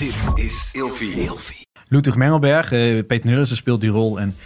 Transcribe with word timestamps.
Dit 0.00 0.32
is 0.34 0.70
Ilfie. 0.72 1.66
Ludwig 1.88 2.16
Mengelberg, 2.16 2.72
eh, 2.72 3.06
Peter 3.06 3.30
Nillissen 3.30 3.56
speelt 3.56 3.80
die 3.80 3.90
rol. 3.90 4.20
En 4.20 4.36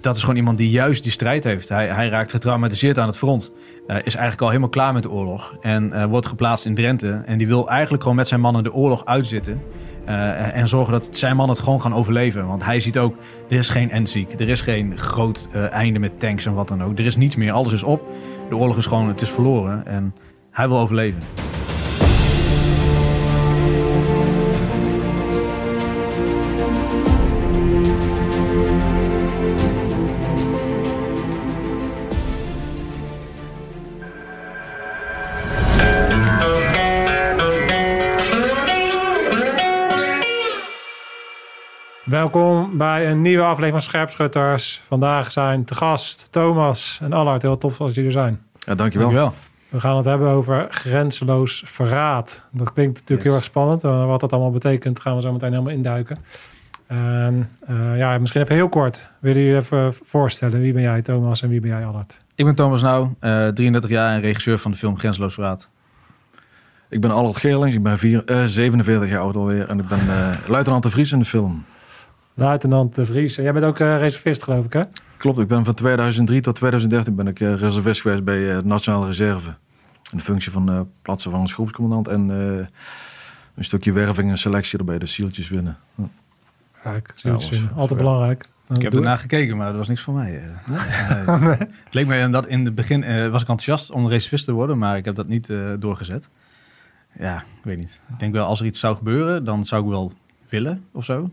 dat 0.00 0.16
is 0.16 0.20
gewoon 0.20 0.36
iemand 0.36 0.58
die 0.58 0.70
juist 0.70 1.02
die 1.02 1.12
strijd 1.12 1.44
heeft. 1.44 1.68
Hij, 1.68 1.86
hij 1.86 2.08
raakt 2.08 2.30
getraumatiseerd 2.30 2.98
aan 2.98 3.06
het 3.06 3.16
front. 3.16 3.52
Eh, 3.86 3.96
is 3.96 4.14
eigenlijk 4.14 4.40
al 4.40 4.48
helemaal 4.48 4.68
klaar 4.68 4.92
met 4.92 5.02
de 5.02 5.10
oorlog. 5.10 5.56
En 5.60 5.92
eh, 5.92 6.04
wordt 6.04 6.26
geplaatst 6.26 6.64
in 6.64 6.74
Drenthe. 6.74 7.22
En 7.26 7.38
die 7.38 7.46
wil 7.46 7.68
eigenlijk 7.68 8.02
gewoon 8.02 8.16
met 8.16 8.28
zijn 8.28 8.40
mannen 8.40 8.62
de 8.62 8.72
oorlog 8.72 9.04
uitzitten. 9.04 9.62
Eh, 10.04 10.56
en 10.56 10.68
zorgen 10.68 10.92
dat 10.92 11.08
zijn 11.10 11.36
mannen 11.36 11.56
het 11.56 11.64
gewoon 11.64 11.80
gaan 11.80 11.94
overleven. 11.94 12.46
Want 12.46 12.64
hij 12.64 12.80
ziet 12.80 12.98
ook, 12.98 13.16
er 13.48 13.56
is 13.56 13.68
geen 13.68 13.90
endziek. 13.90 14.40
Er 14.40 14.48
is 14.48 14.60
geen 14.60 14.98
groot 14.98 15.48
eh, 15.52 15.70
einde 15.70 15.98
met 15.98 16.20
tanks 16.20 16.46
en 16.46 16.54
wat 16.54 16.68
dan 16.68 16.82
ook. 16.82 16.98
Er 16.98 17.06
is 17.06 17.16
niets 17.16 17.36
meer. 17.36 17.52
Alles 17.52 17.72
is 17.72 17.82
op. 17.82 18.02
De 18.48 18.56
oorlog 18.56 18.76
is 18.76 18.86
gewoon, 18.86 19.08
het 19.08 19.20
is 19.20 19.30
verloren. 19.30 19.86
En 19.86 20.14
hij 20.50 20.68
wil 20.68 20.78
overleven. 20.78 21.20
Welkom 42.08 42.76
bij 42.76 43.10
een 43.10 43.22
nieuwe 43.22 43.42
aflevering 43.42 43.72
van 43.72 43.80
Scherpschutters. 43.82 44.80
Vandaag 44.86 45.32
zijn 45.32 45.64
te 45.64 45.74
gast 45.74 46.28
Thomas 46.30 46.98
en 47.02 47.12
Allard. 47.12 47.42
Heel 47.42 47.58
tof 47.58 47.76
dat 47.76 47.94
jullie 47.94 48.04
er 48.06 48.12
zijn. 48.12 48.40
Ja, 48.58 48.74
dankjewel. 48.74 49.10
Dankjewel. 49.10 49.34
We 49.68 49.80
gaan 49.80 49.96
het 49.96 50.04
hebben 50.04 50.28
over 50.28 50.66
grenzeloos 50.70 51.62
verraad. 51.66 52.42
Dat 52.52 52.72
klinkt 52.72 52.92
natuurlijk 52.94 53.20
Yes. 53.20 53.28
heel 53.28 53.34
erg 53.34 53.44
spannend. 53.44 53.84
Uh, 53.84 54.06
wat 54.06 54.20
dat 54.20 54.32
allemaal 54.32 54.50
betekent 54.50 55.00
gaan 55.00 55.16
we 55.16 55.22
zo 55.22 55.32
meteen 55.32 55.50
helemaal 55.52 55.72
induiken. 55.72 56.16
En 56.86 57.50
eh, 57.66 57.98
ja, 57.98 58.18
misschien 58.18 58.42
even 58.42 58.54
heel 58.54 58.68
kort. 58.68 59.10
Willen 59.20 59.42
jullie 59.42 59.58
even 59.58 59.94
voorstellen? 60.02 60.60
Wie 60.60 60.72
ben 60.72 60.82
jij 60.82 61.02
Thomas 61.02 61.42
en 61.42 61.48
wie 61.48 61.60
ben 61.60 61.70
jij 61.70 61.84
Allard? 61.86 62.20
Ik 62.34 62.44
ben 62.44 62.54
Thomas 62.54 62.82
Nauw, 62.82 63.14
eh 63.20 63.46
33 63.48 63.90
jaar 63.90 64.14
en 64.14 64.20
regisseur 64.20 64.58
van 64.58 64.70
de 64.70 64.76
film 64.76 64.98
Grenzeloos 64.98 65.34
Verraad. 65.34 65.68
Ik 66.88 67.00
ben 67.00 67.10
Allard 67.10 67.36
Geerlings, 67.36 67.74
ik 67.76 67.82
ben 67.82 67.98
vier, 67.98 68.24
eh, 68.24 68.44
47 68.44 69.08
jaar 69.08 69.20
oud 69.20 69.36
alweer 69.36 69.68
en 69.68 69.78
ik 69.78 69.88
ben 69.88 70.00
eh, 70.10 70.30
luitenant 70.46 70.82
de 70.82 70.90
Vries 70.90 71.12
in 71.12 71.18
de 71.18 71.24
film. 71.24 71.64
Luitenant 72.38 72.94
De 72.94 73.06
Vries. 73.06 73.36
En 73.36 73.42
jij 73.42 73.52
bent 73.52 73.64
ook 73.64 73.78
eh, 73.78 73.98
reservist 73.98 74.42
geloof 74.42 74.64
ik 74.64 74.72
hè? 74.72 74.82
Klopt, 75.16 75.38
ik 75.38 75.48
ben 75.48 75.64
van 75.64 75.74
2003 75.74 76.40
tot 76.40 76.54
2013 76.54 77.14
ben 77.14 77.26
ik 77.26 77.40
eh, 77.40 77.54
reservist 77.54 78.00
geweest 78.00 78.24
bij 78.24 78.50
eh, 78.50 78.56
de 78.56 78.64
Nationale 78.66 79.06
Reserve. 79.06 79.48
In 80.12 80.18
de 80.18 80.24
functie 80.24 80.52
van 80.52 80.68
eh 80.70 80.80
plaatsvervangingsgroepscommandant 81.02 82.08
en 82.08 82.30
eh, 82.30 82.66
een 83.54 83.64
stukje 83.64 83.92
werving 83.92 84.30
en 84.30 84.38
selectie 84.38 84.78
erbij, 84.78 84.98
de 84.98 85.06
zieltjes 85.06 85.48
winnen. 85.48 85.76
Ja. 85.94 86.08
Kijk, 86.82 87.12
eh, 87.22 87.36
altijd 87.76 87.98
belangrijk. 88.00 88.48
Ik 88.74 88.82
heb 88.82 88.94
ernaar 88.94 89.18
gekeken, 89.18 89.56
maar 89.56 89.66
dat 89.68 89.76
was 89.76 89.88
niks 89.88 90.02
voor 90.02 90.14
mij. 90.14 90.42
eh. 90.66 91.40
Nee. 91.40 91.50
Het 91.58 91.94
leek 91.94 92.06
me 92.06 92.18
in 92.18 92.32
dat 92.32 92.46
in 92.46 92.64
het 92.64 92.74
begin 92.74 93.02
eh, 93.04 93.16
was 93.30 93.42
ik 93.42 93.48
enthousiast 93.48 93.90
om 93.90 94.08
reservist 94.08 94.44
te 94.44 94.52
worden, 94.52 94.78
maar 94.78 94.96
ik 94.96 95.04
heb 95.04 95.14
dat 95.14 95.26
niet 95.28 95.50
eh, 95.50 95.72
doorgezet. 95.78 96.28
Ja, 97.18 97.36
ik 97.36 97.64
weet 97.64 97.76
niet. 97.76 98.00
Ik 98.12 98.18
denk 98.18 98.32
wel 98.32 98.46
als 98.46 98.60
er 98.60 98.66
iets 98.66 98.80
zou 98.80 98.96
gebeuren, 98.96 99.44
dan 99.44 99.64
zou 99.64 99.82
ik 99.82 99.88
wel 99.88 100.12
willen 100.48 100.84
of 100.92 101.04
zo. 101.04 101.30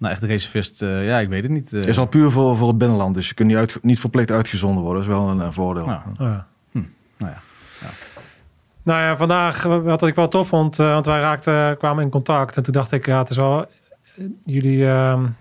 Maar 0.00 0.10
echt 0.10 0.22
reservist, 0.22 0.82
eh, 0.82 1.06
ja, 1.06 1.18
ik 1.18 1.28
weet 1.28 1.42
het 1.42 1.52
niet. 1.52 1.72
eh. 1.72 1.84
is 1.84 1.98
al 1.98 2.06
puur 2.06 2.30
voor, 2.30 2.56
voor 2.56 2.68
het 2.68 2.78
binnenland, 2.78 3.14
dus 3.14 3.28
je 3.28 3.34
kunt 3.34 3.48
niet, 3.48 3.56
uit, 3.56 3.78
niet 3.82 4.00
verplicht 4.00 4.30
uitgezonden 4.30 4.82
worden. 4.82 5.02
Dat 5.02 5.12
is 5.12 5.18
wel 5.18 5.28
een, 5.28 5.38
een 5.38 5.52
voordeel. 5.52 5.86
Ja. 5.86 6.02
Oh 6.12 6.14
ja. 6.18 6.46
nou 7.18 7.32
ja. 7.32 7.38
Nou 8.82 9.00
ja, 9.02 9.16
vandaag 9.16 9.64
eh, 9.64 9.78
wat 9.82 10.02
ik 10.06 10.14
wel 10.14 10.28
tof 10.28 10.48
vond, 10.48 10.78
eh, 10.78 10.92
want 10.92 11.06
wij 11.06 11.20
raakten, 11.20 11.76
kwamen 11.78 12.04
in 12.04 12.10
contact. 12.10 12.56
En 12.56 12.62
toen 12.62 12.72
dacht 12.72 12.92
ik, 12.92 13.06
ja, 13.06 13.18
het 13.18 13.30
is 13.30 13.36
wel... 13.36 13.66
Jullie 14.44 14.86
eh, 14.86 14.90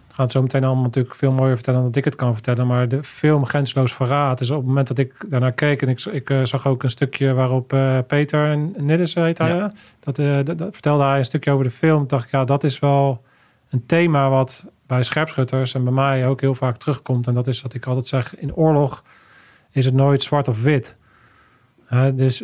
gaan 0.08 0.26
het 0.28 0.32
zo 0.32 0.42
meteen 0.42 0.64
allemaal 0.64 0.84
natuurlijk 0.84 1.16
veel 1.16 1.32
mooier 1.32 1.56
vertellen 1.56 1.80
dan 1.80 1.90
dat 1.90 1.98
ik 1.98 2.06
het 2.06 2.16
kan 2.16 2.34
vertellen. 2.34 2.68
Maar 2.68 2.88
de 2.88 3.04
film 3.04 3.46
Grensloos 3.46 3.94
Verraad 3.94 4.42
is 4.42 4.50
op 4.50 4.58
het 4.58 4.66
moment 4.68 4.88
dat 4.88 4.98
ik 4.98 5.26
daarnaar 5.28 5.52
keek... 5.52 5.82
en 5.82 5.88
ik, 5.90 6.06
ik 6.06 6.32
zag 6.44 6.68
ook 6.68 6.84
een 6.84 6.90
stukje 6.90 7.34
waarop 7.34 7.74
eh, 7.74 7.98
Peter 8.08 8.58
Nillis 8.78 9.14
heet 9.14 9.38
hij, 9.38 9.56
Ja. 9.56 9.62
hè? 9.62 9.68
dat, 10.00 10.20
eh, 10.20 10.38
dat, 10.44 10.58
dat 10.58 10.70
vertelde 10.74 11.04
hij 11.04 11.18
een 11.18 11.26
stukje 11.26 11.52
over 11.52 11.64
de 11.64 11.72
film. 11.72 11.98
Toen 11.98 12.08
dacht 12.08 12.26
ik, 12.26 12.32
ja, 12.32 12.44
dat 12.44 12.64
is 12.64 12.80
wel 12.80 13.24
een 13.70 13.86
thema 13.86 14.30
wat 14.30 14.66
bij 14.88 15.04
scherpschutters 15.04 15.74
en 15.74 15.84
bij 15.84 15.94
mij 15.94 16.28
ook 16.28 16.42
heel 16.42 16.56
vaak 16.56 16.78
terugkomt. 16.78 17.28
En 17.28 17.34
dat 17.34 17.48
is 17.48 17.62
wat 17.62 17.74
ik 17.74 17.86
altijd 17.86 18.08
zeg, 18.08 18.36
in 18.36 18.56
oorlog 18.56 19.04
is 19.72 19.86
het 19.86 19.94
nooit 19.94 20.24
zwart 20.24 20.48
of 20.48 20.62
wit. 20.62 20.96
Dus 22.14 22.44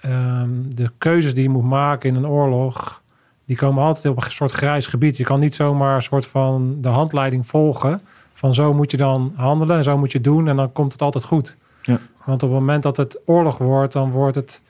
ehm, 0.00 0.50
de 0.68 0.90
keuzes 0.98 1.34
die 1.34 1.42
je 1.42 1.48
moet 1.48 1.64
maken 1.64 2.08
in 2.08 2.16
een 2.16 2.26
oorlog, 2.26 3.02
die 3.44 3.56
komen 3.56 3.82
altijd 3.82 4.06
op 4.06 4.24
een 4.24 4.30
soort 4.30 4.50
grijs 4.50 4.86
gebied. 4.86 5.16
Je 5.16 5.24
kan 5.24 5.40
niet 5.40 5.54
zomaar 5.54 5.96
een 5.96 6.02
soort 6.02 6.26
van 6.26 6.76
de 6.80 6.88
handleiding 6.88 7.46
volgen. 7.46 8.00
Van 8.34 8.54
zo 8.54 8.72
moet 8.72 8.90
je 8.90 8.96
dan 8.96 9.32
handelen 9.36 9.76
en 9.76 9.84
zo 9.84 9.98
moet 9.98 10.12
je 10.12 10.20
doen 10.20 10.48
en 10.48 10.56
dan 10.56 10.72
komt 10.72 10.92
het 10.92 11.02
altijd 11.02 11.24
goed. 11.24 11.56
Ja. 11.82 11.98
Want 12.24 12.42
op 12.42 12.48
het 12.48 12.58
moment 12.58 12.82
dat 12.82 12.96
het 12.96 13.18
oorlog 13.24 13.58
wordt, 13.58 13.92
dan 13.92 14.10
wordt 14.10 14.36
het. 14.36 14.60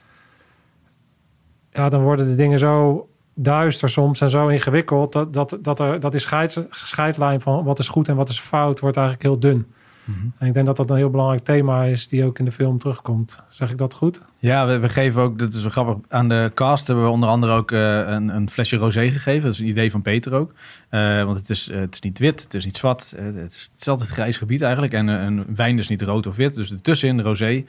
Ja, 1.71 1.89
dan 1.89 2.01
worden 2.01 2.25
de 2.25 2.35
dingen 2.35 2.59
zo 2.59 3.07
duister 3.35 3.89
soms 3.89 4.21
en 4.21 4.29
zo 4.29 4.47
ingewikkeld. 4.47 5.13
Dat, 5.13 5.33
dat, 5.33 5.57
dat, 5.61 5.79
er, 5.79 5.99
dat 5.99 6.11
die 6.11 6.21
scheids, 6.21 6.59
scheidlijn 6.69 7.41
van 7.41 7.63
wat 7.63 7.79
is 7.79 7.87
goed 7.87 8.07
en 8.07 8.15
wat 8.15 8.29
is 8.29 8.39
fout, 8.39 8.79
wordt 8.79 8.97
eigenlijk 8.97 9.27
heel 9.27 9.39
dun. 9.39 9.65
Mhm. 10.05 10.27
En 10.37 10.47
ik 10.47 10.53
denk 10.53 10.65
dat 10.65 10.77
dat 10.77 10.89
een 10.89 10.95
heel 10.95 11.09
belangrijk 11.09 11.43
thema 11.43 11.83
is 11.83 12.07
die 12.07 12.25
ook 12.25 12.39
in 12.39 12.45
de 12.45 12.51
film 12.51 12.79
terugkomt. 12.79 13.41
Zeg 13.47 13.71
ik 13.71 13.77
dat 13.77 13.93
goed? 13.93 14.21
Ja, 14.37 14.67
we, 14.67 14.79
we 14.79 14.89
geven 14.89 15.21
ook, 15.21 15.39
dat 15.39 15.53
is 15.53 15.61
wel 15.61 15.71
grappig, 15.71 15.95
aan 16.07 16.29
de 16.29 16.51
cast 16.53 16.87
hebben 16.87 17.05
we 17.05 17.11
onder 17.11 17.29
andere 17.29 17.53
ook 17.53 17.71
eh, 17.71 17.97
een, 17.97 18.35
een 18.35 18.49
flesje 18.49 18.75
rosé 18.75 19.09
gegeven. 19.09 19.43
Dat 19.43 19.53
is 19.53 19.59
een 19.59 19.67
idee 19.67 19.91
van 19.91 20.01
Peter 20.01 20.33
ook. 20.33 20.53
Eh, 20.89 21.23
want 21.23 21.37
het 21.37 21.49
is, 21.49 21.69
eh, 21.69 21.79
het 21.79 21.93
is 21.93 21.99
niet 21.99 22.19
wit, 22.19 22.43
het 22.43 22.53
is 22.53 22.65
niet 22.65 22.77
zwart. 22.77 23.13
het, 23.15 23.53
is, 23.53 23.69
het 23.71 23.81
is 23.81 23.87
altijd 23.87 24.09
grijs 24.09 24.37
gebied 24.37 24.61
eigenlijk. 24.61 24.93
En 24.93 25.07
een 25.07 25.45
wijn 25.55 25.79
is 25.79 25.87
niet 25.87 26.01
rood 26.01 26.27
of 26.27 26.35
wit, 26.35 26.53
dus 26.53 26.71
ertussenin 26.71 27.17
de 27.17 27.23
rosé. 27.23 27.65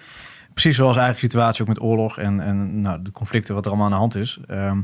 Precies 0.52 0.76
zoals 0.76 0.96
eigenlijk 0.96 1.26
de 1.26 1.38
situatie 1.38 1.62
ook 1.62 1.68
met 1.68 1.80
oorlog 1.80 2.18
en, 2.18 2.40
en 2.40 2.80
nou, 2.80 3.02
de 3.02 3.12
conflicten 3.12 3.54
wat 3.54 3.64
er 3.64 3.70
allemaal 3.70 3.86
aan 3.86 3.92
de 3.92 3.98
hand 3.98 4.14
is. 4.14 4.38
Ehm, 4.46 4.80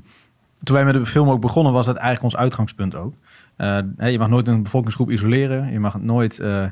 toen 0.63 0.77
wij 0.77 0.85
met 0.85 0.95
de 0.95 1.07
film 1.07 1.31
ook 1.31 1.41
begonnen, 1.41 1.73
was 1.73 1.87
dat 1.87 1.97
eigenlijk 1.97 2.35
ons 2.35 2.43
uitgangspunt 2.43 2.95
ook. 2.97 3.15
Eh, 3.57 4.11
je 4.11 4.19
mag 4.19 4.29
nooit 4.29 4.49
een 4.49 4.63
bevolkingsgroep 4.63 5.11
isoleren. 5.11 5.73
Je 5.73 5.81
mag 5.81 6.01
nooit 6.01 6.39
eh, 6.39 6.65
eh, 6.65 6.71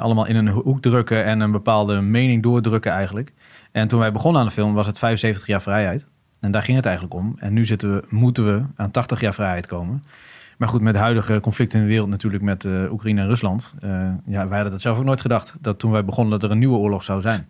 allemaal 0.00 0.26
in 0.26 0.36
een 0.36 0.48
hoek 0.48 0.80
drukken 0.80 1.24
en 1.24 1.40
een 1.40 1.50
bepaalde 1.50 2.00
mening 2.00 2.42
doordrukken 2.42 2.92
eigenlijk. 2.92 3.32
En 3.72 3.88
toen 3.88 3.98
wij 3.98 4.12
begonnen 4.12 4.40
aan 4.40 4.46
de 4.46 4.52
film 4.52 4.74
was 4.74 4.86
het 4.86 4.98
75 4.98 5.46
jaar 5.46 5.62
vrijheid. 5.62 6.06
En 6.40 6.50
daar 6.50 6.62
ging 6.62 6.76
het 6.76 6.86
eigenlijk 6.86 7.14
om. 7.14 7.34
En 7.38 7.52
nu 7.52 7.64
zitten 7.64 7.94
we, 7.94 8.04
moeten 8.08 8.44
we 8.44 8.64
aan 8.76 8.90
80 8.90 9.20
jaar 9.20 9.34
vrijheid 9.34 9.66
komen. 9.66 10.04
Maar 10.56 10.68
goed, 10.68 10.80
met 10.80 10.92
de 10.92 11.00
huidige 11.00 11.40
conflicten 11.40 11.78
in 11.78 11.84
de 11.84 11.90
wereld 11.90 12.08
natuurlijk 12.08 12.42
met 12.42 12.68
Oekraïne 12.90 13.20
en 13.20 13.26
Rusland. 13.26 13.74
ja, 14.24 14.48
wij 14.48 14.54
hadden 14.54 14.70
dat 14.70 14.80
zelf 14.80 14.98
ook 14.98 15.04
nooit 15.04 15.20
gedacht. 15.20 15.54
Dat 15.60 15.78
toen 15.78 15.90
wij 15.90 16.04
begonnen 16.04 16.32
dat 16.32 16.42
er 16.42 16.50
een 16.50 16.58
nieuwe 16.58 16.76
oorlog 16.76 17.04
zou 17.04 17.20
zijn. 17.20 17.48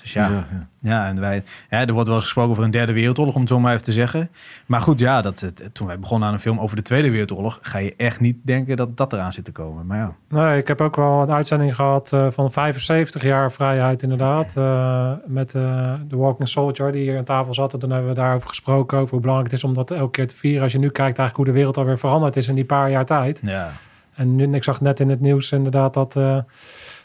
Dus 0.00 0.12
ja, 0.12 0.28
ja, 0.28 0.46
ja. 0.80 1.08
en 1.08 1.20
wij, 1.20 1.42
ja, 1.70 1.86
er 1.86 1.92
wordt 1.92 2.06
wel 2.06 2.16
eens 2.16 2.24
gesproken 2.24 2.50
over 2.50 2.64
een 2.64 2.70
derde 2.70 2.92
wereldoorlog, 2.92 3.34
om 3.34 3.40
het 3.40 3.50
zo 3.50 3.60
maar 3.60 3.72
even 3.72 3.84
te 3.84 3.92
zeggen. 3.92 4.30
Maar 4.66 4.80
goed, 4.80 4.98
ja, 4.98 5.22
dat, 5.22 5.40
het- 5.40 5.70
toen 5.72 5.86
wij 5.86 5.98
begonnen 5.98 6.28
aan 6.28 6.34
een 6.34 6.40
film 6.40 6.60
over 6.60 6.76
de 6.76 6.82
Tweede 6.82 7.10
Wereldoorlog, 7.10 7.58
ga 7.62 7.78
je 7.78 7.94
echt 7.96 8.20
niet 8.20 8.36
denken 8.42 8.76
dat 8.76 8.96
dat 8.96 9.12
eraan 9.12 9.32
zit 9.32 9.44
te 9.44 9.52
komen. 9.52 9.86
Maar 9.86 9.98
ja, 9.98 10.12
Nee, 10.28 10.58
ik 10.58 10.68
heb 10.68 10.80
ook 10.80 10.96
wel 10.96 11.22
een 11.22 11.32
uitzending 11.32 11.74
gehad 11.74 12.12
eh, 12.12 12.26
van 12.30 12.52
75 12.52 13.22
jaar 13.22 13.52
vrijheid 13.52 14.02
inderdaad. 14.02 14.56
eh, 14.56 15.12
met 15.26 15.54
eh, 15.54 15.94
de 16.08 16.16
Walking 16.16 16.48
Soldier 16.48 16.92
die 16.92 17.02
hier 17.02 17.18
aan 17.18 17.24
tafel 17.24 17.54
zat. 17.54 17.72
En 17.72 17.78
toen 17.78 17.90
hebben 17.90 18.08
we 18.08 18.14
daarover 18.14 18.48
gesproken. 18.48 18.98
Over 18.98 19.10
hoe 19.10 19.20
belangrijk 19.20 19.50
het 19.50 19.60
is 19.62 19.68
om 19.68 19.74
dat 19.74 19.90
elke 19.90 20.10
keer 20.10 20.28
te 20.28 20.36
vieren. 20.36 20.62
Als 20.62 20.72
je 20.72 20.78
nu 20.78 20.86
kijkt 20.90 21.18
eigenlijk 21.18 21.36
hoe 21.36 21.44
de 21.44 21.52
wereld 21.52 21.76
alweer 21.76 21.98
veranderd 21.98 22.36
is 22.36 22.48
in 22.48 22.54
die 22.54 22.64
paar 22.64 22.90
jaar 22.90 23.06
tijd. 23.06 23.40
ja. 23.42 23.70
En 24.14 24.36
nu, 24.36 24.52
ik 24.54 24.64
zag 24.64 24.80
net 24.80 25.00
in 25.00 25.08
het 25.10 25.20
nieuws 25.20 25.52
inderdaad 25.52 25.94
dat 25.94 26.16
eh, 26.16 26.36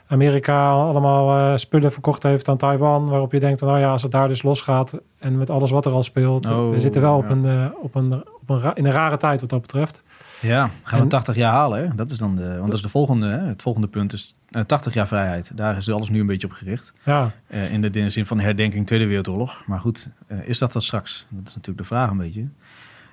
Amerika 0.07 0.69
allemaal 0.71 1.51
eh, 1.51 1.57
spullen 1.57 1.91
verkocht 1.91 2.23
heeft 2.23 2.49
aan 2.49 2.57
Taiwan. 2.57 3.09
Waarop 3.09 3.31
je 3.31 3.39
denkt, 3.39 3.61
nou 3.61 3.79
ja, 3.79 3.91
als 3.91 4.01
het 4.01 4.11
daar 4.11 4.27
dus 4.27 4.43
losgaat 4.43 4.99
en 5.19 5.37
met 5.37 5.49
alles 5.49 5.71
wat 5.71 5.85
er 5.85 5.91
al 5.91 6.03
speelt. 6.03 6.49
Oh, 6.49 6.69
we 6.71 6.79
zitten 6.79 7.01
wel 7.01 7.17
op 7.17 7.29
een, 7.29 7.45
eh, 7.45 7.65
op 7.81 7.95
een, 7.95 8.13
op 8.41 8.49
een 8.49 8.73
in 8.73 8.85
een 8.85 8.91
rare 8.91 9.17
tijd 9.17 9.41
wat 9.41 9.49
dat 9.49 9.61
betreft. 9.61 10.01
Ja, 10.41 10.69
gaan 10.83 10.97
we 10.97 11.03
En- 11.03 11.09
80 11.09 11.35
jaar 11.35 11.53
halen. 11.53 11.79
Hè? 11.81 11.95
Dat 11.95 12.11
is 12.11 12.17
dan 12.17 12.35
de, 12.35 12.47
want 12.47 12.65
dat 12.65 12.73
is 12.73 12.81
de 12.81 12.89
volgende, 12.89 13.27
hè? 13.27 13.37
het 13.47 13.61
volgende 13.61 13.87
punt 13.87 14.13
is 14.13 14.35
eh, 14.49 14.61
80 14.61 14.93
jaar 14.93 15.07
vrijheid. 15.07 15.51
Daar 15.53 15.77
is 15.77 15.89
alles 15.91 16.09
nu 16.09 16.19
een 16.19 16.25
beetje 16.25 16.47
op 16.47 16.53
gericht. 16.53 16.93
Ja, 17.03 17.31
Eh, 17.47 17.73
in, 17.73 17.81
de, 17.81 17.87
in 17.87 18.03
de 18.03 18.09
zin 18.09 18.25
van 18.25 18.39
herdenking 18.39 18.87
Tweede 18.87 19.05
Wereldoorlog. 19.07 19.63
Maar 19.65 19.79
goed, 19.79 20.09
eh, 20.27 20.37
is 20.47 20.57
dat 20.57 20.73
dat 20.73 20.83
straks? 20.83 21.25
Dat 21.29 21.47
is 21.47 21.55
natuurlijk 21.55 21.77
de 21.77 21.93
vraag 21.95 22.09
een 22.09 22.17
beetje. 22.17 22.47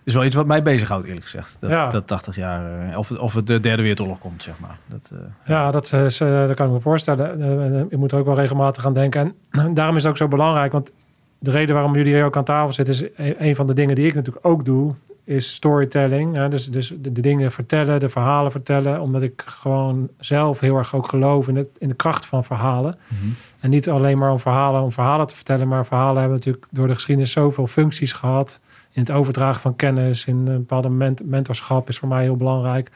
Is 0.05 0.15
wel 0.15 0.25
iets 0.25 0.35
wat 0.35 0.47
mij 0.47 0.63
bezighoudt 0.63 1.07
eerlijk 1.07 1.25
gezegd. 1.25 1.57
Dat, 1.61 1.71
Ja. 1.71 1.89
dat 1.89 2.07
80 2.07 2.37
jaar, 2.37 2.89
eh, 2.91 2.99
of, 2.99 3.09
het- 3.09 3.19
of 3.19 3.35
het 3.35 3.47
de 3.47 3.61
derde 3.61 3.83
wereldoorlog 3.83 4.19
komt, 4.19 4.43
zeg 4.43 4.59
maar. 4.61 4.79
Dat, 4.87 5.11
eh, 5.13 5.19
Ja, 5.45 5.71
dat, 5.71 5.93
is, 5.93 6.21
eh, 6.21 6.47
dat 6.47 6.55
kan 6.57 6.67
ik 6.67 6.73
me 6.73 6.81
voorstellen. 6.81 7.43
Eh, 7.43 7.85
je 7.91 7.97
moet 7.97 8.13
er 8.13 8.19
ook 8.19 8.27
wel 8.27 8.35
regelmatig 8.35 8.87
aan 8.87 8.95
denken. 8.95 9.35
En 9.51 9.75
daarom 9.75 9.97
is 9.97 10.03
het 10.03 10.11
ook 10.11 10.17
zo 10.19 10.29
belangrijk. 10.29 10.73
Want 10.73 10.93
de 11.39 11.51
reden 11.51 11.75
waarom 11.75 11.95
jullie 11.97 12.15
hier 12.15 12.25
ook 12.25 12.37
aan 12.37 12.45
tafel 12.45 12.73
zitten... 12.73 12.95
is 12.95 13.03
e- 13.17 13.35
een 13.39 13.57
van 13.57 13.67
de 13.67 13.75
dingen 13.75 13.95
die 13.95 14.07
ik 14.07 14.15
natuurlijk 14.15 14.47
ook 14.47 14.65
doe... 14.65 14.95
is 15.25 15.55
storytelling. 15.55 16.35
Hè? 16.35 16.49
Dus, 16.49 16.71
dus 16.71 16.93
de, 16.99 17.13
de 17.13 17.21
dingen 17.21 17.51
vertellen, 17.53 18.01
de 18.01 18.09
verhalen 18.09 18.51
vertellen. 18.51 19.01
Omdat 19.01 19.23
ik 19.23 19.43
gewoon 19.47 20.09
zelf 20.19 20.61
heel 20.61 20.77
erg 20.77 20.95
ook 20.95 21.09
geloof... 21.09 21.49
in, 21.49 21.57
het, 21.57 21.69
in 21.79 21.89
de 21.89 21.95
kracht 21.95 22.27
van 22.27 22.45
verhalen. 22.45 22.95
Mhm. 23.09 23.31
En 23.61 23.71
niet 23.71 23.89
alleen 23.89 24.19
maar 24.19 24.31
om 24.33 24.39
verhalen 24.41 24.83
om 24.83 24.93
verhalen 24.93 25.27
te 25.27 25.37
vertellen... 25.37 25.69
maar 25.69 25.87
verhalen 25.87 26.19
hebben 26.21 26.37
natuurlijk 26.39 26.67
door 26.71 26.87
de 26.87 26.95
geschiedenis 26.95 27.33
zoveel 27.33 27.67
functies 27.67 28.13
gehad... 28.13 28.61
in 28.93 29.01
het 29.03 29.11
overdragen 29.11 29.61
van 29.61 29.77
kennis, 29.77 30.25
in 30.27 30.37
een 30.37 30.45
bepaalde 30.45 30.89
ment- 30.89 31.25
mentorschap 31.25 31.89
is 31.89 31.99
voor 31.99 32.09
mij 32.09 32.23
heel 32.23 32.37
belangrijk. 32.37 32.91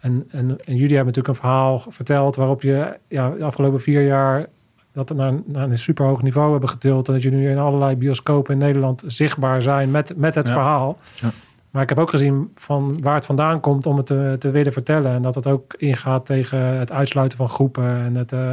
En, 0.00 0.24
en, 0.30 0.48
en 0.64 0.76
jullie 0.76 0.96
hebben 0.96 1.14
natuurlijk 1.14 1.28
een 1.28 1.34
verhaal 1.48 1.82
verteld 1.88 2.36
waarop 2.36 2.62
je 2.62 2.96
ja, 3.08 3.30
de 3.30 3.44
afgelopen 3.44 3.80
vier 3.80 4.06
jaar 4.06 4.46
dat 4.92 5.14
naar, 5.14 5.32
naar 5.44 5.70
een 5.70 5.78
superhoog 5.78 6.22
niveau 6.22 6.50
hebben 6.50 6.68
getild. 6.68 7.06
En 7.08 7.14
dat 7.14 7.22
jullie 7.22 7.38
nu 7.38 7.50
in 7.50 7.58
allerlei 7.58 7.96
bioscopen 7.96 8.52
in 8.52 8.58
Nederland 8.58 9.04
zichtbaar 9.06 9.62
zijn 9.62 9.90
met, 9.90 10.16
met 10.16 10.34
het 10.34 10.46
Ja. 10.46 10.52
verhaal. 10.52 10.98
Ja. 11.20 11.30
Maar 11.70 11.82
ik 11.82 11.88
heb 11.88 11.98
ook 11.98 12.10
gezien 12.10 12.50
van 12.54 13.00
waar 13.02 13.14
het 13.14 13.26
vandaan 13.26 13.60
komt 13.60 13.86
om 13.86 13.96
het 13.96 14.06
te, 14.06 14.36
te 14.38 14.50
willen 14.50 14.72
vertellen. 14.72 15.12
En 15.12 15.22
dat 15.22 15.34
het 15.34 15.46
ook 15.46 15.74
ingaat 15.76 16.26
tegen 16.26 16.58
het 16.58 16.92
uitsluiten 16.92 17.38
van 17.38 17.48
groepen. 17.48 17.84
En 18.04 18.14
het, 18.14 18.32
eh, 18.32 18.52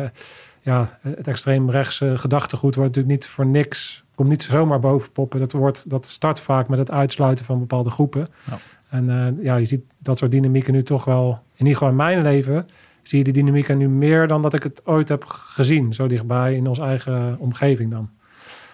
ja, 0.61 0.97
het 1.01 1.27
extreemrechtse 1.27 2.17
gedachtegoed 2.17 2.75
wordt 2.75 2.95
natuurlijk 2.95 3.21
niet 3.21 3.27
voor 3.33 3.45
niks. 3.45 4.03
Komt 4.21 4.33
niet 4.33 4.43
zomaar 4.43 4.79
boven 4.79 5.11
poppen. 5.11 5.39
Dat, 5.39 5.51
wordt, 5.51 5.89
dat 5.89 6.05
start 6.05 6.39
vaak 6.39 6.67
met 6.67 6.79
het 6.79 6.91
uitsluiten 6.91 7.45
van 7.45 7.59
bepaalde 7.59 7.89
groepen. 7.89 8.27
Ja. 8.49 8.57
En 8.89 9.09
eh, 9.09 9.43
ja, 9.45 9.55
je 9.55 9.65
ziet 9.65 9.81
dat 9.97 10.17
soort 10.17 10.31
dynamieken 10.31 10.73
nu 10.73 10.83
toch 10.83 11.05
wel, 11.05 11.29
in 11.31 11.57
ieder 11.57 11.73
geval 11.73 11.89
in 11.89 11.95
mijn 11.95 12.21
leven, 12.21 12.67
zie 13.03 13.17
je 13.17 13.23
die 13.23 13.33
dynamieken 13.33 13.77
nu 13.77 13.89
meer 13.89 14.27
dan 14.27 14.41
dat 14.41 14.53
ik 14.53 14.63
het 14.63 14.81
ooit 14.85 15.09
heb 15.09 15.23
gezien. 15.25 15.93
Zo 15.93 16.07
dichtbij 16.07 16.55
in 16.55 16.67
onze 16.67 16.81
eigen 16.81 17.35
omgeving 17.39 17.91
dan. 17.91 18.09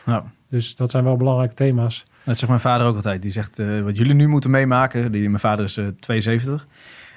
Nou, 0.06 0.24
Dus 0.50 0.76
dat 0.76 0.92
zijn 0.92 1.04
wel 1.04 1.18
belangrijke 1.18 1.54
thema's. 1.54 2.04
dat 2.24 2.36
zegt 2.38 2.48
mijn 2.50 2.60
vader 2.62 2.88
ook 2.88 2.96
altijd. 2.96 3.22
Die 3.22 3.32
zegt, 3.32 3.60
eh, 3.60 3.82
wat 3.82 3.98
jullie 3.98 4.14
nu 4.14 4.28
moeten 4.28 4.50
meemaken, 4.52 5.12
die, 5.12 5.28
mijn 5.30 5.40
vader 5.40 5.66
is 5.66 5.78
eh 5.78 5.86
72. 6.00 6.68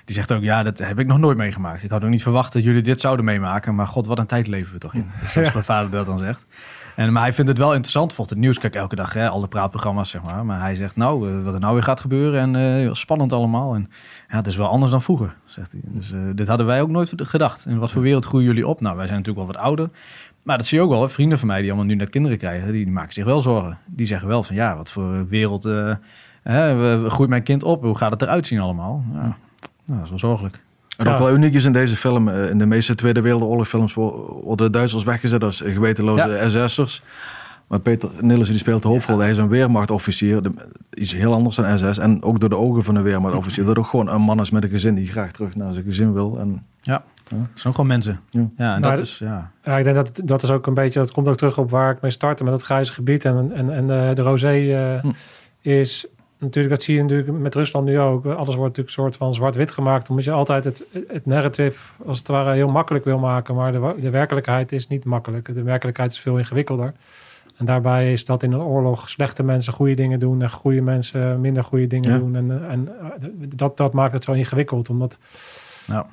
Die 0.05 0.15
zegt 0.15 0.33
ook, 0.33 0.43
ja, 0.43 0.63
dat 0.63 0.79
heb 0.79 0.99
ik 0.99 1.07
nog 1.07 1.19
nooit 1.19 1.37
meegemaakt. 1.37 1.83
Ik 1.83 1.91
had 1.91 2.05
ook 2.05 2.11
niet 2.11 2.23
verwacht 2.23 2.53
dat 2.53 2.63
jullie 2.63 2.83
dit 2.83 3.01
zouden 3.01 3.25
meemaken. 3.25 3.75
Maar 3.75 3.87
god, 3.87 4.07
wat 4.07 4.19
een 4.19 4.27
tijd 4.27 4.47
leven 4.47 4.73
we 4.73 4.79
toch 4.79 4.95
in. 4.95 5.07
Zoals 5.27 5.47
Ja. 5.49 5.53
mijn 5.53 5.65
vader 5.65 5.91
dat 5.91 6.07
dan 6.07 6.19
zegt. 6.19 6.45
En, 6.97 7.13
maar 7.13 7.23
hij 7.23 7.33
vindt 7.33 7.51
het 7.51 7.59
wel 7.59 7.73
interessant. 7.73 8.13
Volgt 8.13 8.31
het 8.31 8.39
nieuws, 8.39 8.59
kijk 8.59 8.75
elke 8.75 8.95
dag, 8.95 9.13
hè, 9.13 9.29
alle 9.29 9.49
praatprogramma's, 9.49 10.11
zeg 10.11 10.23
maar. 10.23 10.45
Maar 10.45 10.61
hij 10.61 10.75
zegt, 10.75 10.97
nou, 10.97 11.29
eh, 11.39 11.45
wat 11.45 11.55
er 11.55 11.61
nou 11.61 11.75
weer 11.75 11.83
gaat 11.83 12.01
gebeuren. 12.01 12.41
En 12.41 12.83
eh, 12.85 12.93
spannend 12.93 13.33
allemaal. 13.33 13.75
En 13.75 13.91
ja, 14.29 14.37
het 14.37 14.47
is 14.47 14.57
wel 14.57 14.69
anders 14.69 14.91
dan 14.93 15.03
vroeger, 15.03 15.35
zegt 15.45 15.73
hij. 15.73 15.81
Dus 15.85 16.13
eh, 16.13 16.19
dit 16.35 16.49
hadden 16.49 16.67
wij 16.67 16.83
ook 16.83 16.89
nooit 16.89 17.13
gedacht. 17.17 17.67
In 17.67 17.79
wat 17.79 17.93
voor 17.93 18.03
wereld 18.03 18.25
groeien 18.25 18.47
jullie 18.47 18.67
op? 18.67 18.81
Nou, 18.81 18.97
wij 18.97 19.07
zijn 19.07 19.19
natuurlijk 19.19 19.47
wel 19.47 19.55
wat 19.57 19.65
ouder. 19.67 19.91
Maar 20.43 20.57
dat 20.57 20.67
zie 20.67 20.79
je 20.79 20.85
ook 20.85 20.91
wel. 20.91 21.03
hè. 21.03 21.09
Vrienden 21.09 21.39
van 21.39 21.49
mij 21.49 21.61
die 21.61 21.69
allemaal 21.71 21.87
nu 21.89 21.95
net 21.95 22.11
kinderen 22.11 22.39
krijgen, 22.39 22.73
die, 22.73 22.85
die 22.85 22.93
maken 22.93 23.13
zich 23.13 23.25
wel 23.25 23.41
zorgen. 23.41 23.79
Die 23.87 24.07
zeggen 24.07 24.29
wel 24.29 24.43
van, 24.43 24.55
ja, 24.55 24.77
wat 24.77 24.91
voor 24.91 25.29
wereld 25.29 25.63
we- 25.63 27.07
groeit 27.09 27.31
mijn 27.31 27.43
kind 27.43 27.63
op? 27.63 27.83
Hoe 27.83 27.97
gaat 27.97 28.11
het 28.13 28.23
eruit 28.23 28.47
zien 28.47 28.61
allemaal? 28.61 29.05
Ja, 29.13 29.19
nou, 29.21 29.35
dat 29.87 30.03
is 30.03 30.09
wel 30.09 30.19
zorgelijk. 30.19 30.61
En 31.01 31.07
Ja. 31.07 31.13
ook 31.13 31.19
wel 31.19 31.33
uniek 31.35 31.55
is 31.55 31.65
in 31.65 31.73
deze 31.73 31.97
film, 31.97 32.29
eh, 32.29 32.51
in 32.51 32.59
de 32.59 32.67
meeste 32.67 32.95
Tweede 32.95 33.21
Wereldoorlog 33.21 33.69
films 33.69 33.95
wo- 33.95 34.41
worden 34.45 34.67
de 34.67 34.73
Duitsers 34.73 35.05
weggezet 35.05 35.45
als 35.45 35.63
gewetenloze 35.67 36.39
SS'ers. 36.49 37.03
Maar 37.67 37.81
Peter 37.81 38.09
Nillissen 38.21 38.49
die 38.55 38.59
speelt 38.65 38.83
de 38.83 38.89
hoofdrol, 38.89 39.19
hij 39.19 39.31
is 39.31 39.37
een 39.37 39.49
weermachtofficier, 39.49 40.41
iets 40.95 41.15
heel 41.15 41.33
anders 41.33 41.57
dan 41.57 41.79
SS. 41.79 41.99
En 41.99 42.23
ook 42.23 42.41
door 42.41 42.49
de 42.49 42.57
ogen 42.57 42.85
van 42.85 42.95
een 42.95 43.03
weermachtofficier, 43.03 43.65
dat 43.65 43.79
ook 43.79 43.87
gewoon 43.87 44.09
een 44.09 44.21
man 44.21 44.41
is 44.41 44.51
met 44.51 44.63
een 44.65 44.71
gezin 44.71 44.95
die 44.95 45.07
graag 45.07 45.33
terug 45.33 45.57
naar 45.57 45.73
zijn 45.73 45.85
gezin 45.85 46.13
wil. 46.13 46.39
En 46.39 46.65
Ja, 46.83 47.03
het 47.29 47.35
zijn 47.55 47.69
ook 47.69 47.75
gewoon 47.75 47.87
mensen. 47.87 48.21
Ja. 48.31 48.41
Ja, 48.57 48.75
en 48.75 48.81
Maar 48.81 48.91
dat 48.91 49.01
is, 49.01 49.19
ja. 49.19 49.51
Ja, 49.65 49.79
ik 49.79 49.85
denk 49.85 49.97
dat 49.97 50.21
dat 50.25 50.43
is 50.43 50.51
ook 50.51 50.67
een 50.67 50.75
beetje, 50.75 50.99
dat 51.01 51.11
komt 51.13 51.29
ook 51.29 51.37
terug 51.37 51.59
op 51.59 51.71
waar 51.71 51.93
ik 51.93 52.01
mee 52.01 52.11
startte 52.11 52.45
met 52.45 52.53
het 52.53 52.63
grijze 52.63 52.93
gebied. 52.93 53.25
En, 53.25 53.53
en, 53.55 53.71
en 53.71 53.91
eh, 54.09 54.15
de 54.15 54.23
rosé 54.23 54.49
eh, 54.49 55.01
Hm. 55.01 55.11
is 55.61 56.07
natuurlijk, 56.41 56.75
dat 56.75 56.83
zie 56.83 56.95
je 56.95 57.03
natuurlijk 57.03 57.39
met 57.39 57.55
Rusland 57.55 57.87
nu 57.87 57.99
ook. 57.99 58.25
Alles 58.25 58.37
wordt 58.37 58.77
natuurlijk 58.77 58.87
een 58.97 59.03
soort 59.03 59.17
van 59.17 59.35
zwart-wit 59.35 59.71
gemaakt. 59.71 60.11
Omdat 60.11 60.25
je 60.25 60.31
altijd 60.31 60.65
het, 60.65 60.85
het 61.09 61.27
narrative 61.27 61.93
als 62.07 62.19
het 62.19 62.29
ware 62.29 62.55
heel 62.55 62.69
makkelijk 62.69 63.05
wil 63.05 63.19
maken. 63.19 63.55
Maar 63.55 63.73
de, 63.73 63.95
de 64.01 64.11
werkelijkheid 64.11 64.73
is 64.73 64.89
niet 64.89 65.05
makkelijk. 65.05 65.55
De 65.55 65.63
werkelijkheid 65.63 66.13
is 66.13 66.21
veel 66.21 66.39
ingewikkelder. 66.39 66.93
En 67.57 67.67
daarbij 67.67 68.13
is 68.13 68.25
dat 68.25 68.43
in 68.43 68.53
een 68.53 68.61
oorlog 68.61 69.09
slechte 69.11 69.43
mensen 69.43 69.73
goede 69.73 69.95
dingen 69.95 70.19
doen 70.21 70.43
en 70.43 70.51
goede 70.51 70.81
mensen 70.81 71.41
minder 71.41 71.65
goede 71.65 71.87
dingen 71.87 72.13
Ja. 72.13 72.19
doen. 72.19 72.37
En, 72.37 72.69
en 72.71 72.89
eh, 73.01 73.07
dat, 73.57 73.77
dat 73.77 73.93
maakt 73.93 74.13
het 74.13 74.25
zo 74.25 74.33
ingewikkeld. 74.33 74.89
Omdat 74.91 75.19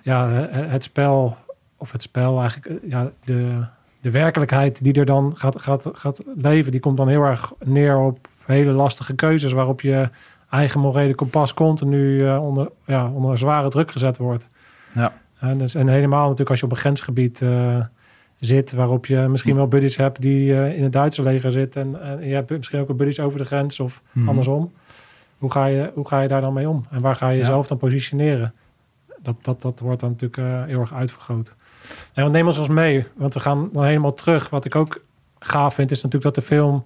ja, 0.02 0.48
eh, 0.48 0.72
het 0.72 0.84
spel, 0.84 1.36
of 1.78 1.92
het 1.92 2.02
spel 2.02 2.40
eigenlijk, 2.42 2.84
eh, 2.84 2.90
ja, 2.90 3.12
de, 3.24 3.64
de 4.02 4.12
werkelijkheid 4.12 4.84
die 4.84 4.94
er 4.94 5.06
dan 5.06 5.32
gaat, 5.36 5.62
gaat, 5.62 5.90
gaat 5.94 6.22
leven, 6.36 6.72
die 6.72 6.80
komt 6.80 6.98
dan 6.98 7.08
heel 7.08 7.24
erg 7.24 7.54
neer 7.66 7.98
op 7.98 8.28
hele 8.48 8.72
lastige 8.72 9.14
keuzes 9.14 9.52
waarop 9.52 9.82
je 9.82 10.10
eigen 10.50 10.80
morele 10.80 11.16
kompas 11.16 11.54
continu 11.54 12.28
eh, 12.28 12.44
onder, 12.44 12.70
ja, 12.86 13.10
onder 13.10 13.38
zware 13.38 13.70
druk 13.70 13.92
gezet 13.92 14.18
wordt. 14.18 14.48
Ja. 14.94 15.14
En, 15.40 15.58
dus, 15.58 15.76
en 15.76 15.88
helemaal 15.88 16.22
natuurlijk 16.24 16.50
als 16.50 16.60
je 16.60 16.66
op 16.66 16.72
een 16.72 16.78
grensgebied 16.78 17.42
eh, 17.42 17.78
zit, 18.40 18.72
waarop 18.72 19.06
je 19.06 19.18
misschien 19.18 19.56
wel 19.56 19.68
buddies 19.68 19.96
hebt 19.98 20.22
die 20.22 20.54
eh, 20.56 20.78
in 20.78 20.84
het 20.84 20.92
Duitse 20.94 21.22
leger 21.22 21.52
zitten 21.52 21.82
en, 21.82 22.02
en 22.20 22.28
je 22.28 22.34
hebt 22.34 22.50
misschien 22.50 22.80
ook 22.80 22.88
wel 22.88 22.96
buddies 22.96 23.20
over 23.20 23.40
de 23.40 23.46
grens 23.46 23.80
of 23.80 24.02
Mhm. 24.12 24.28
andersom. 24.30 24.72
Hoe 25.38 25.52
ga, 25.52 25.66
je, 25.66 25.92
hoe 25.94 26.08
ga 26.08 26.22
je 26.22 26.28
daar 26.28 26.42
dan 26.42 26.54
mee 26.54 26.70
om? 26.70 26.86
En 26.90 27.02
waar 27.02 27.16
ga 27.16 27.28
je 27.30 27.34
Ja. 27.34 27.40
jezelf 27.40 27.68
dan 27.68 27.78
positioneren? 27.78 28.54
Dat, 29.22 29.36
dat, 29.42 29.62
dat 29.62 29.80
wordt 29.80 30.00
dan 30.00 30.10
natuurlijk 30.20 30.68
heel 30.70 30.80
erg 30.80 30.94
uitvergroot. 30.94 31.56
En 32.14 32.32
neem 32.32 32.48
ons 32.48 32.58
eens 32.58 32.68
mee, 32.68 33.06
want 33.16 33.34
we 33.34 33.40
gaan 33.40 33.70
dan 33.74 33.84
helemaal 33.84 34.14
terug. 34.14 34.50
Wat 34.50 34.66
ik 34.66 34.76
ook 34.76 35.02
gaaf 35.40 35.74
vind, 35.74 35.92
is 35.92 36.04
natuurlijk 36.04 36.36
dat 36.36 36.44
de 36.44 36.50
film 36.56 36.84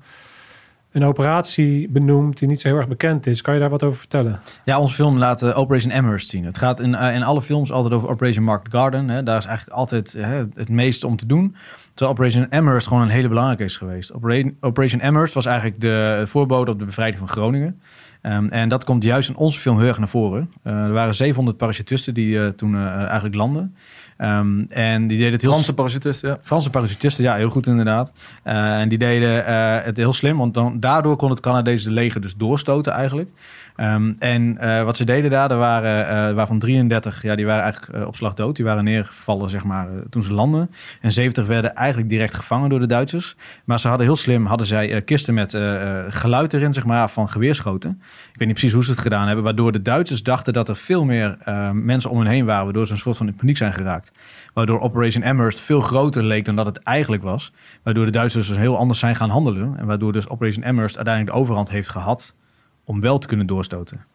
een 0.92 1.04
operatie 1.04 1.90
benoemt 1.90 2.40
die 2.40 2.48
niet 2.48 2.62
zo 2.62 2.68
heel 2.68 2.78
erg 2.78 2.88
bekend 2.88 3.28
is. 3.28 3.42
Kan 3.42 3.54
je 3.54 3.60
daar 3.60 3.70
wat 3.70 3.84
over 3.84 3.98
vertellen? 3.98 4.40
Ja, 4.66 4.80
onze 4.80 4.94
film 4.94 5.18
laat 5.18 5.42
eh, 5.42 5.58
Operation 5.58 5.92
Amherst 5.92 6.30
zien. 6.30 6.46
Het 6.46 6.58
gaat 6.58 6.80
in, 6.80 6.96
eh, 6.96 7.16
in 7.16 7.24
alle 7.24 7.42
films 7.42 7.72
altijd 7.72 7.94
over 7.94 8.10
Operation 8.10 8.44
Market 8.44 8.74
Garden. 8.74 9.10
Hè. 9.10 9.24
Daar 9.24 9.38
is 9.38 9.46
eigenlijk 9.46 9.78
altijd 9.78 10.16
eh, 10.16 10.30
het 10.54 10.70
meeste 10.70 11.08
om 11.08 11.16
te 11.16 11.26
doen. 11.26 11.56
Terwijl 11.94 12.12
Operation 12.12 12.50
Amherst 12.50 12.88
gewoon 12.88 13.02
een 13.02 13.10
hele 13.10 13.28
belangrijke 13.28 13.64
is 13.64 13.78
geweest. 13.78 14.14
Operation, 14.60 15.02
Amherst 15.02 15.34
was 15.34 15.46
eigenlijk 15.46 15.82
de 15.82 16.24
voorbode 16.28 16.72
op 16.72 16.80
de 16.80 16.86
bevrijding 16.86 17.20
van 17.20 17.28
Groningen. 17.28 17.82
Ehm, 18.22 18.48
en 18.48 18.70
dat 18.70 18.84
komt 18.84 19.04
juist 19.04 19.30
in 19.30 19.36
onze 19.36 19.60
film 19.60 19.80
heel 19.80 19.88
erg 19.88 19.98
naar 19.98 20.08
voren. 20.08 20.52
Er 20.64 20.92
waren 20.92 21.16
700 21.16 21.58
parachutisten 21.58 22.14
die 22.14 22.56
toen 22.56 22.76
eigenlijk 22.88 23.36
landden. 23.36 23.76
Ehm, 24.22 24.64
en 24.70 25.08
die 25.08 25.18
deden 25.18 25.34
het 25.34 25.42
heel 25.42 25.52
Franse 25.52 25.74
parachutist, 25.74 26.22
ja. 26.22 26.40
Franse 26.42 26.70
parachutisten, 26.70 27.24
ja, 27.24 27.36
heel 27.36 27.50
goed 27.50 27.68
inderdaad. 27.68 28.12
Eh, 28.44 28.80
en 28.80 28.90
die 28.90 28.98
deden 28.98 29.46
eh, 29.46 29.86
het 29.86 29.98
heel 29.98 30.14
slim, 30.14 30.38
want 30.38 30.54
dan, 30.54 30.80
daardoor 30.80 31.16
kon 31.16 31.30
het 31.30 31.40
Canadese 31.40 31.92
leger 31.92 32.22
dus 32.22 32.36
doorstoten 32.36 32.94
eigenlijk. 32.94 33.30
Ehm, 33.82 34.14
en 34.18 34.58
eh, 34.58 34.84
wat 34.84 34.98
ze 34.98 35.06
deden 35.06 35.32
daar, 35.32 35.52
er 35.52 35.58
waren, 35.58 36.08
eh, 36.08 36.36
waarvan 36.36 36.60
33, 36.60 37.22
ja, 37.22 37.36
die 37.36 37.46
waren 37.46 37.64
eigenlijk 37.64 37.94
eh, 37.94 38.08
op 38.08 38.16
slag 38.16 38.34
dood. 38.34 38.56
Die 38.56 38.66
waren 38.66 38.84
neergevallen, 38.84 39.50
zeg 39.50 39.64
maar, 39.64 39.88
eh, 39.88 39.94
toen 40.10 40.24
ze 40.24 40.34
landden. 40.34 40.72
En 41.02 41.12
70 41.12 41.48
werden 41.48 41.76
eigenlijk 41.76 42.10
direct 42.10 42.34
gevangen 42.34 42.70
door 42.70 42.80
de 42.80 42.86
Duitsers. 42.86 43.36
Maar 43.66 43.80
ze 43.80 43.88
hadden 43.88 44.06
heel 44.06 44.16
slim, 44.16 44.46
hadden 44.46 44.68
zij 44.68 45.02
kisten 45.02 45.34
met 45.34 45.58
geluid 46.10 46.54
erin, 46.54 46.74
zeg 46.74 46.86
maar, 46.86 47.10
van 47.10 47.30
geweerschoten. 47.30 48.02
Ik 48.32 48.40
weet 48.40 48.48
niet 48.48 48.58
precies 48.58 48.74
hoe 48.74 48.84
ze 48.84 48.92
het 48.92 49.00
gedaan 49.00 49.26
hebben, 49.28 49.44
waardoor 49.44 49.72
de 49.72 49.82
Duitsers 49.82 50.24
dachten 50.24 50.54
dat 50.54 50.70
er 50.70 50.76
veel 50.76 51.06
meer 51.06 51.38
eh, 51.44 51.72
mensen 51.72 52.10
om 52.10 52.18
hen 52.18 52.28
heen 52.28 52.46
waren, 52.46 52.64
waardoor 52.64 52.86
ze 52.88 52.94
een 52.94 53.00
soort 53.00 53.18
van 53.18 53.28
in 53.28 53.36
paniek 53.36 53.58
zijn 53.58 53.74
geraakt. 53.74 54.12
Waardoor 54.54 54.80
Operation 54.80 55.24
Amherst 55.24 55.60
veel 55.60 55.82
groter 55.82 56.24
leek 56.24 56.46
dan 56.46 56.56
dat 56.56 56.66
het 56.66 56.78
eigenlijk 56.78 57.24
was. 57.24 57.54
Waardoor 57.84 58.06
de 58.06 58.12
Duitsers 58.12 58.48
dus 58.48 58.58
heel 58.58 58.78
anders 58.78 59.00
zijn 59.00 59.16
gaan 59.16 59.30
handelen. 59.30 59.78
En 59.78 59.86
waardoor 59.86 60.14
dus 60.14 60.30
Operation 60.30 60.64
Amherst 60.64 60.96
uiteindelijk 60.96 61.36
de 61.36 61.42
overhand 61.42 61.70
heeft 61.70 61.90
gehad 61.90 62.34
om 62.84 63.02
wel 63.02 63.18
te 63.18 63.28
kunnen 63.28 63.48
doorstoten. 63.48 64.06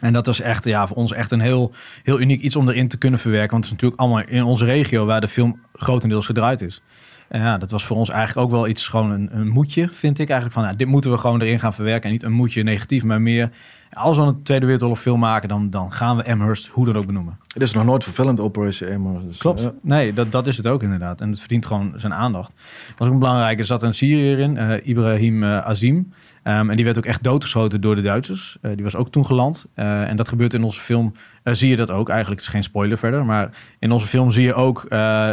En 0.00 0.12
dat 0.12 0.26
was 0.26 0.40
echt, 0.40 0.64
ja, 0.64 0.86
voor 0.86 0.96
ons 0.96 1.12
echt 1.12 1.30
een 1.30 1.40
heel, 1.40 1.72
heel 2.02 2.20
uniek 2.20 2.40
iets 2.40 2.56
om 2.56 2.68
erin 2.68 2.88
te 2.88 2.96
kunnen 2.96 3.20
verwerken. 3.20 3.50
Want 3.50 3.64
het 3.64 3.74
is 3.74 3.80
natuurlijk 3.80 4.00
allemaal 4.00 4.28
in 4.28 4.42
onze 4.42 4.64
regio 4.64 5.04
waar 5.04 5.20
de 5.20 5.28
film 5.28 5.60
grotendeels 5.72 6.26
gedraaid 6.26 6.62
is. 6.62 6.82
En 7.28 7.40
ja, 7.40 7.58
dat 7.58 7.70
was 7.70 7.84
voor 7.84 7.96
ons 7.96 8.08
eigenlijk 8.08 8.46
ook 8.46 8.52
wel 8.52 8.68
iets, 8.68 8.88
gewoon 8.88 9.10
een, 9.10 9.28
een 9.32 9.48
moedje, 9.48 9.88
vind 9.92 10.18
ik 10.18 10.28
eigenlijk. 10.28 10.60
Van, 10.60 10.68
ja, 10.68 10.76
dit 10.76 10.86
moeten 10.86 11.10
we 11.10 11.18
gewoon 11.18 11.40
erin 11.40 11.58
gaan 11.58 11.74
verwerken. 11.74 12.04
En 12.04 12.10
niet 12.10 12.22
een 12.22 12.32
moedje 12.32 12.62
negatief, 12.62 13.02
maar 13.02 13.20
meer... 13.20 13.50
Als 13.92 14.16
we 14.16 14.22
een 14.22 14.42
Tweede 14.42 14.64
Wereldoorlog 14.64 15.00
film 15.00 15.20
maken, 15.20 15.48
dan, 15.48 15.70
dan 15.70 15.92
gaan 15.92 16.16
we 16.16 16.26
Amherst 16.26 16.66
hoe 16.66 16.84
dan 16.84 16.96
ook 16.96 17.06
benoemen. 17.06 17.38
Het 17.52 17.62
is 17.62 17.72
nog 17.72 17.84
nooit 17.84 18.04
verfilmd, 18.04 18.40
Operation 18.40 18.92
Amherst. 18.92 19.26
Dus, 19.26 19.38
Klopt. 19.38 19.60
ja. 19.60 19.72
Nee, 19.82 20.12
dat, 20.12 20.32
dat 20.32 20.46
is 20.46 20.56
het 20.56 20.66
ook 20.66 20.82
inderdaad. 20.82 21.20
En 21.20 21.30
het 21.30 21.38
verdient 21.38 21.66
gewoon 21.66 21.92
zijn 21.96 22.14
aandacht. 22.14 22.52
Was 22.96 23.08
ook 23.08 23.18
belangrijk, 23.18 23.58
er 23.58 23.66
zat 23.66 23.82
een 23.82 23.94
Syriër 23.94 24.38
in, 24.38 24.56
eh, 24.56 24.86
Ibrahim 24.86 25.42
eh, 25.42 25.58
Azim. 25.58 26.12
Ehm, 26.44 26.70
en 26.70 26.76
die 26.76 26.84
werd 26.84 26.98
ook 26.98 27.04
echt 27.04 27.22
doodgeschoten 27.22 27.80
door 27.80 27.94
de 27.96 28.02
Duitsers. 28.02 28.58
Eh, 28.60 28.70
die 28.74 28.84
was 28.84 28.96
ook 28.96 29.10
toen 29.10 29.26
geland. 29.26 29.66
Eh, 29.74 30.08
en 30.08 30.16
dat 30.16 30.28
gebeurt 30.28 30.54
in 30.54 30.62
onze 30.62 30.80
film, 30.80 31.12
eh, 31.42 31.54
zie 31.54 31.68
je 31.68 31.76
dat 31.76 31.90
ook. 31.90 32.08
Eigenlijk 32.08 32.40
het 32.40 32.48
is 32.48 32.54
geen 32.54 32.62
spoiler 32.64 32.98
verder. 32.98 33.24
Maar 33.24 33.50
in 33.78 33.92
onze 33.92 34.06
film 34.06 34.30
zie 34.32 34.44
je 34.44 34.54
ook 34.54 34.84
eh, 34.88 35.32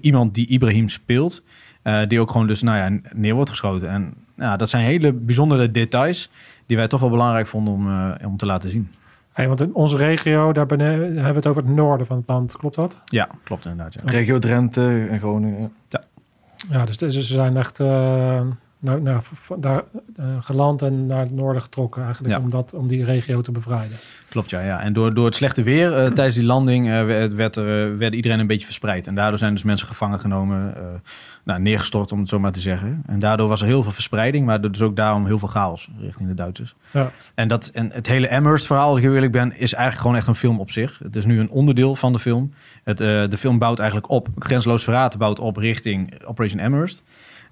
iemand 0.00 0.34
die 0.34 0.46
Ibrahim 0.46 0.88
speelt. 0.88 1.42
eh, 1.82 1.98
die 2.08 2.20
ook 2.20 2.30
gewoon 2.30 2.46
dus 2.46 2.62
nou 2.62 2.76
ja, 2.92 3.00
neer 3.12 3.34
wordt 3.34 3.50
geschoten. 3.50 3.88
En 3.88 4.14
ja, 4.36 4.56
dat 4.56 4.68
zijn 4.68 4.84
hele 4.84 5.12
bijzondere 5.12 5.70
details 5.70 6.30
die 6.66 6.76
wij 6.76 6.88
toch 6.88 7.00
wel 7.00 7.10
belangrijk 7.10 7.46
vonden 7.46 7.74
om, 7.74 7.88
eh, 7.88 8.26
om 8.26 8.36
te 8.36 8.46
laten 8.46 8.70
zien. 8.70 8.90
Hey, 9.32 9.48
want 9.48 9.60
in 9.60 9.74
onze 9.74 9.96
regio, 9.96 10.52
daar 10.52 10.66
bene- 10.66 10.84
hebben 10.84 11.22
we 11.22 11.32
het 11.32 11.46
over 11.46 11.62
het 11.62 11.74
noorden 11.74 12.06
van 12.06 12.16
het 12.16 12.28
land. 12.28 12.56
Klopt 12.56 12.74
dat? 12.74 12.98
Ja, 13.04 13.28
klopt 13.44 13.66
inderdaad. 13.66 13.92
Ja. 14.04 14.10
Regio 14.10 14.38
Drenthe 14.38 15.06
en 15.10 15.18
Groningen. 15.18 15.72
ja. 15.88 16.00
Ja, 16.70 16.84
dus, 16.84 16.96
dus 16.96 17.14
ze 17.14 17.22
zijn 17.22 17.56
echt, 17.56 17.80
eh, 17.80 18.40
naar, 18.82 19.02
naar, 19.02 19.22
daar 19.58 19.84
eh, 20.16 20.26
geland 20.40 20.82
en 20.82 21.06
naar 21.06 21.20
het 21.20 21.32
noorden 21.32 21.62
getrokken 21.62 22.04
eigenlijk. 22.04 22.34
Ja. 22.34 22.40
Om, 22.40 22.50
dat, 22.50 22.74
om 22.74 22.86
die 22.86 23.04
regio 23.04 23.40
te 23.40 23.52
bevrijden. 23.52 23.96
Klopt, 24.28 24.50
ja. 24.50 24.60
ja. 24.60 24.80
En 24.80 24.92
door, 24.92 25.14
door 25.14 25.24
het 25.24 25.34
slechte 25.34 25.62
weer 25.62 25.92
eh, 25.92 26.06
tijdens 26.06 26.36
die 26.36 26.44
landing 26.44 26.88
eh, 26.88 27.04
werd, 27.34 27.56
er, 27.56 27.98
werd 27.98 28.14
iedereen 28.14 28.38
een 28.38 28.46
beetje 28.46 28.64
verspreid. 28.64 29.06
En 29.06 29.14
daardoor 29.14 29.38
zijn 29.38 29.52
dus 29.52 29.62
mensen 29.62 29.86
gevangen 29.86 30.20
genomen, 30.20 30.74
nou, 31.44 31.60
neergestort 31.60 32.12
om 32.12 32.18
het 32.18 32.28
zo 32.28 32.38
maar 32.38 32.52
te 32.52 32.60
zeggen. 32.60 33.02
En 33.06 33.18
daardoor 33.18 33.48
was 33.48 33.60
er 33.60 33.66
heel 33.66 33.82
veel 33.82 33.92
verspreiding, 33.92 34.46
maar 34.46 34.60
dus 34.60 34.82
ook 34.82 34.96
daarom 34.96 35.26
heel 35.26 35.38
veel 35.38 35.48
chaos 35.48 35.88
richting 36.00 36.28
de 36.28 36.34
Duitsers. 36.34 36.74
Ja. 36.90 37.12
En, 37.34 37.48
dat, 37.48 37.70
en 37.74 37.90
het 37.92 38.06
hele 38.06 38.30
Amherst-verhaal, 38.30 38.88
als 38.88 38.96
ik 38.98 39.04
heel 39.04 39.14
eerlijk 39.14 39.32
ben, 39.32 39.52
is 39.58 39.74
eigenlijk 39.74 40.00
gewoon 40.00 40.16
echt 40.16 40.26
een 40.26 40.34
film 40.34 40.60
op 40.60 40.70
zich. 40.70 40.98
Het 41.02 41.16
is 41.16 41.26
nu 41.26 41.40
een 41.40 41.50
onderdeel 41.50 41.96
van 41.96 42.12
de 42.12 42.18
film. 42.18 42.52
Het, 42.84 42.98
de 42.98 43.36
film 43.38 43.58
bouwt 43.58 43.78
eigenlijk 43.78 44.10
op, 44.10 44.28
Grensloos 44.38 44.84
Verraad 44.84 45.18
bouwt 45.18 45.38
op 45.38 45.56
richting 45.56 46.24
Operation 46.24 46.60
Amherst. 46.60 47.02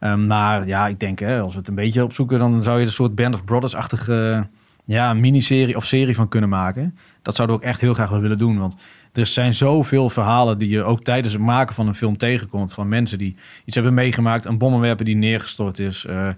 Ehm, 0.01 0.27
maar 0.27 0.67
ja, 0.67 0.89
ik 0.89 1.01
denk, 1.01 1.19
hè, 1.19 1.41
als 1.41 1.53
we 1.53 1.59
het 1.59 1.69
een 1.69 1.75
beetje 1.75 2.05
opzoeken, 2.05 2.39
dan 2.39 2.63
zou 2.63 2.79
je 2.79 2.87
een 2.87 2.93
soort 2.93 3.15
Band 3.15 3.35
of 3.35 3.45
Brothers-achtige 3.45 4.47
ja, 4.85 5.15
miniserie 5.15 5.77
of 5.77 5.85
serie 5.85 6.15
van 6.15 6.29
kunnen 6.29 6.49
maken. 6.49 6.97
Dat 7.23 7.35
zouden 7.35 7.57
we 7.57 7.63
ook 7.63 7.69
echt 7.69 7.81
heel 7.81 7.95
graag 7.95 8.11
willen 8.11 8.39
doen. 8.39 8.59
Want 8.59 8.77
er 9.13 9.27
zijn 9.27 9.55
zoveel 9.55 10.11
verhalen 10.11 10.59
die 10.59 10.69
je 10.69 10.83
ook 10.83 11.03
tijdens 11.03 11.33
het 11.33 11.43
maken 11.43 11.75
van 11.75 11.87
een 11.89 11.95
film 11.95 12.17
tegenkomt. 12.17 12.73
Van 12.73 12.89
mensen 12.89 13.19
die 13.19 13.37
iets 13.65 13.75
hebben 13.75 13.95
meegemaakt. 13.95 14.45
Een 14.45 14.59
bommenwerper 14.59 15.05
die 15.05 15.17
neergestort 15.17 15.79
is. 15.79 16.05
eh, 16.05 16.29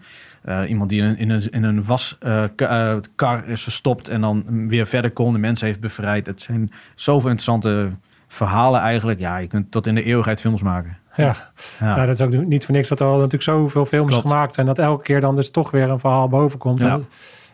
eh, 0.42 0.70
iemand 0.70 0.90
die 0.90 1.02
in 1.02 1.06
een, 1.06 1.18
in 1.18 1.30
een, 1.30 1.50
in 1.50 1.62
een 1.62 1.84
waskar 1.84 3.48
is 3.48 3.62
verstopt 3.62 4.08
en 4.08 4.20
dan 4.20 4.68
weer 4.68 4.86
verder 4.86 5.10
kon. 5.10 5.32
De 5.32 5.38
mensen 5.38 5.66
heeft 5.66 5.80
bevrijd. 5.80 6.26
Het 6.26 6.42
zijn 6.42 6.72
zoveel 6.94 7.30
interessante 7.30 7.90
verhalen 8.28 8.80
eigenlijk. 8.80 9.20
Ja, 9.20 9.36
je 9.36 9.46
kunt 9.46 9.70
tot 9.70 9.86
in 9.86 9.94
de 9.94 10.02
eeuwigheid 10.02 10.40
films 10.40 10.62
maken. 10.62 10.96
Ja. 11.16 11.34
Ja. 11.80 11.96
Ja, 11.96 12.06
dat 12.06 12.20
is 12.20 12.26
ook 12.26 12.44
niet 12.44 12.64
voor 12.64 12.74
niks 12.74 12.88
dat 12.88 13.00
er 13.00 13.06
al 13.06 13.14
natuurlijk 13.16 13.42
zoveel 13.42 13.86
films 13.86 14.10
Klopt. 14.10 14.28
gemaakt 14.28 14.54
zijn. 14.54 14.66
Dat 14.66 14.78
elke 14.78 15.02
keer 15.02 15.20
dan 15.20 15.36
dus 15.36 15.50
toch 15.50 15.70
weer 15.70 15.90
een 15.90 15.98
verhaal 16.00 16.28
boven 16.28 16.58
komt. 16.58 16.80
Ja. 16.80 17.00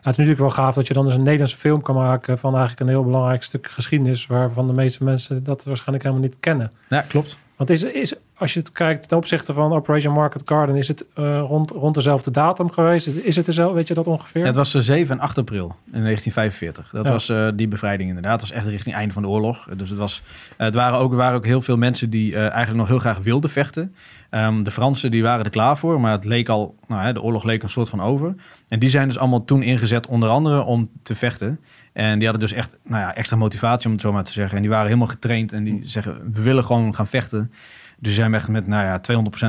Het, 0.08 0.18
is 0.18 0.24
natuurlijk 0.26 0.54
wel 0.54 0.64
gaaf 0.64 0.74
dat 0.74 0.86
je 0.86 0.94
dan 0.94 1.04
dus 1.04 1.14
een 1.14 1.22
Nederlandse 1.22 1.56
film 1.56 1.82
kan 1.82 1.94
maken 1.94 2.38
van 2.38 2.50
eigenlijk 2.50 2.80
een 2.80 2.88
heel 2.88 3.04
belangrijk 3.04 3.42
stuk 3.42 3.66
geschiedenis. 3.70 4.26
Waarvan 4.26 4.66
de 4.66 4.72
meeste 4.72 5.04
mensen 5.04 5.44
dat 5.44 5.64
waarschijnlijk 5.64 6.02
helemaal 6.04 6.24
niet 6.26 6.36
kennen. 6.40 6.70
ja, 6.88 7.00
klopt. 7.00 7.38
Want 7.56 7.70
is, 7.70 7.82
is, 7.82 8.14
als 8.34 8.52
je 8.52 8.58
het 8.58 8.72
kijkt 8.72 9.08
ten 9.08 9.16
opzichte 9.16 9.52
van 9.52 9.72
Operation 9.72 10.14
Market 10.14 10.42
Garden, 10.44 10.76
is 10.76 10.88
het 10.88 11.04
eh, 11.14 11.40
rond, 11.40 11.70
rond 11.70 11.94
dezelfde 11.94 12.30
datum 12.30 12.70
geweest? 12.70 13.06
Is 13.06 13.36
het 13.36 13.46
dezelfde, 13.46 13.74
weet 13.74 13.88
je 13.88 13.94
dat 13.94 14.06
ongeveer? 14.06 14.40
Ja, 14.40 14.46
het 14.46 14.56
was 14.56 14.74
eh, 14.74 14.80
7 14.80 15.16
en 15.16 15.22
8 15.22 15.38
april 15.38 15.76
in 15.92 16.02
1945. 16.02 16.90
Dat 16.92 17.04
Ja. 17.04 17.10
was 17.10 17.28
eh, 17.28 17.48
die 17.54 17.68
bevrijding 17.68 18.08
inderdaad. 18.08 18.40
Het 18.40 18.48
was 18.48 18.58
echt 18.58 18.66
richting 18.66 18.86
het 18.86 18.96
einde 18.98 19.12
van 19.12 19.22
de 19.22 19.28
oorlog. 19.28 19.68
Dus 19.76 19.88
het, 19.88 19.98
was, 19.98 20.22
het 20.56 20.74
waren, 20.74 20.98
ook, 20.98 21.10
er 21.10 21.16
waren 21.16 21.36
ook 21.36 21.44
heel 21.44 21.62
veel 21.62 21.76
mensen 21.76 22.10
die 22.10 22.36
eigenlijk 22.36 22.76
nog 22.76 22.88
heel 22.88 22.98
graag 22.98 23.18
wilden 23.18 23.50
vechten. 23.50 23.94
Ehm, 24.30 24.62
de 24.62 24.70
Fransen 24.70 25.10
die 25.10 25.22
waren 25.22 25.44
er 25.44 25.50
klaar 25.50 25.76
voor, 25.76 26.00
maar 26.00 26.12
het 26.12 26.24
leek 26.24 26.48
al, 26.48 26.74
nou, 26.86 27.02
hè, 27.02 27.12
de 27.12 27.22
oorlog 27.22 27.44
leek 27.44 27.62
een 27.62 27.68
soort 27.68 27.88
van 27.88 28.00
over. 28.00 28.34
En 28.68 28.78
die 28.78 28.90
zijn 28.90 29.08
dus 29.08 29.18
allemaal 29.18 29.44
toen 29.44 29.62
ingezet, 29.62 30.06
onder 30.06 30.28
andere 30.28 30.62
om 30.62 30.88
te 31.02 31.14
vechten. 31.14 31.60
En 31.92 32.18
die 32.18 32.28
hadden 32.28 32.48
dus 32.48 32.56
echt 32.56 32.76
nou 32.82 33.02
ja, 33.02 33.14
extra 33.14 33.36
motivatie, 33.36 33.86
om 33.86 33.92
het 33.92 34.00
zo 34.00 34.12
maar 34.12 34.24
te 34.24 34.32
zeggen. 34.32 34.56
En 34.56 34.62
die 34.62 34.70
waren 34.70 34.86
helemaal 34.86 35.08
getraind 35.08 35.52
en 35.52 35.64
die 35.64 35.80
zeggen, 35.84 36.32
we 36.32 36.42
willen 36.42 36.64
gewoon 36.64 36.94
gaan 36.94 37.06
vechten. 37.06 37.52
Dus 37.98 38.14
zijn 38.14 38.34
echt 38.34 38.48
met 38.48 38.66
nou 38.66 38.84
ja, 38.84 39.00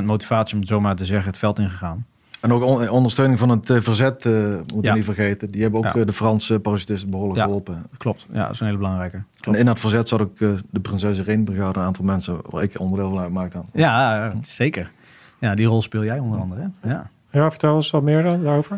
200% 0.01 0.05
motivatie, 0.05 0.53
om 0.53 0.59
het 0.59 0.69
zo 0.69 0.81
maar 0.81 0.95
te 0.95 1.05
zeggen, 1.05 1.27
het 1.29 1.39
veld 1.39 1.59
ingegaan. 1.59 2.05
En 2.39 2.53
ook 2.53 2.63
on- 2.63 2.89
ondersteuning 2.89 3.39
van 3.39 3.49
het 3.49 3.69
eh, 3.69 3.77
verzet, 3.81 4.25
eh 4.25 4.33
moet 4.73 4.83
Ja. 4.83 4.89
je 4.89 4.95
niet 4.95 5.05
vergeten. 5.05 5.51
Die 5.51 5.61
hebben 5.61 5.79
ook 5.79 5.85
Ja. 5.85 5.95
eh, 5.95 6.05
de 6.05 6.13
Franse 6.13 6.59
parachutisten 6.59 7.09
behoorlijk 7.09 7.37
Ja. 7.37 7.43
geholpen. 7.43 7.85
Klopt, 7.97 8.27
ja, 8.31 8.43
dat 8.43 8.51
is 8.51 8.59
een 8.59 8.65
hele 8.65 8.77
belangrijke. 8.77 9.15
En 9.15 9.25
Klopt. 9.39 9.57
in 9.57 9.65
dat 9.65 9.79
verzet 9.79 10.07
zat 10.07 10.21
ook 10.21 10.37
de 10.37 10.79
Prinses 10.81 11.19
Irene 11.19 11.43
Brigade, 11.43 11.79
een 11.79 11.85
aantal 11.85 12.05
mensen 12.05 12.37
waar 12.49 12.63
ik 12.63 12.79
onderdeel 12.79 13.09
van 13.09 13.19
uitmaakte. 13.19 13.57
aan. 13.57 13.65
Ja, 13.73 14.31
zeker. 14.41 14.91
Ja, 15.39 15.55
die 15.55 15.65
rol 15.65 15.81
speel 15.81 16.03
jij 16.03 16.19
onder 16.19 16.39
andere. 16.39 16.71
Hè? 16.79 16.89
Ja. 16.89 17.09
Ja, 17.31 17.49
vertel 17.49 17.75
eens 17.75 17.89
wat 17.89 18.03
meer 18.03 18.23
dan 18.23 18.43
daarover. 18.43 18.77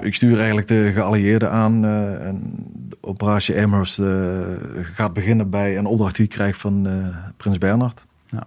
Ik 0.00 0.14
stuur 0.14 0.36
eigenlijk 0.38 0.68
de 0.68 0.90
geallieerden 0.94 1.50
aan. 1.50 1.84
eh, 1.84 2.26
en 2.26 2.40
de 2.88 2.96
operatie 3.00 3.62
Amherst 3.62 3.98
eh, 3.98 4.06
gaat 4.94 5.12
beginnen 5.12 5.50
bij 5.50 5.78
een 5.78 5.86
opdracht 5.86 6.16
die 6.16 6.24
ik 6.24 6.30
krijg 6.30 6.56
van 6.56 6.86
eh, 6.86 6.92
Prins 7.36 7.58
Bernhard. 7.58 8.06
Ja. 8.26 8.46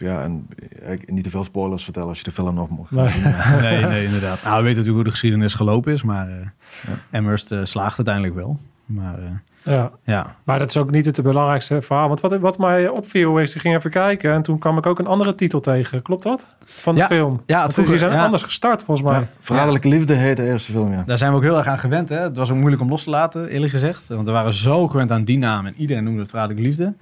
Eh, 0.00 0.06
ja, 0.06 0.22
en 0.22 0.46
ik, 0.90 1.10
niet 1.12 1.24
te 1.24 1.30
veel 1.30 1.44
spoilers 1.44 1.84
vertellen 1.84 2.08
als 2.08 2.18
je 2.18 2.24
de 2.24 2.32
film 2.32 2.54
nog 2.54 2.68
mocht 2.68 2.90
Nee. 2.90 3.04
maar- 3.22 3.58
Nee, 3.62 3.84
nee, 3.84 4.04
inderdaad. 4.10 4.42
Nou, 4.42 4.56
we 4.56 4.62
weten 4.62 4.66
natuurlijk 4.68 4.94
hoe 4.94 5.04
de 5.04 5.10
geschiedenis 5.10 5.54
gelopen 5.54 5.92
is, 5.92 6.02
maar 6.02 6.28
eh 6.28 6.92
Amherst 7.18 7.52
eh, 7.52 7.58
slaagt 7.62 7.96
uiteindelijk 7.96 8.34
wel. 8.34 8.58
Maar 8.86 9.14
eh, 9.18 9.74
Ja, 9.74 9.90
ja, 10.04 10.34
maar 10.44 10.58
dat 10.58 10.68
is 10.68 10.76
ook 10.76 10.90
niet 10.90 11.04
het 11.04 11.22
belangrijkste 11.22 11.82
verhaal. 11.82 12.08
Want 12.08 12.20
wat, 12.20 12.38
wat 12.38 12.58
mij 12.58 12.88
opviel 12.88 13.38
is, 13.38 13.54
ik 13.54 13.60
ging 13.60 13.76
even 13.76 13.90
kijken 13.90 14.32
en 14.32 14.42
toen 14.42 14.58
kwam 14.58 14.78
ik 14.78 14.86
ook 14.86 14.98
een 14.98 15.06
andere 15.06 15.34
titel 15.34 15.60
tegen. 15.60 16.02
Klopt 16.02 16.22
dat? 16.22 16.46
Van 16.64 16.94
de 16.94 17.00
Ja. 17.00 17.06
film. 17.06 17.40
Ja, 17.46 17.62
het 17.62 17.72
vroeger- 17.74 17.98
zijn 17.98 18.12
ja. 18.12 18.24
anders 18.24 18.42
gestart 18.42 18.82
volgens 18.82 19.08
mij. 19.10 19.18
Ja, 19.20 19.26
Verraderlijke 19.40 19.88
Liefde 19.88 20.14
heet 20.14 20.36
de 20.36 20.44
eerste 20.46 20.72
film, 20.72 20.92
ja. 20.92 21.02
daar 21.06 21.18
zijn 21.18 21.30
we 21.30 21.36
ook 21.36 21.42
heel 21.42 21.56
erg 21.56 21.66
aan 21.66 21.78
gewend. 21.78 22.08
Hè? 22.08 22.16
Het 22.18 22.36
was 22.36 22.50
ook 22.50 22.56
moeilijk 22.56 22.82
om 22.82 22.88
los 22.88 23.04
te 23.04 23.10
laten, 23.10 23.48
eerlijk 23.48 23.72
gezegd. 23.72 24.06
Want 24.08 24.26
we 24.26 24.32
waren 24.32 24.52
zo 24.52 24.88
gewend 24.88 25.10
aan 25.12 25.24
die 25.24 25.38
naam 25.38 25.66
en 25.66 25.74
iedereen 25.76 26.04
noemde 26.04 26.20
het 26.20 26.30
verraderlijke 26.30 26.68
liefde. 26.68 26.94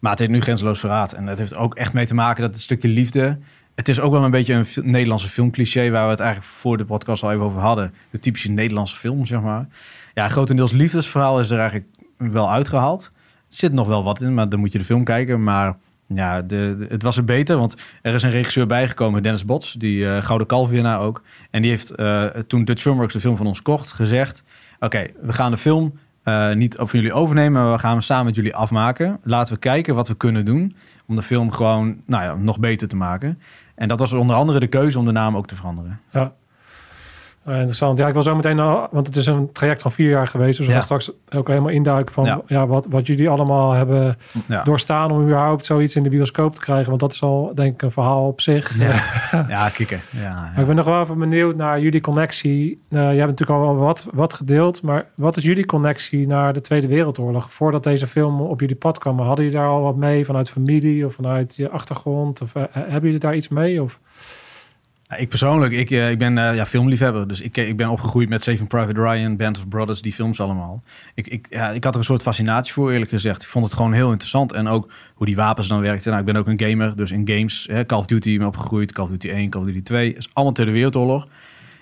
Maar 0.00 0.10
het 0.10 0.20
heet 0.20 0.28
nu 0.28 0.40
Grenzeloos 0.40 0.80
Verraad. 0.80 1.12
En 1.12 1.26
het 1.26 1.38
heeft 1.38 1.54
ook 1.54 1.74
echt 1.74 1.92
mee 1.92 2.06
te 2.06 2.14
maken 2.14 2.42
dat 2.42 2.52
het 2.52 2.60
stukje 2.60 2.88
liefde... 2.88 3.38
Het 3.74 3.88
is 3.88 4.00
ook 4.00 4.12
wel 4.12 4.24
een 4.24 4.30
beetje 4.30 4.54
een 4.54 4.90
Nederlandse 4.90 5.28
filmcliché... 5.28 5.90
waar 5.90 6.04
we 6.04 6.10
het 6.10 6.20
eigenlijk 6.20 6.50
voor 6.52 6.76
de 6.76 6.84
podcast 6.84 7.22
al 7.22 7.32
even 7.32 7.44
over 7.44 7.60
hadden. 7.60 7.94
De 8.10 8.18
typische 8.18 8.50
Nederlandse 8.50 8.96
film, 8.96 9.26
zeg 9.26 9.40
maar. 9.40 9.66
Ja, 10.14 10.28
grotendeels 10.28 10.72
liefdesverhaal 10.72 11.40
is 11.40 11.50
er 11.50 11.58
eigenlijk 11.58 11.88
wel 12.16 12.50
uitgehaald. 12.50 13.10
Er 13.14 13.56
zit 13.56 13.72
nog 13.72 13.86
wel 13.86 14.04
wat 14.04 14.20
in, 14.20 14.34
maar 14.34 14.48
dan 14.48 14.60
moet 14.60 14.72
je 14.72 14.78
de 14.78 14.84
film 14.84 15.04
kijken. 15.04 15.42
Maar 15.42 15.76
ja, 16.06 16.42
de, 16.42 16.86
het 16.88 17.02
was 17.02 17.16
er 17.16 17.24
beter, 17.24 17.56
want 17.56 17.76
er 18.02 18.14
is 18.14 18.22
een 18.22 18.30
regisseur 18.30 18.66
bijgekomen, 18.66 19.22
Dennis 19.22 19.44
Bots, 19.44 19.72
die 19.72 20.06
eh, 20.06 20.22
Gouden 20.22 20.46
Kalfwinnaar 20.46 21.00
ook. 21.00 21.22
En 21.50 21.62
die 21.62 21.70
heeft 21.70 21.90
eh, 21.90 22.24
toen 22.24 22.64
Dutch 22.64 22.82
Filmworks 22.82 23.12
de 23.12 23.20
film 23.20 23.36
van 23.36 23.46
ons 23.46 23.62
kocht, 23.62 23.92
gezegd... 23.92 24.42
Oké, 24.82 25.06
we 25.20 25.32
gaan 25.32 25.50
de 25.50 25.56
film 25.56 25.98
eh, 26.30 26.56
niet 26.56 26.74
van 26.78 26.88
jullie 26.90 27.12
overnemen, 27.12 27.62
maar 27.62 27.72
we 27.72 27.78
gaan 27.78 27.90
hem 27.90 28.00
samen 28.00 28.24
met 28.24 28.34
jullie 28.34 28.54
afmaken. 28.54 29.18
Laten 29.22 29.54
we 29.54 29.60
kijken 29.60 29.94
wat 29.94 30.08
we 30.08 30.14
kunnen 30.14 30.44
doen 30.44 30.76
om 31.06 31.16
de 31.16 31.22
film 31.22 31.50
gewoon 31.50 31.96
nou 32.06 32.22
ja, 32.22 32.34
nog 32.34 32.58
beter 32.58 32.88
te 32.88 32.96
maken. 32.96 33.38
En 33.74 33.88
dat 33.88 33.98
was 33.98 34.12
onder 34.12 34.36
andere 34.36 34.60
de 34.60 34.66
keuze 34.66 34.98
om 34.98 35.04
de 35.04 35.12
naam 35.12 35.36
ook 35.36 35.46
te 35.46 35.56
veranderen. 35.56 36.00
Ja. 36.10 36.32
Eh, 37.50 37.56
interessant. 37.56 37.98
Ja, 37.98 38.06
ik 38.06 38.12
wil 38.12 38.22
zo 38.22 38.34
meteen, 38.36 38.58
al- 38.60 38.88
want 38.90 39.06
het 39.06 39.16
is 39.16 39.26
een 39.26 39.52
traject 39.52 39.82
van 39.82 39.92
vier 39.92 40.10
jaar 40.10 40.28
geweest. 40.28 40.56
Dus 40.58 40.66
we 40.66 40.72
gaan 40.72 40.82
straks 40.82 41.10
ook 41.38 41.48
helemaal 41.48 41.70
induiken 41.70 42.14
van 42.14 42.24
ja. 42.46 42.66
Wat, 42.66 42.86
wat 42.90 43.06
jullie 43.06 43.28
allemaal 43.28 43.72
hebben 43.72 44.16
doorstaan 44.64 45.10
om 45.10 45.22
überhaupt 45.22 45.64
zoiets 45.64 45.96
in 45.96 46.02
de 46.02 46.08
bioscoop 46.08 46.54
te 46.54 46.60
krijgen. 46.60 46.88
Want 46.88 47.00
dat 47.00 47.12
is 47.12 47.22
al 47.22 47.52
denk 47.54 47.74
ik 47.74 47.82
een 47.82 47.90
verhaal 47.90 48.26
op 48.26 48.40
zich. 48.40 48.78
ja. 48.78 49.02
ja 49.48 49.68
kikken. 49.68 50.00
Ja, 50.10 50.34
Maar 50.52 50.60
ik 50.60 50.66
ben 50.66 50.76
nog 50.76 50.84
wel 50.84 51.00
even 51.02 51.18
benieuwd 51.18 51.56
naar 51.56 51.80
jullie 51.80 52.00
connectie. 52.00 52.80
Uh, 52.90 53.00
jij 53.00 53.16
hebt 53.16 53.30
natuurlijk 53.30 53.58
al 53.60 53.64
wel 53.74 53.76
wat, 53.84 54.06
wat 54.12 54.34
gedeeld, 54.34 54.82
maar 54.82 55.06
wat 55.14 55.36
is 55.36 55.42
jullie 55.42 55.66
connectie 55.66 56.26
naar 56.26 56.52
de 56.52 56.60
Tweede 56.60 56.86
Wereldoorlog? 56.86 57.52
Voordat 57.52 57.84
deze 57.84 58.06
film 58.06 58.40
op 58.40 58.60
jullie 58.60 58.76
pad 58.76 58.98
kwam, 58.98 59.18
hadden 59.18 59.44
jullie 59.44 59.60
daar 59.60 59.68
al 59.68 59.80
wat 59.82 59.96
mee 59.96 60.24
vanuit 60.24 60.50
familie 60.50 61.06
of 61.06 61.14
vanuit 61.14 61.56
je 61.56 61.70
achtergrond? 61.70 62.40
Of 62.42 62.54
eh, 62.54 62.62
hebben 62.72 63.02
jullie 63.02 63.18
daar 63.18 63.34
iets 63.36 63.48
mee? 63.48 63.82
Of? 63.82 63.98
Ik 65.18 65.28
persoonlijk, 65.28 65.72
ik, 65.72 65.90
eh, 65.90 66.10
ik 66.10 66.18
ben 66.18 66.38
eh, 66.38 66.54
ja, 66.54 66.66
filmliefhebber. 66.66 67.28
Dus 67.28 67.40
ik, 67.40 67.56
ik 67.56 67.76
ben 67.76 67.88
opgegroeid 67.88 68.28
met 68.28 68.42
Saving 68.42 68.68
Private 68.68 69.00
Ryan, 69.00 69.36
Band 69.36 69.58
of 69.58 69.68
Brothers, 69.68 70.02
die 70.02 70.12
films 70.12 70.40
allemaal. 70.40 70.82
Ik, 71.14 71.26
ik, 71.28 71.46
ja, 71.50 71.70
ik 71.70 71.84
had 71.84 71.92
er 71.92 71.98
een 71.98 72.04
soort 72.04 72.22
fascinatie 72.22 72.72
voor, 72.72 72.92
eerlijk 72.92 73.10
gezegd. 73.10 73.42
Ik 73.42 73.48
vond 73.48 73.64
het 73.64 73.74
gewoon 73.74 73.92
heel 73.92 74.10
interessant. 74.10 74.52
En 74.52 74.68
ook 74.68 74.92
hoe 75.14 75.26
die 75.26 75.36
wapens 75.36 75.68
dan 75.68 75.80
werkten. 75.80 76.10
Nou, 76.10 76.20
ik 76.26 76.32
ben 76.32 76.36
ook 76.36 76.46
een 76.46 76.60
gamer, 76.68 76.96
dus 76.96 77.10
in 77.10 77.28
games, 77.28 77.66
hè, 77.70 77.86
Call 77.86 77.98
of 77.98 78.06
Duty 78.06 78.38
ben 78.38 78.46
opgegroeid. 78.46 78.92
Call 78.92 79.04
of 79.04 79.10
Duty 79.10 79.28
1, 79.28 79.50
Call 79.50 79.60
of 79.60 79.66
Duty 79.66 79.82
2. 79.82 80.14
is 80.14 80.28
allemaal 80.32 80.54
Tweede 80.54 80.72
Wereldoorlog. 80.72 81.26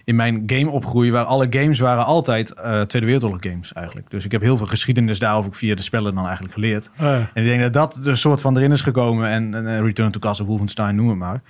In 0.04 0.16
mijn 0.16 0.42
game 0.46 0.70
opgroeien 0.70 1.12
waren 1.12 1.28
alle 1.28 1.46
games 1.50 1.78
waren 1.78 2.04
altijd 2.04 2.50
eh, 2.52 2.80
Tweede 2.80 3.06
Wereldoorlog 3.06 3.42
games 3.42 3.72
eigenlijk. 3.72 4.10
Dus 4.10 4.24
ik 4.24 4.32
heb 4.32 4.40
heel 4.40 4.56
veel 4.56 4.66
geschiedenis 4.66 5.18
daarover 5.18 5.54
via 5.54 5.74
de 5.74 5.82
spellen 5.82 6.14
dan 6.14 6.24
eigenlijk 6.24 6.54
geleerd. 6.54 6.90
Eh, 6.96 7.14
En 7.14 7.28
ik 7.34 7.44
denk 7.44 7.60
dat 7.60 7.72
dat 7.72 8.06
een 8.06 8.16
soort 8.16 8.40
van 8.40 8.56
erin 8.56 8.72
is 8.72 8.80
gekomen. 8.80 9.28
En, 9.28 9.54
en 9.66 9.82
Return 9.84 10.10
to 10.10 10.18
Castle 10.18 10.46
Wolfenstein, 10.46 10.94
noem 10.94 11.08
het 11.08 11.18
maar. 11.18 11.40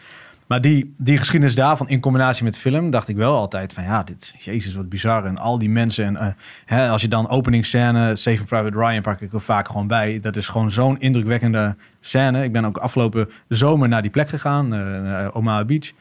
Maar 0.48 0.60
die, 0.60 0.94
die 0.96 1.18
geschiedenis 1.18 1.54
daarvan 1.54 1.88
in 1.88 2.00
combinatie 2.00 2.44
met 2.44 2.58
film, 2.58 2.90
dacht 2.90 3.08
ik 3.08 3.16
wel 3.16 3.36
altijd 3.36 3.72
van 3.72 3.84
ja, 3.84 4.02
dit, 4.02 4.34
jezus, 4.38 4.74
wat 4.74 4.88
bizar. 4.88 5.24
En 5.24 5.38
al 5.38 5.58
die 5.58 5.70
mensen. 5.70 6.04
En 6.04 6.16
eh, 6.16 6.26
hè, 6.64 6.88
als 6.88 7.02
je 7.02 7.08
dan 7.08 7.28
openingsscène, 7.28 8.16
Saving 8.16 8.48
Private 8.48 8.78
Ryan 8.78 9.02
pak 9.02 9.20
ik 9.20 9.32
er 9.32 9.40
vaak 9.40 9.66
gewoon 9.66 9.86
bij. 9.86 10.20
Dat 10.20 10.36
is 10.36 10.48
gewoon 10.48 10.70
zo'n 10.70 11.00
indrukwekkende 11.00 11.76
scène. 12.00 12.44
Ik 12.44 12.52
ben 12.52 12.64
ook 12.64 12.76
afgelopen 12.76 13.30
zomer 13.48 13.88
naar 13.88 14.02
die 14.02 14.10
plek 14.10 14.28
gegaan, 14.28 14.68
naar 14.68 15.34
Omaha 15.34 15.64
Beach. 15.64 15.92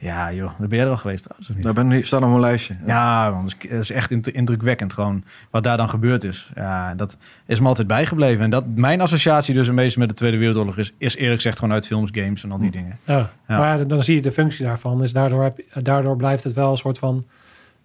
Ja 0.00 0.32
joh, 0.32 0.50
daar 0.58 0.68
ben 0.68 0.78
je 0.78 0.84
er 0.84 0.90
al 0.90 0.96
geweest 0.96 1.22
trouwens? 1.24 1.64
Daar 1.64 1.72
ben 1.74 1.92
ik, 1.92 2.06
staat 2.06 2.22
op 2.22 2.28
mijn 2.28 2.40
lijstje. 2.40 2.74
Ja, 2.86 3.30
man, 3.30 3.44
het 3.44 3.56
is- 3.62 3.70
het 3.70 3.78
is 3.80 3.90
echt 3.90 4.10
indrukwekkend 4.28 4.92
gewoon 4.92 5.24
wat 5.50 5.64
daar 5.64 5.76
dan 5.76 5.88
gebeurd 5.88 6.24
is. 6.24 6.50
Ja, 6.54 6.94
dat 6.94 7.16
is 7.46 7.60
me 7.60 7.66
altijd 7.66 7.86
bijgebleven. 7.86 8.44
En 8.44 8.50
dat 8.50 8.64
mijn 8.74 9.00
associatie 9.00 9.54
dus 9.54 9.68
een 9.68 9.74
beetje 9.74 9.98
met 10.00 10.08
de 10.08 10.14
Tweede 10.14 10.36
Wereldoorlog 10.36 10.76
is, 10.76 10.92
is 10.98 11.16
eerlijk 11.16 11.34
gezegd 11.34 11.58
gewoon 11.58 11.74
uit 11.74 11.86
films, 11.86 12.10
games 12.12 12.44
en 12.44 12.52
al 12.52 12.58
die 12.58 12.70
dingen. 12.70 12.98
ja. 13.04 13.30
Ja. 13.48 13.58
Maar 13.58 13.78
ja, 13.78 13.84
dan 13.84 14.02
zie 14.04 14.14
je 14.14 14.22
de 14.22 14.32
functie 14.32 14.64
daarvan. 14.64 14.98
Dus 14.98 15.12
daardoor, 15.12 15.42
heb, 15.42 15.60
daardoor 15.82 16.16
blijft 16.16 16.44
het 16.44 16.52
wel 16.52 16.70
een 16.70 16.76
soort 16.76 16.98
van 16.98 17.24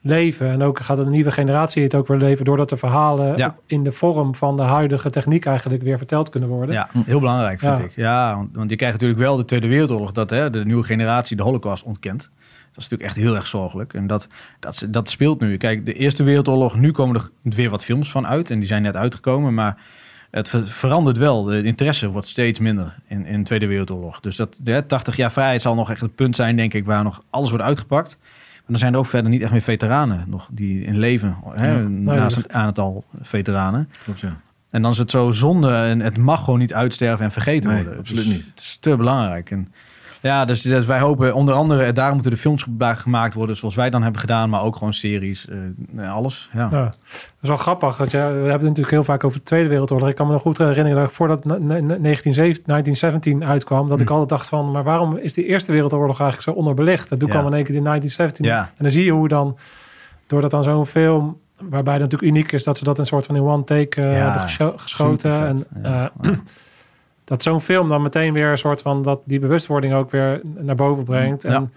leven. 0.03 0.49
En 0.49 0.61
ook 0.63 0.79
gaat 0.79 0.97
een 0.97 1.09
nieuwe 1.09 1.31
generatie 1.31 1.83
het 1.83 1.95
ook 1.95 2.07
weer 2.07 2.17
leven... 2.17 2.45
doordat 2.45 2.69
de 2.69 2.77
verhalen 2.77 3.37
Ja. 3.37 3.55
in 3.65 3.83
de 3.83 3.91
vorm 3.91 4.35
van 4.35 4.55
de 4.55 4.61
huidige 4.61 5.09
techniek 5.09 5.45
eigenlijk 5.45 5.83
weer 5.83 5.97
verteld 5.97 6.29
kunnen 6.29 6.49
worden. 6.49 6.75
Ja, 6.75 6.89
heel 7.05 7.19
belangrijk 7.19 7.59
vind 7.59 7.77
Ja. 7.77 7.83
ik. 7.83 7.95
Ja, 7.95 8.35
want, 8.35 8.49
want 8.55 8.69
je 8.69 8.75
krijgt 8.75 8.95
natuurlijk 8.95 9.21
wel 9.21 9.37
de 9.37 9.45
Tweede 9.45 9.67
Wereldoorlog, 9.67 10.11
dat 10.11 10.29
hè, 10.29 10.49
de 10.49 10.65
nieuwe 10.65 10.83
generatie 10.83 11.35
de 11.37 11.43
Holocaust 11.43 11.83
ontkent. 11.83 12.19
Dat 12.71 12.83
is 12.83 12.89
natuurlijk 12.89 13.03
echt 13.03 13.15
heel 13.27 13.35
erg 13.35 13.47
zorgelijk. 13.47 13.93
En 13.93 14.07
dat, 14.07 14.27
dat, 14.59 14.85
dat 14.89 15.09
speelt 15.09 15.39
nu. 15.39 15.57
Kijk, 15.57 15.85
de 15.85 15.93
Eerste 15.93 16.23
Wereldoorlog, 16.23 16.75
nu 16.75 16.91
komen 16.91 17.15
er 17.15 17.29
weer 17.43 17.69
wat 17.69 17.83
films 17.83 18.11
van 18.11 18.27
uit. 18.27 18.51
En 18.51 18.59
die 18.59 18.67
zijn 18.67 18.81
net 18.81 18.95
uitgekomen. 18.95 19.53
Maar 19.53 19.77
het 20.31 20.49
ver- 20.49 20.67
verandert 20.67 21.17
wel. 21.17 21.43
De 21.43 21.63
interesse 21.63 22.07
wordt 22.09 22.27
steeds 22.27 22.59
minder 22.59 22.95
in, 23.07 23.25
in 23.25 23.37
de 23.39 23.45
Tweede 23.45 23.67
Wereldoorlog. 23.67 24.19
Dus 24.19 24.35
dat 24.35 24.59
de 24.61 24.85
80 24.85 25.15
jaar 25.15 25.31
vrijheid 25.31 25.61
zal 25.61 25.75
nog 25.75 25.91
echt 25.91 26.01
een 26.01 26.13
punt 26.15 26.35
zijn, 26.35 26.55
denk 26.55 26.73
ik, 26.73 26.85
waar 26.85 27.03
nog 27.03 27.23
alles 27.29 27.49
wordt 27.49 27.65
uitgepakt. 27.65 28.17
Maar 28.63 28.71
dan 28.71 28.77
zijn 28.77 28.93
er 28.93 28.99
ook 28.99 29.05
verder 29.05 29.31
niet 29.31 29.41
echt 29.41 29.51
meer 29.51 29.61
veteranen 29.61 30.23
nog 30.27 30.47
die 30.51 30.83
in 30.83 30.97
leven. 30.97 31.37
Hè, 31.53 31.71
Ja. 31.71 31.77
naast 31.87 32.35
Nee, 32.35 32.45
een 32.47 32.53
aantal 32.53 33.03
veteranen. 33.21 33.89
Klopt, 34.03 34.19
ja. 34.19 34.37
En 34.69 34.81
dan 34.81 34.91
is 34.91 34.97
het 34.97 35.09
zo 35.11 35.31
zonde 35.31 35.75
en 35.75 35.99
het 35.99 36.17
mag 36.17 36.43
gewoon 36.43 36.59
niet 36.59 36.73
uitsterven 36.73 37.25
en 37.25 37.31
vergeten 37.31 37.69
Nee, 37.69 37.83
worden. 37.83 37.99
absoluut 37.99 38.23
Dus 38.25 38.33
niet. 38.33 38.45
Het 38.49 38.59
is 38.59 38.77
te 38.79 38.95
belangrijk. 38.97 39.51
En 39.51 39.73
ja, 40.23 40.45
dus, 40.45 40.61
dus 40.61 40.85
wij 40.85 40.99
hopen 40.99 41.33
onder 41.33 41.53
andere, 41.53 41.83
eh, 41.83 41.93
daarom 41.93 42.13
moeten 42.13 42.31
de 42.31 42.37
films 42.37 42.65
gemaakt 42.79 43.33
worden 43.33 43.55
zoals 43.55 43.75
wij 43.75 43.89
dan 43.89 44.03
hebben 44.03 44.21
gedaan, 44.21 44.49
maar 44.49 44.63
ook 44.63 44.75
gewoon 44.75 44.93
series, 44.93 45.47
eh, 45.97 46.13
alles. 46.13 46.49
Ja. 46.53 46.67
Ja, 46.71 46.83
dat 46.83 46.97
is 47.41 47.47
wel 47.47 47.57
grappig. 47.57 47.97
Want 47.97 48.11
ja, 48.11 48.27
we 48.27 48.33
hebben 48.33 48.51
het 48.51 48.61
natuurlijk 48.61 48.91
heel 48.91 49.03
vaak 49.03 49.23
over 49.23 49.37
de 49.37 49.43
Tweede 49.43 49.69
Wereldoorlog. 49.69 50.09
Ik 50.09 50.15
kan 50.15 50.25
me 50.27 50.33
nog 50.33 50.41
goed 50.41 50.57
herinneren 50.57 50.95
dat 50.99 51.07
ik 51.09 51.15
voordat 51.15 51.45
ne- 51.45 51.59
ne- 51.59 51.81
1917 51.99 52.63
1917 52.65 53.43
uitkwam, 53.43 53.87
dat 53.87 53.99
ik 53.99 54.07
Hm. 54.07 54.11
altijd 54.13 54.29
dacht 54.29 54.49
van, 54.49 54.71
maar 54.71 54.83
waarom 54.83 55.17
is 55.17 55.33
die 55.33 55.45
Eerste 55.45 55.71
Wereldoorlog 55.71 56.19
eigenlijk 56.19 56.49
zo 56.49 56.51
onderbelicht? 56.59 57.11
En 57.11 57.17
toen 57.17 57.27
Ja. 57.27 57.33
kwam 57.33 57.47
in 57.47 57.53
één 57.53 57.63
keer 57.63 57.73
die 57.73 57.83
1917. 57.83 58.45
Ja. 58.45 58.59
En 58.59 58.83
dan 58.83 58.91
zie 58.91 59.05
je 59.05 59.11
hoe 59.11 59.27
dan, 59.27 59.57
doordat 60.27 60.51
dan 60.51 60.63
zo'n 60.63 60.85
film, 60.85 61.37
waarbij 61.69 61.93
het 61.93 62.01
natuurlijk 62.01 62.31
uniek 62.31 62.51
is 62.51 62.63
dat 62.63 62.77
ze 62.77 62.83
dat 62.83 62.97
een 62.97 63.07
soort 63.07 63.25
van 63.25 63.35
in 63.35 63.41
one 63.41 63.63
take 63.63 64.01
eh, 64.01 64.17
Ja, 64.17 64.23
hebben 64.23 64.41
gescho- 64.41 64.73
geschoten. 64.77 65.47
En. 65.47 65.63
Ja. 65.83 66.11
dat 67.25 67.43
zo'n 67.43 67.61
film 67.61 67.87
dan 67.87 68.01
meteen 68.01 68.33
weer 68.33 68.49
een 68.49 68.57
soort 68.57 68.81
van 68.81 69.01
dat 69.01 69.19
die 69.25 69.39
bewustwording 69.39 69.93
ook 69.93 70.11
weer 70.11 70.41
naar 70.59 70.75
boven 70.75 71.03
brengt. 71.03 71.43
Ja. 71.43 71.49
En, 71.53 71.73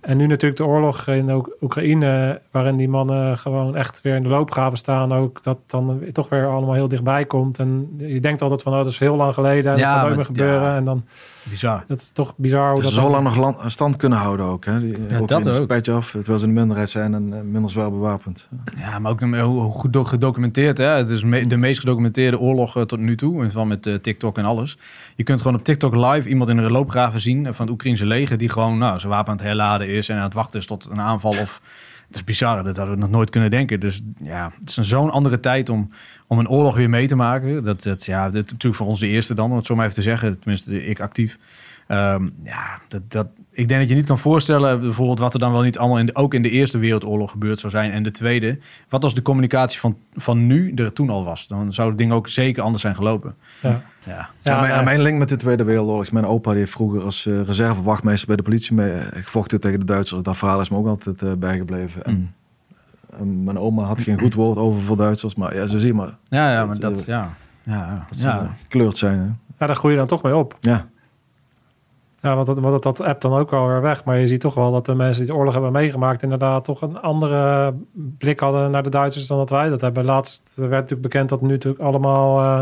en 0.00 0.16
nu 0.16 0.26
natuurlijk 0.26 0.60
de 0.60 0.66
oorlog 0.66 1.06
in 1.06 1.30
Oek- 1.30 1.56
Oekraïne, 1.60 2.40
waarin 2.50 2.76
die 2.76 2.88
mannen 2.88 3.38
gewoon 3.38 3.76
echt 3.76 4.00
weer 4.02 4.14
in 4.16 4.22
de 4.22 4.28
loopgraven 4.28 4.78
staan, 4.78 5.12
ook 5.14 5.42
dat 5.42 5.58
dan 5.66 6.00
toch 6.12 6.28
weer 6.28 6.46
allemaal 6.46 6.74
heel 6.74 6.88
dichtbij 6.88 7.24
komt. 7.24 7.58
En 7.58 7.94
je 7.96 8.20
denkt 8.20 8.42
altijd 8.42 8.62
van, 8.62 8.72
oh, 8.72 8.78
dat 8.78 8.86
is 8.92 8.98
heel 8.98 9.16
lang 9.16 9.34
geleden 9.34 9.72
en 9.72 9.78
Ja, 9.78 9.84
dat 9.84 9.94
gaat 9.94 10.04
nooit 10.04 10.16
meer 10.16 10.24
gebeuren. 10.26 10.62
ja. 10.70 10.76
En 10.76 10.84
dan, 10.84 11.04
Bizar. 11.42 11.84
dat 11.88 12.00
is 12.00 12.10
toch 12.12 12.34
bizar 12.36 12.72
hoe 12.72 12.82
Dat 12.82 12.92
zo 12.92 13.10
lang 13.10 13.24
nog 13.24 13.36
land, 13.36 13.56
stand 13.72 13.96
kunnen 13.96 14.18
houden 14.18 14.46
ook. 14.46 14.64
Hè? 14.64 14.80
Die, 14.80 14.96
Ja, 15.08 15.18
ook 15.18 15.28
dat 15.28 15.46
in 15.46 15.52
een 15.52 15.60
ook. 15.60 15.66
petje 15.66 15.92
af, 15.92 16.10
terwijl 16.10 16.38
ze 16.38 16.46
in 16.46 16.54
de 16.54 16.58
minderheid 16.60 16.90
zijn 16.90 17.14
en 17.14 17.32
eh, 17.32 17.40
minder 17.40 17.70
zwaar 17.70 17.90
bewapend. 17.90 18.48
Ja, 18.78 18.98
maar 18.98 19.10
ook 19.12 19.20
hoe 19.20 19.36
hoe 19.38 19.72
goed 19.72 19.92
do- 19.92 20.04
gedocumenteerd. 20.04 20.78
Hè? 20.78 20.84
Het 20.84 21.10
is 21.10 21.22
me- 21.24 21.46
de 21.46 21.56
meest 21.56 21.80
gedocumenteerde 21.80 22.38
oorlog 22.38 22.76
eh, 22.76 22.82
tot 22.82 22.98
nu 22.98 23.16
toe. 23.16 23.42
En 23.44 23.50
van 23.50 23.68
met 23.68 23.86
eh, 23.86 23.94
TikTok 23.94 24.38
en 24.38 24.44
alles. 24.44 24.78
Je 25.16 25.22
kunt 25.22 25.40
gewoon 25.40 25.56
op 25.56 25.64
TikTok 25.64 25.94
live 25.94 26.28
iemand 26.28 26.50
in 26.50 26.58
een 26.58 26.70
loopgraven 26.70 27.20
zien 27.20 27.44
van 27.54 27.64
het 27.66 27.70
Oekraïnse 27.70 28.06
leger. 28.06 28.38
Die 28.38 28.48
gewoon 28.48 28.78
nou, 28.78 28.98
zijn 28.98 29.12
wapen 29.12 29.30
aan 29.30 29.36
het 29.36 29.46
herladen 29.46 29.88
is 29.88 30.08
en 30.08 30.16
aan 30.16 30.22
het 30.22 30.34
wachten 30.34 30.60
is 30.60 30.66
tot 30.66 30.88
een 30.90 31.00
aanval. 31.00 31.30
Of, 31.30 31.60
het 32.10 32.18
is 32.18 32.24
bizar, 32.24 32.64
dat 32.64 32.76
hadden 32.76 32.94
we 32.94 33.00
nog 33.00 33.10
nooit 33.10 33.30
kunnen 33.30 33.50
denken. 33.50 33.80
Dus 33.80 34.00
ja, 34.22 34.52
het 34.60 34.68
is 34.68 34.88
zo'n 34.88 35.10
andere 35.10 35.40
tijd 35.40 35.68
om, 35.68 35.90
om 36.26 36.38
een 36.38 36.48
oorlog 36.48 36.76
weer 36.76 36.90
mee 36.90 37.06
te 37.06 37.16
maken. 37.16 37.64
Dat, 37.64 37.82
dat, 37.82 38.04
ja, 38.04 38.30
dit 38.30 38.44
is 38.44 38.52
natuurlijk 38.52 38.74
voor 38.74 38.86
ons 38.86 39.00
de 39.00 39.06
eerste 39.06 39.34
dan, 39.34 39.50
om 39.50 39.56
het 39.56 39.66
zo 39.66 39.74
maar 39.74 39.84
even 39.84 39.96
te 39.96 40.02
zeggen. 40.02 40.38
Tenminste, 40.38 40.86
ik 40.86 41.00
actief. 41.00 41.38
Ehm, 41.90 42.28
ja, 42.44 42.78
dat, 42.88 43.00
dat, 43.08 43.26
ik 43.50 43.68
denk 43.68 43.80
dat 43.80 43.88
je 43.88 43.94
niet 43.94 44.06
kan 44.06 44.18
voorstellen, 44.18 44.80
bijvoorbeeld 44.80 45.18
wat 45.18 45.34
er 45.34 45.40
dan 45.40 45.52
wel 45.52 45.62
niet 45.62 45.78
allemaal 45.78 45.98
in 45.98 46.06
de, 46.06 46.14
ook 46.14 46.34
in 46.34 46.42
de 46.42 46.50
Eerste 46.50 46.78
Wereldoorlog 46.78 47.30
gebeurd 47.30 47.58
zou 47.58 47.72
zijn 47.72 47.90
en 47.90 48.02
de 48.02 48.10
Tweede. 48.10 48.58
Wat 48.88 49.04
als 49.04 49.14
de 49.14 49.22
communicatie 49.22 49.80
van, 49.80 49.96
van 50.16 50.46
nu 50.46 50.74
er 50.74 50.92
toen 50.92 51.10
al 51.10 51.24
was? 51.24 51.46
Dan 51.46 51.72
zou 51.72 51.88
het 51.88 51.98
ding 51.98 52.12
ook 52.12 52.28
zeker 52.28 52.62
anders 52.62 52.82
zijn 52.82 52.94
gelopen. 52.94 53.34
Ja. 53.62 53.68
Ja, 53.68 53.82
Ja, 54.12 54.28
Ja, 54.42 54.60
mijn, 54.60 54.74
nee. 54.74 54.84
mijn 54.84 55.00
link 55.02 55.18
met 55.18 55.28
de 55.28 55.36
Tweede 55.36 55.64
Wereldoorlog 55.64 56.02
is 56.02 56.10
mijn 56.10 56.26
opa 56.26 56.50
die 56.50 56.58
heeft 56.58 56.72
vroeger 56.72 57.02
als 57.02 57.26
eh, 57.26 57.42
reservewachtmeester 57.42 58.26
bij 58.26 58.36
de 58.36 58.42
politie 58.42 58.74
mee 58.74 58.90
eh, 58.90 59.22
gevochten 59.22 59.60
tegen 59.60 59.78
de 59.78 59.84
Duitsers. 59.86 60.22
Dat 60.22 60.36
verhaal 60.36 60.60
is 60.60 60.68
me 60.70 60.76
ook 60.76 60.86
altijd 60.86 61.22
eh, 61.22 61.32
bijgebleven. 61.32 62.04
En, 62.04 62.14
Mm. 62.14 62.30
en 63.20 63.44
mijn 63.44 63.58
oma 63.58 63.82
had 63.82 64.02
geen 64.02 64.18
goed 64.20 64.34
woord 64.34 64.58
over 64.58 64.82
voor 64.82 64.96
Duitsers, 64.96 65.34
maar 65.34 65.54
ja, 65.54 65.66
zo 65.66 65.78
zie 65.78 65.86
je 65.86 65.94
maar. 65.94 66.16
ja, 66.28 66.52
ja 66.52 66.64
maar 66.66 66.78
Dat, 66.78 66.94
dat, 66.94 67.00
eh, 67.00 67.06
ja. 67.06 67.34
Ja, 67.62 67.72
ja. 67.74 68.04
Dat 68.08 68.18
ze 68.18 68.24
ja. 68.26 68.40
eh, 68.40 68.48
gekleurd 68.62 68.98
zijn. 68.98 69.18
Hè? 69.18 69.24
ja, 69.58 69.66
daar 69.66 69.76
groei 69.76 69.92
je 69.92 69.98
dan 69.98 70.08
toch 70.08 70.22
mee 70.22 70.36
op. 70.36 70.56
Ja. 70.60 70.86
Ja, 72.22 72.34
want 72.34 72.46
dat, 72.46 72.58
want 72.58 72.82
dat, 72.82 72.96
dat 72.96 73.06
app 73.06 73.20
dan 73.20 73.32
ook 73.32 73.50
wel 73.50 73.66
weer 73.66 73.80
weg. 73.80 74.04
Maar 74.04 74.18
je 74.18 74.28
ziet 74.28 74.40
toch 74.40 74.54
wel 74.54 74.72
dat 74.72 74.86
de 74.86 74.94
mensen 74.94 75.22
die 75.24 75.32
de 75.32 75.38
oorlog 75.38 75.52
hebben 75.52 75.72
meegemaakt... 75.72 76.22
inderdaad 76.22 76.64
toch 76.64 76.82
een 76.82 77.00
andere 77.00 77.74
blik 77.94 78.40
hadden 78.40 78.70
naar 78.70 78.82
de 78.82 78.90
Duitsers 78.90 79.26
dan 79.26 79.38
dat 79.38 79.50
wij 79.50 79.68
dat 79.68 79.80
hebben. 79.80 80.04
Laatst 80.04 80.52
werd 80.56 80.70
natuurlijk 80.70 81.02
bekend 81.02 81.28
dat 81.28 81.40
nu 81.40 81.48
natuurlijk 81.48 81.82
allemaal... 81.82 82.40
eh, 82.40 82.60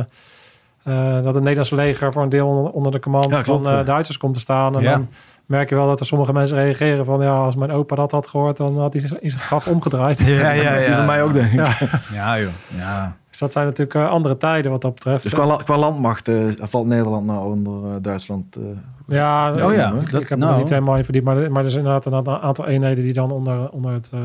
eh, 0.83 1.15
dat 1.15 1.35
het 1.35 1.43
Nederlandse 1.43 1.75
leger 1.75 2.13
voor 2.13 2.23
een 2.23 2.29
deel 2.29 2.49
onder, 2.49 2.73
onder 2.73 2.93
de 2.93 3.01
command 3.01 3.31
Ja, 3.31 3.43
klopt, 3.43 3.63
van 3.65 3.73
eh, 3.73 3.79
ja. 3.79 3.85
Duitsers 3.85 4.19
komt 4.19 4.35
te 4.35 4.41
staan. 4.41 4.75
En 4.77 4.83
Ja. 4.83 4.93
dan 4.93 5.09
merk 5.47 5.69
je 5.69 5.75
wel 5.75 5.87
dat 5.87 6.01
er 6.01 6.07
sommige 6.07 6.33
mensen 6.33 6.57
reageren 6.57 7.05
van... 7.05 7.23
ja, 7.23 7.37
als 7.37 7.55
mijn 7.57 7.71
opa 7.73 7.95
dat 7.97 8.11
had 8.11 8.27
gehoord, 8.29 8.57
dan 8.57 8.79
had 8.79 8.93
hij 8.93 9.03
zich 9.03 9.19
in 9.19 9.31
zijn 9.31 9.43
graf 9.43 9.67
omgedraaid. 9.67 10.19
Ja, 10.27 10.51
ja, 10.51 10.75
Die 10.79 10.89
ja. 10.89 10.97
van 10.97 11.07
mij 11.07 11.23
ook, 11.23 11.33
denk 11.33 11.53
ik. 11.53 11.55
Ja. 11.59 11.75
Ja, 12.13 12.39
joh. 12.41 12.51
Ja. 12.77 13.17
Dus 13.39 13.47
dat 13.47 13.53
zijn 13.57 13.67
natuurlijk 13.67 13.95
eh, 14.07 14.11
andere 14.13 14.37
tijden 14.37 14.71
wat 14.71 14.81
dat 14.81 14.95
betreft. 14.95 15.23
Dus 15.23 15.35
qua, 15.35 15.57
qua 15.57 15.77
landmacht 15.79 16.29
eh, 16.29 16.37
valt 16.61 16.87
Nederland 16.87 17.27
nou 17.27 17.51
onder 17.53 17.91
eh, 17.91 17.97
Duitsland. 18.03 18.57
eh, 18.57 18.63
Ja, 19.07 19.51
Oh 19.51 19.75
ja, 19.75 19.93
ik, 19.93 20.11
dat- 20.11 20.21
ik 20.21 20.29
heb 20.29 20.39
nou. 20.39 20.53
er 20.53 20.59
niet 20.59 20.69
helemaal 20.69 20.97
in 20.97 21.05
verdiept. 21.05 21.25
Maar, 21.27 21.53
maar 21.53 21.65
er 21.65 21.71
zijn 21.71 21.85
inderdaad 21.85 22.27
een 22.27 22.41
aantal 22.43 22.67
eenheden 22.67 23.05
die 23.05 23.13
dan 23.13 23.31
onder, 23.31 23.71
onder, 23.71 23.93
het, 23.93 24.11
eh, 24.15 24.21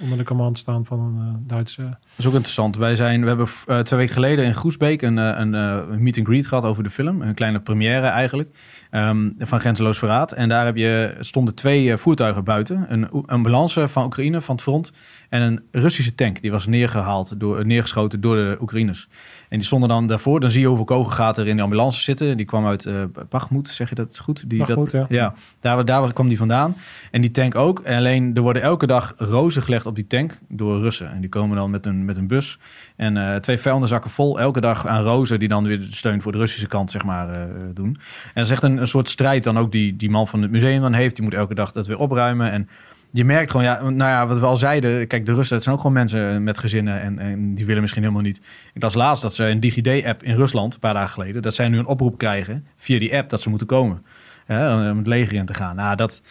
onder 0.00 0.18
de 0.18 0.24
command 0.24 0.58
staan 0.58 0.84
van 0.84 1.00
een 1.00 1.26
eh, 1.28 1.34
Duitse... 1.46 1.82
Dat 1.82 1.98
is 2.16 2.26
ook 2.26 2.32
interessant. 2.32 2.76
Wij 2.76 2.96
zijn, 2.96 3.20
we 3.20 3.26
hebben 3.26 3.46
eh, 3.66 3.78
twee 3.78 3.98
weken 3.98 4.14
geleden 4.14 4.44
in 4.44 4.54
Groesbeek 4.54 5.02
een, 5.02 5.18
eh, 5.18 5.38
een, 5.38 5.54
eh, 5.54 5.78
een 5.90 6.02
meet 6.02 6.18
and 6.18 6.26
greet 6.26 6.46
gehad 6.46 6.64
over 6.64 6.82
de 6.82 6.90
film. 6.90 7.22
Een 7.22 7.34
kleine 7.34 7.60
première 7.60 8.06
eigenlijk. 8.06 8.56
ehm, 8.90 9.28
van 9.38 9.60
Grenzeloos 9.60 9.98
Verraad. 9.98 10.32
En 10.32 10.48
daar 10.48 10.64
heb 10.64 10.76
je, 10.76 11.16
stonden 11.20 11.54
twee 11.54 11.96
voertuigen 11.96 12.44
buiten. 12.44 12.86
Een 12.88 13.08
ambulance 13.26 13.88
van 13.88 14.04
Oekraïne, 14.04 14.40
van 14.40 14.54
het 14.54 14.64
front. 14.64 14.92
En 15.28 15.42
een 15.42 15.62
Russische 15.70 16.14
tank. 16.14 16.40
Die 16.42 16.50
was 16.50 16.66
neergehaald, 16.66 17.40
door, 17.40 17.66
neergeschoten 17.66 18.20
door 18.20 18.36
de 18.36 18.56
Oekraïners. 18.60 19.08
En 19.48 19.58
die 19.58 19.66
stonden 19.66 19.88
dan 19.88 20.06
daarvoor. 20.06 20.40
Dan 20.40 20.50
zie 20.50 20.60
je 20.60 20.66
hoeveel 20.66 20.84
kogelgaten 20.84 21.42
er 21.42 21.48
in 21.48 21.56
de 21.56 21.62
ambulance 21.62 22.00
zitten. 22.02 22.36
Die 22.36 22.46
kwam 22.46 22.66
uit 22.66 22.88
Bakhmut, 23.28 23.68
zeg 23.68 23.88
je 23.88 23.94
dat 23.94 24.18
goed? 24.18 24.50
Die, 24.50 24.64
dat, 24.66 24.94
ja. 25.08 25.34
daar, 25.60 25.84
daar 25.84 26.00
was- 26.00 26.12
kwam 26.12 26.28
die 26.28 26.36
vandaan. 26.36 26.76
En 27.10 27.20
die 27.20 27.30
tank 27.30 27.54
ook. 27.54 27.80
En 27.80 27.96
alleen 27.96 28.34
er 28.34 28.42
worden 28.42 28.62
elke 28.62 28.86
dag 28.86 29.14
rozen 29.16 29.62
gelegd 29.62 29.86
op 29.90 29.96
die 29.96 30.06
tank 30.06 30.38
door 30.48 30.80
Russen. 30.80 31.10
En 31.10 31.20
die 31.20 31.28
komen 31.28 31.56
dan 31.56 31.70
met 31.70 31.86
een, 31.86 32.04
met 32.04 32.16
een 32.16 32.26
bus. 32.26 32.58
En 32.96 33.16
eh, 33.16 33.36
twee 33.36 33.58
vuilniszakken 33.58 34.10
vol 34.10 34.40
elke 34.40 34.60
dag 34.60 34.86
aan 34.86 35.02
rozen. 35.02 35.38
Die 35.38 35.48
dan 35.48 35.64
weer 35.64 35.78
de 35.78 35.86
steun 35.90 36.22
voor 36.22 36.32
de 36.32 36.38
Russische 36.38 36.68
kant 36.68 36.90
zeg 36.90 37.04
maar 37.04 37.30
eh, 37.30 37.42
doen. 37.74 37.86
En 37.86 38.30
dat 38.34 38.44
is 38.44 38.50
echt 38.50 38.62
een, 38.62 38.76
een 38.76 38.88
soort 38.88 39.08
strijd 39.08 39.44
dan 39.44 39.58
ook 39.58 39.72
die 39.72 39.96
die 39.96 40.10
man 40.10 40.28
van 40.28 40.42
het 40.42 40.50
museum 40.50 40.80
dan 40.80 40.92
heeft. 40.92 41.14
Die 41.14 41.24
moet 41.24 41.34
elke 41.34 41.54
dag 41.54 41.72
dat 41.72 41.86
weer 41.86 41.98
opruimen. 41.98 42.50
En 42.50 42.68
je 43.10 43.24
merkt 43.24 43.50
gewoon, 43.50 43.66
ja, 43.66 43.82
nou 43.82 44.10
ja, 44.10 44.26
wat 44.26 44.38
we 44.38 44.46
al 44.46 44.56
zeiden. 44.56 45.06
Kijk, 45.06 45.26
de 45.26 45.34
Russen, 45.34 45.54
het 45.54 45.64
zijn 45.64 45.74
ook 45.74 45.80
gewoon 45.80 45.96
mensen 45.96 46.42
met 46.42 46.58
gezinnen. 46.58 47.00
En, 47.00 47.18
en 47.18 47.54
die 47.54 47.66
willen 47.66 47.80
misschien 47.80 48.02
helemaal 48.02 48.22
niet. 48.22 48.40
Ik 48.74 48.82
las 48.82 48.94
laatst 48.94 49.22
dat 49.22 49.34
ze 49.34 49.44
een 49.44 49.60
DigiD-app 49.60 50.22
in 50.22 50.36
Rusland, 50.36 50.74
een 50.74 50.80
paar 50.80 50.94
dagen 50.94 51.12
geleden. 51.12 51.42
Dat 51.42 51.54
zij 51.54 51.68
nu 51.68 51.78
een 51.78 51.86
oproep 51.86 52.18
krijgen 52.18 52.66
via 52.76 52.98
die 52.98 53.16
app 53.16 53.30
dat 53.30 53.40
ze 53.40 53.48
moeten 53.48 53.66
komen. 53.66 54.02
Om 54.48 54.96
het 54.98 55.06
leger 55.06 55.34
in 55.34 55.46
te 55.46 55.54
gaan. 55.54 55.76
Nou, 55.76 55.96
dat, 55.96 56.22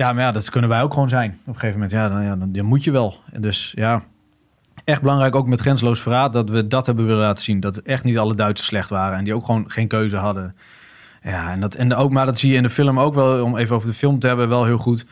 ja, 0.00 0.12
maar 0.12 0.24
ja, 0.24 0.32
dat 0.32 0.50
kunnen 0.50 0.70
wij 0.70 0.82
ook 0.82 0.92
gewoon 0.92 1.08
zijn. 1.08 1.30
Op 1.30 1.46
een 1.46 1.54
gegeven 1.54 1.74
moment, 1.74 1.90
ja, 1.90 2.08
dan, 2.08 2.22
ja, 2.22 2.36
dan, 2.36 2.64
moet 2.64 2.84
je 2.84 2.90
wel. 2.90 3.14
En 3.32 3.40
dus 3.40 3.72
ja, 3.76 4.02
echt 4.84 5.02
belangrijk 5.02 5.34
ook 5.34 5.46
met 5.46 5.60
Grenzeloos 5.60 6.00
Verraad... 6.00 6.32
dat 6.32 6.50
we 6.50 6.66
dat 6.66 6.86
hebben 6.86 7.06
willen 7.06 7.20
laten 7.20 7.44
zien. 7.44 7.60
Dat 7.60 7.76
echt 7.76 8.04
niet 8.04 8.18
alle 8.18 8.34
Duitsers 8.34 8.68
slecht 8.68 8.90
waren. 8.90 9.18
En 9.18 9.24
die 9.24 9.34
ook 9.34 9.44
gewoon 9.44 9.70
geen 9.70 9.88
keuze 9.88 10.16
hadden. 10.16 10.56
Ja, 11.22 11.52
en 11.52 11.60
dat, 11.60 11.74
en 11.74 11.94
ook, 11.94 12.10
maar 12.10 12.26
dat 12.26 12.38
zie 12.38 12.50
je 12.50 12.56
in 12.56 12.62
de 12.62 12.70
film 12.70 13.00
ook 13.00 13.14
wel, 13.14 13.44
om 13.44 13.56
even 13.56 13.76
over 13.76 13.88
de 13.88 13.94
film 13.94 14.18
te 14.18 14.26
hebben, 14.26 14.48
wel 14.48 14.64
heel 14.64 14.78
goed. 14.78 15.06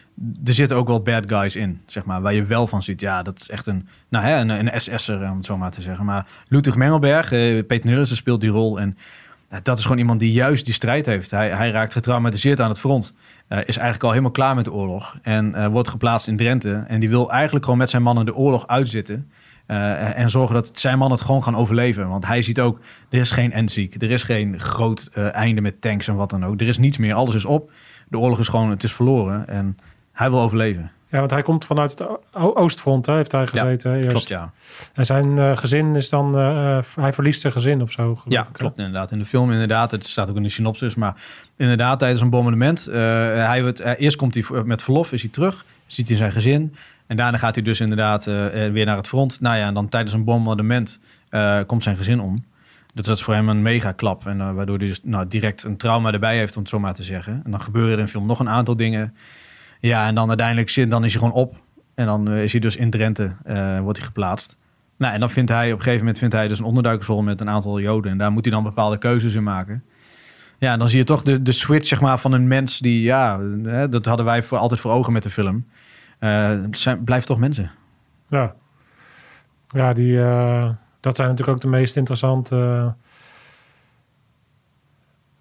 Er 0.45 0.55
zitten 0.55 0.77
ook 0.77 0.89
wel 0.89 1.03
bad 1.03 1.25
guys 1.27 1.57
in, 1.57 1.81
zeg 1.87 2.05
maar, 2.05 2.21
waar 2.21 2.35
je 2.35 2.45
wel 2.45 2.67
van 2.67 2.83
ziet. 2.83 3.01
Ja, 3.01 3.23
dat 3.23 3.41
is 3.41 3.49
echt 3.49 3.67
een, 3.67 3.89
nou 4.09 4.25
hè, 4.25 4.41
een, 4.41 4.51
een 4.51 4.81
SS'er, 4.81 5.31
om 5.31 5.37
het 5.37 5.45
zo 5.45 5.57
maar 5.57 5.71
te 5.71 5.83
zeggen. 5.83 6.05
Maar 6.05 6.27
Ludwig 6.49 6.77
Mengelberg, 6.77 7.33
eh, 7.33 7.65
Peter 7.67 7.91
Nillissen 7.91 8.17
speelt 8.17 8.41
die 8.41 8.51
rol. 8.51 8.81
En 8.81 8.99
dat 9.63 9.79
is 9.79 9.83
gewoon 9.83 9.99
iemand 9.99 10.21
die 10.21 10.33
juist 10.33 10.65
die 10.65 10.75
strijd 10.75 11.07
heeft. 11.07 11.31
Hij, 11.31 11.49
hij 11.49 11.71
raakt 11.71 11.93
getraumatiseerd 11.93 12.61
aan 12.61 12.69
het 12.69 12.81
front. 12.81 13.15
Eh, 13.49 13.59
is 13.59 13.77
eigenlijk 13.77 14.03
al 14.03 14.11
helemaal 14.11 14.31
klaar 14.31 14.55
met 14.55 14.65
de 14.65 14.73
oorlog. 14.73 15.17
En 15.23 15.55
eh, 15.55 15.67
wordt 15.67 15.89
geplaatst 15.89 16.29
in 16.29 16.37
Drenthe. 16.37 16.85
En 16.87 17.01
die 17.01 17.09
wil 17.09 17.31
eigenlijk 17.31 17.65
gewoon 17.65 17.79
met 17.79 17.91
zijn 17.91 18.03
mannen 18.03 18.27
de 18.27 18.35
oorlog 18.35 18.67
uitzitten. 18.67 19.31
eh, 19.67 20.19
en 20.19 20.31
zorgen 20.31 20.55
dat 20.55 20.71
zijn 20.73 20.99
mannen 20.99 21.19
het 21.19 21.27
gewoon 21.27 21.43
gaan 21.43 21.57
overleven. 21.57 22.09
Want 22.09 22.27
hij 22.27 22.43
ziet 22.43 22.61
ook, 22.61 22.81
er 23.11 23.21
is 23.21 23.31
geen 23.31 23.53
endziek. 23.53 24.03
Er 24.03 24.11
is 24.11 24.23
geen 24.23 24.61
groot 24.61 25.11
einde 25.13 25.61
met 25.61 25.81
tanks 25.81 26.09
en 26.09 26.15
wat 26.15 26.31
dan 26.31 26.45
ook. 26.45 26.61
Er 26.61 26.69
is 26.69 26.79
niets 26.79 26.99
meer. 26.99 27.15
Alles 27.15 27.35
is 27.35 27.45
op. 27.45 27.73
De 28.09 28.19
oorlog 28.19 28.39
is 28.39 28.49
gewoon, 28.49 28.71
het 28.71 28.85
is 28.85 28.93
verloren. 28.93 29.49
En 29.49 29.79
hij 30.13 30.31
wil 30.31 30.41
overleven. 30.41 30.91
Ja, 31.11 31.19
want 31.19 31.31
hij 31.31 31.43
komt 31.43 31.65
vanuit 31.65 31.91
het 31.91 32.09
Oostfront, 32.33 33.07
hè, 33.07 33.15
heeft 33.15 33.33
hij 33.33 33.47
gezeten 33.47 33.95
eerst. 33.95 34.09
Klopt, 34.09 34.29
ja. 34.29 34.51
En 34.93 35.05
zijn 35.05 35.39
eh, 35.39 35.57
gezin 35.57 35.97
is 35.97 36.09
dan... 36.09 36.39
eh, 36.39 36.77
eh, 36.77 36.85
hij 37.01 37.13
verliest 37.13 37.41
zijn 37.41 37.53
gezin 37.53 37.83
of 37.83 37.91
zo, 37.91 38.21
Ja, 38.25 38.43
ik, 38.43 38.53
klopt 38.53 38.79
inderdaad. 38.79 39.13
In 39.13 39.19
de 39.19 39.25
film 39.25 39.53
inderdaad, 39.53 39.91
het 39.91 40.05
staat 40.05 40.31
ook 40.31 40.37
in 40.37 40.43
de 40.43 40.49
synopsis, 40.49 40.95
maar 40.95 41.15
inderdaad 41.57 41.99
tijdens 41.99 42.21
een 42.21 42.31
bombardement. 42.31 42.85
hij 42.93 43.63
wordt, 43.63 43.81
eerst 43.81 44.17
komt 44.17 44.35
hij 44.35 44.45
met 44.65 44.83
verlof, 44.83 45.13
is 45.13 45.23
hij 45.23 45.31
terug, 45.31 45.65
ziet 45.87 46.09
hij 46.09 46.17
zijn 46.17 46.33
gezin. 46.33 46.75
En 47.07 47.17
daarna 47.17 47.39
gaat 47.39 47.55
hij 47.55 47.65
dus 47.65 47.81
inderdaad 47.81 48.25
weer 48.73 48.85
naar 48.85 48.97
het 48.97 49.09
front. 49.09 49.41
Nou 49.41 49.57
ja, 49.57 49.67
en 49.67 49.75
dan 49.75 49.89
tijdens 49.89 50.13
een 50.13 50.25
bombardement 50.25 51.01
komt 51.67 51.83
zijn 51.83 51.97
gezin 51.97 52.21
om. 52.21 52.45
Dus 52.95 53.07
dat 53.07 53.17
is 53.17 53.23
voor 53.23 53.35
hem 53.35 53.49
een 53.49 53.63
mega 53.63 53.93
klap. 53.93 54.27
En 54.27 54.55
waardoor 54.55 54.79
hij 54.79 54.87
dus 54.87 55.01
nou, 55.03 55.29
direct 55.29 55.63
een 55.63 55.77
trauma 55.77 56.13
erbij 56.13 56.37
heeft, 56.37 56.57
om 56.57 56.61
het 56.61 56.71
zo 56.71 56.79
maar 56.79 56.95
te 56.95 57.05
zeggen. 57.05 57.41
En 57.45 57.51
dan 57.51 57.61
gebeuren 57.61 57.93
er 57.93 57.99
in 57.99 58.05
de 58.05 58.11
film 58.11 58.27
nog 58.27 58.41
een 58.41 58.49
aantal 58.49 58.77
dingen. 58.77 59.15
Ja, 59.81 60.07
en 60.07 60.15
dan 60.15 60.29
uiteindelijk 60.29 60.91
dan 60.91 61.05
is 61.05 61.13
hij 61.13 61.21
gewoon 61.23 61.37
op. 61.37 61.57
En 61.95 62.07
dan 62.07 62.29
eh, 62.29 62.43
is 62.43 62.53
hij 62.53 62.61
dus 62.61 62.77
in 62.77 62.91
Drenthe, 62.91 63.31
eh, 63.45 63.81
wordt 63.81 63.99
hij 63.99 64.07
geplaatst. 64.07 64.57
Nou, 64.97 65.15
en 65.15 65.21
dan 65.21 65.31
vindt 65.31 65.51
hij 65.51 65.67
op 65.67 65.73
een 65.73 65.83
gegeven 65.83 65.99
moment 65.99 66.19
vindt 66.19 66.35
hij 66.35 66.49
dus 66.49 66.59
een 66.59 66.65
onderduikersrol 66.65 67.23
met 67.23 67.41
een 67.41 67.49
aantal 67.49 67.81
Joden. 67.81 68.11
En 68.11 68.19
daar 68.19 68.33
moet 68.33 68.45
hij 68.45 68.55
dan 68.55 68.63
bepaalde 68.63 68.99
keuzes 68.99 69.35
in 69.35 69.43
maken. 69.43 69.85
Ja, 70.59 70.77
dan 70.77 70.89
zie 70.89 70.99
je 70.99 71.05
toch 71.05 71.23
de, 71.23 71.43
de 71.43 71.53
switch 71.53 71.87
zeg 71.87 72.01
maar, 72.01 72.19
van 72.19 72.33
een 72.33 72.49
mens 72.49 72.79
die, 72.79 73.03
ja, 73.03 73.41
hè, 73.63 73.89
dat 73.89 74.05
hadden 74.05 74.27
wij 74.27 74.43
voor, 74.43 74.59
altijd 74.59 74.81
voor 74.81 74.93
ogen 74.93 75.13
met 75.13 75.23
de 75.23 75.31
film. 75.31 75.67
Eh 76.19 76.53
zijn, 76.71 77.05
blijft 77.05 77.27
toch 77.27 77.39
mensen. 77.39 77.71
Ja, 78.29 78.55
ja 79.69 79.93
die, 79.93 80.17
dat 81.01 81.17
zijn 81.17 81.29
natuurlijk 81.29 81.49
ook 81.49 81.61
de 81.61 81.69
meest 81.69 81.97
interessante 81.97 82.95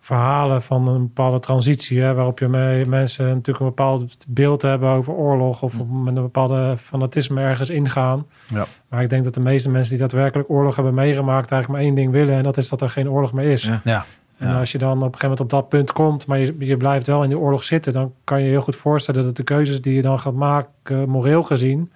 verhalen 0.07 0.61
van 0.61 0.87
een 0.87 1.01
bepaalde 1.01 1.39
transitie. 1.39 2.01
Hè, 2.01 2.13
waarop 2.13 2.39
je 2.39 2.47
mee, 2.47 2.85
mensen 2.85 3.25
natuurlijk 3.25 3.59
een 3.59 3.65
bepaald 3.65 4.17
beeld 4.27 4.61
hebben 4.61 4.89
over 4.89 5.13
oorlog. 5.13 5.61
Of 5.61 5.79
op, 5.79 5.89
met 5.89 6.15
een 6.15 6.21
bepaalde 6.21 6.75
fanatisme 6.77 7.41
ergens 7.41 7.69
ingaan. 7.69 8.25
Ja. 8.47 8.65
Maar 8.89 9.01
ik 9.01 9.09
denk 9.09 9.23
dat 9.23 9.33
de 9.33 9.39
meeste 9.39 9.69
mensen 9.69 9.89
die 9.89 9.99
daadwerkelijk 9.99 10.49
oorlog 10.49 10.75
hebben 10.75 10.93
meegemaakt... 10.93 11.51
eigenlijk 11.51 11.67
maar 11.67 11.91
één 11.91 11.95
ding 11.95 12.11
willen. 12.11 12.35
En 12.35 12.43
dat 12.43 12.57
is 12.57 12.69
dat 12.69 12.81
er 12.81 12.89
geen 12.89 13.09
oorlog 13.09 13.33
meer 13.33 13.51
is. 13.51 13.63
Ja. 13.63 13.81
Ja, 13.83 14.05
En 14.37 14.47
Ja. 14.47 14.59
als 14.59 14.71
je 14.71 14.77
dan 14.77 14.91
op 14.91 14.95
een 14.97 15.03
gegeven 15.03 15.29
moment 15.29 15.39
op 15.41 15.49
dat 15.49 15.69
punt 15.69 15.91
komt, 15.91 16.27
maar 16.27 16.39
je, 16.39 16.55
je 16.59 16.77
blijft 16.77 17.07
wel 17.07 17.23
in 17.23 17.29
die 17.29 17.39
oorlog 17.39 17.63
zitten, 17.63 17.93
dan 17.93 18.13
kan 18.23 18.41
je 18.41 18.49
heel 18.49 18.61
goed 18.61 18.75
voorstellen 18.75 19.23
dat 19.23 19.35
de 19.35 19.43
keuzes 19.43 19.81
die 19.81 19.93
je 19.95 20.01
dan 20.01 20.19
gaat 20.19 20.33
maken, 20.33 21.09
moreel 21.09 21.43
gezien, 21.43 21.91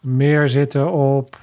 meer 0.00 0.48
zitten 0.48 0.92
op 0.92 1.38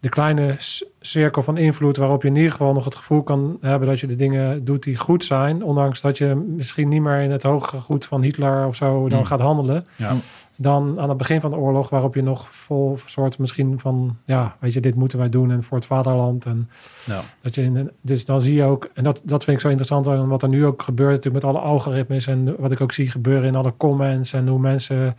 de 0.00 0.08
kleine 0.08 0.56
cirkel 1.00 1.42
van 1.42 1.56
invloed 1.56 1.96
waarop 1.96 2.22
je 2.22 2.28
in 2.28 2.36
ieder 2.36 2.50
geval 2.50 2.72
nog 2.72 2.84
het 2.84 2.94
gevoel 2.94 3.22
kan 3.22 3.58
hebben 3.60 3.88
dat 3.88 4.00
je 4.00 4.06
de 4.06 4.16
dingen 4.16 4.64
doet 4.64 4.82
die 4.82 4.96
goed 4.96 5.24
zijn, 5.24 5.62
ondanks 5.64 6.00
dat 6.00 6.18
je 6.18 6.34
misschien 6.56 6.88
niet 6.88 7.02
meer 7.02 7.20
in 7.20 7.30
het 7.30 7.42
hoge 7.42 7.80
goed 7.80 8.06
van 8.06 8.22
Hitler 8.22 8.66
of 8.66 8.76
zo 8.76 9.08
dan 9.08 9.18
Hmm. 9.18 9.26
gaat 9.26 9.40
handelen. 9.40 9.86
Ja. 9.96 10.16
Dan 10.58 11.00
aan 11.00 11.08
het 11.08 11.18
begin 11.18 11.40
van 11.40 11.50
de 11.50 11.56
oorlog, 11.56 11.88
waarop 11.88 12.14
je 12.14 12.22
nog 12.22 12.48
vol 12.50 12.98
soort 13.06 13.38
misschien 13.38 13.78
van, 13.78 14.16
ja, 14.24 14.56
weet 14.60 14.72
je, 14.72 14.80
dit 14.80 14.94
moeten 14.94 15.18
wij 15.18 15.28
doen 15.28 15.50
en 15.50 15.62
voor 15.64 15.76
het 15.76 15.86
vaderland 15.86 16.46
en 16.46 16.70
ja. 17.04 17.20
dat 17.42 17.54
je 17.54 17.62
in, 17.62 17.90
dus 18.00 18.24
dan 18.24 18.42
zie 18.42 18.54
je 18.54 18.64
ook, 18.64 18.88
en 18.94 19.04
dat, 19.04 19.20
dat 19.24 19.44
vind 19.44 19.56
ik 19.56 19.62
zo 19.62 19.68
interessant 19.68 20.08
aan 20.08 20.28
wat 20.28 20.42
er 20.42 20.48
nu 20.48 20.66
ook 20.66 20.82
gebeurt, 20.82 21.14
natuurlijk 21.14 21.44
met 21.44 21.54
alle 21.54 21.64
algoritmes 21.64 22.26
en 22.26 22.54
wat 22.58 22.72
ik 22.72 22.80
ook 22.80 22.92
zie 22.92 23.10
gebeuren 23.10 23.48
in 23.48 23.56
alle 23.56 23.74
comments 23.76 24.32
en 24.32 24.48
hoe 24.48 24.58
mensen 24.58 25.16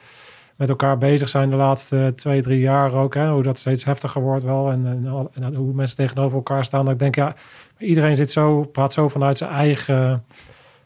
met 0.57 0.69
elkaar 0.69 0.97
bezig 0.97 1.29
zijn 1.29 1.49
de 1.49 1.55
laatste 1.55 2.13
twee, 2.15 2.41
drie 2.41 2.59
jaar 2.59 2.93
ook. 2.93 3.13
Hè, 3.13 3.29
hoe 3.29 3.43
dat 3.43 3.57
steeds 3.57 3.83
heftiger 3.83 4.21
wordt 4.21 4.43
wel 4.43 4.71
en, 4.71 4.85
en, 4.85 5.43
en 5.43 5.55
hoe 5.55 5.73
mensen 5.73 5.97
tegenover 5.97 6.37
elkaar 6.37 6.65
staan. 6.65 6.85
Dat 6.85 6.93
ik 6.93 6.99
denk, 6.99 7.15
ja, 7.15 7.33
iedereen 7.77 8.15
zit 8.15 8.31
zo, 8.31 8.63
praat 8.63 8.93
zo 8.93 9.07
vanuit 9.07 9.37
zijn 9.37 9.51
eigen 9.51 10.23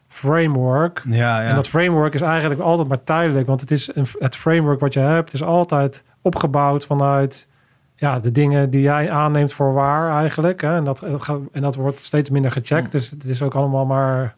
framework. 0.08 1.02
Ja, 1.08 1.42
ja. 1.42 1.48
En 1.48 1.54
dat 1.54 1.68
framework 1.68 2.14
is 2.14 2.20
eigenlijk 2.20 2.60
altijd 2.60 2.88
maar 2.88 3.04
tijdelijk. 3.04 3.46
Want 3.46 3.60
het, 3.60 3.70
is 3.70 3.94
een, 3.94 4.06
het 4.18 4.36
framework 4.36 4.80
wat 4.80 4.94
je 4.94 5.00
hebt 5.00 5.32
is 5.32 5.42
altijd 5.42 6.04
opgebouwd 6.22 6.86
vanuit 6.86 7.48
ja, 7.96 8.18
de 8.18 8.32
dingen 8.32 8.70
die 8.70 8.80
jij 8.80 9.10
aanneemt 9.10 9.52
voor 9.52 9.72
waar 9.72 10.20
eigenlijk. 10.20 10.60
Hè? 10.60 10.76
En, 10.76 10.84
dat, 10.84 10.98
dat 10.98 11.22
gaat, 11.22 11.40
en 11.52 11.62
dat 11.62 11.74
wordt 11.74 12.00
steeds 12.00 12.30
minder 12.30 12.50
gecheckt. 12.50 12.92
Dus 12.92 13.10
het 13.10 13.24
is 13.24 13.42
ook 13.42 13.54
allemaal 13.54 13.86
maar 13.86 14.34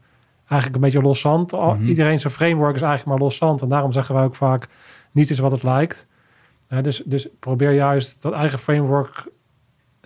eigenlijk 0.48 0.74
een 0.74 0.90
beetje 0.90 1.08
loszand. 1.08 1.52
Mhm. 1.52 1.86
Iedereen 1.86 2.20
zijn 2.20 2.32
framework 2.32 2.74
is 2.74 2.82
eigenlijk 2.82 3.10
maar 3.10 3.28
loszand. 3.28 3.62
En 3.62 3.68
daarom 3.68 3.92
zeggen 3.92 4.14
wij 4.14 4.24
ook 4.24 4.34
vaak, 4.34 4.68
niets 5.14 5.30
is 5.30 5.38
wat 5.38 5.50
het 5.50 5.62
lijkt. 5.62 6.06
Dus, 6.82 7.02
dus 7.04 7.28
probeer 7.40 7.72
juist 7.72 8.22
dat 8.22 8.32
eigen 8.32 8.58
framework 8.58 9.24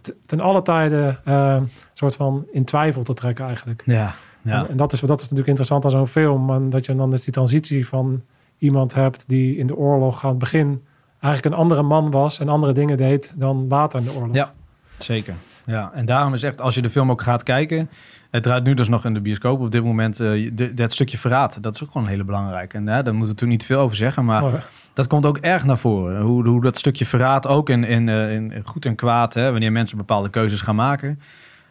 te- 0.01 0.17
ten 0.27 0.41
alle 0.41 0.63
tijden 0.63 1.19
eh, 1.25 1.57
een 1.59 1.71
soort 1.95 2.17
van 2.17 2.47
in 2.53 2.65
twijfel 2.65 3.03
te 3.03 3.15
trekken 3.15 3.47
eigenlijk. 3.47 3.83
ja, 3.87 4.15
ja. 4.43 4.61
En, 4.63 4.69
en 4.69 4.77
dat, 4.77 4.93
is, 4.93 5.01
dat 5.01 5.17
is 5.17 5.23
natuurlijk 5.23 5.49
interessant 5.49 5.85
aan 5.85 5.91
zo'n 5.91 6.09
film. 6.09 6.51
En 6.51 6.71
dat 6.71 6.87
je 6.87 6.95
dan 6.95 7.11
dus 7.11 7.25
die 7.25 7.33
transitie 7.33 7.87
van 7.89 8.23
iemand 8.59 8.95
hebt 8.95 9.25
die 9.29 9.57
in 9.57 9.67
de 9.67 9.77
oorlog 9.77 10.25
aan 10.25 10.31
het 10.31 10.39
begin 10.39 10.83
eigenlijk 11.21 11.55
een 11.55 11.61
andere 11.61 11.83
man 11.83 12.11
was 12.11 12.39
en 12.41 12.49
andere 12.49 12.73
dingen 12.73 12.97
deed 12.97 13.33
dan 13.35 13.67
later 13.69 13.99
in 14.01 14.05
de 14.05 14.13
oorlog. 14.13 14.35
Ja. 14.35 14.51
Zeker. 14.99 15.35
Ja, 15.67 15.91
en 15.95 16.07
daarom 16.07 16.35
is 16.35 16.43
echt, 16.43 16.61
als 16.61 16.75
je 16.75 16.83
de 16.83 16.91
film 16.91 17.11
ook 17.11 17.23
gaat 17.23 17.43
kijken, 17.43 17.91
het 18.31 18.43
draait 18.43 18.65
nu 18.65 18.75
dus 18.75 18.89
nog 18.89 19.05
in 19.05 19.15
de 19.15 19.21
bioscoop 19.21 19.61
op 19.61 19.71
dit 19.71 19.85
moment, 19.85 20.17
de- 20.17 20.71
dat 20.75 20.93
stukje 20.93 21.19
verraad, 21.19 21.63
dat 21.63 21.75
is 21.75 21.83
ook 21.83 21.91
gewoon 21.91 22.07
heel 22.07 22.25
belangrijk. 22.25 22.75
En 22.75 22.81
ja, 22.85 22.87
daar 22.87 22.95
moeten 23.03 23.13
we 23.15 23.27
natuurlijk 23.27 23.51
niet 23.61 23.65
veel 23.65 23.81
over 23.81 23.97
zeggen, 23.97 24.25
maar 24.25 24.45
Oh, 24.45 24.53
dat 24.99 25.07
komt 25.07 25.27
ook 25.27 25.39
erg 25.39 25.65
naar 25.65 25.79
voren. 25.79 26.21
Hoe, 26.21 26.49
hoe 26.49 26.61
dat 26.61 26.79
stukje 26.79 27.07
verraad 27.07 27.47
ook 27.47 27.69
in, 27.71 27.85
in, 27.85 28.09
eh, 28.09 28.35
in 28.35 28.53
goed 28.65 28.87
en 28.87 28.95
kwaad, 28.95 29.35
hè, 29.35 29.51
wanneer 29.51 29.73
mensen 29.73 29.97
bepaalde 29.97 30.31
keuzes 30.31 30.61
gaan 30.61 30.75
maken. 30.75 31.21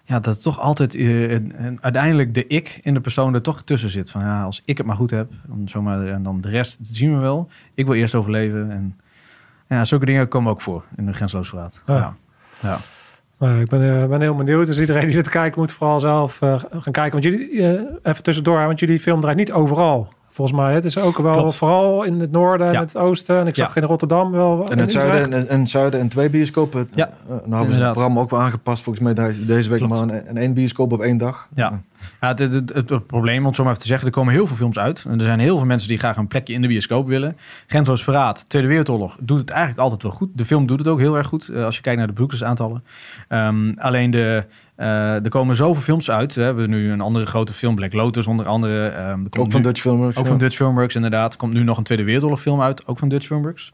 Ja, 0.03 0.19
dat 0.19 0.41
toch 0.41 0.59
altijd 0.59 0.95
eh, 0.95 1.33
en- 1.33 1.77
uiteindelijk 1.81 2.33
de 2.33 2.47
ik 2.47 2.79
in 2.83 2.93
de 2.93 2.99
persoon 2.99 3.33
er 3.33 3.41
toch 3.41 3.63
tussen 3.63 3.89
zit. 3.89 4.11
Van 4.11 4.21
ja, 4.21 4.43
als 4.43 4.61
ik 4.65 4.77
het 4.77 4.85
maar 4.85 4.95
goed 4.95 5.11
heb, 5.11 5.31
dan, 5.47 5.69
zomaar, 5.69 6.07
en 6.07 6.23
dan 6.23 6.41
de 6.41 6.49
rest 6.49 6.77
zien 6.81 7.13
we 7.13 7.19
wel. 7.19 7.49
Ik 7.73 7.85
wil 7.85 7.95
eerst 7.95 8.15
overleven. 8.15 8.71
En 8.71 8.99
ja, 9.69 9.85
zulke 9.85 10.05
dingen 10.05 10.27
komen 10.27 10.51
ook 10.51 10.61
voor 10.61 10.83
in 10.95 11.05
de 11.05 11.13
grensloos 11.13 11.49
verraad. 11.49 11.81
Ja. 11.85 11.95
Ja. 11.97 12.15
Ja. 12.61 12.77
Nou, 13.39 13.61
ik 13.61 13.69
ben, 13.69 14.01
eh, 14.01 14.07
ben 14.07 14.21
heel 14.21 14.35
benieuwd. 14.35 14.65
Dus 14.65 14.79
iedereen 14.79 15.05
die 15.05 15.13
zit 15.13 15.23
te 15.23 15.29
kijken 15.29 15.59
moet 15.59 15.73
vooral 15.73 15.99
zelf 15.99 16.37
gaan 16.37 16.91
kijken. 16.91 17.11
Want 17.11 17.23
jullie, 17.23 17.61
even 18.03 18.23
tussendoor, 18.23 18.65
want 18.65 18.79
jullie 18.79 18.99
film 18.99 19.21
draait 19.21 19.37
niet 19.37 19.51
overal. 19.51 20.13
Volgens 20.37 20.57
mij. 20.59 20.73
Het 20.73 20.85
is 20.85 20.97
ook 20.99 21.17
wel 21.17 21.33
Klopt. 21.37 21.55
vooral 21.55 22.03
in 22.03 22.19
het 22.19 22.31
noorden 22.31 22.67
en 22.67 22.73
Ja. 22.73 22.79
het 22.79 22.97
oosten. 22.97 23.39
En 23.39 23.47
ik 23.47 23.55
zag 23.55 23.75
Ja. 23.75 23.81
in 23.81 23.87
Rotterdam 23.87 24.31
wel. 24.31 24.65
En 24.67 24.79
het 24.79 24.91
zuiden 24.91 25.31
en, 25.33 25.47
en, 25.49 25.67
zuiden 25.67 25.99
en 25.99 26.07
twee 26.07 26.29
bioscopen. 26.29 26.89
Ja, 26.93 27.05
Eh, 27.07 27.29
nou 27.45 27.55
hebben 27.57 27.75
ze 27.75 27.81
het 27.83 27.91
programma 27.91 28.19
ook 28.21 28.29
wel 28.29 28.39
aangepast. 28.39 28.83
Volgens 28.83 29.05
mij 29.05 29.13
deze- 29.45 29.69
week 29.69 29.77
Klopt. 29.79 29.93
maar 30.07 30.15
een, 30.17 30.29
een 30.29 30.37
één 30.37 30.53
bioscoop 30.53 30.91
op 30.91 31.01
één 31.01 31.17
dag. 31.17 31.47
Ja. 31.55 31.81
Ja, 32.21 32.27
het, 32.27 32.39
het, 32.39 32.53
het, 32.53 32.73
het- 32.73 32.89
het 32.89 33.07
probleem, 33.07 33.39
om 33.39 33.45
het 33.45 33.55
zo 33.55 33.61
maar 33.63 33.71
even 33.71 33.83
te 33.83 33.89
zeggen, 33.89 34.07
er 34.07 34.13
komen 34.13 34.33
heel 34.33 34.47
veel 34.47 34.55
films 34.55 34.77
uit. 34.79 35.05
En 35.09 35.19
er 35.19 35.25
zijn 35.25 35.39
heel 35.39 35.57
veel 35.57 35.65
mensen 35.65 35.87
die 35.89 35.97
graag 35.97 36.17
een 36.17 36.27
plekje 36.27 36.53
in 36.53 36.61
de 36.61 36.67
bioscoop 36.67 37.07
willen. 37.07 37.37
Grensloos 37.67 38.03
Verraad, 38.03 38.45
Tweede 38.47 38.67
Wereldoorlog, 38.67 39.15
doet 39.19 39.39
het 39.39 39.49
eigenlijk 39.49 39.79
altijd 39.81 40.03
wel 40.03 40.11
goed. 40.11 40.29
De 40.33 40.45
film 40.45 40.65
doet 40.67 40.79
het 40.79 40.87
ook 40.87 40.99
heel 40.99 41.17
erg 41.17 41.27
goed, 41.27 41.47
eh, 41.47 41.65
als 41.65 41.75
je 41.75 41.81
kijkt 41.81 41.97
naar 41.97 42.07
de 42.07 42.13
bezoekersaantallen. 42.13 42.83
Ehm, 43.27 43.71
alleen 43.77 44.11
de, 44.11 44.43
eh, 44.77 45.23
er 45.23 45.29
komen 45.29 45.55
zoveel 45.55 45.81
films 45.81 46.11
uit. 46.11 46.33
We 46.35 46.41
hebben 46.41 46.69
nu 46.69 46.91
een 46.91 47.01
andere 47.01 47.25
grote 47.25 47.53
film, 47.53 47.75
Black 47.75 47.93
Lotus 47.93 48.27
onder 48.27 48.45
andere. 48.45 48.87
Ehm, 48.87 48.99
er 49.07 49.15
komt 49.15 49.37
Ook 49.37 49.51
van 49.51 49.61
nu- 49.61 49.67
Dutch 49.67 49.81
Filmworks. 49.81 50.17
Ook 50.17 50.23
ja. 50.23 50.29
van 50.29 50.39
Dutch 50.39 50.55
Filmworks, 50.55 50.95
inderdaad. 50.95 51.31
Er 51.33 51.39
komt 51.39 51.53
nu 51.53 51.63
nog 51.63 51.77
een 51.77 51.83
Tweede 51.83 52.03
Wereldoorlog 52.03 52.41
film 52.41 52.61
uit, 52.61 52.87
ook 52.87 52.99
van 52.99 53.09
Dutch 53.09 53.25
Filmworks. 53.25 53.73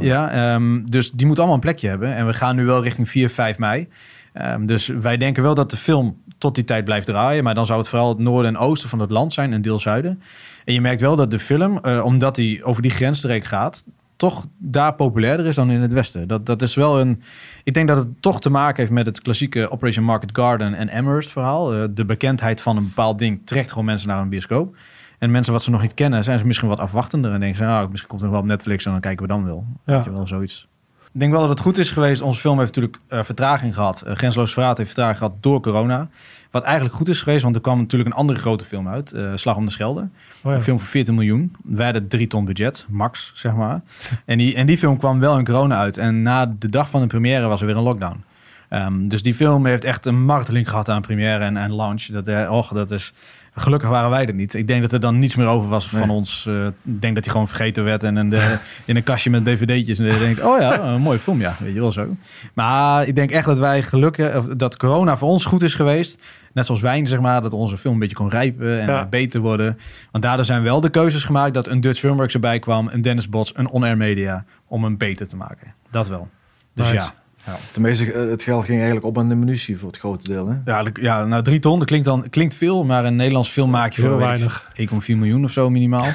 Ja, 0.00 0.30
ehm, 0.30 0.84
dus 0.84 1.10
die 1.10 1.26
moet 1.26 1.36
allemaal 1.38 1.54
een 1.54 1.60
plekje 1.60 1.88
hebben. 1.88 2.14
En 2.14 2.26
we 2.26 2.32
gaan 2.32 2.56
nu 2.56 2.64
wel 2.64 2.82
richting 2.82 3.08
4, 3.08 3.28
5 3.30 3.58
mei. 3.58 3.88
Ehm, 4.32 4.66
dus 4.66 4.86
wij 4.86 5.16
denken 5.16 5.42
wel 5.42 5.54
dat 5.54 5.70
de 5.70 5.76
film 5.76 6.16
tot 6.38 6.54
die 6.54 6.64
tijd 6.64 6.84
blijft 6.84 7.06
draaien. 7.06 7.44
Maar 7.44 7.54
dan 7.54 7.66
zou 7.66 7.78
het 7.78 7.88
vooral 7.88 8.08
het 8.08 8.18
noorden 8.18 8.54
en 8.54 8.60
oosten 8.60 8.88
van 8.88 8.98
het 8.98 9.10
land 9.10 9.32
zijn 9.32 9.52
en 9.52 9.62
deel 9.62 9.78
zuiden. 9.80 10.22
En 10.64 10.74
je 10.74 10.80
merkt 10.80 11.00
wel 11.00 11.16
dat 11.16 11.30
de 11.30 11.38
film, 11.38 11.78
eh, 11.78 12.04
omdat 12.04 12.36
hij 12.36 12.60
over 12.62 12.82
die 12.82 12.90
grensstreek 12.90 13.44
gaat, 13.44 13.84
toch 14.16 14.46
daar 14.58 14.94
populairder 14.94 15.46
is 15.46 15.54
dan 15.54 15.70
in 15.70 15.80
het 15.80 15.92
westen. 15.92 16.28
Dat, 16.28 16.46
dat 16.46 16.62
is 16.62 16.74
wel 16.74 17.00
een. 17.00 17.22
Ik 17.64 17.74
denk 17.74 17.88
dat 17.88 17.98
het 17.98 18.22
toch 18.22 18.40
te 18.40 18.50
maken 18.50 18.76
heeft 18.76 18.90
met 18.90 19.06
het 19.06 19.20
klassieke 19.22 19.70
Operation 19.70 20.04
Market 20.04 20.30
Garden 20.32 20.74
en 20.74 20.90
Amherst 20.90 21.30
verhaal. 21.30 21.74
Eh, 21.74 21.84
de 21.90 22.04
bekendheid 22.04 22.60
van 22.60 22.76
een 22.76 22.84
bepaald 22.84 23.18
ding 23.18 23.40
trekt 23.44 23.68
gewoon 23.68 23.84
mensen 23.84 24.08
naar 24.08 24.20
een 24.20 24.28
bioscoop. 24.28 24.76
En 25.18 25.30
mensen 25.30 25.52
wat 25.52 25.62
ze 25.62 25.70
nog 25.70 25.80
niet 25.80 25.94
kennen, 25.94 26.24
zijn 26.24 26.38
ze 26.38 26.46
misschien 26.46 26.68
wat 26.68 26.78
afwachtender. 26.78 27.32
En 27.32 27.40
denken 27.40 27.58
ze, 27.58 27.64
nou, 27.64 27.88
misschien 27.88 28.08
komt 28.08 28.20
het 28.20 28.30
nog 28.30 28.40
wel 28.40 28.50
op 28.50 28.56
Netflix 28.56 28.84
en 28.84 28.92
dan 28.92 29.00
kijken 29.00 29.22
we 29.22 29.32
dan 29.32 29.44
wel. 29.44 29.64
Ja. 29.86 29.94
Weet 29.94 30.04
je 30.04 30.10
wel, 30.10 30.26
zoiets. 30.26 30.68
Ik 31.12 31.20
denk 31.20 31.32
wel 31.32 31.40
dat 31.40 31.50
het 31.50 31.60
goed 31.60 31.78
is 31.78 31.92
geweest. 31.92 32.20
Onze 32.20 32.40
film 32.40 32.58
heeft 32.58 32.74
natuurlijk 32.74 33.02
eh, 33.08 33.24
vertraging 33.24 33.74
gehad. 33.74 34.02
Uh, 34.06 34.14
Grensloos 34.14 34.52
Verraad 34.52 34.76
heeft 34.76 34.88
vertraging 34.88 35.18
gehad 35.18 35.34
door 35.40 35.60
corona. 35.60 36.08
Wat 36.50 36.62
eigenlijk 36.62 36.94
goed 36.94 37.08
is 37.08 37.22
geweest, 37.22 37.42
want 37.42 37.54
er 37.54 37.60
kwam 37.60 37.78
natuurlijk 37.78 38.10
een 38.10 38.16
andere 38.16 38.38
grote 38.38 38.64
film 38.64 38.88
uit. 38.88 39.12
eh, 39.12 39.32
Slag 39.34 39.56
om 39.56 39.64
de 39.64 39.70
Schelde. 39.70 40.00
Oh 40.00 40.50
ja. 40.50 40.56
Een 40.56 40.62
film 40.62 40.78
van 40.78 40.86
14 40.88 41.14
miljoen. 41.14 41.52
Wij 41.64 41.84
hadden 41.84 42.08
drie 42.08 42.26
ton 42.26 42.44
budget, 42.44 42.86
max, 42.88 43.30
zeg 43.34 43.54
maar. 43.54 43.80
En 44.24 44.38
die, 44.38 44.54
en 44.54 44.66
die 44.66 44.78
film 44.78 44.98
kwam 44.98 45.20
wel 45.20 45.38
in 45.38 45.44
corona 45.44 45.78
uit. 45.78 45.98
En 45.98 46.22
na 46.22 46.54
de 46.58 46.68
dag 46.68 46.90
van 46.90 47.00
de 47.00 47.06
première 47.06 47.46
was 47.46 47.60
er 47.60 47.66
weer 47.66 47.76
een 47.76 47.82
lockdown. 47.82 48.24
Ehm, 48.68 49.08
dus 49.08 49.22
die 49.22 49.34
film 49.34 49.66
heeft 49.66 49.84
echt 49.84 50.06
een 50.06 50.24
marteling 50.24 50.68
gehad 50.68 50.88
aan 50.88 51.02
première 51.02 51.44
en, 51.44 51.56
en 51.56 51.74
launch. 51.74 52.02
Dat, 52.04 52.28
eh, 52.28 52.50
och, 52.52 52.68
dat 52.72 52.90
is... 52.90 53.12
Gelukkig 53.54 53.88
waren 53.88 54.10
wij 54.10 54.26
er 54.26 54.34
niet. 54.34 54.54
Ik 54.54 54.66
denk 54.66 54.82
dat 54.82 54.92
er 54.92 55.00
dan 55.00 55.18
niets 55.18 55.36
meer 55.36 55.46
over 55.46 55.68
was 55.68 55.88
van 55.88 56.10
ons. 56.10 56.44
Eh, 56.48 56.66
ik 56.66 56.72
denk 57.00 57.14
dat 57.14 57.24
hij 57.24 57.32
gewoon 57.32 57.48
vergeten 57.48 57.84
werd 57.84 58.02
en 58.04 58.16
in, 58.16 58.30
de, 58.30 58.58
in 58.84 58.96
een 58.96 59.02
kastje 59.02 59.30
met 59.30 59.44
dvd'tjes. 59.44 59.98
En 59.98 60.06
dan 60.08 60.18
denk 60.18 60.36
ik, 60.38 60.44
oh 60.44 60.60
ja, 60.60 60.78
een 60.94 61.00
mooie 61.00 61.18
film, 61.18 61.40
ja. 61.40 61.54
Weet 61.58 61.74
je 61.74 61.80
wel 61.80 61.92
zo. 61.92 62.16
Maar 62.54 63.06
ik 63.06 63.14
denk 63.16 63.30
echt 63.30 63.44
dat 63.46 63.58
wij 63.58 63.82
gelukkig, 63.82 64.46
dat 64.56 64.76
corona 64.76 65.16
voor 65.16 65.28
ons 65.28 65.44
goed 65.44 65.62
is 65.62 65.74
geweest. 65.74 66.22
Net 66.52 66.66
zoals 66.66 66.80
wijn, 66.80 67.06
zeg 67.06 67.20
maar, 67.20 67.42
dat 67.42 67.52
onze 67.52 67.78
film 67.78 67.94
een 67.94 68.00
beetje 68.00 68.16
kon 68.16 68.28
rijpen 68.28 68.80
en 68.80 68.86
Ja. 68.86 69.04
beter 69.06 69.40
worden. 69.40 69.78
Want 70.10 70.24
daardoor 70.24 70.44
zijn 70.44 70.62
wel 70.62 70.80
de 70.80 70.90
keuzes 70.90 71.24
gemaakt 71.24 71.54
dat 71.54 71.66
een 71.66 71.80
Dutch 71.80 71.98
Filmworks 71.98 72.34
erbij 72.34 72.58
kwam, 72.58 72.88
een 72.92 73.02
Dennis 73.02 73.28
Bots, 73.28 73.52
een 73.56 73.68
On 73.70 73.82
Air 73.84 73.96
Media, 73.96 74.44
om 74.66 74.84
hem 74.84 74.96
beter 74.96 75.28
te 75.28 75.36
maken. 75.36 75.74
Dat 75.90 76.08
wel. 76.08 76.28
Dus 76.74 76.92
Nice. 76.92 77.10
ja. 77.46 77.52
Tenminste, 77.72 78.12
eh, 78.12 78.30
het 78.30 78.42
geld 78.42 78.64
ging 78.64 78.76
eigenlijk 78.76 79.06
op 79.06 79.18
aan 79.18 79.28
de 79.28 79.34
munitie 79.34 79.78
voor 79.78 79.88
het 79.88 79.98
grote 79.98 80.24
deel. 80.30 80.48
Hè? 80.48 80.54
Ja, 80.64 80.82
de- 80.82 80.92
ja, 81.00 81.24
nou 81.24 81.42
drie 81.42 81.58
ton, 81.58 81.78
dat 81.78 81.88
klinkt, 81.88 82.06
dan, 82.06 82.26
klinkt 82.30 82.54
veel, 82.54 82.84
maar 82.84 83.04
een 83.04 83.16
Nederlands 83.16 83.48
film 83.48 83.70
maak 83.70 83.92
je 83.92 84.02
ik, 84.02 84.18
weinig. 84.18 84.70
1,4 84.74 85.16
miljoen 85.16 85.44
of 85.44 85.50
zo 85.50 85.70
minimaal. 85.70 86.06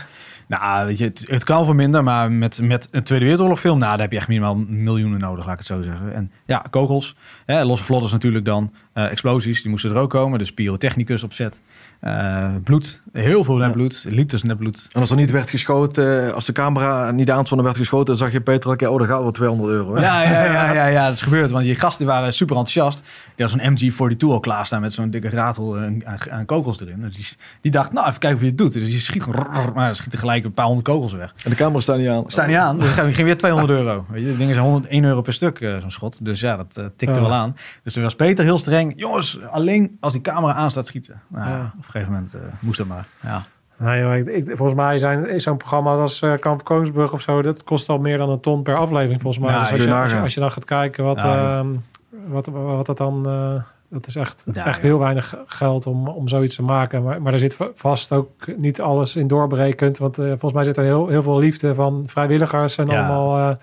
Nou, 0.47 0.85
weet 0.85 0.97
je, 0.97 1.03
het, 1.03 1.23
het 1.27 1.43
kan 1.43 1.65
voor 1.65 1.75
minder, 1.75 2.03
maar 2.03 2.31
met, 2.31 2.61
met 2.61 2.87
een 2.91 3.03
Tweede 3.03 3.25
Wereldoorlog 3.25 3.59
film, 3.59 3.79
nou, 3.79 3.91
daar 3.91 4.01
heb 4.01 4.11
je 4.11 4.17
echt 4.17 4.27
minimaal 4.27 4.55
miljoenen 4.55 5.19
nodig, 5.19 5.45
laat 5.45 5.53
ik 5.53 5.59
het 5.59 5.67
zo 5.67 5.81
zeggen. 5.81 6.13
En 6.13 6.31
ja, 6.45 6.65
kogels, 6.69 7.15
hè, 7.45 7.63
losse 7.63 7.85
vlodders 7.85 8.11
natuurlijk 8.11 8.45
dan, 8.45 8.73
eh, 8.93 9.11
explosies, 9.11 9.61
die 9.61 9.71
moesten 9.71 9.91
er 9.91 9.97
ook 9.97 10.09
komen, 10.09 10.39
dus 10.39 10.53
pyrotechnicus 10.53 11.23
opzet. 11.23 11.59
Eh, 11.99 12.53
bloed, 12.63 13.01
heel 13.11 13.43
veel 13.43 13.55
netbloed, 13.57 14.05
liters 14.07 14.43
netbloed. 14.43 14.87
En 14.91 14.99
als 14.99 15.09
er 15.09 15.15
niet 15.15 15.31
werd 15.31 15.49
geschoten, 15.49 16.27
eh, 16.27 16.33
als 16.33 16.45
de 16.45 16.51
camera 16.51 17.11
niet 17.11 17.31
aanstond 17.31 17.59
en 17.59 17.65
werd 17.65 17.77
geschoten, 17.77 18.05
dan 18.05 18.17
zag 18.17 18.31
je 18.31 18.41
Peter 18.41 18.63
elke 18.65 18.75
keer, 18.77 18.89
oh, 18.89 18.99
daar 18.99 19.07
gaat 19.07 19.21
wel 19.21 19.31
200 19.31 19.69
euro. 19.69 19.95
hè? 19.95 20.01
Ja, 20.01 20.21
ja, 20.23 20.43
ja, 20.43 20.73
ja, 20.73 20.85
ja, 20.85 21.05
dat 21.05 21.13
is 21.13 21.21
gebeurd. 21.21 21.51
Want 21.51 21.63
die 21.63 21.75
gasten 21.75 22.05
waren 22.05 22.33
super 22.33 22.55
enthousiast. 22.55 23.03
Die 23.35 23.45
had 23.45 23.49
zo'n 23.59 23.71
MG42 23.77 24.17
al 24.31 24.39
klaarstaan 24.39 24.81
met 24.81 24.93
zo'n 24.93 25.09
dikke 25.09 25.29
ratel 25.29 25.77
aan, 25.77 26.05
aan- 26.05 26.31
aan 26.31 26.45
kogels 26.45 26.81
erin. 26.81 27.01
Dus 27.01 27.15
die, 27.15 27.27
die 27.61 27.71
dacht, 27.71 27.91
nou, 27.91 28.07
even 28.07 28.19
kijken 28.19 28.37
of 28.37 28.43
je 28.43 28.49
het 28.49 28.57
doet. 28.57 28.73
Dus 28.73 28.89
die 28.89 28.99
schiet 28.99 29.23
gewoon, 29.23 29.45
rrr, 29.53 29.73
maar 29.73 29.95
schiet 29.95 30.13
er 30.13 30.19
gelijk 30.19 30.43
een 30.43 30.53
paar 30.53 30.65
honderd 30.65 30.87
kogels 30.87 31.13
weg. 31.13 31.33
En 31.43 31.49
de 31.49 31.55
camera 31.55 31.79
staat 31.79 31.97
niet 31.97 32.07
aan. 32.07 32.23
Staan 32.27 32.47
niet 32.47 32.57
aan, 32.57 32.79
dus 32.79 32.95
dan 32.95 33.13
ging 33.13 33.27
weer 33.27 33.37
200 33.37 33.73
euro. 33.79 34.05
Weet 34.09 34.23
je, 34.25 34.31
de 34.31 34.37
dingen 34.37 34.53
zijn 34.53 34.65
101 34.65 35.03
euro 35.03 35.21
per 35.21 35.33
stuk, 35.33 35.59
eh, 35.59 35.77
zo'n 35.79 35.91
schot. 35.91 36.25
Dus 36.25 36.39
ja, 36.39 36.55
dat 36.57 36.77
eh, 36.77 36.85
tikte 36.97 37.15
Ja. 37.15 37.21
wel 37.21 37.33
aan. 37.33 37.55
Dus 37.83 37.93
toen 37.93 38.03
was 38.03 38.15
Peter 38.15 38.43
heel 38.45 38.59
streng. 38.59 38.93
Jongens, 38.95 39.39
alleen 39.51 39.97
als 39.99 40.13
die 40.13 40.21
camera 40.21 40.53
aan 40.53 40.71
staat 40.71 40.87
schieten. 40.87 41.21
Nou, 41.27 41.49
Ja. 41.49 41.73
Een 41.85 41.91
gegeven 41.91 42.13
moment 42.13 42.33
eh, 42.33 42.41
moest 42.59 42.77
dat 42.77 42.87
maar. 42.87 43.05
Ja. 43.21 43.43
Nou, 43.77 43.97
joh, 43.99 44.15
ik, 44.15 44.27
ik- 44.47 44.57
volgens 44.57 44.77
mij 44.77 44.97
zijn 44.97 45.29
is 45.29 45.43
zo'n 45.43 45.57
programma 45.57 45.95
als 45.95 46.21
eh 46.21 46.33
Kamp 46.39 46.63
Koningsbrug 46.63 47.13
of 47.13 47.21
zo, 47.21 47.41
dat 47.41 47.63
kost 47.63 47.89
al 47.89 47.97
meer 47.97 48.17
dan 48.17 48.29
een 48.29 48.39
ton 48.39 48.63
per 48.63 48.75
aflevering 48.77 49.21
volgens 49.21 49.43
mij. 49.45 49.53
Ja, 49.53 49.59
dus 49.61 49.71
als 49.71 49.79
je, 49.81 49.85
als, 49.87 49.95
je, 49.95 50.01
nagaan. 50.03 50.21
als 50.23 50.33
je 50.33 50.39
dan 50.39 50.51
gaat 50.51 50.65
kijken 50.65 51.03
wat, 51.03 51.21
Ja, 51.21 51.57
ehm, 51.59 51.67
wat, 52.27 52.47
wat 52.47 52.85
dat 52.85 52.97
dan, 52.97 53.25
eh, 53.29 53.61
dat 53.89 54.07
is 54.07 54.15
echt, 54.15 54.43
Ja, 54.53 54.65
echt 54.65 54.81
ja. 54.81 54.87
heel 54.87 54.99
weinig 54.99 55.35
geld 55.45 55.87
om, 55.87 56.07
om 56.07 56.27
zoiets 56.27 56.55
te 56.55 56.61
maken. 56.61 57.03
Maar, 57.03 57.21
maar 57.21 57.33
er 57.33 57.39
zit 57.39 57.55
va- 57.55 57.69
vast 57.75 58.11
ook 58.11 58.29
niet 58.57 58.81
alles 58.81 59.15
in 59.15 59.27
doorberekend, 59.27 59.97
want 59.97 60.15
volgens 60.15 60.53
mij 60.53 60.63
zit 60.63 60.77
er 60.77 60.83
heel, 60.83 61.07
heel 61.07 61.23
veel 61.23 61.37
liefde 61.39 61.75
van 61.75 62.03
vrijwilligers 62.07 62.75
en 62.77 62.85
Ja, 62.87 63.07
allemaal 63.07 63.55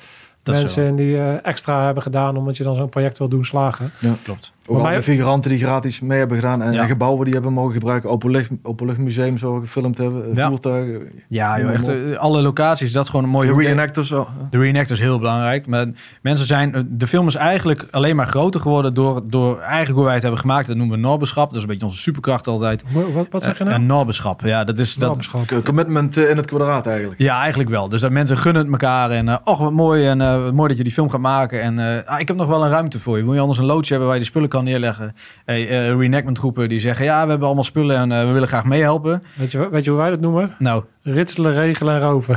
mensen 0.45 0.95
die 0.97 1.19
extra 1.39 1.85
hebben 1.85 2.03
gedaan 2.03 2.37
omdat 2.37 2.57
je 2.57 2.65
dan 2.65 2.75
zo'n 2.77 2.89
project 2.89 3.19
wil 3.19 3.29
doen 3.29 3.45
slagen. 3.45 3.91
Klopt. 4.25 4.53
Ook 4.67 4.91
de 4.91 5.03
figuranten 5.03 5.51
die 5.51 5.59
gratis 5.59 6.01
mee 6.01 6.19
hebben 6.19 6.37
gedaan 6.37 6.63
en, 6.63 6.73
Ja. 6.73 6.83
en 6.83 6.89
gebouwen 6.89 7.25
die 7.25 7.35
hebben 7.35 7.53
mogen 7.53 7.73
gebruiken. 7.73 8.11
Openlucht, 8.11 8.51
Openluchtmuseum 8.63 9.39
zo 9.39 9.59
gefilmd 9.61 9.99
hebben, 9.99 10.31
eh, 10.31 10.37
Ja. 10.37 10.49
voertuigen. 10.49 11.03
Ja, 11.29 11.61
joh, 11.61 11.71
echt 11.71 11.89
eh, 11.89 11.95
alle 12.19 12.43
locaties, 12.43 12.93
dat 12.93 13.03
is 13.05 13.09
gewoon 13.11 13.25
een 13.25 13.31
mooie 13.31 13.55
De 13.55 13.63
reenactors. 13.63 14.13
oh, 14.13 14.29
De 14.51 14.59
reenactor 14.59 14.97
is 14.97 15.03
heel 15.03 15.19
belangrijk. 15.19 15.67
Maar 15.67 15.87
mensen 16.23 16.47
zijn, 16.47 16.87
de 16.91 17.07
film 17.07 17.27
is 17.27 17.35
eigenlijk 17.35 17.87
alleen 17.91 18.17
maar 18.17 18.27
groter 18.27 18.61
geworden 18.61 18.95
door, 18.95 19.21
door 19.27 19.59
eigenlijk 19.59 19.95
hoe 19.95 20.05
wij 20.05 20.13
het 20.15 20.23
hebben 20.23 20.41
gemaakt. 20.41 20.67
Dat 20.67 20.77
noemen 20.77 20.97
we 20.97 21.03
norbeschap. 21.03 21.47
Dat 21.49 21.57
is 21.57 21.63
een 21.63 21.69
beetje 21.69 21.87
onze 21.87 21.99
superkracht 21.99 22.47
altijd. 22.47 22.83
Wat, 23.15 23.29
wat 23.31 23.43
zeg 23.43 23.53
je 23.53 23.59
Eh, 23.65 23.67
nou? 23.71 23.81
Een 23.81 23.87
norbeschap. 23.87 24.41
Ja, 24.41 24.65
dat 24.65 24.79
is 24.79 24.95
dat. 24.95 25.31
Commitment 25.65 26.17
eh, 26.17 26.31
in 26.31 26.37
het 26.37 26.47
kwadraat 26.47 26.87
eigenlijk. 26.87 27.21
Ja, 27.21 27.41
eigenlijk 27.41 27.71
wel. 27.71 27.89
Dus 27.89 28.01
dat 28.01 28.11
mensen 28.11 28.37
gunnen 28.39 28.63
het 28.63 28.71
elkaar 28.73 29.11
en 29.11 29.29
eh 29.29 29.37
och, 29.45 29.59
wat 29.59 29.73
mooi 29.73 30.07
en 30.07 30.21
eh, 30.21 30.43
wat 30.43 30.53
mooi 30.53 30.69
dat 30.69 30.77
je 30.77 30.85
die 30.85 30.93
film 30.93 31.11
gaat 31.11 31.21
maken. 31.21 31.63
En 31.63 31.79
eh, 31.79 32.09
ah, 32.13 32.21
ik 32.21 32.29
heb 32.29 32.37
nog 32.37 32.47
wel 32.47 32.65
een 32.65 32.71
ruimte 32.71 33.01
voor 33.01 33.17
je. 33.19 33.25
Wil 33.25 33.35
je 33.35 33.41
anders 33.41 33.59
een 33.59 33.65
loodje 33.65 33.89
hebben 33.91 34.07
waar 34.07 34.17
je 34.17 34.23
die 34.23 34.31
spullen 34.31 34.51
kan 34.53 34.65
neerleggen? 34.65 35.17
Hey, 35.45 35.69
eh, 35.69 35.97
reenactment 35.99 36.39
groepen 36.39 36.69
die 36.69 36.81
zeggen, 36.81 37.05
ja, 37.05 37.23
we 37.23 37.29
hebben 37.29 37.47
allemaal 37.47 37.65
spullen 37.65 37.97
en 37.97 38.13
eh, 38.13 38.27
we 38.27 38.33
willen 38.33 38.49
graag 38.49 38.65
meehelpen. 38.65 39.23
Weet, 39.35 39.53
je, 39.53 39.69
weet 39.71 39.85
je 39.85 39.91
hoe 39.91 39.99
wij 39.99 40.11
dat 40.11 40.21
noemen? 40.21 40.55
Nou, 40.59 40.85
Ritselen, 41.03 41.55
regelen 41.55 41.95
en 41.95 42.01
roven. 42.01 42.35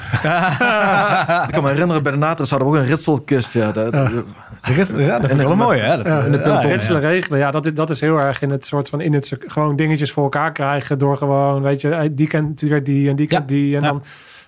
Ik 1.48 1.52
kan 1.54 1.64
me 1.64 1.70
herinneren, 1.70 2.04
bij 2.04 2.12
de 2.12 2.18
Natris 2.18 2.50
hadden 2.50 2.70
we 2.72 2.78
ook 2.78 2.82
een 2.84 2.88
ritselkist. 2.90 3.54
Ja, 3.54 3.72
dat, 3.72 3.94
ja, 3.94 5.20
dat 5.20 5.30
is 5.30 5.36
wel 5.36 5.56
mooi, 5.56 5.80
hè? 5.80 5.98
Dat, 5.98 6.06
Ja, 6.06 6.24
in 6.24 6.32
de 6.32 6.60
ritselen, 6.60 7.02
regelen. 7.02 7.40
Ja, 7.40 7.52
dat 7.52 7.66
is, 7.66 7.74
dat 7.74 7.90
is 7.90 8.02
heel 8.02 8.18
erg 8.22 8.42
in 8.42 8.50
het 8.50 8.66
soort 8.66 8.90
van 8.90 9.02
in 9.02 9.14
het 9.14 9.38
gewoon 9.48 9.76
dingetjes 9.76 10.12
voor 10.12 10.24
elkaar 10.24 10.52
krijgen 10.52 10.98
door 10.98 11.18
gewoon, 11.18 11.62
weet 11.62 11.82
je, 11.82 12.12
die 12.12 12.28
kent 12.28 12.62
weer 12.62 12.84
die 12.84 13.10
en 13.10 13.16
die 13.16 13.28
kent 13.28 13.48
die 13.50 13.76
en 13.76 13.82
ja. 13.82 13.88
dan 13.88 14.04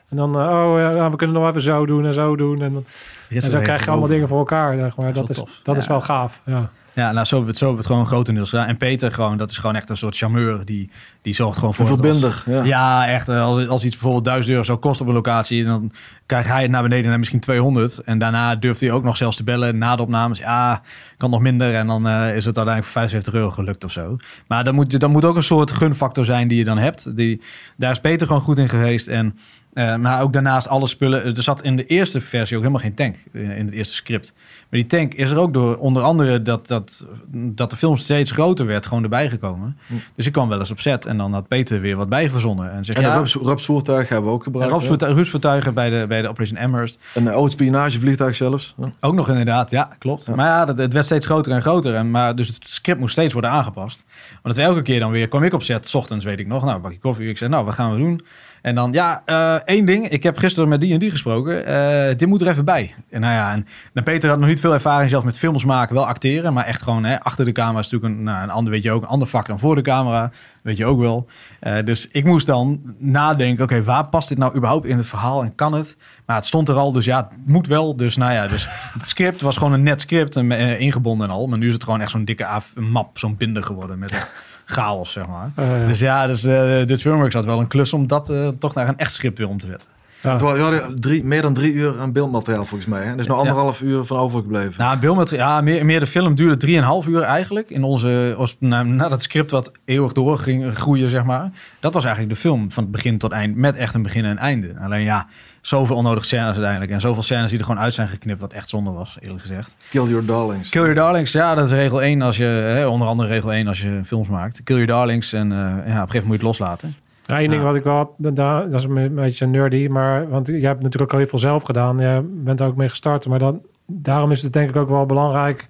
en 0.10 0.18
dan 0.18 0.40
eh, 0.40 0.42
oh 0.42 0.80
ja, 0.80 1.12
we 1.12 1.16
kunnen 1.16 1.36
nog 1.36 1.50
even 1.50 1.62
zo 1.62 1.86
doen 1.86 2.06
en 2.06 2.14
zo 2.14 2.36
doen 2.36 2.62
en, 2.62 2.74
dan, 2.74 2.86
en 3.30 3.42
zo 3.42 3.60
krijg 3.60 3.84
je 3.84 3.90
allemaal 3.92 4.08
dingen 4.10 4.28
voor 4.28 4.38
elkaar, 4.38 4.78
zeg 4.78 4.96
maar. 4.98 5.14
Dat 5.14 5.30
is 5.30 5.46
dat 5.64 5.78
is 5.78 5.84
Ja. 5.84 5.90
wel 5.90 6.02
gaaf. 6.02 6.42
Ja. 6.46 6.70
Ja, 6.98 7.12
nou, 7.12 7.26
zo 7.26 7.36
hebben 7.36 7.42
we 7.42 7.48
het, 7.50 7.58
zo 7.58 7.66
hebben 7.66 7.84
we 7.84 7.90
het 7.90 7.92
gewoon 7.92 8.06
grotendeels 8.08 8.50
gedaan. 8.50 8.68
En 8.68 8.78
Peter 8.78 9.12
gewoon, 9.12 9.38
dat 9.38 9.52
is 9.52 9.58
gewoon 9.58 9.76
echt 9.76 9.90
een 9.90 9.98
soort 9.98 10.18
charmeur. 10.18 10.66
Die, 10.66 10.90
die 11.22 11.34
zorgt 11.34 11.60
gewoon 11.60 11.74
voor... 11.74 11.88
Verbinder. 11.88 12.44
Ja. 12.46 12.64
Ja, 12.64 13.08
echt. 13.08 13.30
eh, 13.30 13.42
Als, 13.44 13.68
als 13.68 13.84
iets 13.84 13.94
bijvoorbeeld 13.94 14.26
1000 14.26 14.52
euro 14.52 14.64
zou 14.64 14.78
kosten 14.78 15.02
op 15.02 15.08
een 15.08 15.16
locatie, 15.18 15.66
dan 15.66 15.92
krijgt 16.26 16.50
hij 16.50 16.62
het 16.62 16.72
naar 16.72 16.82
beneden 16.82 17.10
naar 17.10 17.20
misschien 17.20 17.40
200. 17.40 17.98
En 17.98 18.18
daarna 18.18 18.56
durft 18.56 18.80
hij 18.82 18.92
ook 18.92 19.04
nog 19.04 19.18
zelfs 19.18 19.38
te 19.38 19.44
bellen 19.44 19.78
na 19.78 19.96
de 19.96 20.02
opnames. 20.02 20.40
Ja, 20.40 20.82
kan 21.18 21.30
nog 21.30 21.42
minder. 21.42 21.74
En 21.76 21.88
dan 21.88 22.08
eh, 22.08 22.36
is 22.36 22.46
het 22.46 22.58
uiteindelijk 22.58 22.84
voor 22.84 22.94
75 22.94 23.34
euro 23.34 23.52
gelukt 23.52 23.84
of 23.84 23.92
zo. 23.92 24.18
Maar 24.48 24.64
dan 24.64 24.76
moet, 24.76 25.00
dan 25.00 25.12
moet 25.12 25.26
ook 25.26 25.36
een 25.36 25.44
soort 25.44 25.72
gunfactor 25.72 26.26
zijn 26.26 26.48
die 26.48 26.58
je 26.58 26.64
dan 26.64 26.78
hebt. 26.78 27.16
Die, 27.16 27.42
daar 27.76 27.92
is 27.92 28.00
Peter 28.00 28.28
gewoon 28.28 28.42
goed 28.42 28.58
in 28.58 28.70
geweest. 28.70 29.08
En, 29.08 29.38
eh, 29.78 29.96
maar 29.96 30.22
ook 30.22 30.34
daarnaast 30.34 30.68
alle 30.68 30.88
spullen. 30.88 31.26
Er 31.26 31.44
zat 31.44 31.62
in 31.64 31.76
de 31.76 31.86
eerste 31.86 32.22
versie 32.22 32.56
ook 32.58 32.62
helemaal 32.64 32.84
geen 32.84 32.94
tank 32.96 33.16
eh, 33.34 33.58
in 33.58 33.66
het 33.66 33.74
eerste 33.74 33.96
script. 33.96 34.34
Maar 34.70 34.80
die 34.80 34.86
tank 34.86 35.14
is 35.14 35.32
er 35.32 35.38
ook 35.38 35.54
door 35.54 35.78
onder 35.78 36.04
andere 36.04 36.42
dat, 36.42 36.68
dat, 36.68 37.06
dat 37.32 37.70
de 37.70 37.76
film 37.76 37.98
steeds 37.98 38.32
groter 38.32 38.66
werd 38.66 38.88
gewoon 38.88 39.04
erbij 39.04 39.30
gekomen. 39.30 39.78
Hm. 39.88 39.94
Dus 40.16 40.26
ik 40.26 40.32
kwam 40.32 40.50
wel 40.50 40.60
eens 40.60 40.72
op 40.72 40.80
set 40.80 41.06
en 41.06 41.18
dan 41.18 41.34
had 41.34 41.48
Peter 41.48 41.82
weer 41.82 41.96
wat 41.96 42.10
bijverzonnen. 42.10 42.72
En 42.72 42.86
zeg 42.86 42.96
En 42.96 43.02
ja, 43.02 43.24
rupsvoertuig 43.42 44.10
hebben 44.10 44.30
we 44.30 44.36
ook 44.36 44.44
gebruikt. 44.44 44.70
hè. 44.72 44.78
Rapsvoertu- 44.78 45.14
rupsvoertuigen 45.14 45.74
bij 45.74 45.90
de, 45.90 46.06
bij 46.08 46.22
de 46.22 46.28
Operation 46.28 46.60
Amherst. 46.60 47.00
Een 47.14 47.28
oud 47.28 47.52
spionagevliegtuig 47.52 48.36
zelfs. 48.36 48.76
Ja. 48.78 48.90
Ook 49.00 49.14
nog 49.14 49.30
inderdaad, 49.30 49.72
ja, 49.72 49.90
klopt. 49.98 50.26
Ja. 50.26 50.36
Maar 50.36 50.46
ja, 50.46 50.66
dat, 50.66 50.78
het 50.78 50.94
werd 50.94 51.06
steeds 51.06 51.26
groter 51.26 51.52
en 51.52 51.62
groter. 51.62 51.96
En, 51.96 52.12
maar, 52.12 52.36
dus 52.36 52.48
het 52.48 52.58
script 52.68 53.00
moest 53.00 53.12
steeds 53.12 53.34
worden 53.34 53.52
aangepast. 53.52 54.04
Want 54.42 54.56
we 54.56 54.62
elke 54.62 54.82
keer 54.82 55.00
dan 55.00 55.12
weer, 55.12 55.28
kwam 55.28 55.44
ik 55.44 55.54
op 55.54 55.64
set, 55.64 55.88
's 55.88 55.94
ochtends 55.96 56.26
weet 56.26 56.40
ik 56.40 56.48
nog, 56.48 56.64
nou, 56.66 56.80
bakje 56.80 57.00
koffie. 57.00 57.30
Ik 57.30 57.38
zei, 57.38 57.50
nou, 57.50 57.66
wat 57.66 57.74
gaan 57.74 57.92
we 57.92 57.98
doen? 57.98 58.22
En 58.62 58.76
dan, 58.76 58.94
ja, 58.94 59.22
eh, 59.26 59.56
één 59.66 59.86
ding. 59.86 60.08
Ik 60.08 60.24
heb 60.24 60.38
gisteren 60.38 60.70
met 60.70 60.82
die 60.82 60.94
en 60.94 61.00
die 61.00 61.12
gesproken. 61.12 61.66
Eh, 61.66 62.18
dit 62.18 62.28
moet 62.28 62.42
er 62.42 62.48
even 62.48 62.66
bij. 62.66 62.94
En 63.10 63.22
nou 63.22 63.34
ja, 63.34 63.52
en, 63.94 64.04
Peter 64.04 64.30
had 64.30 64.40
nog 64.40 64.48
niet 64.48 64.60
veel 64.60 64.74
ervaring 64.74 65.10
zelf 65.10 65.24
met 65.24 65.38
films 65.38 65.66
maken, 65.66 65.96
wel 65.96 66.08
acteren. 66.08 66.54
Maar 66.54 66.66
echt 66.66 66.82
gewoon, 66.82 67.04
hè, 67.04 67.20
achter 67.20 67.46
de 67.46 67.52
camera 67.52 67.80
is 67.80 67.90
natuurlijk 67.90 68.20
een, 68.20 68.24
nou, 68.24 68.44
een 68.44 68.50
ander, 68.50 68.74
weet 68.74 68.84
je 68.84 68.92
ook, 68.92 69.02
een 69.02 69.08
ander 69.08 69.28
vak 69.28 69.48
dan 69.48 69.60
voor 69.60 69.76
de 69.76 69.82
camera. 69.82 70.32
Weet 70.62 70.78
je 70.78 70.86
ook 70.86 71.00
wel. 71.00 71.28
Eh, 71.60 71.86
dus 71.86 72.08
ik 72.12 72.26
moest 72.26 72.48
dan 72.48 72.82
nadenken, 72.98 73.64
oké, 73.64 73.84
waar 73.84 74.08
past 74.08 74.30
dit 74.30 74.38
nou 74.38 74.56
überhaupt 74.56 74.86
in 74.86 74.98
het 74.98 75.06
verhaal 75.06 75.44
en 75.44 75.56
kan 75.56 75.74
het? 75.74 75.96
Maar 76.26 76.36
het 76.36 76.46
stond 76.46 76.70
er 76.70 76.76
al, 76.76 76.92
dus 76.92 77.06
ja, 77.06 77.18
het 77.18 77.48
moet 77.48 77.68
wel. 77.68 77.96
Dus 77.96 78.18
nou 78.18 78.34
ja, 78.34 78.48
dus 78.48 78.68
het 78.70 79.08
script 79.08 79.42
was 79.42 79.58
gewoon 79.58 79.74
een 79.74 79.84
net 79.84 80.02
script, 80.02 80.36
en, 80.36 80.52
ingebonden 80.80 81.28
en 81.28 81.34
al. 81.34 81.48
Maar 81.48 81.58
nu 81.58 81.68
is 81.68 81.74
het 81.74 81.84
gewoon 81.84 82.02
echt 82.02 82.12
zo'n 82.12 82.26
dikke 82.26 82.62
map, 82.76 83.18
zo'n 83.18 83.38
binder 83.38 83.64
geworden 83.64 84.00
met 84.00 84.12
echt 84.12 84.34
chaos, 84.70 85.12
zeg 85.12 85.26
maar. 85.28 85.52
Eh, 85.56 85.88
Dus 85.88 86.00
ja, 86.00 86.28
dus 86.28 86.44
eh 86.44 86.86
Dutch 86.86 87.02
Filmworks 87.02 87.34
had 87.34 87.46
wel 87.46 87.60
een 87.60 87.68
klus 87.68 87.94
om 87.94 88.08
dat 88.08 88.30
eh, 88.30 88.48
toch 88.60 88.74
naar 88.74 88.88
een 88.88 88.98
echt 88.98 89.14
script 89.14 89.38
weer 89.38 89.48
om 89.50 89.60
te 89.60 89.66
zetten. 89.68 89.88
ja. 90.22 90.32
Het 90.32 90.42
wa- 90.42 90.56
Je 90.56 90.62
had 90.62 91.02
drie, 91.02 91.24
meer 91.24 91.42
dan 91.42 91.54
drie 91.54 91.74
uur 91.74 92.00
aan 92.00 92.12
beeldmateriaal 92.12 92.66
volgens 92.66 92.90
mij. 92.90 93.04
Hè? 93.04 93.12
Er 93.12 93.20
is 93.20 93.28
nog 93.28 93.36
Ja. 93.38 93.42
anderhalf 93.42 93.82
uur 93.82 94.04
van 94.06 94.18
overgebleven. 94.18 94.74
Nou, 94.78 94.98
beeldmateriaal, 95.00 95.56
ja, 95.56 95.62
meer, 95.62 95.86
meer 95.86 96.00
de 96.00 96.08
film 96.08 96.36
duurde 96.36 96.58
3,5 96.58 97.08
uur 97.08 97.22
eigenlijk. 97.22 97.70
In 97.70 97.84
onze, 97.84 98.36
ons, 98.38 98.58
na, 98.60 98.84
na 98.84 99.10
dat 99.10 99.22
script 99.22 99.52
wat 99.52 99.72
eeuwig 99.86 100.12
door 100.12 100.40
ging 100.40 100.76
groeien, 100.78 101.10
zeg 101.10 101.24
maar. 101.24 101.52
Dat 101.80 101.94
was 101.94 102.04
eigenlijk 102.06 102.34
de 102.36 102.40
film 102.40 102.72
van 102.72 102.84
het 102.84 102.92
begin 102.92 103.18
tot 103.18 103.32
eind, 103.32 103.56
met 103.56 103.76
echt 103.76 103.94
een 103.94 104.02
begin 104.04 104.26
en 104.26 104.38
einde. 104.38 104.74
Alleen 104.80 105.04
ja, 105.04 105.28
zoveel 105.68 105.96
onnodige 105.96 106.26
scènes 106.26 106.46
uiteindelijk. 106.46 106.92
En 106.92 107.02
zoveel 107.02 107.24
scènes 107.24 107.50
die 107.50 107.60
er 107.60 107.66
gewoon 107.66 107.82
uit 107.82 107.94
zijn 107.94 108.08
geknipt, 108.08 108.40
wat 108.42 108.54
echt 108.54 108.70
zonde 108.70 108.92
was, 108.92 109.18
eerlijk 109.20 109.42
gezegd. 109.42 109.76
Kill 109.90 110.04
Your 110.04 110.26
Darlings. 110.26 110.70
Kill 110.70 110.82
Your 110.82 110.96
Darlings, 110.96 111.32
ja, 111.32 111.56
dat 111.56 111.66
is 111.66 111.72
regel 111.72 112.02
1 112.02 112.22
als 112.22 112.38
je, 112.38 112.44
hè, 112.44 112.86
onder 112.88 113.08
andere 113.08 113.30
regel 113.30 113.54
1 113.54 113.68
als 113.68 113.82
je 113.82 114.02
films 114.06 114.28
maakt. 114.28 114.64
Kill 114.64 114.76
Your 114.76 114.92
Darlings 114.92 115.34
en 115.34 115.52
eh, 115.52 115.58
ja, 115.58 115.66
op 115.66 115.76
een 115.76 115.84
gegeven 115.86 116.04
moment 116.04 116.14
moet 116.14 116.24
je 116.26 116.32
het 116.32 116.42
loslaten. 116.42 116.96
Ja, 117.26 117.40
één 117.40 117.50
ding 117.50 117.62
Ja. 117.62 117.68
wat 117.68 117.76
ik 117.76 117.84
wel, 117.84 118.16
daar, 118.18 118.70
dat 118.70 118.74
is 118.82 118.84
een 118.84 119.16
beetje 119.16 119.46
nerdy, 119.46 119.88
maar 119.88 120.30
want 120.30 120.48
jij 120.48 120.60
hebt 120.60 120.82
natuurlijk 120.84 121.12
al 121.12 121.18
heel 121.18 121.28
veel 121.28 121.40
zelf 121.40 121.64
gedaan. 121.64 121.98
Je 121.98 122.22
bent 122.44 122.60
er 122.60 122.68
ook 122.68 122.76
mee 122.76 122.90
gestart, 122.90 123.28
maar 123.28 123.40
dan, 123.40 123.62
daarom 123.86 124.32
is 124.32 124.42
het 124.42 124.54
denk 124.54 124.70
ik 124.70 124.76
ook 124.76 124.90
wel 124.90 125.06
belangrijk 125.06 125.66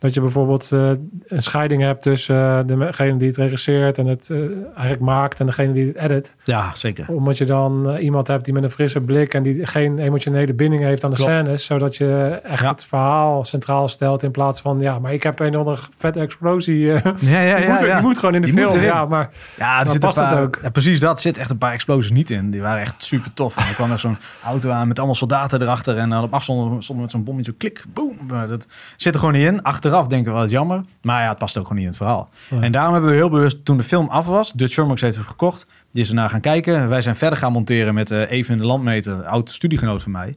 dat 0.00 0.14
je 0.14 0.20
bijvoorbeeld 0.20 0.72
eh, 0.72 0.90
een 1.26 1.42
scheiding 1.42 1.82
hebt 1.82 2.02
tussen 2.02 2.58
eh, 2.68 2.76
degene 2.78 3.16
die 3.16 3.28
het 3.28 3.36
regisseert 3.36 3.98
en 3.98 4.06
het 4.06 4.30
eh, 4.30 4.38
eigenlijk 4.64 5.00
maakt 5.00 5.40
en 5.40 5.46
degene 5.46 5.72
die 5.72 5.86
het 5.86 5.96
edit. 5.96 6.34
Ja, 6.44 6.70
zeker. 6.74 7.04
Omdat 7.08 7.38
je 7.38 7.44
dan 7.44 7.96
iemand 7.96 8.26
hebt 8.26 8.44
die 8.44 8.54
met 8.54 8.62
een 8.62 8.70
frisse 8.70 9.00
blik 9.00 9.34
en 9.34 9.42
die 9.42 9.66
geen 9.66 9.98
emotionele 9.98 10.52
binding 10.54 10.82
heeft 10.82 11.04
aan 11.04 11.10
de 11.10 11.16
Klopt. 11.16 11.30
scènes, 11.32 11.64
zodat 11.64 11.96
je 11.96 12.40
echt 12.42 12.62
Ja. 12.62 12.70
het 12.70 12.84
verhaal 12.84 13.44
centraal 13.44 13.88
stelt 13.88 14.22
in 14.22 14.30
plaats 14.30 14.60
van 14.60 14.80
ja, 14.80 14.98
maar 14.98 15.12
ik 15.12 15.22
heb 15.22 15.40
een 15.40 15.56
of 15.56 15.66
andere 15.66 15.86
vette 15.96 16.20
explosie. 16.20 16.92
eh, 16.92 17.12
Ja, 17.20 17.40
ja, 17.40 17.56
die, 17.56 17.68
moet, 17.68 17.80
er- 17.80 17.92
die 17.92 18.02
moet 18.02 18.18
gewoon 18.18 18.34
in 18.34 18.40
de 18.40 18.52
Die 18.52 18.62
film. 18.62 18.80
Ja, 18.82 19.04
maar 19.06 19.30
Ja, 19.58 19.80
er 19.80 19.88
zit 19.88 20.00
past 20.00 20.18
een 20.18 20.24
het 20.24 20.34
paar, 20.34 20.42
ook. 20.42 20.58
Ja, 20.62 20.70
precies 20.70 21.00
dat. 21.00 21.20
Zit 21.20 21.38
echt 21.38 21.50
een 21.50 21.58
paar 21.58 21.72
explosies 21.72 22.10
niet 22.10 22.30
in. 22.30 22.50
Die 22.50 22.60
waren 22.60 22.80
echt 22.80 22.94
super 23.02 23.32
tof. 23.32 23.56
En 23.56 23.66
er 23.68 23.74
kwam 23.74 23.90
er 23.90 23.98
zo'n 23.98 24.16
auto 24.44 24.70
aan 24.70 24.88
met 24.88 24.96
allemaal 24.98 25.14
soldaten 25.16 25.62
erachter. 25.62 25.96
En 25.96 26.10
dan 26.10 26.22
op 26.22 26.34
afstand 26.34 26.84
stonden 26.84 27.04
met 27.04 27.12
zo'n 27.14 27.24
bommetje, 27.24 27.52
klik, 27.52 27.84
boom. 27.94 28.16
Dat 28.48 28.66
zit 28.96 29.14
er 29.14 29.20
gewoon 29.20 29.34
niet 29.34 29.46
in. 29.46 29.62
Achteraf 29.90 30.08
denken 30.08 30.32
we 30.32 30.38
wel, 30.38 30.48
jammer. 30.48 30.84
Maar 31.02 31.22
ja, 31.22 31.28
het 31.28 31.38
past 31.38 31.56
ook 31.56 31.66
gewoon 31.66 31.82
niet 31.82 31.86
in 31.86 31.92
het 31.98 32.02
verhaal. 32.02 32.28
Ja. 32.50 32.60
En 32.60 32.72
daarom 32.72 32.92
hebben 32.92 33.10
we 33.10 33.16
heel 33.16 33.30
bewust, 33.30 33.64
toen 33.64 33.76
de 33.76 33.82
film 33.82 34.08
af 34.08 34.26
was, 34.26 34.52
Dutch 34.52 34.74
Filmworks 34.74 35.00
heeft 35.00 35.16
het 35.16 35.26
gekocht. 35.26 35.66
Die 35.92 36.02
is 36.02 36.08
erna 36.08 36.28
gaan 36.28 36.40
kijken. 36.40 36.88
Wij 36.88 37.02
zijn 37.02 37.16
verder 37.16 37.38
gaan 37.38 37.52
monteren 37.52 37.94
met 37.94 38.10
eh 38.10 38.30
Even 38.30 38.54
in 38.54 38.60
de 38.60 38.66
Landmeter, 38.66 39.12
een 39.12 39.26
oud 39.26 39.50
studiegenoot 39.50 40.02
van 40.02 40.12
mij. 40.12 40.34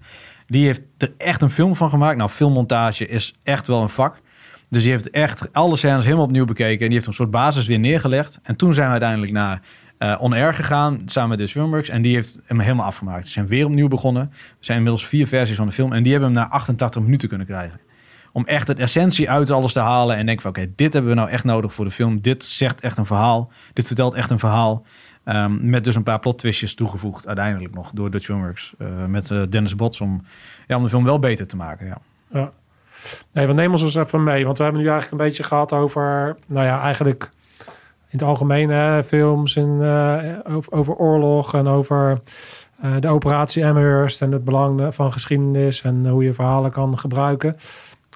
Die 0.47 0.65
heeft 0.65 0.81
er 0.97 1.13
echt 1.17 1.41
een 1.41 1.49
film 1.49 1.75
van 1.75 1.89
gemaakt. 1.89 2.17
Nou, 2.17 2.29
filmmontage 2.29 3.07
is 3.07 3.35
echt 3.43 3.67
wel 3.67 3.81
een 3.81 3.89
vak. 3.89 4.15
Dus 4.69 4.81
die 4.83 4.91
heeft 4.91 5.09
echt 5.09 5.53
alle 5.53 5.75
scènes 5.75 6.03
helemaal 6.03 6.25
opnieuw 6.25 6.45
bekeken. 6.45 6.79
En 6.79 6.85
die 6.85 6.93
heeft 6.93 7.07
een 7.07 7.13
soort 7.13 7.31
basis 7.31 7.67
weer 7.67 7.79
neergelegd. 7.79 8.39
En 8.43 8.55
toen 8.55 8.73
zijn 8.73 8.85
we 8.85 8.91
uiteindelijk 8.91 9.31
naar 9.31 9.61
eh 9.97 10.15
on 10.19 10.33
air 10.33 10.53
gegaan 10.53 11.01
samen 11.05 11.29
met 11.29 11.37
de 11.37 11.47
Filmworks. 11.47 11.89
En 11.89 12.01
die 12.01 12.15
heeft 12.15 12.39
hem 12.45 12.59
helemaal 12.59 12.85
afgemaakt. 12.85 13.25
Ze 13.25 13.31
zijn 13.31 13.47
weer 13.47 13.65
opnieuw 13.65 13.87
begonnen. 13.87 14.23
Er 14.31 14.55
zijn 14.59 14.77
inmiddels 14.77 15.07
vier 15.07 15.27
versies 15.27 15.55
van 15.55 15.67
de 15.67 15.73
film. 15.73 15.93
En 15.93 16.03
die 16.03 16.11
hebben 16.11 16.29
hem 16.29 16.39
na 16.39 16.49
88 16.49 17.01
minuten 17.01 17.27
kunnen 17.27 17.47
krijgen. 17.47 17.79
Om 18.33 18.45
echt 18.45 18.67
het 18.67 18.79
essentie 18.79 19.29
uit 19.29 19.51
alles 19.51 19.73
te 19.73 19.79
halen. 19.79 20.15
En 20.15 20.25
denk 20.25 20.41
van 20.41 20.49
oké, 20.49 20.71
dit 20.75 20.93
hebben 20.93 21.11
we 21.11 21.17
nou 21.17 21.29
echt 21.29 21.43
nodig 21.43 21.73
voor 21.73 21.85
de 21.85 21.91
film. 21.91 22.21
Dit 22.21 22.43
zegt 22.43 22.81
echt 22.81 22.97
een 22.97 23.05
verhaal. 23.05 23.51
Dit 23.73 23.87
vertelt 23.87 24.13
echt 24.13 24.29
een 24.29 24.39
verhaal. 24.39 24.85
Ehm, 25.23 25.69
met 25.69 25.83
dus 25.83 25.95
een 25.95 26.03
paar 26.03 26.19
plot 26.19 26.39
twistjes 26.39 26.75
toegevoegd 26.75 27.27
uiteindelijk 27.27 27.73
nog 27.73 27.91
door 27.93 28.11
Dutch 28.11 28.25
Filmworks. 28.25 28.73
eh, 28.77 28.87
met 29.05 29.31
eh, 29.31 29.41
Dennis 29.49 29.75
Bots 29.75 30.01
om, 30.01 30.25
ja, 30.67 30.77
om 30.77 30.83
de 30.83 30.89
film 30.89 31.03
wel 31.03 31.19
beter 31.19 31.47
te 31.47 31.55
maken. 31.55 31.85
Ja. 31.85 31.97
Ja. 32.31 32.51
Nee, 33.31 33.45
want 33.45 33.57
neem 33.57 33.71
ons 33.71 33.81
eens 33.81 33.95
even 33.95 34.23
mee. 34.23 34.45
Want 34.45 34.57
we 34.57 34.63
hebben 34.63 34.81
nu 34.81 34.87
eigenlijk 34.87 35.21
een 35.21 35.27
beetje 35.27 35.43
gehad 35.43 35.73
over, 35.73 36.35
nou 36.47 36.65
ja, 36.65 36.81
eigenlijk 36.81 37.29
in 38.09 38.19
het 38.19 38.23
algemeen 38.23 38.69
hè, 38.69 39.03
films 39.03 39.55
en, 39.55 39.77
eh, 39.81 40.55
over, 40.55 40.71
over 40.71 40.93
oorlog 40.95 41.53
en 41.53 41.67
over 41.67 42.19
de 42.99 43.07
operatie 43.07 43.65
Amherst 43.65 44.21
en 44.21 44.31
het 44.31 44.43
belang 44.43 44.95
van 44.95 45.13
geschiedenis 45.13 45.81
en 45.81 46.07
hoe 46.07 46.23
je 46.23 46.33
verhalen 46.33 46.71
kan 46.71 46.99
gebruiken. 46.99 47.55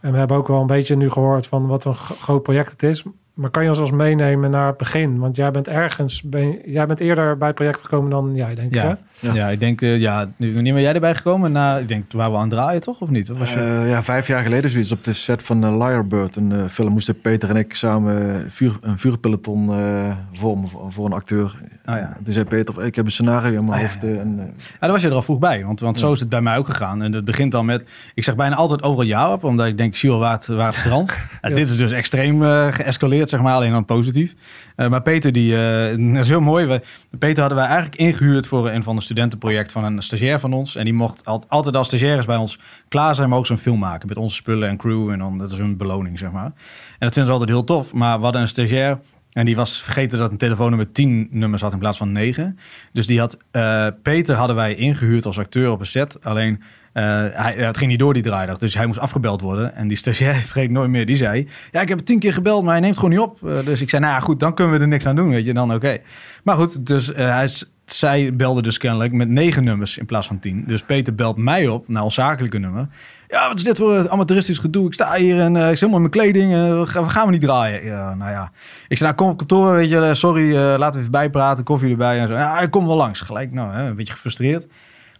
En 0.01 0.11
we 0.11 0.17
hebben 0.17 0.37
ook 0.37 0.47
wel 0.47 0.61
een 0.61 0.67
beetje 0.67 0.95
nu 0.95 1.09
gehoord 1.09 1.47
van 1.47 1.67
wat 1.67 1.85
een 1.85 1.95
gro- 1.95 2.15
groot 2.15 2.43
project 2.43 2.71
het 2.71 2.83
is. 2.83 3.03
Maar 3.33 3.49
kan 3.49 3.63
je 3.63 3.69
ons 3.69 3.79
als 3.79 3.91
meenemen 3.91 4.49
naar 4.51 4.67
het 4.67 4.77
begin? 4.77 5.19
Want 5.19 5.35
jij 5.35 5.51
bent 5.51 5.67
ergens, 5.67 6.21
ben, 6.21 6.59
jij 6.65 6.85
bent 6.87 6.99
eerder 6.99 7.37
bij 7.37 7.47
het 7.47 7.55
project 7.55 7.81
gekomen 7.81 8.09
dan 8.09 8.35
jij, 8.35 8.55
denk 8.55 8.67
ik. 8.67 8.73
Hè? 8.81 8.93
Ja. 9.19 9.33
Ja. 9.33 9.33
Ja. 9.33 9.47
ik 9.49 9.59
denk, 9.59 9.81
eh, 9.81 9.99
ja, 9.99 10.29
wanneer 10.37 10.73
ben 10.73 10.81
jij 10.81 10.93
erbij 10.93 11.15
gekomen? 11.15 11.51
Na, 11.51 11.77
ik 11.77 11.87
denk, 11.87 12.11
waar 12.11 12.29
we 12.31 12.35
aan 12.35 12.41
het 12.41 12.49
draaien 12.51 12.81
toch, 12.81 12.99
of 12.99 13.09
niet? 13.09 13.31
Of 13.31 13.37
was 13.37 13.53
je... 13.53 13.59
Eh, 13.59 13.89
ja, 13.89 14.03
vijf 14.03 14.27
jaar 14.27 14.43
geleden 14.43 14.69
zoiets 14.69 14.91
op 14.91 15.03
de 15.03 15.13
set 15.13 15.43
van 15.43 15.63
uh, 15.65 15.87
Liarbird. 15.87 16.35
Een 16.35 16.69
film 16.69 16.91
moesten 16.91 17.21
Peter 17.21 17.49
en 17.49 17.55
ik 17.55 17.73
samen 17.75 18.45
vuur, 18.51 18.77
een 18.81 18.99
vuurpeloton 18.99 19.65
vormen 20.33 20.69
voor, 20.69 20.91
voor 20.93 21.05
een 21.05 21.13
acteur. 21.13 21.55
Oh 21.85 21.95
ja. 21.95 22.17
Toen 22.23 22.33
zei 22.33 22.45
Peter, 22.45 22.85
ik 22.85 22.95
heb 22.95 23.05
een 23.05 23.11
scenario 23.11 23.59
in 23.59 23.65
mijn 23.65 23.71
Ah, 23.71 23.79
ja, 23.79 23.87
hoofd. 23.87 24.03
eh, 24.03 24.19
en, 24.19 24.35
Ja, 24.37 24.77
daar 24.79 24.91
was 24.91 25.01
je 25.01 25.07
er 25.07 25.13
al 25.13 25.21
vroeg 25.21 25.39
bij. 25.39 25.63
Want, 25.65 25.79
want 25.79 25.99
zo 25.99 26.11
is 26.11 26.19
het 26.19 26.29
bij 26.29 26.41
mij 26.41 26.57
ook 26.57 26.67
gegaan. 26.67 27.01
En 27.01 27.13
het 27.13 27.25
begint 27.25 27.55
al 27.55 27.63
met... 27.63 27.83
Ik 28.13 28.23
zeg 28.23 28.35
bijna 28.35 28.55
altijd 28.55 28.83
overal 28.83 29.05
ja 29.05 29.31
op. 29.33 29.43
Omdat 29.43 29.67
ik 29.67 29.77
denk, 29.77 29.91
ik 29.91 29.97
zie 29.97 30.09
wel 30.09 30.19
waar 30.19 30.33
het, 30.33 30.47
waar 30.47 30.67
het 30.67 30.75
strandt. 30.75 31.09
Ja, 31.41 31.49
Ja. 31.49 31.55
Dit 31.55 31.69
is 31.69 31.77
dus 31.77 31.91
extreem 31.91 32.41
geëscaleerd, 32.71 33.29
zeg 33.29 33.41
maar. 33.41 33.53
Alleen 33.53 33.71
dan 33.71 33.85
positief. 33.85 34.33
Eh, 34.77 34.89
maar 34.89 35.01
Peter, 35.01 35.31
die... 35.31 35.55
eh, 35.55 35.97
dat 36.13 36.23
is 36.23 36.29
heel 36.29 36.41
mooi. 36.41 36.79
Peter 37.19 37.39
hadden 37.39 37.57
wij 37.57 37.67
eigenlijk 37.67 37.95
ingehuurd 37.95 38.47
voor 38.47 38.69
een 38.69 38.83
van 38.83 38.95
de 38.95 39.01
studentenproject 39.01 39.71
van 39.71 39.83
een 39.83 40.01
stagiair 40.03 40.39
van 40.39 40.53
ons. 40.53 40.75
En 40.75 40.83
die 40.83 40.93
mocht 40.93 41.25
al- 41.25 41.43
altijd 41.47 41.75
als 41.75 41.87
stagiaires 41.87 42.25
bij 42.25 42.35
ons 42.37 42.59
klaar 42.87 43.15
zijn, 43.15 43.29
maar 43.29 43.37
ook 43.37 43.45
zo'n 43.45 43.57
film 43.57 43.79
maken. 43.79 44.07
Met 44.07 44.17
onze 44.17 44.35
spullen 44.35 44.69
en 44.69 44.77
crew. 44.77 45.09
En 45.09 45.19
dan, 45.19 45.37
dat 45.37 45.51
is 45.51 45.59
een 45.59 45.77
beloning, 45.77 46.19
zeg 46.19 46.31
maar. 46.31 46.45
En 46.45 46.53
dat 46.99 47.13
vinden 47.13 47.25
ze 47.25 47.31
altijd 47.31 47.49
heel 47.49 47.63
tof. 47.63 47.93
Maar 47.93 48.17
we 48.17 48.23
hadden 48.23 48.41
een 48.41 48.47
stagiair... 48.47 48.99
En 49.31 49.45
die 49.45 49.55
was 49.55 49.81
vergeten 49.81 50.17
dat 50.19 50.31
een 50.31 50.37
telefoonnummer 50.37 50.91
10 50.91 51.27
nummers 51.31 51.61
had 51.61 51.73
in 51.73 51.79
plaats 51.79 51.97
van 51.97 52.11
9. 52.11 52.59
Dus 52.93 53.07
die 53.07 53.19
had, 53.19 53.37
eh, 53.51 53.87
Peter 54.03 54.35
hadden 54.35 54.55
wij 54.55 54.75
ingehuurd 54.75 55.25
als 55.25 55.39
acteur 55.39 55.71
op 55.71 55.79
een 55.79 55.85
set. 55.85 56.23
Alleen, 56.23 56.61
hij, 57.03 57.53
ja, 57.57 57.65
het 57.65 57.77
ging 57.77 57.89
niet 57.89 57.99
door 57.99 58.13
die 58.13 58.23
draaidag. 58.23 58.57
Dus 58.57 58.73
hij 58.73 58.85
moest 58.85 58.99
afgebeld 58.99 59.41
worden. 59.41 59.75
En 59.75 59.87
die 59.87 59.97
stagiair, 59.97 60.35
vergeet 60.51 60.69
nooit 60.71 60.89
meer, 60.89 61.05
die 61.05 61.15
zei... 61.15 61.47
Ja, 61.71 61.81
ik 61.81 61.89
heb 61.89 61.99
tien 61.99 62.19
keer 62.19 62.33
gebeld, 62.33 62.63
maar 62.63 62.71
hij 62.71 62.81
neemt 62.81 62.95
gewoon 62.95 63.09
niet 63.09 63.19
op. 63.19 63.47
Eh, 63.47 63.65
dus 63.65 63.81
ik 63.81 63.89
zei, 63.89 64.01
nou 64.01 64.13
ja, 64.13 64.19
goed, 64.19 64.39
dan 64.39 64.53
kunnen 64.53 64.73
we 64.75 64.79
er 64.81 64.87
niks 64.87 65.05
aan 65.05 65.15
doen, 65.15 65.29
weet 65.29 65.45
je. 65.45 65.53
Dan 65.53 65.73
oké. 65.73 65.97
Maar 66.43 66.55
goed, 66.55 66.85
dus 66.85 67.13
eh, 67.13 67.29
hij, 67.35 67.49
zij 67.85 68.35
belde 68.35 68.61
dus 68.61 68.77
kennelijk 68.77 69.11
met 69.13 69.29
negen 69.29 69.63
nummers 69.63 69.97
in 69.97 70.05
plaats 70.05 70.27
van 70.27 70.39
tien. 70.39 70.63
Dus 70.67 70.81
Peter 70.81 71.15
belt 71.15 71.37
mij 71.37 71.67
op 71.67 71.87
naar 71.87 72.03
ons 72.03 72.13
zakelijke 72.13 72.57
nummer. 72.57 72.87
Ja, 73.27 73.47
wat 73.47 73.57
is 73.57 73.63
dit 73.63 73.77
voor 73.77 74.09
amateuristisch 74.09 74.57
gedoe? 74.57 74.87
Ik 74.87 74.93
sta 74.93 75.15
hier 75.15 75.39
en 75.39 75.55
eh, 75.55 75.61
ik 75.63 75.77
zit 75.77 75.79
helemaal 75.79 76.03
in 76.05 76.09
mijn 76.11 76.31
kleding. 76.31 76.53
eh, 76.53 76.79
we 76.79 76.87
gaan- 76.87 77.09
gaan 77.11 77.25
we 77.25 77.31
niet 77.31 77.41
draaien? 77.41 77.85
Ja, 77.85 78.13
nou 78.15 78.31
ja. 78.31 78.51
Ik 78.87 78.97
zei, 78.97 79.09
nou 79.09 79.21
kom 79.21 79.31
op 79.31 79.37
kantoor, 79.37 79.73
weet 79.73 79.89
je, 79.89 79.99
eh, 79.99 80.13
sorry, 80.13 80.49
eh, 80.55 80.57
laten 80.77 80.91
we 80.93 80.99
even 80.99 81.11
bijpraten, 81.11 81.63
koffie 81.63 81.91
erbij 81.91 82.19
en 82.19 82.27
zo. 82.27 82.33
Ja, 82.33 82.59
ik 82.59 82.71
kom 82.71 82.85
wel 82.87 82.95
langs. 82.95 83.21
Gelijk, 83.21 83.51
nou, 83.51 83.73
hè, 83.73 83.87
een 83.87 83.95
beetje 83.95 84.13
gefrustreerd. 84.13 84.65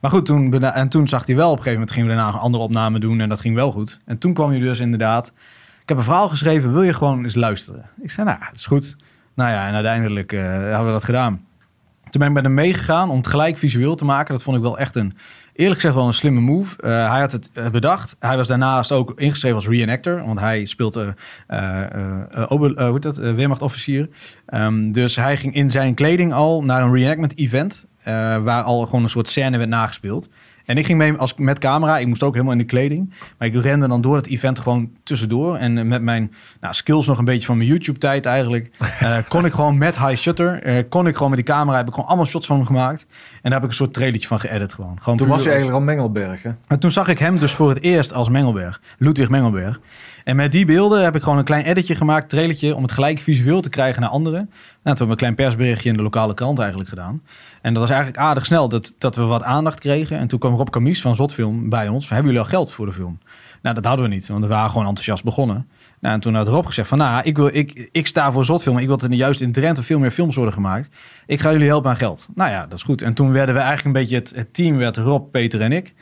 Maar 0.08 0.16
goed, 0.16 0.26
toen, 0.26 0.64
en 0.64 0.90
toen 0.90 1.08
zag 1.08 1.26
hij 1.26 1.36
wel, 1.36 1.52
op 1.52 1.58
een 1.58 1.64
gegeven 1.64 1.80
moment 1.80 1.92
gingen 1.92 2.10
we 2.10 2.16
daarna 2.16 2.34
een 2.34 2.40
andere 2.40 2.64
opname 2.64 3.00
doen 3.00 3.20
en 3.20 3.30
dat 3.30 3.42
ging 3.42 3.56
wel 3.56 3.72
goed. 3.72 4.00
En 4.06 4.18
toen 4.18 4.34
kwam 4.34 4.50
hij 4.50 4.60
dus 4.60 4.80
inderdaad, 4.80 5.28
ik 5.82 5.90
heb 5.90 5.98
een 5.98 6.04
verhaal 6.04 6.30
geschreven, 6.30 6.74
wil 6.74 6.84
je 6.84 6.94
gewoon 6.94 7.24
eens 7.24 7.36
luisteren? 7.36 7.90
Ik 8.02 8.12
zei, 8.12 8.28
nou, 8.28 8.40
dat 8.40 8.56
is 8.56 8.66
goed. 8.66 8.96
Nou 9.34 9.52
ja, 9.52 9.68
en 9.68 9.74
uiteindelijk 9.74 10.34
eh, 10.34 10.42
hebben 10.42 10.86
we 10.86 10.92
dat 10.92 11.04
gedaan. 11.04 11.46
Toen 12.10 12.20
ben 12.20 12.28
ik 12.28 12.34
met 12.34 12.44
hem 12.44 12.54
meegegaan 12.54 13.10
om 13.10 13.18
het 13.18 13.28
gelijk 13.28 13.58
visueel 13.58 13.96
te 13.96 14.06
maken. 14.06 14.34
Dat 14.34 14.44
vond 14.44 14.58
ik 14.58 14.64
wel 14.64 14.78
echt 14.78 14.96
een, 14.96 15.18
eerlijk 15.54 15.76
gezegd 15.76 15.96
wel 15.96 16.08
een 16.08 16.14
slimme 16.14 16.40
move. 16.40 16.82
Eh, 16.82 17.12
hij 17.12 17.20
had 17.20 17.32
het 17.32 17.50
eh, 17.54 17.70
bedacht. 17.70 18.16
Hij 18.20 18.38
was 18.38 18.48
daarnaast 18.48 18.92
ook 18.92 19.20
ingeschreven 19.20 19.58
als 19.58 19.68
reenactor. 19.68 20.26
Want 20.26 20.40
hij 20.40 20.66
speelt 20.66 20.96
eh 20.96 21.08
eh, 21.48 21.84
eh, 21.84 22.72
eh? 22.78 23.06
Eh, 23.06 23.36
weermachtofficier. 23.36 24.10
Ehm, 24.46 24.92
dus 24.92 25.16
hij 25.16 25.38
ging 25.38 25.56
in 25.56 25.72
zijn 25.72 25.94
kleding 25.94 26.34
al 26.34 26.64
naar 26.64 26.82
een 26.82 26.94
reenactment 26.94 27.38
event. 27.38 27.86
Eh, 28.08 28.38
waar 28.38 28.64
al 28.64 28.86
gewoon 28.86 29.04
een 29.04 29.10
soort 29.10 29.30
scène 29.30 29.58
werd 29.58 29.70
nagespeeld. 29.70 30.30
En 30.66 30.78
ik 30.78 30.86
ging 30.86 30.98
mee 30.98 31.14
als, 31.14 31.34
met 31.38 31.60
camera. 31.60 31.98
Ik 31.98 32.08
moest 32.08 32.24
ook 32.24 32.34
helemaal 32.34 32.54
in 32.54 32.60
de 32.60 32.66
kleding. 32.66 33.14
Maar 33.38 33.48
ik 33.48 33.62
rende 33.62 33.88
dan 33.88 34.02
door 34.02 34.16
het 34.16 34.28
event 34.28 34.60
gewoon 34.60 34.90
tussendoor. 35.04 35.56
En 35.56 35.78
eh, 35.78 35.84
met 35.84 36.02
mijn 36.02 36.34
nou, 36.62 36.74
skills 36.74 37.08
nog 37.08 37.18
een 37.18 37.26
beetje 37.26 37.46
van 37.46 37.58
mijn 37.58 37.70
YouTube-tijd 37.70 38.26
eigenlijk... 38.26 38.70
eh, 39.00 39.18
kon 39.28 39.46
ik 39.46 39.54
gewoon 39.54 39.78
met 39.78 39.98
high 39.98 40.16
shutter... 40.16 40.86
kon 40.90 41.08
ik 41.08 41.14
gewoon 41.16 41.30
met 41.30 41.46
die 41.46 41.48
camera... 41.48 41.78
heb 41.78 41.88
ik 41.88 41.94
gewoon 41.94 42.10
allemaal 42.10 42.26
shots 42.26 42.46
van 42.46 42.56
hem 42.56 42.66
gemaakt. 42.66 43.06
En 43.10 43.40
daar 43.42 43.54
heb 43.54 43.64
ik 43.64 43.70
een 43.70 43.76
soort 43.76 43.94
trailertje 43.94 44.28
van 44.28 44.40
geëdit 44.40 44.74
gewoon. 44.74 44.98
gewoon 45.02 45.18
toen 45.18 45.28
was 45.28 45.38
als- 45.38 45.46
eigenlijk 45.46 45.78
al 45.78 45.84
Mengelberg, 45.84 46.44
hè? 46.44 46.52
en 46.68 46.80
toen 46.80 46.92
zag 46.92 47.08
ik 47.08 47.20
hem 47.20 47.40
dus 47.40 47.52
voor 47.52 47.70
het 47.70 47.82
eerst 47.82 48.14
als 48.14 48.30
Mengelberg. 48.30 48.82
Ludwig 48.98 49.30
Mengelberg. 49.30 49.80
En 50.28 50.36
met 50.36 50.52
die 50.52 50.66
beelden 50.66 51.04
heb 51.04 51.16
ik 51.16 51.24
gewoon 51.24 51.38
een 51.38 51.44
klein 51.44 51.66
editje 51.66 51.96
gemaakt, 51.96 52.30
trailertje, 52.30 52.76
om 52.76 52.82
het 52.82 52.92
gelijk 52.92 53.20
visueel 53.20 53.62
te 53.62 53.70
krijgen 53.70 54.02
naar 54.02 54.10
anderen. 54.10 54.40
Nou, 54.42 54.50
toen 54.84 54.84
hebben 54.84 55.06
we 55.06 55.12
een 55.12 55.18
klein 55.18 55.36
persberichtje 55.36 55.90
in 55.90 55.96
de 55.96 56.02
lokale 56.02 56.34
krant 56.34 56.60
eigenlijk 56.60 56.90
gedaan. 56.90 57.22
En 57.62 57.74
dat 57.74 57.82
was 57.82 57.92
eigenlijk 57.92 58.20
aardig 58.20 58.46
snel 58.46 58.70
dat, 58.70 58.94
dat 58.98 59.16
we 59.16 59.22
wat 59.22 59.44
aandacht 59.44 59.80
kregen. 59.80 60.18
En 60.18 60.28
toen 60.28 60.40
kwam 60.40 60.56
Rob 60.56 60.70
Camies 60.70 61.02
van 61.02 61.16
Zotfilm 61.16 61.70
bij 61.70 61.88
ons. 61.88 62.10
Hebben 62.10 62.26
jullie 62.26 62.40
al 62.40 62.50
geld 62.50 62.74
voor 62.74 62.86
de 62.86 62.94
film? 62.94 63.18
Nou, 63.62 63.76
dat 63.76 63.86
hadden 63.86 64.06
we 64.10 64.14
niet, 64.14 64.28
want 64.28 64.44
we 64.44 64.50
waren 64.50 64.70
gewoon 64.70 64.88
enthousiast 64.88 65.24
begonnen. 65.24 65.68
Nou, 66.00 66.16
en 66.16 66.20
toen 66.20 66.36
had 66.36 66.48
Rob 66.48 66.66
gezegd 66.66 66.88
van, 66.88 66.98
nou, 66.98 67.22
ik, 67.24 67.36
wil, 67.38 67.50
ik, 67.54 67.90
ik 67.92 68.08
sta 68.08 68.32
voor 68.32 68.46
Zotfilm. 68.46 68.78
Ik 68.78 68.88
wil 68.88 68.98
dat 68.98 69.10
er 69.10 69.16
juist 69.16 69.42
in 69.42 69.52
Drenthe 69.52 69.84
veel 69.84 70.00
meer 70.00 70.12
films 70.12 70.36
worden 70.36 70.54
gemaakt. 70.54 70.90
Ik 71.26 71.40
ga 71.40 71.52
jullie 71.52 71.68
helpen 71.68 71.90
aan 71.90 71.98
geld. 71.98 72.28
Nou 72.36 72.52
ja, 72.52 72.62
dat 72.62 72.78
is 72.78 72.84
goed. 72.84 73.02
En 73.02 73.14
toen 73.14 73.32
werden 73.32 73.56
we 73.56 73.62
eigenlijk 73.62 73.96
een 73.96 74.02
beetje, 74.02 74.16
het, 74.16 74.34
het 74.36 74.54
team 74.54 74.78
werd 74.78 74.98
Rob, 74.98 75.32
Peter 75.32 75.62
en 75.62 75.72
ik. 75.72 75.94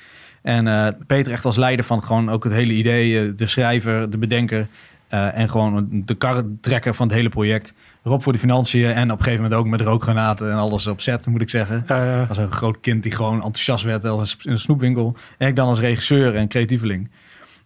En 0.46 0.68
eh, 0.68 0.88
Peter 1.08 1.32
echt 1.32 1.46
als 1.46 1.58
leider 1.58 1.86
van 1.86 2.04
gewoon 2.04 2.30
ook 2.30 2.44
het 2.44 2.54
hele 2.54 2.74
idee, 2.74 3.20
eh, 3.20 3.32
de 3.36 3.48
schrijver, 3.48 4.10
de 4.10 4.18
bedenker 4.18 4.68
eh, 5.08 5.38
en 5.38 5.50
gewoon 5.50 5.88
de 6.06 6.16
karretrekker 6.16 6.96
van 6.96 7.08
het 7.08 7.16
hele 7.16 7.30
project. 7.30 7.74
Rob 8.04 8.22
voor 8.22 8.34
de 8.34 8.40
financiën 8.40 8.86
en 8.92 9.12
op 9.12 9.18
een 9.18 9.24
gegeven 9.24 9.44
moment 9.44 9.60
ook 9.60 9.68
met 9.68 9.82
rookgranaten 9.82 10.52
en 10.52 10.58
alles 10.58 10.88
op 10.88 11.02
set, 11.02 11.26
moet 11.28 11.42
ik 11.42 11.50
zeggen. 11.50 11.86
Als 12.30 12.38
een 12.38 12.52
groot 12.52 12.80
kind 12.80 13.04
die 13.04 13.12
gewoon 13.12 13.36
enthousiast 13.36 13.84
werd 13.84 14.06
als 14.06 14.20
een 14.20 14.28
sp- 14.28 14.46
in 14.46 14.52
een 14.52 14.60
snoepwinkel. 14.60 15.16
En 15.38 15.48
ik 15.48 15.56
dan 15.56 15.68
als 15.68 15.80
regisseur 15.80 16.36
en 16.36 16.48
creatieveling. 16.48 17.10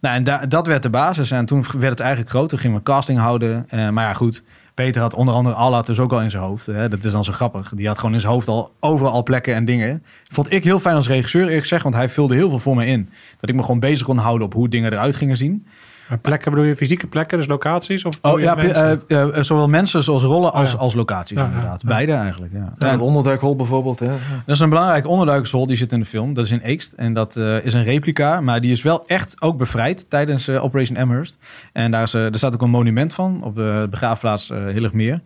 Nou, 0.00 0.14
en 0.16 0.24
da- 0.24 0.46
dat 0.46 0.66
werd 0.66 0.82
de 0.82 0.90
basis. 0.90 1.30
En 1.30 1.46
toen 1.46 1.64
werd 1.78 1.90
het 1.92 2.00
eigenlijk 2.00 2.30
groter. 2.30 2.58
Gingen 2.58 2.76
we 2.76 2.82
casting 2.82 3.18
houden. 3.18 3.66
Maar 3.70 3.92
ja, 4.06 4.12
goed. 4.14 4.42
Peter 4.80 5.00
had 5.00 5.14
onder 5.14 5.34
andere 5.34 5.54
Allard 5.54 5.86
dus 5.86 5.98
ook 5.98 6.12
al 6.12 6.22
in 6.22 6.30
zijn 6.30 6.42
hoofd. 6.42 6.66
Hè. 6.66 6.88
Dat 6.88 7.04
is 7.04 7.12
dan 7.12 7.24
zo 7.24 7.32
grappig. 7.32 7.72
Die 7.74 7.86
had 7.86 7.98
gewoon 7.98 8.14
in 8.14 8.20
zijn 8.20 8.32
hoofd 8.32 8.48
al 8.48 8.72
overal 8.80 9.12
al 9.12 9.22
plekken 9.22 9.54
en 9.54 9.64
dingen. 9.64 10.04
Vond 10.28 10.52
ik 10.52 10.64
heel 10.64 10.80
fijn 10.80 10.96
als 10.96 11.08
regisseur, 11.08 11.42
eerlijk 11.42 11.60
gezegd. 11.60 11.82
Want 11.82 11.94
hij 11.94 12.08
vulde 12.08 12.34
heel 12.34 12.48
veel 12.48 12.58
voor 12.58 12.76
me 12.76 12.86
in. 12.86 13.10
Dat 13.40 13.50
ik 13.50 13.56
me 13.56 13.62
gewoon 13.62 13.80
bezig 13.80 14.06
kon 14.06 14.16
houden 14.16 14.46
op 14.46 14.52
hoe 14.52 14.68
dingen 14.68 14.92
eruit 14.92 15.16
gingen 15.16 15.36
zien. 15.36 15.66
Maar 16.10 16.18
plekken 16.18 16.50
bedoel 16.50 16.66
je 16.66 16.76
fysieke 16.76 17.06
plekken, 17.06 17.38
dus 17.38 17.46
locaties? 17.46 18.04
Of 18.04 18.14
Oh 18.14 18.20
bedoel 18.22 18.38
je 18.38 18.44
ja, 18.44 18.54
mensen? 18.54 19.02
eh, 19.08 19.38
eh, 19.38 19.44
zowel 19.44 19.68
mensen 19.68 20.02
zoals 20.04 20.22
rollen 20.22 20.52
als, 20.52 20.68
Oh, 20.68 20.74
ja. 20.74 20.80
als 20.80 20.94
locaties 20.94 21.38
Ja, 21.38 21.44
inderdaad. 21.46 21.82
ja. 21.82 21.88
Beide 21.88 22.12
eigenlijk, 22.12 22.52
ja. 22.52 22.74
Ja, 22.78 22.90
het 22.90 23.00
onderduikhol 23.00 23.56
bijvoorbeeld, 23.56 23.98
hè? 23.98 24.06
Dat 24.06 24.54
is 24.54 24.60
een 24.60 24.68
belangrijke 24.68 25.08
onderduikersrol 25.08 25.66
die 25.66 25.76
zit 25.76 25.92
in 25.92 26.00
de 26.00 26.06
film. 26.06 26.34
Dat 26.34 26.44
is 26.44 26.50
in 26.50 26.60
Eekst. 26.62 26.92
En 26.92 27.12
dat 27.14 27.36
eh, 27.36 27.64
is 27.64 27.74
een 27.74 27.84
replica. 27.84 28.40
Maar 28.40 28.60
die 28.60 28.72
is 28.72 28.82
wel 28.82 29.06
echt 29.06 29.36
ook 29.42 29.56
bevrijd 29.58 30.10
tijdens 30.10 30.48
eh, 30.48 30.64
Operation 30.64 30.96
Amherst. 30.98 31.38
En 31.72 31.90
daar, 31.90 32.02
is, 32.02 32.14
eh, 32.14 32.24
er 32.24 32.36
staat 32.36 32.54
ook 32.54 32.62
een 32.62 32.70
monument 32.70 33.14
van 33.14 33.40
op 33.42 33.54
de 33.56 33.86
begraafplaats 33.90 34.50
eh 34.50 34.58
Hilligmeer. 34.66 35.20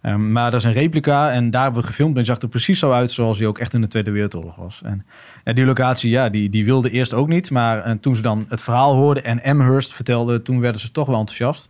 Ehm, 0.00 0.32
maar 0.32 0.50
dat 0.50 0.60
is 0.60 0.66
een 0.66 0.72
replica. 0.72 1.32
En 1.32 1.50
daar 1.50 1.62
hebben 1.62 1.80
we 1.80 1.86
gefilmd. 1.86 2.16
En 2.16 2.24
zag 2.24 2.40
er 2.40 2.48
precies 2.48 2.78
zo 2.78 2.92
uit 2.92 3.10
zoals 3.10 3.38
die 3.38 3.46
ook 3.46 3.58
echt 3.58 3.74
in 3.74 3.80
de 3.80 3.88
Tweede 3.88 4.10
Wereldoorlog 4.10 4.56
was. 4.56 4.80
En 4.84 5.04
die 5.54 5.64
locatie, 5.64 6.10
ja, 6.10 6.28
die, 6.28 6.48
die 6.48 6.64
wilde 6.64 6.90
eerst 6.90 7.14
ook 7.14 7.28
niet. 7.28 7.50
Maar 7.50 7.82
eh, 7.82 7.92
toen 8.00 8.16
ze 8.16 8.22
dan 8.22 8.46
het 8.48 8.62
verhaal 8.62 8.94
hoorden 8.94 9.24
en 9.24 9.42
Amherst 9.42 9.92
vertelde... 9.92 10.42
toen 10.42 10.60
werden 10.60 10.80
ze 10.80 10.90
toch 10.90 11.06
wel 11.06 11.18
enthousiast. 11.18 11.68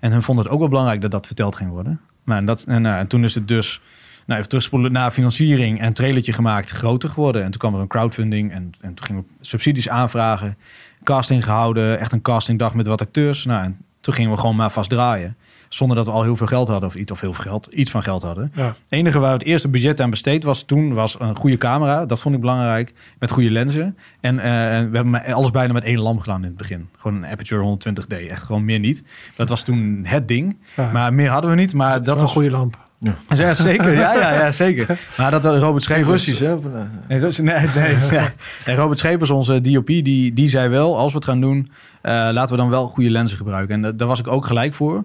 En 0.00 0.12
hun 0.12 0.22
vonden 0.22 0.44
het 0.44 0.52
ook 0.52 0.60
wel 0.60 0.68
belangrijk 0.68 1.00
dat 1.00 1.10
dat 1.10 1.26
verteld 1.26 1.56
ging 1.56 1.70
worden. 1.70 2.00
Maar 2.24 2.38
en, 2.38 2.44
dat, 2.44 2.62
en, 2.62 2.82
nou, 2.82 2.98
en 2.98 3.06
toen 3.06 3.24
is 3.24 3.34
het 3.34 3.48
dus 3.48 3.80
nou, 4.26 4.38
even 4.38 4.48
terugspoelen 4.48 4.92
naar 4.92 5.10
financiering 5.10 5.80
en 5.80 5.92
trailertje 5.92 6.32
gemaakt, 6.32 6.70
groter 6.70 7.08
geworden. 7.08 7.44
En 7.44 7.50
toen 7.50 7.60
kwam 7.60 7.74
er 7.74 7.80
een 7.80 7.86
crowdfunding 7.86 8.52
en, 8.52 8.72
en 8.80 8.94
toen 8.94 9.06
gingen 9.06 9.22
we 9.22 9.44
subsidies 9.46 9.88
aanvragen, 9.88 10.56
casting 11.02 11.44
gehouden, 11.44 11.98
echt 11.98 12.12
een 12.12 12.22
castingdag 12.22 12.74
met 12.74 12.86
wat 12.86 13.00
acteurs. 13.00 13.44
Nou, 13.44 13.64
en 13.64 13.76
toen 14.00 14.14
gingen 14.14 14.30
we 14.30 14.38
gewoon 14.38 14.56
maar 14.56 14.70
vast 14.70 14.90
draaien. 14.90 15.36
Zonder 15.68 15.96
dat 15.96 16.06
we 16.06 16.12
al 16.12 16.22
heel 16.22 16.36
veel 16.36 16.46
geld 16.46 16.68
hadden, 16.68 16.88
of 16.88 16.94
iets, 16.94 17.12
of 17.12 17.20
heel 17.20 17.32
veel 17.34 17.44
geld, 17.44 17.66
iets 17.66 17.90
van 17.90 18.02
geld 18.02 18.22
hadden. 18.22 18.52
Ja. 18.54 18.66
Het 18.66 18.74
enige 18.88 19.18
waar 19.18 19.32
het 19.32 19.42
eerste 19.42 19.68
budget 19.68 20.00
aan 20.00 20.10
besteed 20.10 20.44
was 20.44 20.62
toen, 20.62 20.94
was 20.94 21.16
een 21.20 21.36
goede 21.36 21.58
camera. 21.58 22.06
Dat 22.06 22.20
vond 22.20 22.34
ik 22.34 22.40
belangrijk, 22.40 22.94
met 23.18 23.30
goede 23.30 23.50
lenzen. 23.50 23.96
En 24.20 24.38
eh, 24.38 24.76
en 24.76 24.90
we 24.90 24.94
hebben 24.96 25.10
maar 25.10 25.32
alles 25.32 25.50
bijna 25.50 25.72
met 25.72 25.84
één 25.84 25.98
lamp 25.98 26.20
gedaan 26.20 26.40
in 26.40 26.48
het 26.48 26.56
begin. 26.56 26.88
Gewoon 26.98 27.16
een 27.16 27.30
Aperture 27.30 27.76
120D, 27.78 28.28
echt 28.30 28.42
gewoon 28.42 28.64
meer 28.64 28.78
niet. 28.78 29.02
Dat 29.36 29.48
was 29.48 29.62
toen 29.62 30.00
het 30.04 30.28
ding. 30.28 30.56
Ja. 30.76 30.90
Maar 30.92 31.14
meer 31.14 31.28
hadden 31.28 31.50
we 31.50 31.56
niet, 31.56 31.74
maar 31.74 32.02
dat 32.02 32.14
was 32.14 32.22
een 32.22 32.28
goede 32.28 32.50
lamp. 32.50 32.78
Ja. 33.00 33.14
Ja, 33.36 33.54
zeker. 33.54 33.92
Ja, 33.92 34.14
ja, 34.14 34.32
ja, 34.32 34.52
zeker. 34.52 34.98
Maar 35.18 35.30
dat 35.30 35.44
Robert 35.44 35.86
Geen 35.86 35.96
Schepers... 35.96 36.26
Russisch, 36.26 36.40
hè? 36.40 36.52
Eh, 36.54 37.38
Nee, 37.38 37.66
nee, 37.66 37.66
nee, 37.74 37.96
ja. 38.20 38.32
En 38.64 38.76
Robert 38.76 38.98
Schepers, 38.98 39.30
onze 39.30 39.60
DOP, 39.60 39.86
die, 39.86 40.32
die 40.32 40.48
zei 40.48 40.68
wel, 40.68 40.98
als 40.98 41.10
we 41.12 41.16
het 41.18 41.26
gaan 41.26 41.40
doen, 41.40 41.70
eh, 42.02 42.12
laten 42.12 42.50
we 42.54 42.60
dan 42.60 42.70
wel 42.70 42.88
goede 42.88 43.10
lenzen 43.10 43.36
gebruiken. 43.38 43.74
En 43.74 43.82
da- 43.82 43.92
daar 43.92 44.08
was 44.08 44.18
ik 44.20 44.28
ook 44.28 44.46
gelijk 44.46 44.74
voor. 44.74 45.04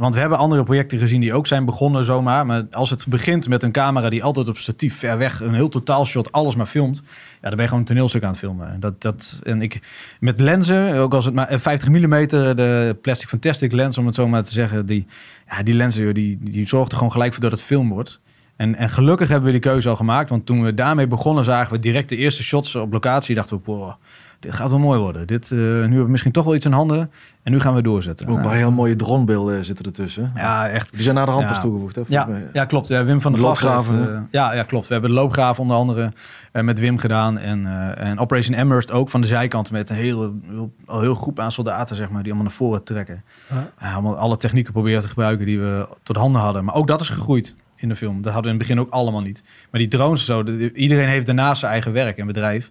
Want 0.00 0.14
we 0.14 0.20
hebben 0.20 0.38
andere 0.38 0.62
projecten 0.62 0.98
gezien 0.98 1.20
die 1.20 1.34
ook 1.34 1.46
zijn 1.46 1.64
begonnen 1.64 2.04
zomaar. 2.04 2.46
Maar 2.46 2.66
als 2.70 2.90
het 2.90 3.06
begint 3.06 3.48
met 3.48 3.62
een 3.62 3.72
camera 3.72 4.08
die 4.08 4.24
altijd 4.24 4.48
op 4.48 4.58
statief 4.58 4.98
ver 4.98 5.18
weg, 5.18 5.40
een 5.40 5.54
heel 5.54 5.68
totaalshot, 5.68 6.32
alles 6.32 6.54
maar 6.54 6.66
filmt. 6.66 7.02
Ja, 7.06 7.48
dan 7.48 7.50
ben 7.50 7.58
je 7.58 7.64
gewoon 7.64 7.78
een 7.78 7.84
toneelstuk 7.84 8.22
aan 8.22 8.30
het 8.30 8.38
filmen. 8.38 8.72
En 8.72 8.80
Dat, 8.80 9.02
dat, 9.02 9.40
en 9.42 9.62
ik, 9.62 9.80
met 10.20 10.40
lenzen, 10.40 10.96
ook 10.96 11.14
als 11.14 11.24
het 11.24 11.34
maar 11.34 11.48
eh, 11.48 11.58
50 11.58 11.88
mm, 11.88 12.26
de 12.26 12.96
plastic 13.02 13.28
fantastic 13.28 13.72
lens, 13.72 13.98
om 13.98 14.06
het 14.06 14.14
zo 14.14 14.28
maar 14.28 14.42
te 14.42 14.52
zeggen. 14.52 14.86
Die, 14.86 15.06
ja, 15.48 15.62
die 15.62 15.74
lenzen, 15.74 16.14
die, 16.14 16.38
die 16.40 16.68
zorgt 16.68 16.94
gewoon 16.94 17.12
gelijk 17.12 17.32
voor 17.32 17.42
dat 17.42 17.52
het 17.52 17.62
film 17.62 17.88
wordt. 17.88 18.20
En, 18.56 18.74
en 18.74 18.90
gelukkig 18.90 19.28
hebben 19.28 19.46
we 19.46 19.52
die 19.52 19.70
keuze 19.70 19.88
al 19.88 19.96
gemaakt. 19.96 20.30
Want 20.30 20.46
toen 20.46 20.62
we 20.62 20.74
daarmee 20.74 21.06
begonnen, 21.06 21.44
zagen 21.44 21.72
we 21.72 21.78
direct 21.78 22.08
de 22.08 22.16
eerste 22.16 22.42
shots 22.42 22.74
op 22.74 22.92
locatie. 22.92 23.34
Dachten 23.34 23.56
we, 23.56 23.62
boah, 23.62 23.94
dit 24.40 24.54
gaat 24.54 24.70
wel 24.70 24.78
mooi 24.78 24.98
worden. 24.98 25.26
Dit, 25.26 25.50
eh, 25.50 25.58
nu 25.58 25.64
hebben 25.80 26.04
we 26.04 26.10
misschien 26.10 26.32
toch 26.32 26.44
wel 26.44 26.54
iets 26.54 26.66
in 26.66 26.72
handen. 26.72 27.10
En 27.42 27.52
nu 27.52 27.60
gaan 27.60 27.74
we 27.74 27.82
doorzetten. 27.82 28.28
Ook 28.28 28.42
Ja. 28.42 28.50
heel 28.50 28.70
mooie 28.70 28.96
dronebeelden 28.96 29.64
zitten 29.64 29.84
ertussen. 29.84 30.32
Ja, 30.34 30.68
echt. 30.68 30.92
Die 30.92 31.02
zijn 31.02 31.14
naar 31.14 31.24
de 31.26 31.30
hand 31.32 31.44
Ja. 31.44 31.50
pas 31.50 31.60
toegevoegd. 31.60 31.96
Hè? 31.96 32.02
Ja, 32.06 32.28
ja, 32.52 32.64
klopt. 32.64 32.88
Ja, 32.88 33.04
Wim 33.04 33.20
van 33.20 33.32
der 33.32 33.40
Glas 33.40 33.62
Loopgraven, 33.62 33.96
heeft, 33.98 34.08
eh, 34.10 34.18
ja, 34.30 34.54
ja, 34.54 34.62
klopt. 34.62 34.86
We 34.86 34.92
hebben 34.92 35.10
de 35.10 35.16
loopgraven 35.16 35.62
onder 35.62 35.76
andere 35.76 36.12
eh, 36.52 36.62
met 36.62 36.78
Wim 36.78 36.98
gedaan. 36.98 37.38
En, 37.38 37.66
eh, 37.66 38.08
en 38.10 38.18
Operation 38.18 38.56
Amherst 38.58 38.92
ook 38.92 39.10
van 39.10 39.20
de 39.20 39.26
zijkant 39.26 39.70
met 39.70 39.90
een 39.90 39.96
hele, 39.96 40.32
heel, 40.50 40.72
al 40.86 41.00
heel 41.00 41.14
groep 41.14 41.38
aan 41.38 41.52
soldaten, 41.52 41.96
zeg 41.96 42.10
maar, 42.10 42.22
die 42.22 42.32
allemaal 42.32 42.48
naar 42.48 42.58
voren 42.58 42.82
trekken. 42.84 43.22
Ja. 43.50 43.68
Ja, 43.80 43.92
allemaal 43.92 44.16
alle 44.16 44.36
technieken 44.36 44.72
proberen 44.72 45.00
te 45.02 45.08
gebruiken 45.08 45.46
die 45.46 45.60
we 45.60 45.88
tot 46.02 46.16
handen 46.16 46.40
hadden. 46.40 46.64
Maar 46.64 46.74
ook 46.74 46.86
dat 46.86 47.00
is 47.00 47.08
gegroeid 47.08 47.54
in 47.76 47.88
de 47.88 47.96
film. 47.96 48.22
Dat 48.22 48.32
hadden 48.32 48.42
we 48.42 48.48
in 48.48 48.64
het 48.64 48.68
begin 48.68 48.80
ook 48.80 48.90
allemaal 48.92 49.20
niet. 49.22 49.42
Maar 49.70 49.80
die 49.80 49.90
drones 49.90 50.24
zo, 50.24 50.42
de- 50.42 50.72
iedereen 50.72 51.08
heeft 51.08 51.26
daarnaast 51.26 51.60
zijn 51.60 51.72
eigen 51.72 51.92
werk 51.92 52.18
en 52.18 52.26
bedrijf. 52.26 52.70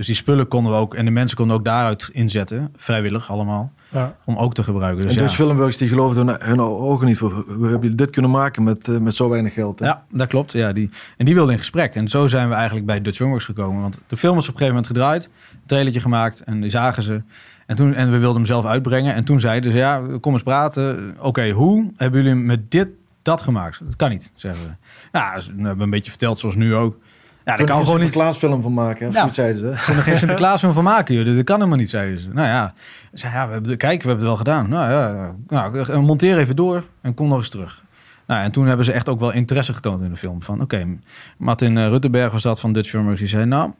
Dus 0.00 0.08
die 0.08 0.18
spullen 0.18 0.48
konden 0.48 0.72
we 0.72 0.78
ook, 0.78 0.94
en 0.94 1.04
de 1.04 1.10
mensen 1.10 1.36
konden 1.36 1.56
ook 1.56 1.64
daaruit 1.64 2.10
inzetten, 2.12 2.72
vrijwillig 2.76 3.30
allemaal, 3.30 3.72
Ja. 3.88 4.14
om 4.24 4.36
ook 4.36 4.54
te 4.54 4.62
gebruiken. 4.62 5.02
Dus 5.02 5.10
en 5.10 5.16
ja. 5.16 5.22
Dutch 5.22 5.34
Filmworks 5.36 5.76
die 5.76 5.88
geloofden 5.88 6.26
hun, 6.28 6.36
hun 6.40 6.60
ogen 6.60 7.06
niet. 7.06 7.18
voor. 7.18 7.44
Hoe 7.56 7.66
hebben 7.66 7.96
dit 7.96 8.10
kunnen 8.10 8.30
maken 8.30 8.62
met, 8.62 8.88
eh, 8.88 8.96
met 8.98 9.14
zo 9.14 9.28
weinig 9.28 9.52
geld? 9.52 9.78
hè? 9.80 9.86
Ja, 9.86 10.04
dat 10.10 10.28
klopt. 10.28 10.52
Ja, 10.52 10.72
die, 10.72 10.90
en 11.16 11.24
die 11.24 11.34
wilde 11.34 11.52
in 11.52 11.58
gesprek. 11.58 11.94
En 11.94 12.08
zo 12.08 12.26
zijn 12.26 12.48
we 12.48 12.54
eigenlijk 12.54 12.86
bij 12.86 13.00
Dutch 13.00 13.16
Filmworks 13.16 13.44
gekomen. 13.44 13.82
Want 13.82 13.98
de 14.06 14.16
film 14.16 14.34
was 14.34 14.48
op 14.48 14.54
een 14.54 14.60
gegeven 14.60 14.74
moment 14.82 14.86
gedraaid. 14.96 15.24
Een 15.52 15.58
trailertje 15.66 16.00
gemaakt 16.00 16.40
en 16.40 16.60
die 16.60 16.70
zagen 16.70 17.02
ze. 17.02 17.22
En, 17.66 17.76
toen, 17.76 17.94
en 17.94 18.10
we 18.10 18.18
wilden 18.18 18.36
hem 18.36 18.46
zelf 18.46 18.64
uitbrengen. 18.64 19.14
En 19.14 19.24
toen 19.24 19.40
zeiden 19.40 19.72
ze, 19.72 19.78
ja, 19.78 20.02
kom 20.20 20.32
eens 20.32 20.42
praten. 20.42 21.14
Oké, 21.18 21.50
hoe 21.50 21.90
hebben 21.96 22.22
jullie 22.22 22.36
met 22.36 22.70
dit 22.70 22.88
dat 23.22 23.42
gemaakt? 23.42 23.80
Dat 23.84 23.96
kan 23.96 24.10
niet, 24.10 24.30
zeggen 24.34 24.64
we. 24.64 24.70
Nou, 25.12 25.40
ze 25.40 25.52
hebben 25.56 25.80
een 25.80 25.90
beetje 25.90 26.10
verteld 26.10 26.38
zoals 26.38 26.54
nu 26.54 26.74
ook. 26.74 26.96
Ja, 27.50 27.56
dat 27.56 27.66
Kunnen 27.66 27.66
kan 27.66 27.78
er 27.78 27.84
gewoon 27.84 28.00
een 28.00 28.04
niet. 28.06 28.14
Sinterklaasfilm 28.14 28.62
van 28.62 28.74
maken? 28.74 29.08
Of 29.08 29.12
Ja. 29.12 29.18
zoiets 29.18 29.36
zeiden 29.36 29.60
ze. 29.60 29.66
We 29.66 29.76
kunnen 29.84 29.96
er 29.96 30.02
geen 30.02 30.18
Sinterklaas 30.18 30.60
van 30.60 30.84
maken, 30.84 31.14
joh. 31.14 31.36
Dat 31.36 31.44
kan 31.44 31.56
helemaal 31.56 31.78
niet, 31.78 31.90
zeiden 31.90 32.18
ze. 32.18 32.28
Nou 32.28 32.46
ja, 32.46 32.74
ze 33.12 33.18
zei, 33.18 33.32
ja 33.32 33.46
we 33.46 33.52
hebben, 33.52 33.76
kijk, 33.76 34.02
we 34.02 34.08
hebben 34.08 34.26
het 34.26 34.36
wel 34.36 34.36
gedaan. 34.36 34.68
Nou 34.68 34.90
ja, 34.90 35.34
nou, 35.48 36.00
monteer 36.00 36.38
even 36.38 36.56
door 36.56 36.84
en 37.00 37.14
kom 37.14 37.28
nog 37.28 37.38
eens 37.38 37.48
terug. 37.48 37.82
Nou, 38.26 38.42
en 38.42 38.50
toen 38.52 38.66
hebben 38.66 38.84
ze 38.84 38.92
echt 38.92 39.08
ook 39.08 39.20
wel 39.20 39.32
interesse 39.32 39.74
getoond 39.74 40.00
in 40.00 40.10
de 40.10 40.16
film. 40.16 40.42
Van 40.42 40.60
oké, 40.60 40.86
Martin 41.36 41.78
eh, 41.78 41.88
Ruttenberg 41.88 42.32
was 42.32 42.42
dat 42.42 42.60
van 42.60 42.72
Dutch 42.72 42.88
Filmworks. 42.88 43.18
Die 43.18 43.28
zei, 43.28 43.44
nou, 43.44 43.70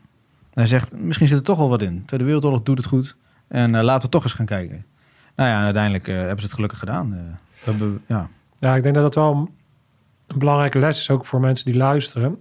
hij 0.55 0.67
zegt, 0.67 0.97
misschien 0.97 1.29
zit 1.29 1.39
er 1.39 1.45
toch 1.45 1.59
wel 1.59 1.69
wat 1.69 1.83
in. 1.83 2.03
Tweede 2.07 2.25
Wereldoorlog 2.27 2.63
doet 2.63 2.79
het 2.79 2.87
goed. 2.87 3.17
En 3.49 3.75
eh, 3.75 3.83
laten 3.83 4.03
we 4.05 4.09
toch 4.09 4.23
eens 4.23 4.33
gaan 4.33 4.47
kijken. 4.47 4.85
Nou 5.37 5.51
ja, 5.51 5.59
en 5.59 5.65
uiteindelijk 5.65 6.09
eh, 6.09 6.15
hebben 6.15 6.39
ze 6.39 6.45
het 6.45 6.55
gelukkig 6.55 6.79
gedaan. 6.79 7.13
Eh, 7.13 7.19
we 7.65 7.71
hebben, 7.71 8.03
ja. 8.07 8.29
Ja, 8.59 8.75
ik 8.75 8.83
denk 8.83 8.95
dat 8.95 9.05
dat 9.05 9.15
wel 9.15 9.49
een 10.27 10.39
belangrijke 10.39 10.79
les 10.79 10.99
is 10.99 11.11
ook 11.11 11.27
voor 11.27 11.41
mensen 11.41 11.65
die 11.65 11.77
luisteren. 11.77 12.39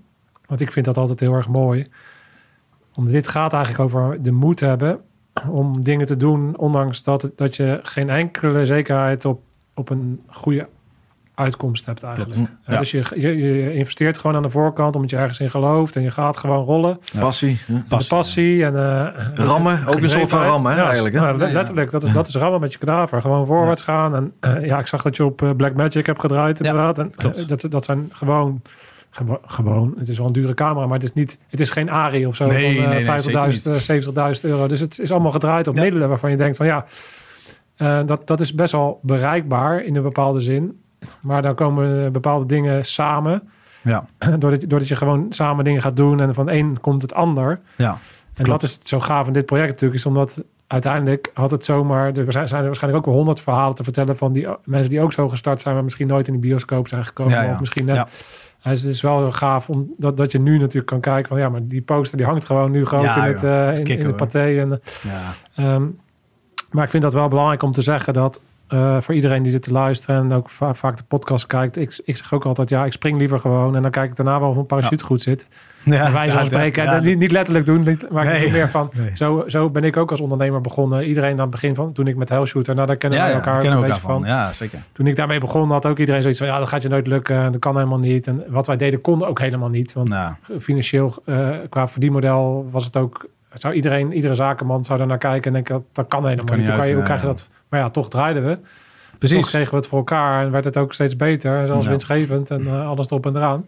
Want 0.50 0.62
ik 0.62 0.72
vind 0.72 0.86
dat 0.86 0.98
altijd 0.98 1.20
heel 1.20 1.34
erg 1.34 1.48
mooi. 1.48 1.88
Omdat 2.96 3.14
dit 3.14 3.28
gaat 3.28 3.54
eigenlijk 3.54 3.84
over 3.84 4.22
de 4.24 4.32
moed 4.32 4.60
hebben 4.60 5.00
om 5.50 5.84
dingen 5.84 6.06
te 6.06 6.18
doen, 6.18 6.58
ondanks 6.58 7.04
dat, 7.04 7.22
het- 7.22 7.38
dat 7.38 7.56
je 7.56 7.80
geen 7.84 8.10
enkele 8.10 8.66
zekerheid 8.66 9.26
op, 9.26 9.42
op 9.74 9.90
een 9.90 10.22
goede 10.28 10.68
uitkomst 11.36 11.86
hebt 11.86 12.04
eigenlijk. 12.04 12.40
Ja. 12.66 12.78
Dus 12.78 12.92
je, 12.92 13.04
je, 13.16 13.38
je 13.38 13.74
investeert 13.74 14.18
gewoon 14.18 14.36
aan 14.36 14.42
de 14.42 14.50
voorkant 14.50 14.96
omdat 14.96 15.10
je 15.10 15.16
ergens 15.18 15.40
in 15.40 15.50
gelooft 15.50 15.96
en 15.96 16.02
je 16.02 16.12
gaat 16.12 16.38
gewoon 16.38 16.66
rollen. 16.66 17.00
Ja. 17.04 17.20
Passie. 17.20 17.60
En 17.90 18.06
passie 18.08 18.66
en 18.66 18.76
eh, 18.76 19.26
Rammen, 19.34 19.88
ook 19.88 19.96
een 19.98 20.10
soort 20.10 20.30
van 20.30 20.42
rammen, 20.42 20.76
Ja, 20.76 20.84
eigenlijk, 20.86 21.16
hè? 21.16 21.22
nou, 21.22 21.52
letterlijk, 21.52 21.92
dat 21.92 22.04
is, 22.04 22.12
dat 22.12 22.28
is 22.28 22.36
rammen 22.36 22.60
met 22.60 22.72
je 22.74 22.80
kadaver. 22.80 23.22
Gewoon 23.22 23.46
voorwaarts 23.46 23.82
gaan. 23.82 24.16
En 24.16 24.34
eh, 24.40 24.66
ja, 24.66 24.80
ik 24.80 24.88
zag 24.88 25.02
dat 25.02 25.16
je 25.16 25.26
op 25.26 25.42
eh, 25.42 25.50
Black 25.58 25.74
Magic 25.76 26.06
hebt 26.06 26.20
gedraaid 26.20 26.60
inderdaad. 26.60 27.00
En, 27.00 27.12
dat, 27.48 27.66
dat 27.70 27.86
zijn 27.86 28.10
gewoon, 28.12 28.62
gewo- 29.10 29.40
gewoon, 29.46 29.94
het 29.98 30.10
is 30.10 30.18
wel 30.18 30.28
een 30.28 30.34
dure 30.34 30.54
camera, 30.54 30.86
maar 30.86 30.94
het 30.98 31.04
is 31.04 31.14
niet, 31.14 31.38
het 31.48 31.60
is 31.60 31.70
geen 31.70 31.90
Ari 31.90 32.26
of 32.26 32.36
zo 32.36 32.46
Nee, 32.48 32.54
van 32.54 32.62
nee, 32.74 32.84
eh, 32.84 32.90
nee, 32.90 33.20
zeker 33.22 33.42
50.000, 33.62 33.66
eh, 33.68 33.80
70.000 33.82 34.46
euro. 34.46 34.68
Dus 34.68 34.80
het 34.80 35.00
is 35.00 35.12
allemaal 35.12 35.32
gedraaid 35.32 35.68
op 35.68 35.76
Ja. 35.76 35.82
middelen 35.82 36.10
waarvan 36.10 36.32
je 36.32 36.38
denkt 36.38 36.58
van 36.58 36.66
ja, 36.66 36.86
eh, 37.76 38.00
dat, 38.06 38.28
dat 38.28 38.40
is 38.40 38.54
best 38.56 38.72
wel 38.72 39.00
bereikbaar 39.02 39.84
in 39.84 39.96
een 39.96 40.04
bepaalde 40.04 40.42
zin. 40.42 40.82
Maar 41.22 41.42
dan 41.42 41.56
komen 41.56 42.06
eh, 42.06 42.12
bepaalde 42.12 42.46
dingen 42.46 42.86
samen. 42.86 43.50
Ja, 43.84 44.06
doordat, 44.40 44.62
je- 44.62 44.68
doordat 44.68 44.88
je 44.88 44.96
gewoon 44.96 45.26
samen 45.30 45.64
dingen 45.64 45.82
gaat 45.82 45.96
doen 45.96 46.20
en 46.20 46.34
van 46.34 46.50
een 46.50 46.80
komt 46.80 47.02
het 47.02 47.14
ander. 47.14 47.60
ja. 47.76 47.98
En 48.34 48.46
Klopt. 48.46 48.62
dat 48.62 48.70
is 48.70 48.80
zo 48.90 49.00
gaaf 49.00 49.28
in 49.28 49.34
dit 49.34 49.46
project 49.46 49.70
natuurlijk, 49.70 50.00
is 50.00 50.06
omdat 50.06 50.44
uiteindelijk 50.68 51.32
had 51.34 51.52
het 51.52 51.64
zomaar, 51.66 52.06
er 52.18 52.32
zijn 52.32 52.48
zijn 52.48 52.60
er 52.62 52.66
waarschijnlijk 52.68 53.04
ook 53.04 53.06
wel 53.14 53.16
honderd 53.24 53.42
verhalen 53.42 53.76
te 53.76 53.84
vertellen 53.84 54.18
van 54.18 54.34
die 54.34 54.48
mensen 54.64 54.90
die 54.90 55.02
ook 55.02 55.14
zo 55.14 55.30
gestart 55.30 55.62
zijn, 55.62 55.74
maar 55.76 55.84
misschien 55.84 56.08
nooit 56.08 56.28
in 56.28 56.34
de 56.34 56.40
bioscoop 56.40 56.88
zijn 56.88 57.06
gekomen. 57.06 57.34
Ja, 57.34 57.44
ja. 57.44 57.54
Of 57.54 57.60
misschien 57.60 57.86
net. 57.86 57.96
Ja. 57.96 58.08
Dus 58.64 58.82
het 58.82 58.92
is 58.92 59.02
wel 59.02 59.18
heel 59.18 59.32
gaaf 59.32 59.70
om, 59.70 59.94
dat, 59.98 60.18
dat 60.18 60.32
je 60.32 60.40
nu 60.40 60.58
natuurlijk 60.58 60.86
kan 60.86 61.00
kijken 61.00 61.30
van 61.30 61.40
ja, 61.40 61.50
maar 61.50 61.66
die 61.66 61.82
poster 61.82 62.18
die 62.18 62.26
hangt 62.26 62.46
gewoon 62.46 62.72
nu 62.72 62.86
groot 62.86 63.04
Ja, 63.04 63.26
in 63.26 63.34
het, 63.34 63.44
eh, 63.44 63.68
in, 63.68 63.74
Kicken, 63.84 63.94
in 63.94 64.00
het 64.00 64.06
hoor. 64.06 64.16
paté. 64.16 64.60
En, 64.60 64.82
ja. 65.04 65.34
ehm, 65.56 65.86
maar 66.72 66.84
ik 66.84 66.90
vind 66.90 67.04
dat 67.04 67.14
wel 67.14 67.28
belangrijk 67.28 67.64
om 67.64 67.72
te 67.72 67.82
zeggen 67.82 68.14
dat 68.14 68.42
eh, 68.70 68.98
voor 69.02 69.16
iedereen 69.16 69.44
die 69.44 69.52
zit 69.52 69.62
te 69.64 69.72
luisteren 69.72 70.16
en 70.24 70.34
ook 70.34 70.50
va- 70.50 70.74
vaak 70.74 70.98
de 70.98 71.04
podcast 71.08 71.48
kijkt, 71.48 71.78
ik, 71.78 72.02
ik 72.06 72.18
zeg 72.18 72.34
ook 72.34 72.46
altijd 72.46 72.70
ja, 72.70 72.86
ik 72.86 72.92
spring 72.92 73.18
liever 73.18 73.40
gewoon 73.40 73.76
en 73.76 73.82
dan 73.82 73.92
kijk 73.92 74.10
ik 74.10 74.16
daarna 74.16 74.40
wel 74.40 74.48
of 74.50 74.54
mijn 74.56 74.66
parachute 74.66 75.04
goed 75.04 75.22
zit. 75.22 75.48
ja 75.86 76.24
ja, 76.24 76.44
spreken. 76.44 76.84
ja, 76.84 77.00
niet, 77.00 77.18
niet 77.18 77.32
letterlijk 77.32 77.66
doen, 77.66 77.84
niet- 77.84 78.10
maar 78.10 78.26
ik 78.26 78.32
Nee. 78.42 78.52
meer 78.52 78.70
van. 78.70 78.90
Nee. 78.98 79.12
Zo, 79.14 79.44
zo 79.48 79.70
ben 79.70 79.84
ik 79.84 79.98
ook 79.98 80.12
als 80.12 80.22
ondernemer 80.22 80.62
begonnen. 80.62 81.08
Iedereen 81.08 81.32
aan 81.34 81.40
het 81.40 81.50
begin 81.50 81.76
van, 81.76 81.94
toen 81.94 82.08
ik 82.08 82.16
met 82.16 82.30
Hellshooter, 82.30 82.76
nou 82.76 82.88
daar 82.88 82.96
kennen 82.98 83.20
wij 83.20 83.32
elkaar 83.34 83.54
een 83.56 83.62
kennen 83.62 83.80
we 83.80 83.86
beetje 83.86 84.02
elkaar 84.02 84.16
van. 84.16 84.26
van. 84.28 84.32
Ja, 84.38 84.54
zeker. 84.54 84.80
Toen 84.92 85.08
ik 85.08 85.16
daarmee 85.16 85.40
begon 85.40 85.72
had 85.72 85.86
ook 85.86 85.98
iedereen 86.00 86.22
zoiets 86.22 86.40
van, 86.40 86.48
ja 86.50 86.60
dat 86.60 86.70
gaat 86.70 86.82
je 86.82 86.90
nooit 86.90 87.08
lukken, 87.08 87.52
dat 87.52 87.62
kan 87.62 87.76
helemaal 87.76 88.00
niet. 88.00 88.28
En 88.28 88.44
wat 88.48 88.68
wij 88.68 88.78
deden 88.78 89.02
kon 89.02 89.26
ook 89.26 89.40
helemaal 89.40 89.70
niet. 89.70 89.94
Want 89.94 90.10
Nou, 90.10 90.34
financieel, 90.60 91.14
eh, 91.26 91.50
qua 91.70 91.88
verdienmodel 91.88 92.68
was 92.72 92.86
het 92.86 92.98
ook, 92.98 93.26
zou 93.54 93.74
iedereen, 93.74 94.14
iedere 94.14 94.36
zakenman 94.36 94.84
zou 94.84 94.98
daar 94.98 95.08
naar 95.08 95.18
kijken 95.18 95.44
en 95.48 95.54
denken, 95.54 95.74
dat, 95.74 95.84
dat 95.94 96.08
kan 96.08 96.24
helemaal 96.24 96.46
kan 96.46 96.60
niet. 96.60 96.70
uit, 96.70 96.94
hoe 96.94 97.04
krijg 97.04 97.22
je 97.22 97.28
dat? 97.28 97.50
Maar 97.70 97.80
ja, 97.80 97.90
toch 97.90 98.10
draaiden 98.10 98.46
we. 98.46 98.58
precies. 99.18 99.38
Toch 99.40 99.50
kregen 99.50 99.70
we 99.72 99.76
het 99.76 99.88
voor 99.88 99.98
elkaar 99.98 100.46
en 100.46 100.52
werd 100.52 100.66
het 100.66 100.78
ook 100.78 100.94
steeds 100.94 101.16
beter. 101.16 101.68
Zelfs 101.68 101.84
Ja. 101.84 101.90
winstgevend 101.90 102.52
en 102.52 102.68
eh, 102.68 102.88
alles 102.88 103.06
erop 103.06 103.26
en 103.26 103.36
eraan. 103.36 103.66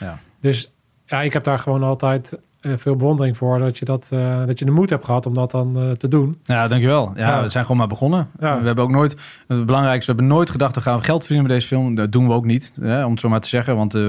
Ja. 0.00 0.18
Dus 0.40 0.72
ja, 1.06 1.20
ik 1.22 1.32
heb 1.32 1.44
daar 1.44 1.58
gewoon 1.58 1.82
altijd 1.82 2.38
veel 2.60 2.96
bewondering 2.96 3.36
voor. 3.36 3.58
Dat 3.58 3.78
je, 3.78 3.84
dat, 3.84 4.08
eh, 4.12 4.46
dat 4.46 4.58
je 4.58 4.64
de 4.64 4.70
moed 4.70 4.90
hebt 4.90 5.04
gehad 5.04 5.26
om 5.26 5.34
dat 5.34 5.50
dan 5.50 5.76
eh, 5.78 5.90
te 5.90 6.08
doen. 6.08 6.38
Ja, 6.44 6.68
dankjewel. 6.68 7.12
Ja, 7.16 7.28
Ja. 7.28 7.42
we 7.42 7.48
zijn 7.48 7.62
gewoon 7.64 7.78
maar 7.78 7.88
begonnen. 7.88 8.28
Ja. 8.40 8.60
We 8.60 8.66
hebben 8.66 8.84
ook 8.84 8.90
nooit, 8.90 9.16
het 9.46 9.66
belangrijkste, 9.66 10.12
we 10.12 10.18
hebben 10.18 10.36
nooit 10.36 10.50
gedacht, 10.50 10.74
we 10.74 10.80
gaan 10.80 11.04
geld 11.04 11.20
verdienen 11.20 11.46
met 11.46 11.56
deze 11.56 11.68
film. 11.68 11.94
Dat 11.94 12.12
doen 12.12 12.26
we 12.26 12.32
ook 12.32 12.44
niet, 12.44 12.72
hè, 12.80 13.04
om 13.04 13.10
het 13.10 13.20
zo 13.20 13.28
maar 13.28 13.40
te 13.40 13.48
zeggen. 13.48 13.76
Want 13.76 13.94
eh, 13.94 14.02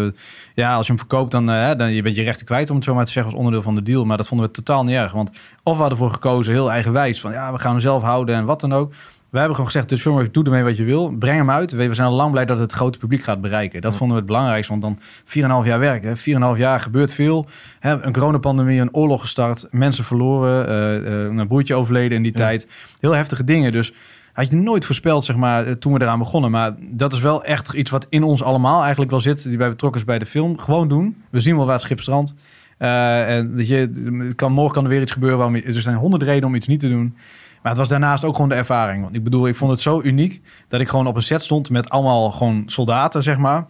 ja, 0.55 0.75
als 0.75 0.85
je 0.87 0.91
hem 0.93 1.01
verkoopt, 1.01 1.31
dan, 1.31 1.49
eh, 1.51 1.77
dan 1.77 1.91
je 1.91 2.01
bent 2.01 2.15
je 2.15 2.23
rechten 2.23 2.45
kwijt, 2.45 2.69
om 2.69 2.75
het 2.75 2.85
zo 2.85 2.95
maar 2.95 3.05
te 3.05 3.11
zeggen, 3.11 3.31
als 3.31 3.39
onderdeel 3.41 3.63
van 3.63 3.75
de 3.75 3.83
deal. 3.83 4.05
Maar 4.05 4.17
dat 4.17 4.27
vonden 4.27 4.47
we 4.47 4.53
totaal 4.53 4.83
niet 4.83 4.95
erg. 4.95 5.11
Want 5.11 5.29
of 5.29 5.37
we 5.63 5.79
hadden 5.81 5.89
ervoor 5.89 6.11
gekozen, 6.13 6.53
heel 6.53 6.71
eigenwijs, 6.71 7.21
van 7.21 7.31
ja, 7.31 7.51
we 7.51 7.59
gaan 7.59 7.71
hem 7.71 7.81
zelf 7.81 8.03
houden 8.03 8.35
en 8.35 8.45
wat 8.45 8.61
dan 8.61 8.73
ook. 8.73 8.93
Wij 9.31 9.39
hebben 9.39 9.55
gewoon 9.59 9.71
gezegd, 9.71 9.89
dus 9.89 10.01
filmworks, 10.01 10.31
doe 10.31 10.43
ermee 10.43 10.63
wat 10.63 10.77
je 10.77 10.83
wil. 10.83 11.15
Breng 11.19 11.37
hem 11.37 11.49
uit. 11.51 11.71
We 11.71 11.87
we 11.87 11.93
zijn 11.93 12.07
al 12.07 12.13
lang 12.15 12.31
blij 12.31 12.45
dat 12.45 12.57
het 12.59 12.71
het 12.71 12.79
grote 12.79 12.97
publiek 12.97 13.23
gaat 13.23 13.41
bereiken. 13.41 13.81
Dat 13.81 13.91
Ja. 13.91 13.97
vonden 13.97 14.15
we 14.15 14.21
het 14.23 14.31
belangrijkste. 14.31 14.71
Want 14.79 14.81
dan 14.83 14.99
4,5 15.25 15.65
jaar 15.67 15.79
werk. 15.79 16.03
hè. 16.03 16.15
4,5 16.17 16.57
jaar 16.57 16.79
gebeurt 16.79 17.13
veel. 17.13 17.45
Hè, 17.79 18.01
een 18.01 18.13
coronapandemie, 18.13 18.79
een 18.81 18.93
oorlog 18.95 19.21
gestart. 19.21 19.67
Mensen 19.71 20.03
verloren. 20.03 20.67
eh, 20.67 20.95
eh, 21.25 21.35
een 21.37 21.47
broertje 21.47 21.75
overleden 21.75 22.17
in 22.17 22.23
die 22.23 22.31
Ja. 22.31 22.37
tijd. 22.37 22.67
Heel 22.99 23.11
heftige 23.15 23.43
dingen. 23.43 23.71
Dus 23.71 23.93
had 24.33 24.49
je 24.49 24.55
nooit 24.55 24.85
voorspeld, 24.85 25.25
zeg 25.25 25.35
maar, 25.35 25.65
eh, 25.65 25.71
toen 25.73 25.93
we 25.93 26.01
eraan 26.01 26.19
begonnen. 26.19 26.51
Maar 26.51 26.71
dat 26.79 27.13
is 27.13 27.19
wel 27.19 27.43
echt 27.43 27.73
iets 27.73 27.89
wat 27.89 28.07
in 28.09 28.23
ons 28.23 28.43
allemaal 28.43 28.81
eigenlijk 28.81 29.11
wel 29.11 29.21
zit. 29.21 29.43
Die 29.43 29.57
bij 29.57 29.69
betrokken 29.69 29.99
is 29.99 30.05
bij 30.05 30.19
de 30.19 30.25
film. 30.25 30.59
Gewoon 30.59 30.87
doen. 30.87 31.15
We 31.29 31.39
zien 31.39 31.55
wel 31.55 31.65
waar 31.65 31.73
het 31.75 31.83
schip 31.83 31.99
strandt. 32.01 32.33
En 32.77 33.55
weet 33.55 33.67
je, 33.67 34.31
kan, 34.35 34.51
morgen 34.51 34.73
kan 34.73 34.83
er 34.83 34.89
weer 34.89 35.01
iets 35.01 35.11
gebeuren. 35.11 35.37
Waarom, 35.37 35.55
je- 35.55 35.63
er 35.63 35.73
zijn 35.81 35.95
honderd 35.95 36.23
redenen 36.23 36.47
om 36.47 36.55
iets 36.55 36.67
niet 36.67 36.79
te 36.79 36.89
doen. 36.89 37.15
Maar 37.61 37.71
het 37.71 37.77
was 37.77 37.87
daarnaast 37.87 38.23
ook 38.23 38.35
gewoon 38.35 38.49
de 38.49 38.55
ervaring. 38.55 39.03
Want 39.03 39.15
ik 39.15 39.23
bedoel, 39.23 39.47
ik 39.47 39.55
vond 39.55 39.71
het 39.71 39.81
zo 39.81 40.01
uniek 40.01 40.41
dat 40.67 40.81
ik 40.81 40.89
gewoon 40.89 41.07
op 41.07 41.15
een 41.15 41.21
set 41.23 41.41
stond 41.41 41.69
met 41.69 41.89
allemaal 41.89 42.31
gewoon 42.31 42.63
soldaten, 42.65 43.23
zeg 43.23 43.37
maar. 43.37 43.67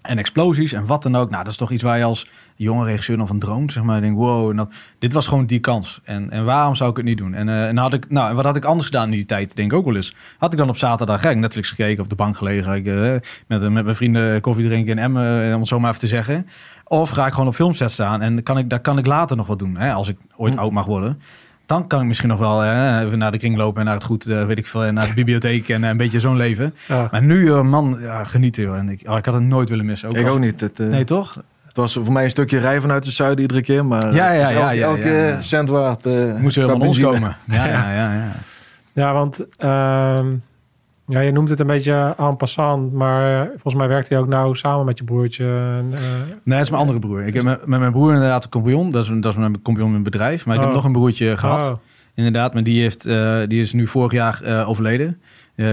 En 0.00 0.18
explosies 0.18 0.72
en 0.72 0.86
wat 0.86 1.02
dan 1.02 1.16
ook. 1.16 1.30
Nou, 1.30 1.42
dat 1.42 1.52
is 1.52 1.58
toch 1.58 1.70
iets 1.70 1.82
waar 1.82 1.98
je 1.98 2.04
als 2.04 2.30
jonge 2.56 2.84
regisseur 2.84 3.16
nog 3.16 3.28
van 3.28 3.38
droomt. 3.38 3.72
Zeg 3.72 3.82
maar, 3.82 4.00
denk, 4.00 4.16
wow, 4.16 4.50
en 4.50 4.56
dat, 4.56 4.68
dit 4.98 5.12
was 5.12 5.26
gewoon 5.26 5.46
die 5.46 5.58
kans. 5.58 6.00
En, 6.04 6.30
en 6.30 6.44
waarom 6.44 6.74
zou 6.74 6.90
ik 6.90 6.96
het 6.96 7.04
niet 7.04 7.18
doen? 7.18 7.34
En, 7.34 7.48
eh, 7.48 7.68
en 7.68 7.76
had 7.76 7.92
ik, 7.92 8.10
nou, 8.10 8.30
en 8.30 8.36
wat 8.36 8.44
had 8.44 8.56
ik 8.56 8.64
anders 8.64 8.86
gedaan 8.86 9.04
in 9.04 9.16
die 9.16 9.24
tijd? 9.24 9.56
Denk 9.56 9.72
ik 9.72 9.78
ook 9.78 9.84
wel 9.84 9.96
eens. 9.96 10.14
Had 10.38 10.52
ik 10.52 10.58
dan 10.58 10.68
op 10.68 10.76
zaterdag 10.76 11.22
ja, 11.22 11.32
Netflix 11.32 11.68
gekeken, 11.68 12.02
op 12.02 12.08
de 12.08 12.14
bank 12.14 12.36
gelegen, 12.36 12.74
ik, 12.74 12.86
eh, 12.86 12.94
met, 13.46 13.60
met 13.70 13.84
mijn 13.84 13.96
vrienden 13.96 14.40
koffie 14.40 14.66
drinken 14.66 14.92
in 14.92 14.98
Emmen, 14.98 15.46
eh, 15.46 15.54
om 15.54 15.58
het 15.58 15.68
zo 15.68 15.80
maar 15.80 15.88
even 15.88 16.00
te 16.00 16.06
zeggen. 16.06 16.46
Of 16.84 17.10
ga 17.10 17.26
ik 17.26 17.32
gewoon 17.32 17.48
op 17.48 17.54
filmset 17.54 17.90
staan 17.90 18.22
en 18.22 18.42
kan 18.42 18.58
ik, 18.58 18.70
daar 18.70 18.80
kan 18.80 18.98
ik 18.98 19.06
later 19.06 19.36
nog 19.36 19.46
wat 19.46 19.58
doen, 19.58 19.76
hè, 19.76 19.92
als 19.92 20.08
ik 20.08 20.16
ooit 20.36 20.54
Hm. 20.54 20.60
oud 20.60 20.72
mag 20.72 20.86
worden. 20.86 21.20
Dan 21.68 21.86
kan 21.86 22.00
ik 22.00 22.06
misschien 22.06 22.28
nog 22.28 22.38
wel 22.38 22.60
hè, 22.60 23.04
even 23.04 23.18
naar 23.18 23.32
de 23.32 23.38
kring 23.38 23.56
lopen 23.56 23.80
en 23.80 23.84
naar 23.86 23.94
het 23.94 24.04
goed, 24.04 24.26
eh, 24.26 24.44
weet 24.46 24.58
ik 24.58 24.66
veel, 24.66 24.84
en 24.84 24.94
naar 24.94 25.06
de 25.06 25.14
bibliotheek 25.14 25.68
en 25.68 25.84
eh, 25.84 25.90
een 25.90 25.96
beetje 25.96 26.20
zo'n 26.20 26.36
leven. 26.36 26.74
Ja. 26.86 27.08
Maar 27.10 27.22
nu, 27.22 27.52
eh, 27.52 27.60
man, 27.62 27.96
ja, 28.00 28.24
genieten 28.24 28.62
joh. 28.62 28.76
En 28.76 28.88
ik, 28.88 29.02
oh, 29.08 29.16
ik 29.16 29.24
had 29.24 29.34
het 29.34 29.42
nooit 29.42 29.68
willen 29.68 29.86
missen. 29.86 30.10
Ik 30.10 30.24
als- 30.24 30.32
ook 30.34 30.38
niet. 30.38 30.60
Het, 30.60 30.80
eh, 30.80 30.86
Nee, 30.86 31.04
toch? 31.04 31.34
het 31.66 31.76
was 31.76 31.92
voor 31.92 32.12
mij 32.12 32.24
een 32.24 32.30
stukje 32.30 32.58
rijden 32.58 32.80
vanuit 32.82 33.04
het 33.04 33.14
zuiden 33.14 33.40
iedere 33.40 33.60
keer. 33.62 33.86
Maar 33.86 34.14
Ja, 34.14 34.32
ja, 34.32 34.48
ja, 34.50 34.50
elke, 34.50 34.74
ja, 34.76 34.86
elke 34.86 35.08
ja, 35.08 35.26
ja. 35.28 35.42
cent 35.42 35.68
waard. 35.68 36.06
eh, 36.06 36.34
Moest 36.40 36.58
qua 36.58 36.66
van 36.68 36.80
ons 36.82 37.00
komen. 37.00 37.36
Ja, 37.44 37.66
ja, 37.66 37.92
ja. 37.92 38.12
ja. 38.14 38.32
Ja, 39.02 39.12
want 39.12 39.46
ehm, 39.56 40.26
ja, 41.08 41.20
je 41.20 41.32
noemt 41.32 41.48
het 41.48 41.60
een 41.60 41.66
beetje 41.66 42.14
en 42.18 42.36
passant, 42.36 42.92
maar 42.92 43.40
eh, 43.40 43.46
volgens 43.50 43.74
mij 43.74 43.88
werkt 43.88 44.08
hij 44.08 44.18
ook 44.18 44.28
nou 44.28 44.56
samen 44.56 44.84
met 44.84 44.98
je 44.98 45.04
broertje. 45.04 45.44
Eh, 45.44 45.84
Nee, 46.44 46.56
dat 46.58 46.60
is 46.60 46.70
mijn 46.70 46.82
andere 46.82 46.98
broer. 46.98 47.22
Ik 47.22 47.34
heb 47.34 47.42
met, 47.44 47.66
met 47.66 47.80
mijn 47.80 47.92
broer 47.92 48.12
inderdaad 48.14 48.44
een 48.44 48.50
compagnon. 48.50 48.90
Dat 48.90 49.02
is, 49.02 49.08
een- 49.08 49.20
dat 49.20 49.32
is 49.32 49.38
mijn 49.38 49.62
compagnon 49.62 49.88
in 49.88 49.94
het 49.94 50.04
bedrijf. 50.04 50.46
Maar 50.46 50.54
ik 50.54 50.60
heb 50.60 50.70
Oh. 50.70 50.76
nog 50.76 50.84
een 50.84 50.92
broertje 50.92 51.36
gehad. 51.36 51.66
oh, 51.68 51.78
Inderdaad, 52.14 52.54
maar 52.54 52.62
die, 52.62 52.80
heeft, 52.80 53.06
eh, 53.06 53.38
die 53.46 53.60
is 53.62 53.72
nu 53.72 53.86
vorig 53.86 54.12
jaar 54.12 54.64
overleden. 54.66 55.20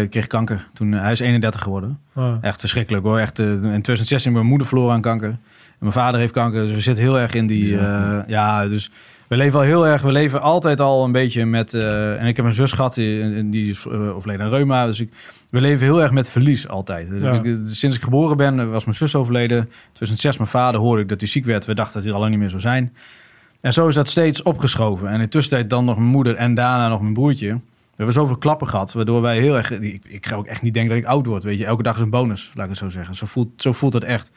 Kreeg 0.10 0.28
kanker. 0.28 0.68
Toen, 0.74 0.92
hij 0.92 1.12
is 1.12 1.20
31 1.20 1.62
geworden. 1.62 2.00
oh. 2.16 2.34
Echt 2.42 2.60
verschrikkelijk 2.60 3.04
hoor. 3.06 3.18
Echt, 3.20 3.40
in 3.40 3.60
2016 3.60 4.32
mijn 4.34 4.46
moeder 4.46 4.68
verloren 4.68 4.94
aan 4.94 5.02
kanker. 5.02 5.30
En 5.30 5.38
mijn 5.80 5.92
vader 5.92 6.20
heeft 6.20 6.34
kanker. 6.34 6.66
Dus 6.66 6.76
we 6.76 6.82
zitten 6.82 7.04
heel 7.04 7.20
erg 7.20 7.34
in 7.34 7.48
die... 7.48 7.68
Ja. 7.68 8.24
ja, 8.28 8.68
dus 8.68 8.92
we 9.28 9.38
leven 9.38 9.60
al 9.60 9.66
heel 9.66 9.88
erg... 9.88 10.02
We 10.02 10.12
leven 10.12 10.42
altijd 10.42 10.80
al 10.80 11.04
een 11.04 11.12
beetje 11.12 11.46
met... 11.46 11.74
eh, 11.74 12.22
en 12.22 12.26
ik 12.28 12.36
heb 12.38 12.46
een 12.46 12.54
zus 12.54 12.72
gehad, 12.72 12.94
die, 12.94 13.50
die 13.50 13.70
is 13.72 13.86
eh, 13.92 14.16
overleden 14.16 14.46
aan 14.46 14.52
reuma. 14.52 14.86
Dus 14.86 15.00
ik, 15.00 15.10
we 15.50 15.62
leven 15.62 15.86
heel 15.86 16.02
erg 16.02 16.12
met 16.12 16.30
verlies 16.30 16.68
altijd. 16.68 17.10
Dus 17.10 17.22
Ja. 17.22 17.34
ik- 17.44 17.58
sinds 17.66 17.96
ik 17.98 18.04
geboren 18.04 18.38
ben, 18.38 18.60
eh, 18.60 18.70
was 18.70 18.86
mijn 18.86 18.98
zus 18.98 19.16
overleden. 19.16 19.70
2006 19.94 20.38
mijn 20.38 20.50
vader 20.50 20.80
hoorde 20.80 21.02
ik 21.02 21.10
dat 21.10 21.20
hij 21.20 21.30
ziek 21.30 21.46
werd. 21.46 21.66
We 21.66 21.74
dachten 21.76 21.94
dat 21.94 22.02
hij 22.04 22.10
er 22.12 22.16
al 22.16 22.20
lang 22.22 22.32
niet 22.32 22.40
meer 22.42 22.50
zou 22.50 22.62
zijn. 22.62 22.94
En 23.62 23.74
zo 23.74 23.88
is 23.88 23.96
dat 23.96 24.08
steeds 24.08 24.42
opgeschoven. 24.44 25.08
En 25.08 25.14
in 25.14 25.20
de 25.20 25.28
tussentijd 25.28 25.70
dan 25.70 25.86
nog 25.86 25.96
mijn 25.98 26.10
moeder 26.10 26.36
en 26.36 26.54
daarna 26.54 26.88
nog 26.88 27.02
mijn 27.02 27.14
broertje. 27.14 27.48
We 27.48 28.02
hebben 28.04 28.16
zoveel 28.22 28.38
klappen 28.38 28.68
gehad, 28.68 28.94
waardoor 28.94 29.22
wij 29.22 29.40
heel 29.40 29.58
erg... 29.58 29.72
Ik, 29.72 30.02
ik 30.08 30.26
ga 30.26 30.36
ook 30.36 30.46
echt 30.46 30.62
niet 30.62 30.74
denken 30.74 30.92
dat 30.94 31.04
ik 31.04 31.10
oud 31.10 31.26
word, 31.26 31.44
weet 31.44 31.58
je. 31.58 31.66
Elke 31.66 31.84
dag 31.84 31.96
is 31.96 32.02
een 32.02 32.10
bonus, 32.10 32.52
laat 32.54 32.64
ik 32.64 32.70
het 32.70 32.80
zo 32.80 32.90
zeggen. 32.90 33.16
Zo 33.16 33.26
voelt, 33.26 33.50
zo 33.58 33.72
voelt 33.72 33.94
het 33.94 34.04
echt. 34.04 34.32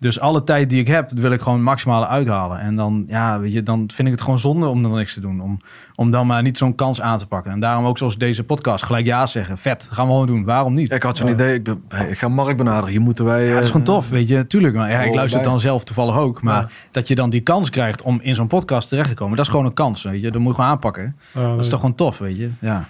Dus 0.00 0.20
alle 0.20 0.44
tijd 0.44 0.70
die 0.70 0.80
ik 0.80 0.86
heb, 0.86 1.10
wil 1.14 1.30
ik 1.32 1.40
gewoon 1.40 1.62
maximale 1.62 2.06
uithalen. 2.06 2.60
En 2.60 2.76
dan, 2.76 3.04
ja, 3.08 3.40
weet 3.40 3.52
je, 3.52 3.62
dan 3.62 3.90
vind 3.94 4.08
ik 4.08 4.14
het 4.14 4.22
gewoon 4.22 4.38
zonde 4.38 4.66
om 4.66 4.82
dan 4.82 4.94
niks 4.94 5.14
te 5.14 5.20
doen. 5.20 5.40
Om, 5.40 5.58
om 5.94 6.10
dan 6.10 6.26
maar 6.26 6.42
niet 6.42 6.58
zo'n 6.58 6.74
kans 6.74 7.00
aan 7.00 7.18
te 7.18 7.26
pakken. 7.26 7.52
En 7.52 7.60
daarom 7.60 7.84
ook 7.86 7.98
zoals 7.98 8.18
deze 8.18 8.44
podcast, 8.44 8.84
gelijk 8.84 9.06
ja 9.06 9.26
zeggen. 9.26 9.58
Vet, 9.58 9.86
gaan 9.90 10.06
we 10.06 10.12
gewoon 10.12 10.26
doen. 10.26 10.44
Waarom 10.44 10.74
niet? 10.74 10.92
Ik 10.92 11.02
had 11.02 11.16
zo'n 11.16 11.26
Ja. 11.26 11.32
idee, 11.34 11.54
ik, 11.54 11.62
ben- 11.64 11.82
hey, 11.88 12.08
ik 12.08 12.18
ga 12.18 12.28
Mark 12.28 12.56
benaderen. 12.56 12.88
Hier 12.90 13.00
moeten 13.00 13.24
wij... 13.24 13.44
Ja, 13.44 13.50
dat 13.52 13.58
is 13.60 13.66
eh, 13.66 13.70
gewoon 13.72 13.86
tof, 13.86 14.08
weet 14.08 14.28
je. 14.28 14.46
Tuurlijk, 14.46 14.74
maar 14.74 14.90
ja, 14.90 15.00
ik 15.00 15.08
Oh, 15.10 15.14
luister 15.14 15.40
het 15.40 15.48
dan 15.50 15.60
zelf 15.60 15.84
toevallig 15.84 16.16
ook. 16.16 16.42
Maar 16.42 16.60
Ja. 16.60 16.68
dat 16.90 17.08
je 17.08 17.14
dan 17.14 17.30
die 17.30 17.40
kans 17.40 17.70
krijgt 17.70 18.02
om 18.02 18.18
in 18.22 18.34
zo'n 18.34 18.46
podcast 18.46 18.88
terecht 18.88 19.08
te 19.08 19.14
komen, 19.14 19.36
dat 19.36 19.44
is 19.44 19.50
gewoon 19.50 19.66
een 19.66 19.74
kans, 19.74 20.02
weet 20.02 20.22
je. 20.22 20.30
Dat 20.30 20.40
moet 20.40 20.50
je 20.50 20.54
gewoon 20.54 20.70
aanpakken. 20.70 21.16
Dat 21.34 21.58
is 21.60 21.68
toch 21.68 21.80
gewoon 21.80 21.94
tof, 21.94 22.18
weet 22.18 22.36
je. 22.38 22.50
Ja. 22.60 22.84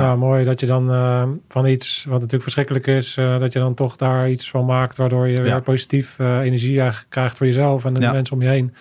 Ja. 0.00 0.16
mooi 0.16 0.44
dat 0.44 0.60
je 0.60 0.66
dan 0.66 0.90
eh, 0.92 1.22
van 1.48 1.66
iets 1.66 2.04
wat 2.04 2.14
natuurlijk 2.14 2.42
verschrikkelijk 2.42 2.86
is, 2.86 3.16
eh, 3.16 3.38
dat 3.38 3.52
je 3.52 3.58
dan 3.58 3.74
toch 3.74 3.96
daar 3.96 4.30
iets 4.30 4.50
van 4.50 4.64
maakt, 4.64 4.96
waardoor 4.96 5.28
je 5.28 5.36
Ja. 5.36 5.42
weer 5.42 5.62
positief 5.62 6.18
eh, 6.18 6.38
energie 6.40 6.82
krijgt 7.08 7.36
voor 7.36 7.46
jezelf 7.46 7.84
en 7.84 7.94
de 7.94 8.00
Ja. 8.00 8.12
mensen 8.12 8.34
om 8.36 8.42
je 8.42 8.48
heen. 8.48 8.74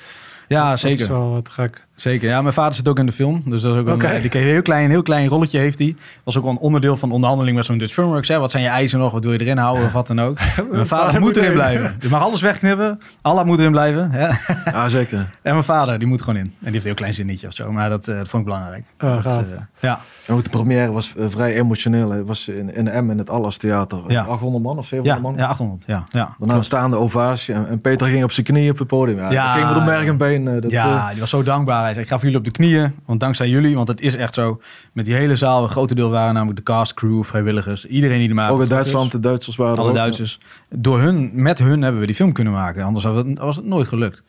Ja, 0.48 0.70
Dat 0.70 0.80
zeker. 0.80 1.00
is 1.02 1.08
wel 1.08 1.32
wat 1.32 1.50
gek. 1.50 1.88
Zeker. 2.02 2.30
Ja, 2.30 2.42
mijn 2.42 2.54
vader 2.54 2.74
zit 2.74 2.88
ook 2.88 3.00
in 3.00 3.06
de 3.06 3.12
film. 3.12 3.42
Dus 3.46 3.62
dat 3.62 3.74
is 3.74 3.80
ook 3.80 3.88
een, 3.88 3.94
Oké. 3.94 4.06
eh, 4.08 4.32
die 4.32 4.42
heel 4.42 4.62
klein, 4.62 4.90
heel 4.90 5.02
klein 5.02 5.28
rolletje 5.28 5.60
heeft 5.60 5.80
hij. 5.80 5.96
Was 6.24 6.38
ook 6.38 6.44
wel 6.44 6.52
een 6.52 6.58
onderdeel 6.58 6.98
van 6.98 7.10
de 7.10 7.16
onderhandeling 7.16 7.58
met 7.58 7.66
zo'n 7.66 7.78
Dutch 7.78 7.94
Filmworks. 7.94 8.28
Hè. 8.28 8.40
Wat 8.40 8.52
zijn 8.52 8.64
je 8.64 8.70
eisen 8.70 9.00
nog? 9.00 9.12
Wat 9.12 9.24
wil 9.24 9.32
je 9.34 9.40
erin 9.42 9.58
houden? 9.58 9.86
Of 9.86 9.92
wat 9.92 10.08
dan 10.08 10.22
ook. 10.22 10.38
mijn 10.72 10.88
vader 10.88 11.20
moet 11.20 11.36
erin 11.38 11.54
blijven. 11.54 11.96
Je 12.00 12.10
mag 12.10 12.22
alles 12.22 12.42
wegknippen. 12.42 12.98
Allah 13.22 13.46
moet 13.46 13.60
erin 13.60 13.72
blijven. 13.72 14.12
Hè. 14.12 14.30
Ja, 14.72 14.90
zeker. 14.90 15.18
En 15.18 15.52
mijn 15.54 15.64
vader, 15.64 16.00
die 16.00 16.08
moet 16.08 16.22
gewoon 16.22 16.36
in. 16.40 16.46
En 16.46 16.52
die 16.60 16.72
heeft 16.72 16.76
een 16.76 16.82
heel 16.90 16.94
klein 16.94 17.14
zinnetje 17.14 17.48
of 17.48 17.54
zo. 17.54 17.72
Maar 17.72 17.90
dat, 17.90 18.08
eh, 18.08 18.18
dat 18.18 18.28
vond 18.30 18.44
ik 18.48 18.50
belangrijk. 18.54 18.84
Oh, 19.00 19.24
dat, 19.24 19.40
eh, 19.40 19.58
ja. 19.80 20.00
En 20.26 20.34
ook 20.34 20.44
de 20.44 20.50
première 20.50 20.92
was 20.92 21.14
eh, 21.18 21.26
vrij 21.30 21.56
emotioneel. 21.56 22.12
Het 22.12 22.28
was 22.28 22.48
in, 22.48 22.76
in 22.76 22.86
de 22.86 23.02
M 23.02 23.12
in 23.12 23.18
het 23.18 23.30
Allas 23.30 23.58
Theater. 23.58 24.00
Ja. 24.08 24.24
800 24.24 24.64
man 24.64 24.78
of 24.78 24.90
Ja, 24.90 24.96
700 24.98 25.22
man. 25.22 25.36
ja, 25.36 25.46
800. 25.52 25.84
Ja, 25.88 26.04
ja. 26.12 26.36
Daarna 26.40 26.56
een 26.56 26.64
staande 26.64 26.98
ovatie. 26.98 27.54
En, 27.54 27.68
en 27.70 27.82
Peter 27.82 28.08
ging 28.08 28.24
op 28.24 28.32
zijn 28.32 28.46
knieën 28.46 28.72
op 28.72 28.78
het 28.78 28.88
podium. 28.88 29.18
Ja, 29.18 29.32
Ja. 29.32 29.46
dat 29.46 29.54
ging 29.56 29.68
met 29.68 29.78
een 29.78 29.86
merg 29.86 30.06
en 30.06 30.18
been. 30.18 30.62
dat, 30.62 30.72
ja, 30.72 31.10
die 31.10 31.20
was 31.20 31.30
zo 31.30 31.44
dankbaar. 31.44 31.91
Hij 31.92 32.00
zei, 32.00 32.06
ik 32.06 32.08
ga 32.12 32.16
voor 32.16 32.24
jullie 32.32 32.48
op 32.48 32.54
de 32.54 32.64
knieën. 32.64 32.96
Want 33.06 33.20
dankzij 33.20 33.48
jullie, 33.50 33.76
want 33.76 33.88
het 33.88 34.02
is 34.02 34.16
echt 34.16 34.34
zo. 34.34 34.62
Met 34.92 35.06
die 35.06 35.14
hele 35.14 35.36
zaal, 35.36 35.64
een 35.64 35.70
grote 35.70 35.96
deel 35.96 36.10
waren 36.10 36.34
namelijk 36.34 36.58
de 36.58 36.64
cast, 36.64 36.94
crew, 36.94 37.24
vrijwilligers. 37.24 37.86
Iedereen 37.86 38.20
die 38.20 38.30
er 38.30 38.36
maar 38.36 38.50
ook 38.52 38.62
in. 38.62 38.68
Duitsland, 38.68 39.12
de 39.12 39.20
Duitsers 39.20 39.56
waren 39.56 39.74
er 39.74 39.80
Alle 39.80 39.90
ook. 39.90 39.96
Duitsers. 39.96 40.40
Door 40.70 41.00
hun, 41.00 41.30
met 41.34 41.58
hun 41.60 41.82
hebben 41.82 42.02
we 42.02 42.08
die 42.08 42.16
film 42.16 42.32
kunnen 42.34 42.54
maken. 42.54 42.84
Anders 42.84 43.06
had 43.06 43.16
het, 43.16 43.38
was 43.40 43.56
het 43.56 43.66
nooit 43.66 43.88
gelukt. 43.88 44.24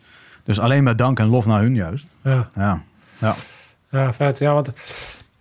Dus 0.45 0.59
alleen 0.61 0.85
maar 0.85 0.97
dank 0.97 1.19
en 1.19 1.27
lof 1.27 1.47
naar 1.47 1.63
hun 1.63 1.75
juist. 1.75 2.07
Ja. 2.25 2.49
Ja, 2.57 2.83
ja. 3.19 3.35
Ja, 3.91 4.13
vet. 4.13 4.39
Ja, 4.39 4.55
want 4.55 4.71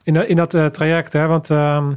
in, 0.03 0.13
dat- 0.13 0.26
in 0.28 0.36
dat 0.36 0.53
eh, 0.53 0.65
traject, 0.65 1.13
hè, 1.13 1.28
want 1.28 1.49
ehm, 1.49 1.91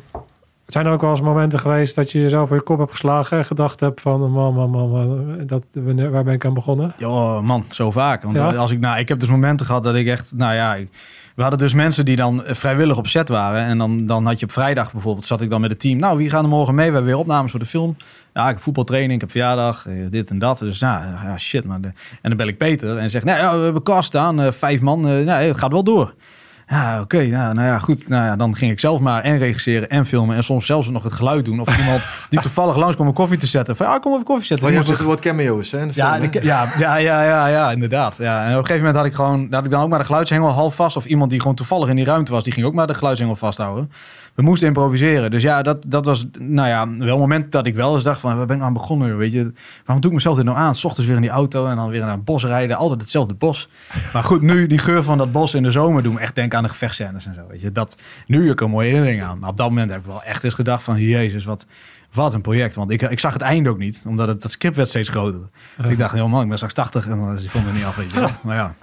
zijn 0.67 0.87
er 0.87 0.93
ook 0.93 1.01
wel 1.01 1.11
eens 1.11 1.21
momenten 1.21 1.59
geweest 1.59 1.95
dat 1.95 2.13
je 2.13 2.21
jezelf 2.21 2.49
voor 2.49 2.57
je 2.57 2.63
kop 2.63 2.79
hebt 2.79 2.91
geslagen 2.91 3.39
en 3.39 3.45
gedacht 3.45 3.81
hebt 3.81 4.01
van, 4.01 4.31
man, 4.31 4.55
man, 4.55 4.71
man, 4.71 4.91
man, 4.91 5.47
dat, 5.47 5.63
wanneer- 5.73 6.11
waar 6.11 6.25
ben 6.25 6.35
ik 6.35 6.45
aan 6.45 6.55
begonnen? 6.55 6.95
Ja, 6.99 7.41
man, 7.41 7.65
zo 7.69 7.91
vaak. 7.91 8.23
Want 8.23 8.37
Ja? 8.37 8.55
als 8.55 8.71
ik, 8.71 8.81
nou, 8.81 8.99
ik 8.99 9.09
heb 9.09 9.21
dus 9.21 9.29
momenten 9.29 9.67
gehad 9.67 9.83
dat 9.83 9.95
ik 9.95 10.07
echt, 10.07 10.33
nou 10.37 10.55
ja, 10.55 10.75
ik- 10.75 10.89
we 11.35 11.43
hadden 11.43 11.61
dus 11.61 11.75
mensen 11.75 12.05
die 12.05 12.17
dan 12.17 12.45
eh, 12.45 12.55
vrijwillig 12.55 12.97
op 12.97 13.07
set 13.07 13.29
waren. 13.29 13.63
En 13.65 13.79
dan, 13.79 14.07
dan 14.07 14.27
had 14.27 14.41
je 14.41 14.47
op 14.47 14.53
vrijdag 14.53 14.93
bijvoorbeeld, 14.93 15.25
zat 15.27 15.41
ik 15.41 15.51
dan 15.51 15.61
met 15.61 15.71
het 15.71 15.81
team. 15.81 15.99
Nou, 15.99 16.17
wie 16.19 16.31
gaan 16.31 16.43
er 16.45 16.51
morgen 16.51 16.75
mee? 16.75 16.87
We 16.87 16.93
hebben 16.95 17.11
weer 17.11 17.21
opnames 17.21 17.51
voor 17.51 17.61
de 17.61 17.67
film. 17.67 17.97
Ja, 18.33 18.49
ik 18.49 18.55
heb 18.55 18.63
voetbaltraining, 18.63 19.13
ik 19.15 19.21
heb 19.21 19.31
verjaardag, 19.31 19.87
eh, 19.87 19.95
dit 20.11 20.31
en 20.31 20.39
dat. 20.39 20.59
Dus 20.59 20.79
ja, 20.79 21.21
ja 21.23 21.39
shit. 21.39 21.65
Maar 21.65 21.81
de, 21.81 21.87
en 22.23 22.29
dan 22.29 22.37
bel 22.37 22.47
ik 22.47 22.59
Peter 22.59 22.99
en 22.99 23.11
zeg, 23.11 23.25
nou 23.25 23.39
ja, 23.39 23.59
we 23.59 23.65
hebben 23.65 23.83
cast 23.83 24.09
staan, 24.09 24.41
eh, 24.41 24.53
vijf 24.53 24.81
man. 24.81 25.01
nou, 25.01 25.31
het 25.31 25.59
gaat 25.59 25.73
wel 25.73 25.85
door. 25.85 26.15
Ja, 26.75 27.01
oké. 27.01 27.23
nou, 27.27 27.55
nou 27.55 27.67
ja, 27.67 27.79
goed. 27.79 28.09
Nou 28.09 28.25
ja, 28.25 28.37
dan 28.37 28.57
ging 28.57 28.71
ik 28.71 28.81
zelf 28.81 29.01
maar 29.01 29.23
en 29.23 29.39
regisseren 29.39 29.89
en 29.91 30.07
filmen. 30.07 30.37
En 30.37 30.45
soms 30.45 30.67
zelfs 30.67 30.91
nog 30.91 31.03
het 31.03 31.13
geluid 31.13 31.45
doen. 31.45 31.61
Of 31.61 31.79
iemand 31.79 32.03
die 32.31 32.41
toevallig 32.41 32.77
langs 32.77 32.95
kwam 32.95 33.07
om 33.07 33.13
koffie 33.15 33.39
te 33.39 33.47
zetten. 33.47 33.77
Van, 33.77 33.87
ja, 33.87 33.99
kom 33.99 34.13
even 34.13 34.25
koffie 34.25 34.47
zetten. 34.47 34.67
Maar 34.67 34.75
je 34.77 34.87
moest 34.89 35.01
ook 35.01 35.07
wat 35.07 35.21
cameo's, 35.21 35.71
hè? 35.71 35.79
ja, 35.79 35.85
film, 35.93 36.23
hè? 36.23 36.29
de- 36.31 36.45
ja, 36.45 36.67
ja, 36.79 36.97
ja, 36.97 37.23
ja, 37.25 37.47
ja, 37.47 37.71
inderdaad. 37.71 38.17
Ja. 38.19 38.45
En 38.45 38.53
op 38.53 38.59
een 38.59 38.67
gegeven 38.67 38.77
moment 38.79 38.97
had 38.97 39.07
ik 39.07 39.15
gewoon, 39.15 39.47
had 39.51 39.65
ik 39.65 39.71
dan 39.71 39.83
ook 39.83 39.89
maar 39.89 39.99
de 39.99 40.05
geluidshengel 40.05 40.49
half 40.51 40.75
vast. 40.75 40.97
Of 40.97 41.05
iemand 41.05 41.31
die 41.31 41.41
gewoon 41.41 41.57
toevallig 41.57 41.89
in 41.89 41.97
die 41.97 42.05
ruimte 42.05 42.33
was, 42.33 42.43
die 42.43 42.53
ging 42.53 42.67
ook 42.67 42.75
maar 42.75 42.87
de 42.87 42.95
geluidshengel 42.95 43.37
vasthouden. 43.37 43.91
We 44.35 44.43
moesten 44.43 44.67
improviseren. 44.69 45.31
Dus 45.31 45.43
ja, 45.43 45.63
dat, 45.63 45.85
dat 45.87 46.05
was, 46.05 46.27
nou 46.39 46.69
ja, 46.69 46.89
wel 46.99 47.15
een 47.15 47.21
moment 47.21 47.53
dat 47.53 47.67
ik 47.67 47.75
wel 47.75 47.95
eens 47.95 48.03
dacht 48.03 48.21
van, 48.21 48.37
waar 48.37 48.47
ben 48.47 48.57
ik 48.57 48.63
nou 48.63 48.75
aan 48.75 48.81
begonnen? 48.81 49.17
Weet 49.17 49.33
je, 49.33 49.53
waarom 49.85 50.01
doe 50.01 50.11
ik 50.11 50.17
mezelf 50.17 50.37
dit 50.37 50.45
nou 50.45 50.57
aan? 50.59 50.75
's 50.75 50.85
ochtends 50.85 51.07
weer 51.07 51.17
in 51.17 51.23
die 51.23 51.31
auto 51.31 51.67
en 51.67 51.77
dan 51.77 51.89
weer 51.89 52.01
naar 52.01 52.13
een 52.13 52.25
bos 52.25 52.45
rijden. 52.45 52.77
Altijd 52.77 53.01
hetzelfde 53.01 53.35
bos. 53.35 53.69
Maar 54.13 54.25
goed, 54.25 54.43
nu 54.43 54.67
die 54.67 54.79
geur 54.79 55.03
van 55.03 55.19
dat 55.19 55.33
bos 55.33 55.55
in 55.55 55.63
de 55.63 55.71
zomer 55.71 56.03
doen 56.03 56.15
me 56.15 56.21
echt 56.21 56.35
denken 56.35 56.59
aan 56.59 56.64
de 56.65 56.71
gevechtscènes 56.71 57.27
en 57.27 57.35
zo. 57.35 57.41
Weet 57.49 57.61
je, 57.61 57.73
dat, 57.73 58.03
nu 58.27 58.43
heb 58.43 58.53
ik 58.53 58.61
een 58.61 58.71
mooie 58.71 58.87
herinnering 58.89 59.23
aan. 59.23 59.39
Maar 59.39 59.51
op 59.51 59.57
dat 59.57 59.69
moment 59.69 59.91
heb 59.91 60.01
ik 60.01 60.07
wel 60.07 60.23
echt 60.23 60.45
eens 60.45 60.55
gedacht 60.55 60.83
van, 60.83 61.01
jezus, 61.01 61.45
wat, 61.45 61.67
wat 62.13 62.35
een 62.35 62.41
project. 62.41 62.75
Want 62.75 62.91
ik, 62.91 63.03
ik 63.03 63.21
zag 63.21 63.33
het 63.33 63.43
einde 63.43 63.71
ook 63.71 63.79
niet, 63.79 64.03
omdat 64.07 64.29
het, 64.29 64.43
dat 64.43 64.51
script 64.51 64.77
werd 64.77 64.89
steeds 64.89 65.09
groter. 65.09 65.41
Dus 65.77 65.91
ik 65.91 65.99
dacht, 65.99 66.17
joh 66.17 66.31
man, 66.31 66.43
ik 66.43 66.49
ben 66.49 66.57
straks 66.57 66.75
80 66.75 67.09
en 67.09 67.19
dan 67.19 67.35
is 67.35 67.41
die 67.41 67.51
film 67.51 67.67
er 67.67 67.73
niet 67.73 67.85
af. 67.85 67.97
Weet 67.97 68.11
je. 68.13 68.29
Maar 68.43 68.57
ja, 68.57 68.75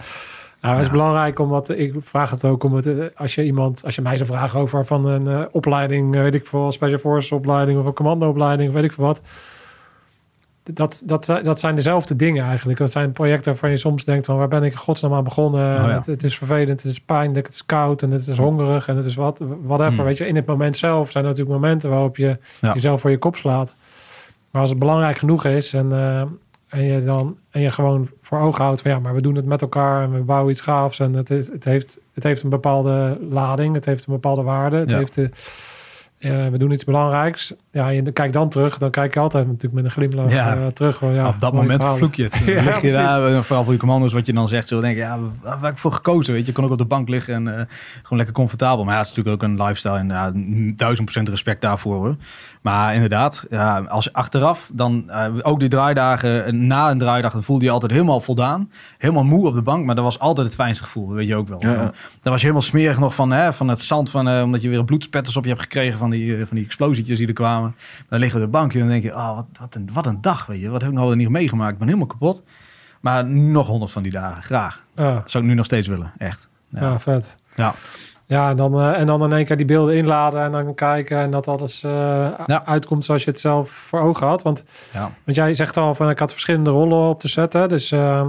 Nou, 0.61 0.73
het 0.73 0.81
is 0.81 0.87
Ja. 0.87 0.91
belangrijk 0.97 1.39
omdat 1.39 1.69
ik 1.69 1.93
vraag 2.01 2.29
het 2.29 2.45
ook 2.45 2.63
om 2.63 2.73
het, 2.73 2.87
eh, 2.87 3.05
als 3.15 3.35
je 3.35 3.43
iemand, 3.45 3.85
als 3.85 3.95
je 3.95 4.01
mij 4.01 4.17
zou 4.17 4.29
vragen 4.29 4.59
over 4.59 4.85
van 4.85 5.05
een 5.05 5.27
eh, 5.27 5.45
opleiding, 5.51 6.15
eh, 6.15 6.21
weet 6.21 6.33
ik 6.35 6.47
veel, 6.47 6.71
special 6.71 6.99
forces 6.99 7.31
opleiding 7.31 7.79
of 7.79 7.85
een 7.85 7.93
commandoopleiding, 7.93 8.69
of 8.69 8.75
weet 8.75 8.83
ik 8.83 8.93
veel 8.93 9.03
wat. 9.05 9.21
Dat, 10.73 11.01
dat, 11.05 11.25
dat 11.43 11.59
zijn 11.59 11.75
dezelfde 11.75 12.15
dingen 12.15 12.45
eigenlijk. 12.45 12.79
Dat 12.79 12.91
zijn 12.91 13.11
projecten 13.11 13.51
waarvan 13.51 13.69
je 13.69 13.77
soms 13.77 14.03
denkt 14.05 14.25
van 14.25 14.37
waar 14.37 14.47
ben 14.47 14.63
ik 14.63 14.71
in 14.71 14.77
godsnaam 14.77 15.13
aan 15.13 15.23
begonnen? 15.23 15.77
Oh 15.79 15.87
ja. 15.87 15.93
het, 15.95 16.05
het 16.05 16.23
is 16.23 16.37
vervelend, 16.37 16.81
het 16.83 16.91
is 16.91 16.99
pijnlijk, 17.01 17.45
het 17.45 17.55
is 17.55 17.65
koud 17.65 18.01
en 18.01 18.11
het 18.11 18.27
is 18.27 18.37
hongerig 18.37 18.87
en 18.87 18.95
het 18.95 19.05
is 19.05 19.15
wat, 19.15 19.43
whatever. 19.63 19.93
Hmm. 19.93 20.03
Weet 20.03 20.17
je, 20.17 20.27
in 20.27 20.35
het 20.35 20.45
moment 20.45 20.77
zelf 20.77 21.11
zijn 21.11 21.23
natuurlijk 21.23 21.51
momenten 21.51 21.89
waarop 21.89 22.17
je 22.17 22.37
Ja. 22.61 22.73
jezelf 22.73 23.01
voor 23.01 23.09
je 23.09 23.17
kop 23.17 23.35
slaat. 23.35 23.75
Maar 24.51 24.61
als 24.61 24.69
het 24.69 24.79
belangrijk 24.79 25.17
genoeg 25.17 25.45
is 25.45 25.73
en, 25.73 25.91
eh, 25.91 26.21
en 26.67 26.83
je 26.83 27.03
dan 27.03 27.37
en 27.49 27.61
je 27.61 27.71
gewoon 27.71 28.09
voor 28.21 28.39
ogen 28.39 28.63
houdt 28.63 28.81
van 28.81 28.91
ja, 28.91 28.99
maar 28.99 29.13
we 29.15 29.21
doen 29.21 29.35
het 29.35 29.45
met 29.45 29.61
elkaar 29.61 30.03
en 30.03 30.13
we 30.13 30.19
bouwen 30.19 30.51
iets 30.51 30.61
gaafs 30.61 30.99
en 30.99 31.13
het, 31.13 31.29
is, 31.29 31.47
het, 31.47 31.63
heeft, 31.63 31.99
het 32.13 32.23
heeft 32.23 32.43
een 32.43 32.49
bepaalde 32.49 33.17
lading, 33.29 33.75
het 33.75 33.85
heeft 33.85 34.05
een 34.07 34.13
bepaalde 34.13 34.41
waarde, 34.41 34.77
het 34.77 34.89
Ja. 34.89 34.97
heeft 34.97 35.17
eh, 35.17 36.47
we 36.47 36.57
doen 36.57 36.71
iets 36.71 36.83
belangrijks 36.83 37.53
ja, 37.71 37.87
je 37.89 38.11
kijkt 38.11 38.33
dan 38.33 38.49
terug. 38.49 38.77
Dan 38.77 38.89
kijk 38.89 39.13
je 39.13 39.19
altijd 39.19 39.45
natuurlijk 39.47 39.73
met 39.73 39.83
een 39.83 39.91
glimlach 39.91 40.31
Ja. 40.31 40.55
eh, 40.55 40.67
terug. 40.67 40.97
Van, 40.97 41.13
ja, 41.13 41.27
op 41.27 41.39
dat 41.39 41.53
moment 41.53 41.73
verhalen. 41.83 41.97
vloek 41.97 42.15
je 42.15 42.23
het. 42.23 42.33
Dan 42.45 42.55
Ja, 42.55 42.63
lig 42.63 42.81
je 42.81 42.91
daar, 42.91 43.25
en 43.25 43.43
vooral 43.43 43.63
voor 43.63 43.73
je 43.73 43.79
commando's, 43.79 44.13
wat 44.13 44.25
je 44.25 44.33
dan 44.33 44.47
zegt. 44.47 44.67
Zo 44.67 44.81
denk 44.81 44.95
je, 44.95 45.01
ja, 45.01 45.19
waar 45.19 45.29
waar 45.59 45.63
heb 45.63 45.71
ik 45.71 45.77
voor 45.77 45.93
gekozen? 45.93 46.33
Weet 46.33 46.41
je, 46.41 46.47
je 46.47 46.53
kon 46.57 46.65
ook 46.65 46.71
op 46.71 46.77
de 46.77 46.85
bank 46.85 47.09
liggen 47.09 47.33
en 47.33 47.47
eh, 47.47 47.53
gewoon 48.01 48.17
lekker 48.17 48.31
comfortabel. 48.35 48.83
Maar 48.83 48.93
ja, 48.93 48.99
het 48.99 49.09
is 49.09 49.15
natuurlijk 49.15 49.43
ook 49.43 49.49
een 49.49 49.61
lifestyle 49.63 49.97
en 49.97 50.07
ja, 50.07 50.31
duizend 50.75 51.05
procent 51.05 51.29
respect 51.29 51.61
daarvoor. 51.61 51.95
Hoor. 51.95 52.15
Maar 52.61 52.93
inderdaad, 52.93 53.45
ja, 53.49 53.79
als 53.79 54.03
je 54.03 54.13
achteraf, 54.13 54.69
dan 54.73 55.09
eh, 55.09 55.25
ook 55.41 55.59
die 55.59 55.69
draaidagen, 55.69 56.45
eh, 56.45 56.53
na 56.53 56.91
een 56.91 56.97
draaidag, 56.97 57.31
dan 57.33 57.43
voelde 57.43 57.65
je 57.65 57.71
altijd 57.71 57.91
helemaal 57.91 58.21
voldaan. 58.21 58.69
Helemaal 58.97 59.23
moe 59.23 59.47
op 59.47 59.53
de 59.53 59.61
bank, 59.61 59.85
maar 59.85 59.95
dat 59.95 60.03
was 60.03 60.19
altijd 60.19 60.45
het 60.47 60.55
fijnste 60.55 60.83
gevoel, 60.83 61.07
dat 61.07 61.15
weet 61.15 61.27
je 61.27 61.35
ook 61.35 61.47
wel. 61.47 61.59
Ja, 61.61 61.71
ja. 61.71 61.91
Dan 62.21 62.31
was 62.31 62.35
je 62.41 62.47
helemaal 62.47 62.61
smerig 62.61 62.99
nog 62.99 63.15
van, 63.15 63.31
hè, 63.31 63.53
van 63.53 63.67
het 63.67 63.81
zand, 63.81 64.09
van, 64.09 64.27
eh, 64.29 64.41
omdat 64.43 64.61
je 64.61 64.69
weer 64.69 64.85
bloedspetters 64.85 65.37
op 65.37 65.43
je 65.43 65.49
hebt 65.49 65.61
gekregen 65.61 65.97
van 65.97 66.09
die, 66.09 66.31
eh, 66.37 66.45
van 66.45 66.55
die 66.55 66.65
explosietjes 66.65 67.17
die 67.17 67.27
er 67.27 67.33
kwamen. 67.33 67.60
Dan 68.09 68.19
liggen 68.19 68.39
we 68.39 68.45
op 68.45 68.51
de 68.51 68.57
bankje 68.57 68.79
en 68.79 68.83
dan 68.83 68.93
denk 68.93 69.03
je, 69.13 69.19
oh, 69.19 69.35
wat, 69.35 69.45
wat, 69.59 69.75
een, 69.75 69.89
wat 69.93 70.05
een 70.05 70.21
dag, 70.21 70.45
weet 70.45 70.61
je. 70.61 70.69
Wat 70.69 70.81
heb 70.81 70.89
ik 70.89 70.95
nou 70.97 71.15
niet 71.15 71.29
meegemaakt? 71.29 71.71
Ik 71.71 71.77
ben 71.77 71.87
helemaal 71.87 72.07
kapot. 72.07 72.43
Maar 73.01 73.25
nog 73.25 73.67
honderd 73.67 73.91
van 73.91 74.03
die 74.03 74.11
dagen, 74.11 74.43
graag. 74.43 74.85
Ja, 74.95 75.13
Dat 75.13 75.31
zou 75.31 75.43
ik 75.43 75.49
nu 75.49 75.55
nog 75.55 75.65
steeds 75.65 75.87
willen, 75.87 76.11
echt. 76.17 76.49
ja. 76.69 76.81
Ja, 76.81 76.99
vet. 76.99 77.35
ja. 77.55 77.73
Ja, 78.25 78.49
en 78.49 78.55
dan, 78.57 78.79
eh, 78.81 78.99
en 78.99 79.07
dan 79.07 79.23
in 79.23 79.33
één 79.33 79.45
keer 79.45 79.57
die 79.57 79.65
beelden 79.65 79.95
inladen 79.95 80.41
en 80.43 80.51
dan 80.51 80.73
kijken 80.75 81.17
en 81.19 81.31
dat 81.31 81.47
alles 81.47 81.79
Ja. 81.81 82.65
uitkomt 82.65 83.05
zoals 83.05 83.23
je 83.23 83.29
het 83.29 83.39
zelf 83.39 83.69
voor 83.69 83.99
ogen 83.99 84.27
had. 84.27 84.41
Want, 84.43 84.63
ja. 84.93 85.11
want 85.25 85.37
jij 85.37 85.53
zegt 85.53 85.77
al 85.77 85.95
van 85.95 86.09
ik 86.09 86.19
had 86.19 86.31
verschillende 86.31 86.69
rollen 86.69 87.09
op 87.09 87.19
te 87.19 87.27
zetten. 87.27 87.69
Dus 87.69 87.91
eh, 87.91 88.19
eh, 88.19 88.27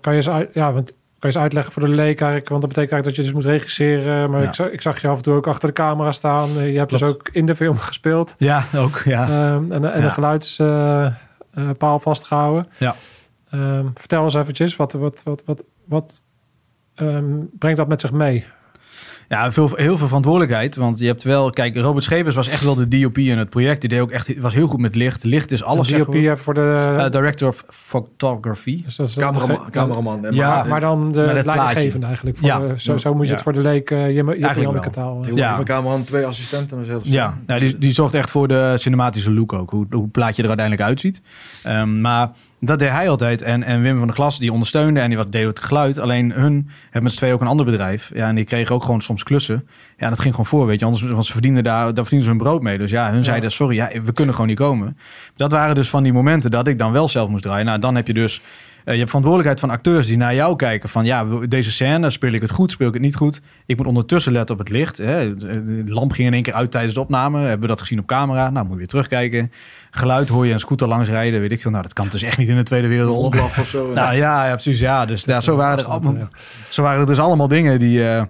kan, 0.00 0.12
je 0.12 0.18
eens 0.18 0.28
uit, 0.28 0.54
ja, 0.54 0.72
want, 0.72 0.92
kan 1.18 1.30
je 1.30 1.36
eens 1.36 1.44
uitleggen 1.44 1.72
voor 1.72 1.82
de 1.82 1.88
leek 1.88 2.20
eigenlijk? 2.20 2.48
Want 2.48 2.60
dat 2.60 2.70
betekent 2.70 2.92
eigenlijk 2.92 3.04
dat 3.04 3.16
je 3.16 3.22
dus 3.22 3.32
moet 3.32 3.44
regisseren. 3.52 4.30
Maar 4.30 4.40
Ja. 4.42 4.48
ik, 4.48 4.54
zag, 4.54 4.68
ik 4.68 4.80
zag 4.80 5.00
je 5.00 5.08
af 5.08 5.16
en 5.16 5.22
toe 5.22 5.34
ook 5.34 5.46
achter 5.46 5.68
de 5.68 5.74
camera 5.74 6.12
staan. 6.12 6.48
Eh, 6.58 6.72
Je 6.72 6.78
hebt 6.78 6.90
dus 6.90 7.02
ook 7.02 7.28
in 7.32 7.46
de 7.46 7.56
film 7.56 7.76
gespeeld. 7.90 8.34
Ja, 8.38 8.64
ook, 8.76 9.02
ja. 9.04 9.22
Ehm, 9.22 9.72
en 9.72 9.84
en 9.92 9.98
Ja. 10.00 10.04
een 10.04 10.12
geluidspaal 10.12 11.98
vastgehouden. 11.98 12.68
Ja. 12.78 12.94
Ehm, 13.50 13.86
vertel 13.94 14.24
eens 14.24 14.34
eventjes, 14.34 14.76
wat, 14.76 14.92
wat, 14.92 15.22
wat, 15.24 15.42
wat, 15.46 15.64
wat 15.84 16.22
ehm, 16.94 17.24
brengt 17.58 17.78
dat 17.78 17.88
met 17.88 18.00
zich 18.00 18.12
mee? 18.12 18.44
Ja, 19.28 19.52
veel, 19.52 19.70
heel 19.74 19.96
veel 19.98 20.06
verantwoordelijkheid. 20.06 20.76
Want 20.76 20.98
je 20.98 21.06
hebt 21.06 21.22
wel... 21.22 21.50
Kijk, 21.50 21.76
Robert 21.76 22.04
Schepers 22.04 22.34
was 22.34 22.48
echt 22.48 22.62
wel 22.64 22.74
de 22.74 22.88
DOP 22.88 23.18
in 23.18 23.38
het 23.38 23.48
project. 23.50 23.80
Die 23.80 23.88
deed 23.88 24.00
ook 24.00 24.10
echt... 24.10 24.38
was 24.38 24.54
heel 24.54 24.66
goed 24.66 24.80
met 24.80 24.94
licht. 24.94 25.24
Licht 25.24 25.50
is 25.52 25.64
alles, 25.64 25.78
Een 25.90 25.94
zeg 25.96 26.04
DOP 26.04 26.14
maar. 26.14 26.22
even 26.22 26.38
voor 26.38 26.54
de... 26.54 26.94
Eh, 26.98 27.10
Director 27.10 27.48
of 27.48 27.64
Photography. 27.68 28.82
dus 28.84 28.96
dat 28.96 29.08
is 29.08 29.14
Cameraman, 29.14 29.60
de- 29.64 29.70
cameraman. 29.70 30.24
en 30.24 30.34
Ja, 30.34 30.64
maar- 30.64 30.80
dan 30.80 31.12
de 31.12 31.42
leidinggevende 31.44 32.06
eigenlijk. 32.06 32.36
Voor 32.36 32.46
Ja. 32.48 32.58
de- 32.58 32.74
zo, 32.76 32.96
zo 32.98 33.14
moet 33.14 33.26
je 33.26 33.32
het 33.32 33.42
voor 33.42 33.52
de 33.52 33.60
leek, 33.60 33.90
uh, 33.90 34.06
je, 34.06 34.12
je 34.14 34.24
wel. 34.24 34.34
Janneke 34.60 34.90
taal. 34.90 35.10
eh. 35.10 35.16
Tegenwoordig 35.16 35.44
Ja. 35.50 35.56
van 35.56 35.64
cameraman 35.64 36.04
twee 36.04 36.24
assistenten. 36.24 36.78
en 36.78 36.84
zelfs 36.86 37.08
Ja, 37.08 37.38
nou, 37.46 37.60
die, 37.60 37.78
die 37.78 37.92
zorgt 37.92 38.14
echt 38.14 38.30
voor 38.30 38.48
de 38.48 38.74
cinematische 38.76 39.32
look 39.32 39.52
ook. 39.52 39.70
Hoe, 39.70 39.86
hoe 39.90 40.02
het 40.02 40.12
plaatje 40.12 40.42
er 40.42 40.48
uiteindelijk 40.48 40.88
uitziet. 40.88 41.20
Ehm, 41.62 42.00
maar 42.00 42.30
dat 42.60 42.78
deed 42.78 42.90
hij 42.90 43.08
altijd. 43.08 43.42
En, 43.42 43.62
en 43.62 43.82
Wim 43.82 43.98
van 43.98 44.06
der 44.06 44.16
Glas 44.16 44.38
die 44.38 44.52
ondersteunde 44.52 45.00
en 45.00 45.08
die 45.08 45.16
wat 45.16 45.32
deed 45.32 45.46
het 45.46 45.60
geluid. 45.60 45.98
Alleen 45.98 46.32
hun 46.32 46.70
hebben 46.82 47.02
met 47.02 47.12
z'n 47.12 47.18
tweeën 47.18 47.34
ook 47.34 47.40
een 47.40 47.46
ander 47.46 47.66
bedrijf. 47.66 48.10
Ja, 48.14 48.28
en 48.28 48.34
die 48.34 48.44
kregen 48.44 48.74
ook 48.74 48.84
gewoon 48.84 49.00
soms 49.00 49.22
klussen. 49.22 49.68
Ja, 49.98 50.08
dat 50.08 50.20
ging 50.20 50.30
gewoon 50.30 50.50
voor, 50.50 50.66
weet 50.66 50.78
je. 50.78 50.84
Anders, 50.84 51.02
want 51.02 51.26
ze 51.26 51.32
verdienden 51.32 51.64
daar, 51.64 51.84
daar 51.84 52.04
verdienden 52.04 52.22
ze 52.22 52.28
hun 52.28 52.38
brood 52.38 52.62
mee. 52.62 52.78
Dus 52.78 52.90
ja, 52.90 53.10
hun 53.10 53.24
zeiden, 53.24 53.52
sorry, 53.52 53.76
ja, 53.76 53.90
we 54.04 54.12
kunnen 54.12 54.34
gewoon 54.34 54.50
niet 54.50 54.58
komen. 54.58 54.98
Dat 55.36 55.52
waren 55.52 55.74
dus 55.74 55.88
van 55.88 56.02
die 56.02 56.12
momenten 56.12 56.50
dat 56.50 56.66
ik 56.66 56.78
dan 56.78 56.92
wel 56.92 57.08
zelf 57.08 57.28
moest 57.28 57.42
draaien. 57.42 57.66
Nou, 57.66 57.78
dan 57.78 57.94
heb 57.94 58.06
je 58.06 58.14
dus... 58.14 58.42
eh, 58.86 58.92
je 58.92 58.98
hebt 58.98 59.10
verantwoordelijkheid 59.10 59.60
van 59.60 59.70
acteurs 59.70 60.06
die 60.06 60.16
naar 60.16 60.34
jou 60.34 60.56
kijken. 60.56 60.88
Van 60.88 61.04
ja, 61.04 61.24
deze 61.48 61.72
scène, 61.72 62.10
speel 62.10 62.32
ik 62.32 62.40
het 62.40 62.50
goed, 62.50 62.70
speel 62.70 62.88
ik 62.88 62.92
het 62.92 63.02
niet 63.02 63.16
goed? 63.16 63.40
Ik 63.66 63.76
moet 63.76 63.86
ondertussen 63.86 64.32
letten 64.32 64.54
op 64.54 64.60
het 64.60 64.68
licht. 64.68 64.98
Hè. 64.98 65.36
De 65.36 65.84
lamp 65.86 66.12
ging 66.12 66.26
in 66.26 66.34
één 66.34 66.42
keer 66.42 66.52
uit 66.54 66.70
tijdens 66.70 66.94
de 66.94 67.00
opname. 67.00 67.38
Hebben 67.38 67.60
we 67.60 67.66
dat 67.66 67.80
gezien 67.80 67.98
op 67.98 68.06
camera? 68.06 68.50
Nou, 68.50 68.64
moet 68.64 68.72
je 68.72 68.78
weer 68.78 68.86
terugkijken. 68.86 69.52
Geluid 69.90 70.28
hoor 70.28 70.46
je 70.46 70.52
een 70.52 70.60
scooter 70.60 70.88
langs 70.88 71.08
rijden, 71.08 71.40
weet 71.40 71.52
ik 71.52 71.60
veel. 71.60 71.70
Nou, 71.70 71.82
dat 71.82 71.92
kan 71.92 72.08
dus 72.08 72.22
echt 72.22 72.38
niet 72.38 72.48
in 72.48 72.56
de 72.56 72.62
Tweede 72.62 72.88
Wereldoorlog. 72.88 73.58
Of 73.58 73.68
zo. 73.68 73.92
Nou 73.92 74.14
ja, 74.14 74.46
ja, 74.46 74.52
precies. 74.52 74.80
Ja, 74.80 75.06
dus 75.06 75.24
ja, 75.24 75.40
zo, 75.40 75.56
waren 75.56 75.78
het 75.78 75.86
allemaal, 75.86 76.28
zo 76.68 76.82
waren 76.82 77.06
dus 77.06 77.18
allemaal 77.18 77.48
dingen 77.48 77.78
die, 77.78 78.08
eh, 78.08 78.22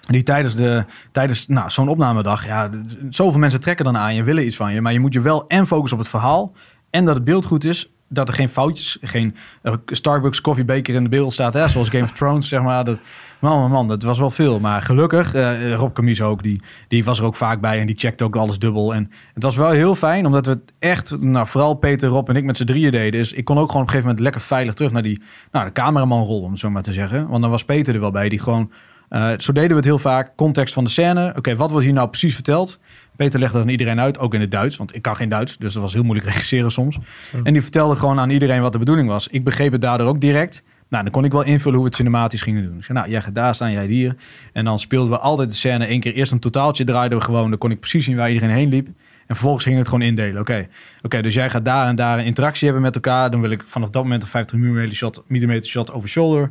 die 0.00 0.22
tijdens, 0.22 0.54
de, 0.54 0.84
tijdens 1.12 1.46
nou, 1.46 1.70
zo'n 1.70 1.88
opnamedag... 1.88 2.46
Ja, 2.46 2.70
zoveel 3.10 3.40
mensen 3.40 3.60
trekken 3.60 3.84
dan 3.84 3.96
aan 3.96 4.14
je, 4.14 4.22
willen 4.22 4.46
iets 4.46 4.56
van 4.56 4.72
je. 4.72 4.80
Maar 4.80 4.92
je 4.92 5.00
moet 5.00 5.12
je 5.12 5.20
wel 5.20 5.44
en 5.48 5.66
focussen 5.66 5.98
op 5.98 6.04
het 6.04 6.12
verhaal... 6.12 6.52
en 6.90 7.04
dat 7.04 7.14
het 7.14 7.24
beeld 7.24 7.44
goed 7.44 7.64
is... 7.64 7.90
Dat 8.12 8.28
er 8.28 8.34
geen 8.34 8.48
foutjes, 8.48 8.98
geen 9.00 9.36
eh, 9.62 9.74
Starbucks 9.86 10.40
koffiebeker 10.40 10.94
in 10.94 11.02
de 11.02 11.08
beeld 11.08 11.32
staat, 11.32 11.54
hè, 11.54 11.68
zoals 11.68 11.88
Game 11.88 12.02
of 12.02 12.12
Thrones, 12.12 12.48
zeg 12.48 12.62
maar. 12.62 12.84
Dat, 12.84 12.98
man, 13.38 13.70
man, 13.70 13.88
dat 13.88 14.02
was 14.02 14.18
wel 14.18 14.30
veel. 14.30 14.60
Maar 14.60 14.82
gelukkig, 14.82 15.34
eh, 15.34 15.74
Rob 15.74 15.92
Camus 15.92 16.22
ook, 16.22 16.42
die, 16.42 16.62
die 16.88 17.04
was 17.04 17.18
er 17.18 17.24
ook 17.24 17.36
vaak 17.36 17.60
bij 17.60 17.80
en 17.80 17.86
die 17.86 17.98
checkte 17.98 18.24
ook 18.24 18.36
alles 18.36 18.58
dubbel. 18.58 18.94
En 18.94 19.10
het 19.34 19.42
was 19.42 19.56
wel 19.56 19.70
heel 19.70 19.94
fijn, 19.94 20.26
omdat 20.26 20.46
we 20.46 20.52
het 20.52 20.72
echt, 20.78 21.20
nou, 21.20 21.46
vooral 21.46 21.74
Peter, 21.74 22.08
Rob 22.08 22.28
en 22.28 22.36
ik 22.36 22.44
met 22.44 22.56
z'n 22.56 22.64
drieën 22.64 22.90
deden. 22.90 23.20
Dus 23.20 23.32
ik 23.32 23.44
kon 23.44 23.58
ook 23.58 23.66
gewoon 23.66 23.82
op 23.82 23.88
een 23.88 23.94
gegeven 23.94 24.08
moment 24.08 24.24
lekker 24.24 24.40
veilig 24.40 24.74
terug 24.74 24.92
naar 24.92 25.02
die, 25.02 25.22
nou, 25.52 25.64
de 25.64 25.72
cameramanrol, 25.72 26.42
om 26.42 26.50
het 26.50 26.60
zo 26.60 26.70
maar 26.70 26.82
te 26.82 26.92
zeggen. 26.92 27.28
Want 27.28 27.42
dan 27.42 27.50
was 27.50 27.64
Peter 27.64 27.94
er 27.94 28.00
wel 28.00 28.10
bij, 28.10 28.28
die 28.28 28.38
gewoon, 28.38 28.70
eh, 29.08 29.30
zo 29.38 29.52
deden 29.52 29.70
we 29.70 29.76
het 29.76 29.84
heel 29.84 29.98
vaak, 29.98 30.32
context 30.36 30.74
van 30.74 30.84
de 30.84 30.90
scène. 30.90 31.32
Oké, 31.36 31.56
wat 31.56 31.70
wordt 31.70 31.84
hier 31.84 31.94
nou 31.94 32.08
precies 32.08 32.34
verteld? 32.34 32.78
Peter 33.20 33.40
legde 33.40 33.56
dat 33.56 33.66
aan 33.66 33.70
iedereen 33.70 34.00
uit, 34.00 34.18
ook 34.18 34.34
in 34.34 34.40
het 34.40 34.50
Duits, 34.50 34.76
want 34.76 34.94
ik 34.94 35.02
kan 35.02 35.16
geen 35.16 35.28
Duits, 35.28 35.56
dus 35.58 35.72
dat 35.72 35.82
was 35.82 35.92
heel 35.92 36.02
moeilijk 36.02 36.28
regisseren 36.32 36.72
soms. 36.72 36.98
En 37.42 37.52
die 37.52 37.62
vertelde 37.62 37.96
gewoon 37.96 38.18
aan 38.18 38.30
iedereen 38.30 38.60
wat 38.60 38.72
de 38.72 38.78
bedoeling 38.78 39.08
was. 39.08 39.28
Ik 39.28 39.44
begreep 39.44 39.72
het 39.72 39.80
daardoor 39.80 40.08
ook 40.08 40.20
direct. 40.20 40.62
Nou, 40.88 41.02
dan 41.02 41.12
kon 41.12 41.24
ik 41.24 41.32
wel 41.32 41.44
invullen 41.44 41.74
hoe 41.74 41.82
we 41.82 41.88
het 41.88 41.96
cinematisch 41.96 42.42
gingen 42.42 42.62
doen. 42.62 42.84
Nou, 42.88 43.10
jij 43.10 43.22
gaat 43.22 43.34
daar 43.34 43.54
staan, 43.54 43.72
jij 43.72 43.86
hier. 43.86 44.16
En 44.52 44.64
dan 44.64 44.78
speelden 44.78 45.10
we 45.10 45.18
altijd 45.18 45.50
de 45.50 45.54
scène 45.54 45.84
één 45.84 46.00
keer 46.00 46.14
eerst 46.14 46.32
een 46.32 46.38
totaaltje 46.38 46.84
draaiden 46.84 47.18
we 47.18 47.24
gewoon. 47.24 47.50
Dan 47.50 47.58
kon 47.58 47.70
ik 47.70 47.80
precies 47.80 48.04
zien 48.04 48.16
waar 48.16 48.28
iedereen 48.32 48.54
heen 48.54 48.68
liep. 48.68 48.86
En 48.86 48.94
vervolgens 49.36 49.64
ging 49.64 49.78
het 49.78 49.88
gewoon 49.88 50.02
indelen. 50.02 50.40
Oké, 50.40 50.68
oké, 51.02 51.22
dus 51.22 51.34
jij 51.34 51.50
gaat 51.50 51.64
daar 51.64 51.86
en 51.86 51.96
daar 51.96 52.18
een 52.18 52.24
interactie 52.24 52.64
hebben 52.64 52.82
met 52.82 52.94
elkaar. 52.94 53.30
Dan 53.30 53.40
wil 53.40 53.50
ik 53.50 53.62
vanaf 53.66 53.90
dat 53.90 54.02
moment 54.02 54.22
een 54.22 54.28
50 54.28 54.58
mm 54.58 54.92
shot, 54.92 55.22
millimeter 55.26 55.70
shot 55.70 55.92
over 55.92 56.08
shoulder. 56.08 56.50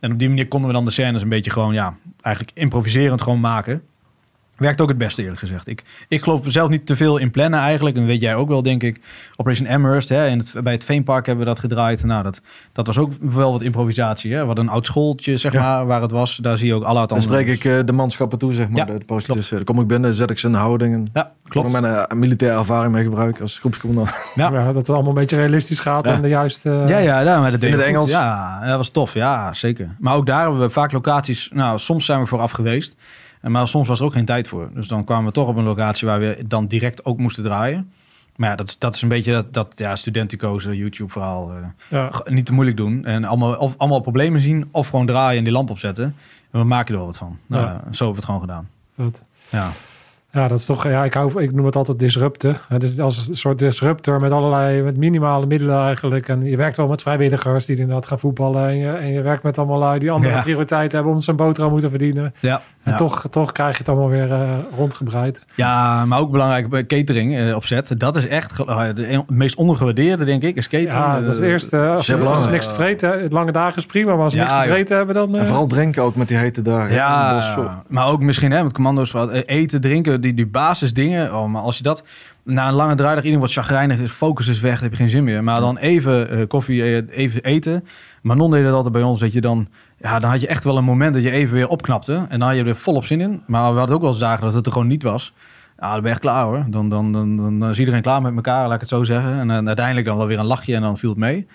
En 0.00 0.12
op 0.12 0.18
die 0.18 0.28
manier 0.28 0.48
konden 0.48 0.68
we 0.68 0.74
dan 0.74 0.84
de 0.84 0.90
scènes 0.90 1.22
een 1.22 1.28
beetje 1.28 1.50
gewoon, 1.50 1.74
ja, 1.74 1.96
eigenlijk 2.20 2.56
improviserend 2.58 3.22
gewoon 3.22 3.40
maken. 3.40 3.82
Werkt 4.56 4.80
ook 4.80 4.88
het 4.88 4.98
beste 4.98 5.22
eerlijk 5.22 5.38
gezegd. 5.40 5.66
Ik, 5.66 5.82
ik 6.08 6.22
geloof 6.22 6.40
zelf 6.46 6.68
niet 6.68 6.86
te 6.86 6.96
veel 6.96 7.16
in 7.18 7.30
plannen 7.30 7.60
eigenlijk. 7.60 7.96
En 7.96 8.06
weet 8.06 8.20
jij 8.20 8.34
ook 8.34 8.48
wel, 8.48 8.62
denk 8.62 8.82
ik. 8.82 9.00
Operation 9.36 9.68
Amherst, 9.68 10.08
hè, 10.08 10.26
in 10.28 10.38
het, 10.38 10.52
bij 10.62 10.72
het 10.72 10.84
Veenpark 10.84 11.26
hebben 11.26 11.44
we 11.44 11.50
dat 11.50 11.60
gedraaid. 11.60 12.04
Nou, 12.04 12.22
dat, 12.22 12.40
dat 12.72 12.86
was 12.86 12.98
ook 12.98 13.12
wel 13.20 13.52
wat 13.52 13.62
improvisatie. 13.62 14.34
Hè. 14.34 14.44
Wat 14.46 14.58
een 14.58 14.68
oud 14.68 14.86
schooltje, 14.86 15.36
zeg 15.36 15.52
Ja. 15.52 15.60
maar, 15.62 15.86
waar 15.86 16.02
het 16.02 16.10
was. 16.10 16.36
Daar 16.36 16.58
zie 16.58 16.66
je 16.66 16.74
ook 16.74 16.82
alle 16.82 16.98
uit 17.00 17.08
Dan 17.08 17.22
spreek 17.22 17.46
ik 17.46 17.64
eh, 17.64 17.78
de 17.84 17.92
manschappen 17.92 18.38
toe, 18.38 18.52
zeg 18.52 18.68
maar. 18.68 18.76
Ja, 18.78 18.84
de, 18.92 18.98
de 18.98 19.04
parachutisten. 19.04 19.56
Dan 19.56 19.64
kom 19.64 19.80
ik 19.80 19.86
binnen, 19.86 20.14
zet 20.14 20.30
ik 20.30 20.38
ze 20.38 20.46
in 20.46 20.52
de 20.52 20.58
houding. 20.58 20.94
En 20.94 21.08
Ja, 21.12 21.22
klopt. 21.48 21.68
klopt. 21.70 21.80
mijn 21.80 21.94
eh, 22.08 22.16
militaire 22.16 22.58
ervaring 22.58 22.92
mee 22.92 23.04
gebruiken 23.04 23.42
als 23.42 23.58
groepscommandant. 23.58 24.16
Ja. 24.34 24.50
Ja, 24.52 24.64
dat 24.66 24.74
het 24.74 24.88
allemaal 24.90 25.08
een 25.08 25.14
beetje 25.14 25.36
realistisch 25.36 25.80
gaat 25.80 26.04
Ja. 26.06 26.12
en 26.12 26.22
de 26.22 26.28
juiste... 26.28 26.70
Ja, 26.86 26.98
ja, 26.98 27.20
ja, 27.20 27.40
maar 27.40 27.50
dat 27.50 27.60
deed 27.60 27.70
In 27.72 27.76
het. 27.78 27.86
Engels? 27.86 28.10
Ja, 28.10 28.60
dat 28.66 28.76
was 28.76 28.90
tof. 28.90 29.14
Ja, 29.14 29.52
zeker. 29.54 29.96
Maar 29.98 30.14
ook 30.14 30.26
daar 30.26 30.42
hebben 30.42 30.60
we 30.60 30.70
vaak 30.70 30.92
locaties... 30.92 31.50
Nou, 31.52 31.78
soms 31.78 32.04
zijn 32.04 32.20
we 32.20 32.26
vooraf 32.26 32.50
geweest. 32.50 32.96
En 33.46 33.52
Maar 33.52 33.68
soms 33.68 33.88
was 33.88 33.98
er 33.98 34.04
ook 34.04 34.12
geen 34.12 34.24
tijd 34.24 34.48
voor. 34.48 34.70
Dus 34.74 34.88
dan 34.88 35.04
kwamen 35.04 35.24
we 35.26 35.32
toch 35.32 35.48
op 35.48 35.56
een 35.56 35.64
locatie 35.64 36.06
waar 36.08 36.20
we 36.20 36.44
dan 36.46 36.66
direct 36.66 37.04
ook 37.04 37.18
moesten 37.18 37.44
draaien. 37.44 37.92
Maar 38.36 38.50
ja, 38.50 38.56
dat, 38.56 38.76
dat 38.78 38.94
is 38.94 39.02
een 39.02 39.08
beetje 39.08 39.32
dat, 39.32 39.52
dat 39.54 39.72
ja, 39.76 39.96
studenticoze 39.96 40.76
YouTube-verhaal. 40.76 41.50
eh, 41.50 41.56
Ja. 41.88 42.10
Niet 42.24 42.46
te 42.46 42.52
moeilijk 42.52 42.76
doen. 42.76 43.04
En 43.04 43.24
allemaal, 43.24 43.54
of, 43.54 43.74
allemaal 43.76 44.00
problemen 44.00 44.40
zien. 44.40 44.68
Of 44.70 44.88
gewoon 44.88 45.06
draaien 45.06 45.38
en 45.38 45.44
die 45.44 45.52
lamp 45.52 45.70
opzetten. 45.70 46.04
En 46.50 46.60
we 46.60 46.64
maken 46.66 46.90
er 46.92 46.96
wel 46.96 47.06
wat 47.06 47.16
van. 47.16 47.38
Nou, 47.46 47.64
ja, 47.64 47.70
zo 47.70 47.78
hebben 47.80 48.08
we 48.08 48.14
het 48.14 48.24
gewoon 48.24 48.40
gedaan. 48.40 48.68
Goed. 48.96 49.22
Ja. 49.48 49.70
Ja, 50.36 50.48
dat 50.48 50.58
is 50.58 50.64
toch, 50.66 50.84
ja, 50.88 51.04
ik, 51.04 51.14
hou, 51.14 51.42
ik 51.42 51.52
noem 51.52 51.66
het 51.66 51.76
altijd 51.76 51.98
disrupten. 51.98 52.56
Hè, 52.68 52.78
Dus 52.78 53.00
als 53.00 53.28
een 53.28 53.36
soort 53.36 53.58
disruptor 53.58 54.20
met 54.20 54.32
allerlei, 54.32 54.82
met 54.82 54.96
minimale 54.96 55.46
middelen 55.46 55.82
eigenlijk. 55.84 56.28
En 56.28 56.42
je 56.42 56.56
werkt 56.56 56.76
wel 56.76 56.88
met 56.88 57.02
vrijwilligers 57.02 57.66
die 57.66 57.76
inderdaad 57.76 58.06
gaan 58.06 58.18
voetballen. 58.18 58.68
En 58.68 58.76
je, 58.76 58.88
en 58.90 59.12
je 59.12 59.22
werkt 59.22 59.42
met 59.42 59.58
allemaal 59.58 59.78
lui 59.78 59.98
die 59.98 60.10
andere 60.10 60.34
Ja. 60.34 60.40
prioriteiten 60.42 60.96
hebben 60.96 61.14
om 61.14 61.20
zijn 61.20 61.36
boterham 61.36 61.70
moeten 61.72 61.90
verdienen. 61.90 62.34
Ja, 62.40 62.60
En 62.82 62.90
ja. 62.92 62.96
toch, 62.98 63.26
toch 63.30 63.52
krijg 63.52 63.72
je 63.72 63.78
het 63.78 63.88
allemaal 63.88 64.08
weer 64.08 64.32
eh, 64.32 64.50
rondgebreid. 64.76 65.42
ja, 65.54 66.04
maar 66.04 66.18
ook 66.20 66.30
belangrijk 66.30 66.68
bij 66.68 66.86
catering 66.86 67.36
eh, 67.36 67.54
opzet. 67.54 67.94
Dat 68.00 68.16
is 68.16 68.26
echt 68.28 68.60
eh, 68.66 68.84
de 68.94 69.06
het 69.06 69.30
meest 69.30 69.54
ondergewaardeerde, 69.56 70.24
denk 70.24 70.42
ik, 70.42 70.56
is 70.56 70.68
catering. 70.68 70.92
Ja, 70.92 71.20
dat 71.20 71.34
is 71.34 71.40
eerst, 71.40 71.72
eh, 71.72 71.94
als, 71.94 72.06
zeer 72.06 72.26
als 72.26 72.50
niks 72.50 72.68
te 72.68 72.74
vreten, 72.74 73.26
lange 73.30 73.52
dagen 73.52 73.76
is 73.76 73.86
prima. 73.86 74.14
Maar 74.14 74.24
als 74.24 74.32
ze 74.32 74.38
Ja, 74.38 74.44
niks 74.46 74.58
te 74.62 74.68
vreten 74.68 74.96
hebben, 74.96 75.14
dan... 75.14 75.34
eh, 75.34 75.40
En 75.40 75.46
vooral 75.46 75.66
drinken 75.66 76.02
ook 76.02 76.14
met 76.16 76.28
die 76.28 76.36
hete 76.36 76.62
dagen. 76.62 76.94
Ja, 76.94 77.80
maar 77.88 78.08
ook 78.08 78.20
misschien 78.20 78.50
hè, 78.52 78.62
met 78.62 78.72
commando's 78.72 79.10
wat 79.12 79.32
eten, 79.32 79.80
drinken, 79.80 80.20
die, 80.26 80.34
die 80.34 80.46
basisdingen. 80.46 81.34
Oh, 81.34 81.46
maar 81.46 81.62
als 81.62 81.76
je 81.76 81.82
dat 81.82 82.04
na 82.42 82.68
een 82.68 82.74
lange 82.74 82.94
draaidag 82.94 83.16
iedereen 83.16 83.38
wordt 83.38 83.52
chagrijnig, 83.52 83.98
is 83.98 84.10
focus 84.10 84.46
is 84.46 84.60
weg, 84.60 84.74
dan 84.74 84.82
heb 84.82 84.90
je 84.90 84.96
geen 84.96 85.10
zin 85.10 85.24
meer. 85.24 85.44
Maar 85.44 85.60
dan 85.60 85.78
even 85.78 86.30
eh, 86.30 86.46
koffie, 86.46 86.82
eh, 86.82 87.18
even 87.18 87.42
eten. 87.42 87.84
Manon 88.22 88.50
deed 88.50 88.64
dat 88.64 88.72
altijd 88.72 88.92
bij 88.92 89.02
ons, 89.02 89.20
dat 89.20 89.32
je 89.32 89.40
dan, 89.40 89.68
ja, 89.98 90.18
dan 90.18 90.30
had 90.30 90.40
je 90.40 90.46
echt 90.46 90.64
wel 90.64 90.76
een 90.76 90.84
moment 90.84 91.14
dat 91.14 91.22
je 91.22 91.30
even 91.30 91.54
weer 91.54 91.68
opknapte. 91.68 92.26
En 92.28 92.38
dan 92.38 92.48
had 92.48 92.56
je 92.56 92.64
er 92.64 92.76
volop 92.76 93.06
zin 93.06 93.20
in. 93.20 93.42
Maar 93.46 93.72
we 93.72 93.78
hadden 93.78 93.96
ook 93.96 94.02
wel 94.02 94.10
eens 94.10 94.20
dagen 94.20 94.44
dat 94.44 94.54
het 94.54 94.66
er 94.66 94.72
gewoon 94.72 94.86
niet 94.86 95.02
was. 95.02 95.32
Ja, 95.78 95.92
dan 95.92 96.00
ben 96.00 96.04
je 96.04 96.10
echt 96.10 96.20
klaar 96.20 96.44
hoor. 96.44 96.64
Dan, 96.68 96.88
dan, 96.88 97.12
dan, 97.12 97.36
dan, 97.36 97.70
is 97.70 97.78
iedereen 97.78 98.02
klaar 98.02 98.22
met 98.22 98.36
elkaar, 98.36 98.64
laat 98.64 98.74
ik 98.74 98.80
het 98.80 98.88
zo 98.88 99.04
zeggen. 99.04 99.38
En, 99.38 99.50
eh, 99.50 99.66
uiteindelijk 99.66 100.06
dan 100.06 100.16
wel 100.16 100.26
weer 100.26 100.38
een 100.38 100.46
lachje 100.46 100.74
en 100.74 100.82
dan 100.82 100.98
viel 100.98 101.10
het 101.10 101.18
mee. 101.18 101.46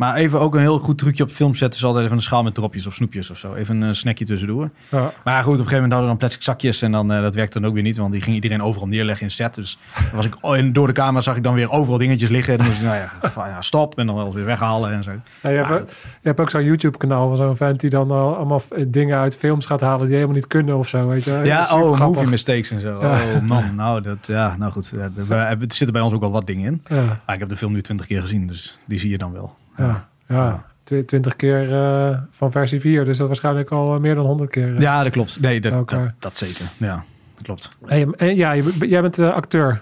Maar 0.00 0.14
even 0.14 0.40
ook 0.40 0.54
een 0.54 0.60
heel 0.60 0.78
goed 0.78 0.98
trucje 0.98 1.22
op 1.22 1.30
film 1.30 1.54
zetten 1.54 1.78
is 1.80 1.84
altijd 1.86 2.04
even 2.04 2.16
een 2.16 2.22
schaal 2.22 2.42
met 2.42 2.54
dropjes 2.54 2.86
of 2.86 2.94
snoepjes 2.94 3.30
of 3.30 3.38
zo. 3.38 3.54
Even 3.54 3.80
een 3.80 3.94
snackje 3.94 4.24
tussendoor. 4.24 4.70
Ja. 4.88 5.12
Maar 5.24 5.34
goed, 5.44 5.52
op 5.52 5.58
een 5.58 5.64
gegeven 5.66 5.72
moment 5.74 5.92
hadden 5.92 6.00
we 6.00 6.06
dan 6.06 6.16
plastic 6.16 6.42
zakjes 6.42 6.82
en 6.82 6.92
dan, 6.92 7.12
eh, 7.12 7.20
dat 7.22 7.34
werkte 7.34 7.58
dan 7.60 7.68
ook 7.68 7.74
weer 7.74 7.82
niet, 7.82 7.96
want 7.96 8.12
die 8.12 8.20
ging 8.20 8.34
iedereen 8.34 8.62
overal 8.62 8.88
neerleggen 8.88 9.24
in 9.24 9.30
set. 9.30 9.54
Dus 9.54 9.78
was 10.12 10.24
ik, 10.26 10.36
oh, 10.40 10.56
en 10.56 10.72
door 10.72 10.86
de 10.86 10.92
camera 10.92 11.20
zag 11.22 11.36
ik 11.36 11.42
dan 11.42 11.54
weer 11.54 11.70
overal 11.70 11.98
dingetjes 11.98 12.28
liggen. 12.30 12.52
En 12.52 12.58
dan 12.58 12.66
moest 12.68 12.78
ik, 12.80 12.86
nou 12.86 13.48
ja, 13.48 13.60
stop 13.70 13.98
en 13.98 14.06
dan 14.06 14.14
wel 14.16 14.34
weer 14.34 14.44
weghalen 14.44 14.92
en 14.92 15.02
zo. 15.04 15.10
Ja, 15.42 15.50
je, 15.50 15.64
hebt, 15.64 15.90
je 15.90 16.28
hebt 16.28 16.40
ook 16.40 16.50
zo'n 16.50 16.64
YouTube-kanaal 16.64 17.28
van 17.28 17.36
zo'n 17.36 17.56
vent 17.56 17.80
die 17.80 17.90
dan 17.90 18.10
al 18.10 18.36
allemaal 18.36 18.60
f- 18.60 18.68
dingen 18.86 19.18
uit 19.18 19.36
films 19.36 19.66
gaat 19.66 19.80
halen 19.80 20.04
die 20.06 20.14
helemaal 20.14 20.34
niet 20.36 20.46
kunnen 20.46 20.76
of 20.76 20.88
zo. 20.88 21.06
Weet 21.08 21.24
je? 21.24 21.40
Ja, 21.44 21.60
oh, 21.60 21.66
grappig. 21.66 21.98
movie 22.00 22.26
mistakes 22.28 22.70
en 22.70 22.80
zo. 22.80 22.98
Ja. 23.00 23.20
Oh 23.34 23.42
man, 23.48 23.74
nou, 23.74 24.00
dat, 24.00 24.26
ja, 24.26 24.56
nou 24.58 24.72
goed. 24.72 24.92
Er, 25.16 25.26
we- 25.26 25.34
er 25.34 25.56
zitten 25.60 25.92
bij 25.92 26.02
ons 26.02 26.12
ook 26.12 26.20
wel 26.20 26.30
wat 26.30 26.46
dingen 26.46 26.66
in. 26.88 26.96
Ja, 26.96 27.20
Maar 27.26 27.34
ik 27.34 27.40
heb 27.40 27.48
de 27.48 27.56
film 27.56 27.72
nu 27.72 27.82
twintig 27.82 28.06
keer 28.06 28.20
gezien, 28.20 28.46
dus 28.46 28.78
die 28.84 28.98
zie 28.98 29.10
je 29.10 29.18
dan 29.18 29.32
wel. 29.32 29.58
Ja, 29.86 30.08
ja. 30.28 30.64
Tw- 30.84 31.04
Twintig 31.06 31.36
keer 31.36 31.72
eh, 31.72 32.18
van 32.30 32.50
versie 32.50 32.80
4, 32.80 33.04
dus 33.04 33.18
dat 33.18 33.26
waarschijnlijk 33.26 33.70
al 33.70 33.94
eh, 33.94 34.00
meer 34.00 34.14
dan 34.14 34.24
100 34.26 34.50
keer. 34.50 34.74
eh. 34.74 34.80
Ja, 34.80 35.02
dat 35.02 35.12
klopt. 35.12 35.40
Nee, 35.40 35.60
dat, 35.60 35.88
dat, 36.18 36.36
zeker. 36.36 36.64
Ja, 36.76 37.04
dat 37.34 37.44
klopt. 37.44 37.68
Hey, 37.86 38.06
en 38.16 38.36
ja, 38.36 38.52
je, 38.52 38.72
jij 38.78 39.00
bent 39.02 39.18
eh, 39.18 39.28
acteur. 39.32 39.80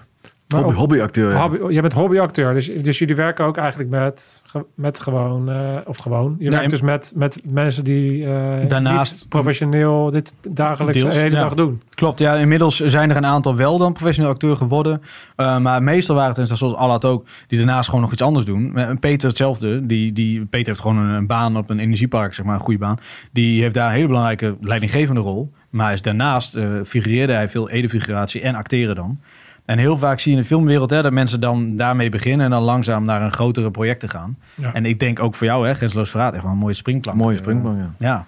Maar 0.48 0.58
Hobby, 0.60 0.74
op- 0.74 0.80
hobbyacteur. 0.80 1.30
ja. 1.30 1.40
hobby, 1.48 1.72
jij 1.72 1.80
bent 1.80 1.92
hobbyacteur, 1.92 2.54
dus, 2.54 2.70
dus 2.82 2.98
jullie 2.98 3.14
werken 3.14 3.44
ook 3.44 3.56
eigenlijk 3.56 3.90
met, 3.90 4.42
met 4.74 5.00
gewoon, 5.00 5.50
eh, 5.50 5.76
of 5.84 5.96
gewoon, 5.96 6.34
je 6.38 6.42
Nee, 6.48 6.50
werkt 6.58 6.70
dus 6.70 6.80
met, 6.80 7.12
met 7.14 7.40
mensen 7.44 7.84
die 7.84 8.26
eh, 8.26 8.68
Daarnaast- 8.68 9.12
niet 9.12 9.28
professioneel 9.28 10.10
dit 10.10 10.34
dagelijks 10.48 10.98
Deels, 11.00 11.14
de 11.14 11.20
hele 11.20 11.36
ja. 11.36 11.42
dag 11.42 11.54
doen. 11.54 11.82
Klopt, 11.94 12.18
ja. 12.18 12.34
Inmiddels 12.34 12.76
zijn 12.80 13.10
er 13.10 13.16
een 13.16 13.26
aantal 13.26 13.56
wel 13.56 13.78
dan 13.78 13.92
professioneel 13.92 14.30
acteur 14.30 14.56
geworden. 14.56 15.02
Uh, 15.36 15.58
maar 15.58 15.82
meestal 15.82 16.16
waren 16.16 16.40
het, 16.40 16.58
zoals 16.58 16.74
Allard 16.74 17.04
ook, 17.04 17.26
die 17.46 17.58
daarnaast 17.58 17.86
gewoon 17.88 18.00
nog 18.04 18.12
iets 18.12 18.22
anders 18.22 18.44
doen. 18.44 18.72
Peter 19.00 19.28
hetzelfde. 19.28 19.86
Die, 19.86 20.12
die, 20.12 20.44
Peter 20.44 20.66
heeft 20.66 20.80
gewoon 20.80 20.96
een, 20.96 21.08
een 21.14 21.26
baan 21.26 21.56
op 21.56 21.70
een 21.70 21.78
energiepark, 21.78 22.34
zeg 22.34 22.44
maar, 22.44 22.54
een 22.54 22.60
goede 22.60 22.78
baan. 22.80 22.98
Die 23.32 23.62
heeft 23.62 23.74
daar 23.74 23.88
een 23.88 23.94
hele 23.94 24.06
belangrijke 24.06 24.56
leidinggevende 24.60 25.20
rol. 25.20 25.52
Maar 25.70 25.92
is 25.92 26.02
daarnaast 26.02 26.56
uh, 26.56 26.64
figureerde 26.84 27.32
hij 27.32 27.48
veel 27.48 27.70
edefiguratie 27.70 28.40
en 28.40 28.54
acteren 28.54 28.94
dan. 28.94 29.20
En 29.68 29.78
heel 29.78 29.98
vaak 29.98 30.20
zie 30.20 30.30
je 30.30 30.36
in 30.36 30.42
de 30.42 30.48
filmwereld 30.48 30.90
hè, 30.90 31.02
dat 31.02 31.12
mensen 31.12 31.40
dan 31.40 31.76
daarmee 31.76 32.08
beginnen 32.10 32.44
en 32.46 32.50
dan 32.52 32.62
langzaam 32.62 33.04
naar 33.04 33.22
een 33.22 33.32
grotere 33.32 33.70
projecten 33.70 34.08
gaan. 34.08 34.36
Ja. 34.54 34.72
En 34.74 34.86
ik 34.86 35.00
denk 35.00 35.20
ook 35.20 35.34
voor 35.34 35.46
jou, 35.46 35.66
hè, 35.66 35.74
Grenzeloos 35.74 36.10
Verraad, 36.10 36.32
echt 36.34 36.42
wel 36.42 36.52
een 36.52 36.58
mooie 36.58 36.74
springplank. 36.74 37.18
Mooie 37.18 37.34
Uh, 37.34 37.40
springplank, 37.40 37.78
ja. 37.78 37.88
ja. 37.98 38.26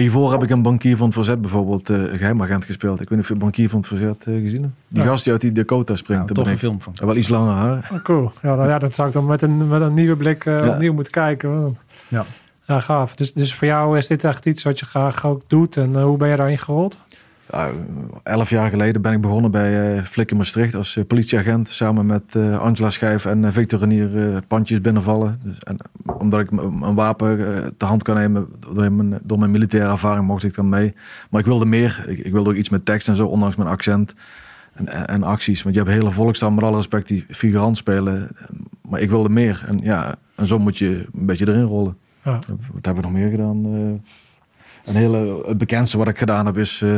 Hiervoor 0.00 0.32
heb 0.32 0.42
ik 0.42 0.50
een 0.50 0.62
bankier 0.62 0.96
van 0.96 1.06
het 1.06 1.14
verzet 1.14 1.40
bijvoorbeeld, 1.40 1.90
eh, 1.90 1.96
een 1.96 2.16
geheimagent 2.16 2.64
gespeeld. 2.64 3.00
Ik 3.00 3.08
weet 3.08 3.18
niet 3.18 3.28
of 3.30 3.34
je 3.34 3.34
bankier 3.38 3.68
van 3.68 3.78
het 3.78 3.88
verzet 3.88 4.24
eh, 4.26 4.34
gezien 4.34 4.62
hebt. 4.62 4.74
Die 4.88 5.02
Ja. 5.02 5.08
gast 5.08 5.24
die 5.24 5.32
uit 5.32 5.42
die 5.42 5.52
Dakota 5.52 5.96
springt. 5.96 6.28
Ja, 6.28 6.34
daar 6.34 6.44
toffe 6.44 6.44
ben 6.44 6.52
ik- 6.52 6.58
film 6.80 6.94
van. 6.96 7.06
Wel 7.06 7.16
iets 7.16 7.28
langer 7.28 7.54
haar. 7.54 7.90
Oh, 7.92 8.02
cool. 8.02 8.32
Ja, 8.42 8.54
nou 8.54 8.68
ja, 8.68 8.78
dat 8.78 8.94
zou 8.94 9.08
ik 9.08 9.14
dan 9.14 9.26
met 9.26 9.42
een, 9.42 9.68
met 9.68 9.80
een 9.80 9.94
nieuwe 9.94 10.16
blik 10.16 10.44
eh, 10.44 10.58
Ja. 10.58 10.68
opnieuw 10.68 10.92
moeten 10.92 11.12
kijken. 11.12 11.76
Ja. 12.08 12.24
Ja, 12.66 12.80
gaaf. 12.80 13.14
Dus, 13.16 13.32
dus 13.32 13.54
voor 13.54 13.66
jou 13.66 13.98
is 13.98 14.06
dit 14.06 14.24
echt 14.24 14.46
iets 14.46 14.62
wat 14.62 14.78
je 14.78 14.86
graag 14.86 15.26
ook 15.26 15.42
doet. 15.46 15.76
En 15.76 16.02
hoe 16.02 16.16
ben 16.16 16.28
je 16.28 16.36
daarin 16.36 16.58
gerold? 16.58 16.98
Ja, 17.56 17.70
elf 18.22 18.50
jaar 18.50 18.70
geleden 18.70 19.02
ben 19.02 19.12
ik 19.12 19.20
begonnen 19.20 19.50
bij 19.50 19.96
eh 19.96 20.02
Flik 20.02 20.30
in 20.30 20.36
Maastricht 20.36 20.74
als 20.74 20.96
eh, 20.96 21.04
politieagent. 21.04 21.68
Samen 21.68 22.06
met 22.06 22.22
eh, 22.34 22.58
Angela 22.58 22.90
Schijf 22.90 23.24
en 23.24 23.44
eh, 23.44 23.52
Victor 23.52 23.78
Renier 23.78 24.34
eh, 24.34 24.36
pandjes 24.48 24.80
binnenvallen. 24.80 25.40
Dus, 25.44 25.58
en, 25.58 25.76
omdat 26.18 26.40
ik 26.40 26.50
een 26.50 26.94
wapen 26.94 27.38
eh, 27.38 27.66
te 27.76 27.84
hand 27.84 28.02
kan 28.02 28.14
nemen 28.14 28.46
door 28.72 28.92
mijn, 28.92 29.18
door 29.22 29.38
mijn 29.38 29.50
militaire 29.50 29.90
ervaring 29.90 30.26
mocht 30.26 30.44
ik 30.44 30.54
dan 30.54 30.68
mee. 30.68 30.94
Maar 31.30 31.40
ik 31.40 31.46
wilde 31.46 31.64
meer. 31.64 32.04
Ik, 32.08 32.18
ik 32.18 32.32
wilde 32.32 32.50
ook 32.50 32.56
iets 32.56 32.68
met 32.68 32.84
tekst 32.84 33.08
en 33.08 33.16
zo, 33.16 33.26
ondanks 33.26 33.56
mijn 33.56 33.68
accent. 33.68 34.14
En, 34.72 34.88
en, 34.88 35.06
en 35.06 35.22
acties. 35.22 35.62
Want 35.62 35.74
je 35.74 35.80
hebt 35.80 35.94
hele 35.94 36.10
volkstaan 36.10 36.54
met 36.54 36.64
alle 36.64 36.76
respect 36.76 37.08
die 37.08 37.24
figurant 37.28 37.76
spelen. 37.76 38.28
Maar 38.88 39.00
ik 39.00 39.10
wilde 39.10 39.28
meer. 39.28 39.64
En 39.68 39.78
ja, 39.82 40.14
en 40.34 40.46
zo 40.46 40.58
moet 40.58 40.78
je 40.78 41.06
een 41.14 41.26
beetje 41.26 41.48
erin 41.48 41.62
rollen. 41.62 41.96
Ja. 42.22 42.38
Wat 42.72 42.86
heb 42.86 42.96
ik 42.96 43.02
nog 43.02 43.12
meer 43.12 43.30
gedaan? 43.30 43.62
Een 44.86 44.94
hele, 44.94 45.42
het 45.46 45.58
bekendste 45.58 45.98
wat 45.98 46.08
ik 46.08 46.18
gedaan 46.18 46.46
heb 46.46 46.58
is 46.58 46.82
eh, 46.82 46.90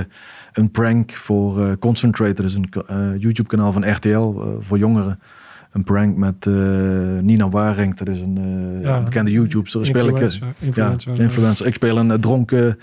een 0.53 0.71
prank 0.71 1.13
voor 1.13 1.65
eh, 1.65 1.73
Concentrate. 1.79 2.35
Dat 2.35 2.45
is 2.45 2.55
een 2.55 2.69
eh, 2.87 2.97
YouTube 3.19 3.49
kanaal 3.49 3.73
van 3.73 3.91
RTL 3.91 4.35
voor 4.61 4.79
jongeren. 4.79 5.21
Een 5.73 5.85
prank 5.85 6.17
met 6.17 6.47
Nina 7.23 7.49
Waring. 7.49 7.97
Dat 7.97 8.09
is 8.09 8.21
een 8.21 8.39
Ja. 8.83 9.01
bekende 9.03 9.31
YouTuber. 9.31 9.69
Speel 9.69 10.09
ik, 10.09 10.21
Influencer. 10.21 10.55
influencer. 10.61 11.15
ja, 11.15 11.23
influencer. 11.23 11.67
Ik 11.67 11.75
speel 11.75 11.99
een 11.99 12.21
dronken 12.21 12.79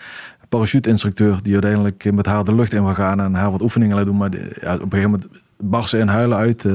parachute-instructeur 0.50 1.40
die 1.42 1.54
uiteindelijk 1.54 2.12
met 2.14 2.26
haar 2.26 2.44
de 2.44 2.56
lucht 2.56 2.74
in 2.74 2.84
wil 2.84 2.94
gaan 2.94 3.20
en 3.20 3.34
haar 3.34 3.52
wat 3.52 3.62
oefeningen 3.62 3.96
laat 3.96 4.06
doen. 4.06 4.18
Maar 4.18 4.32
ja, 4.62 4.74
op 4.74 4.82
een 4.82 4.92
gegeven 4.92 5.10
moment 5.12 5.28
barst 5.58 5.90
ze 5.90 5.98
in 5.98 6.08
huilen 6.08 6.38
uit. 6.38 6.68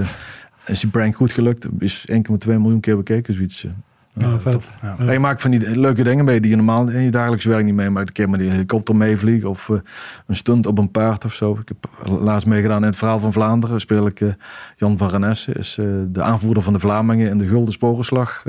is 0.66 0.80
die 0.80 0.90
prank 0.90 1.16
goed 1.16 1.32
gelukt? 1.32 1.66
Is 1.78 2.06
1,2 2.12 2.18
miljoen 2.46 2.80
keer 2.80 2.96
bekeken, 2.96 3.34
zoiets. 3.34 3.66
Ja, 4.12 4.40
vet. 4.40 4.52
tof. 4.52 4.72
Ja. 4.98 5.12
Je 5.12 5.18
maakt 5.18 5.40
van 5.40 5.50
die 5.50 5.78
leuke 5.78 6.02
dingen 6.02 6.24
mee 6.24 6.40
die 6.40 6.50
je 6.50 6.56
normaal 6.56 6.88
in 6.88 7.02
je 7.02 7.10
dagelijks 7.10 7.44
werk 7.44 7.64
niet 7.64 7.74
meemaakt. 7.74 8.08
Een 8.08 8.14
keer 8.14 8.30
met 8.30 8.40
die 8.40 8.50
helikopter 8.50 8.96
meevliegen 8.96 9.48
of 9.48 9.68
eh, 9.68 9.76
een 10.26 10.36
stunt 10.36 10.66
op 10.66 10.78
een 10.78 10.90
paard 10.90 11.24
of 11.24 11.34
zo. 11.34 11.58
Ik 11.62 11.68
heb 11.68 12.10
laatst 12.20 12.46
meegedaan 12.46 12.80
in 12.80 12.88
het 12.88 12.96
verhaal 12.96 13.18
van 13.18 13.32
Vlaanderen. 13.32 13.80
Speel 13.80 14.06
ik 14.06 14.20
eh, 14.20 14.28
Jan 14.76 14.98
van 14.98 15.08
Renesse, 15.08 15.52
is 15.52 15.78
eh, 15.78 15.86
de 16.06 16.22
aanvoerder 16.22 16.62
van 16.62 16.72
de 16.72 16.78
Vlamingen 16.78 17.30
in 17.30 17.38
de 17.38 17.48
Gulden 17.48 17.72
Sporenslag. 17.72 18.44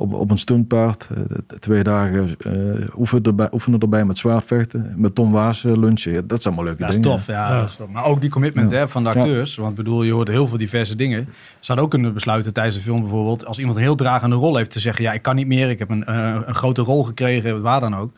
Op, 0.00 0.12
op 0.14 0.30
een 0.30 0.38
stuntpaard. 0.38 1.08
Eh, 1.14 1.20
twee 1.58 1.82
dagen 1.82 2.36
eh 2.38 2.98
oefenen, 2.98 3.22
erbij, 3.24 3.48
oefenen 3.52 3.80
erbij 3.80 4.04
met 4.04 4.18
zwaardvechten. 4.18 4.92
Met 4.96 5.14
Tom 5.14 5.32
Waas 5.32 5.64
eh, 5.64 5.76
lunchen. 5.76 6.12
Ja, 6.12 6.20
dat 6.24 6.42
zijn 6.42 6.54
allemaal 6.54 6.64
leuke 6.64 6.80
Dat 6.80 6.90
is 6.96 7.00
dingen. 7.02 7.16
tof, 7.18 7.26
ja. 7.26 7.50
Ja. 7.50 7.60
Dat 7.60 7.68
is 7.68 7.76
tof. 7.76 7.88
Maar 7.88 8.04
ook 8.04 8.20
die 8.20 8.30
commitment 8.30 8.70
Ja. 8.70 8.76
hè, 8.78 8.88
van 8.88 9.04
de 9.04 9.10
Ja. 9.10 9.14
acteurs. 9.14 9.56
Want 9.56 9.70
ik 9.70 9.76
bedoel, 9.76 10.02
je 10.02 10.12
hoort 10.12 10.28
heel 10.28 10.46
veel 10.46 10.58
diverse 10.58 10.96
dingen. 10.96 11.24
Ze 11.60 11.66
hadden 11.66 11.84
ook 11.84 11.90
kunnen 11.90 12.14
besluiten 12.14 12.52
tijdens 12.52 12.76
de 12.76 12.82
film 12.82 13.00
bijvoorbeeld... 13.00 13.46
als 13.46 13.58
iemand 13.58 13.76
een 13.76 13.82
heel 13.82 13.94
dragende 13.94 14.36
rol 14.36 14.56
heeft 14.56 14.70
te 14.70 14.80
zeggen... 14.80 15.04
ja, 15.04 15.12
ik 15.12 15.22
kan 15.22 15.36
niet 15.36 15.46
meer, 15.46 15.70
ik 15.70 15.78
heb 15.78 15.90
een, 15.90 16.14
een 16.48 16.54
grote 16.54 16.82
rol 16.82 17.04
gekregen, 17.04 17.62
waar 17.62 17.80
dan 17.80 17.96
ook. 17.96 18.12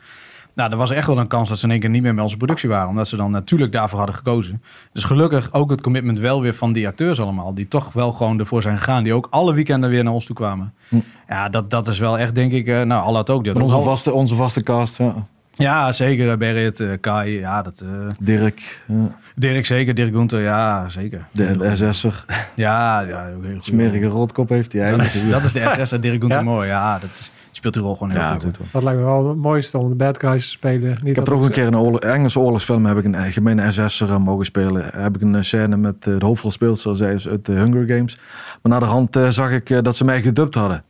Nou, 0.55 0.71
er 0.71 0.77
was 0.77 0.91
echt 0.91 1.07
wel 1.07 1.17
een 1.17 1.27
kans 1.27 1.49
dat 1.49 1.57
ze 1.57 1.65
in 1.65 1.71
één 1.71 1.79
keer 1.79 1.89
niet 1.89 2.01
meer 2.01 2.13
bij 2.13 2.23
onze 2.23 2.37
productie 2.37 2.69
waren. 2.69 2.89
Omdat 2.89 3.07
ze 3.07 3.15
dan 3.15 3.31
natuurlijk 3.31 3.71
daarvoor 3.71 3.97
hadden 3.97 4.15
gekozen. 4.15 4.63
Dus 4.93 5.03
gelukkig 5.03 5.53
ook 5.53 5.69
het 5.69 5.81
commitment 5.81 6.19
wel 6.19 6.41
weer 6.41 6.53
van 6.55 6.73
die 6.73 6.87
acteurs 6.87 7.19
allemaal. 7.19 7.53
Die 7.53 7.67
toch 7.67 7.93
wel 7.93 8.11
gewoon 8.11 8.39
ervoor 8.39 8.61
zijn 8.61 8.77
gegaan. 8.77 9.03
Die 9.03 9.13
ook 9.13 9.27
alle 9.29 9.53
weekenden 9.53 9.89
weer 9.89 10.03
naar 10.03 10.13
ons 10.13 10.25
toe 10.25 10.35
kwamen. 10.35 10.73
Hm. 10.89 10.95
Ja, 11.27 11.49
dat, 11.49 11.69
dat 11.69 11.87
is 11.87 11.99
wel 11.99 12.19
echt, 12.19 12.35
denk 12.35 12.51
ik... 12.51 12.67
eh, 12.67 12.81
nou, 12.81 13.01
Allah 13.01 13.15
had 13.15 13.29
ook. 13.29 13.45
Met 13.45 13.55
ook 13.55 13.61
onze, 13.61 13.75
al- 13.75 13.83
vaste, 13.83 14.11
onze 14.13 14.35
vaste 14.35 14.61
cast. 14.61 14.97
Ja. 14.97 15.13
Ja, 15.55 15.91
zeker. 15.93 16.31
eh, 16.31 16.37
Berit, 16.37 16.79
eh, 16.79 16.87
Kai, 17.01 17.39
ja, 17.39 17.61
dat... 17.61 17.79
eh, 17.81 17.89
Dirk, 18.19 18.83
ja. 18.87 19.15
Dirk 19.35 19.65
zeker, 19.65 19.93
Dirk 19.93 20.13
Gunther, 20.13 20.41
ja, 20.41 20.89
zeker. 20.89 21.25
de, 21.31 21.57
de 21.57 21.75
SS'er. 21.91 22.25
Ja, 22.55 22.99
ja 23.01 23.29
ook 23.35 23.43
heel 23.43 23.53
goed. 23.53 23.63
Smerige 23.63 24.05
rotkop 24.07 24.49
heeft 24.49 24.73
hij 24.73 24.89
Dat 24.89 24.99
eigenlijk. 24.99 25.25
is, 25.25 25.31
dat 25.31 25.43
is 25.43 25.53
de 25.77 25.85
SS 25.85 25.91
en 25.91 26.01
Dirk 26.01 26.19
Gunther 26.19 26.37
Ja? 26.37 26.43
mooi. 26.43 26.67
Ja, 26.67 26.99
dat 26.99 27.09
is, 27.09 27.31
speelt 27.55 27.73
die 27.73 27.83
rol 27.83 27.93
gewoon 27.93 28.11
heel 28.11 28.19
ja, 28.19 28.31
goed. 28.33 28.43
goed 28.43 28.57
hoor. 28.57 28.65
Dat 28.71 28.83
lijkt 28.83 28.99
me 28.99 29.05
wel 29.05 29.27
het 29.27 29.37
mooiste 29.37 29.77
om 29.77 29.89
de 29.89 29.95
bad 29.95 30.19
guys 30.19 30.43
te 30.45 30.49
spelen. 30.49 30.89
Niet 30.89 31.09
Ik 31.09 31.15
heb 31.15 31.27
er 31.27 31.33
ook 31.33 31.43
een 31.43 31.51
keer 31.51 31.65
in 31.67 31.73
een 31.73 31.79
oorlog, 31.79 31.99
Engelse 31.99 32.39
oorlogsfilm 32.39 32.85
heb 32.85 32.97
ik 32.97 33.03
een 33.05 33.31
gemene 33.31 33.71
SS'er 33.71 34.09
eh, 34.11 34.17
mogen 34.17 34.45
spelen. 34.45 34.85
Heb 34.95 35.15
ik 35.15 35.21
een 35.21 35.35
eh, 35.35 35.41
scène 35.41 35.77
met 35.77 36.07
eh, 36.07 36.19
de 36.19 36.25
hoofdrolspeelster, 36.25 36.97
zij 36.97 37.13
is 37.13 37.27
uit 37.27 37.45
de 37.45 37.51
Hunger 37.51 37.87
Games. 37.95 38.19
Maar 38.61 38.71
na 38.71 38.79
de 38.79 38.85
hand 38.85 39.17
zag 39.29 39.51
ik 39.51 39.83
dat 39.83 39.95
ze 39.95 40.05
mij 40.05 40.21
gedubt 40.21 40.55
hadden. 40.55 40.83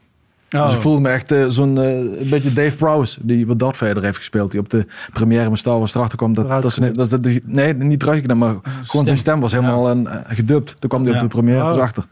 Oh. 0.51 0.64
Dus 0.66 0.74
ik 0.76 0.82
voelde 0.82 1.01
me 1.01 1.09
echt 1.09 1.34
zo'n 1.47 1.76
een 1.78 2.30
beetje 2.30 2.53
Dave 2.53 2.78
Prowse, 2.78 3.20
die 3.24 3.47
wat 3.47 3.59
Darth 3.59 3.78
Vader 3.78 4.03
heeft 4.03 4.18
gespeeld. 4.18 4.51
Die 4.51 4.59
op 4.59 4.70
de 4.70 4.86
première 5.14 5.49
met 5.49 5.59
Star 5.59 5.78
Wars 5.78 5.95
erachter 5.95 6.18
kwam. 6.18 6.34
Dat, 6.34 6.61
dat, 6.61 6.74
ze, 6.74 6.91
dat, 6.91 7.09
dat, 7.09 7.24
die- 7.24 7.41
nee, 7.45 7.74
niet 7.74 7.99
teruggeknipt, 7.99 8.39
maar 8.39 8.55
gewoon 8.84 9.05
zijn 9.05 9.18
stem 9.18 9.39
was 9.39 9.51
helemaal 9.51 9.89
een, 9.89 10.07
eh, 10.07 10.20
gedubt. 10.28 10.76
Toen 10.80 10.89
kwam 10.89 11.01
hij 11.03 11.11
Ja. 11.11 11.18
op 11.18 11.24
de 11.24 11.36
première 11.36 11.64
Oh. 11.64 11.70
dus 11.74 11.78
achter. 11.82 12.03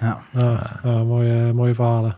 Ja. 0.00 0.18
Ja, 0.32 0.60
ja, 0.84 0.90
mooie, 1.04 1.52
mooie 1.52 1.74
verhalen. 1.74 2.16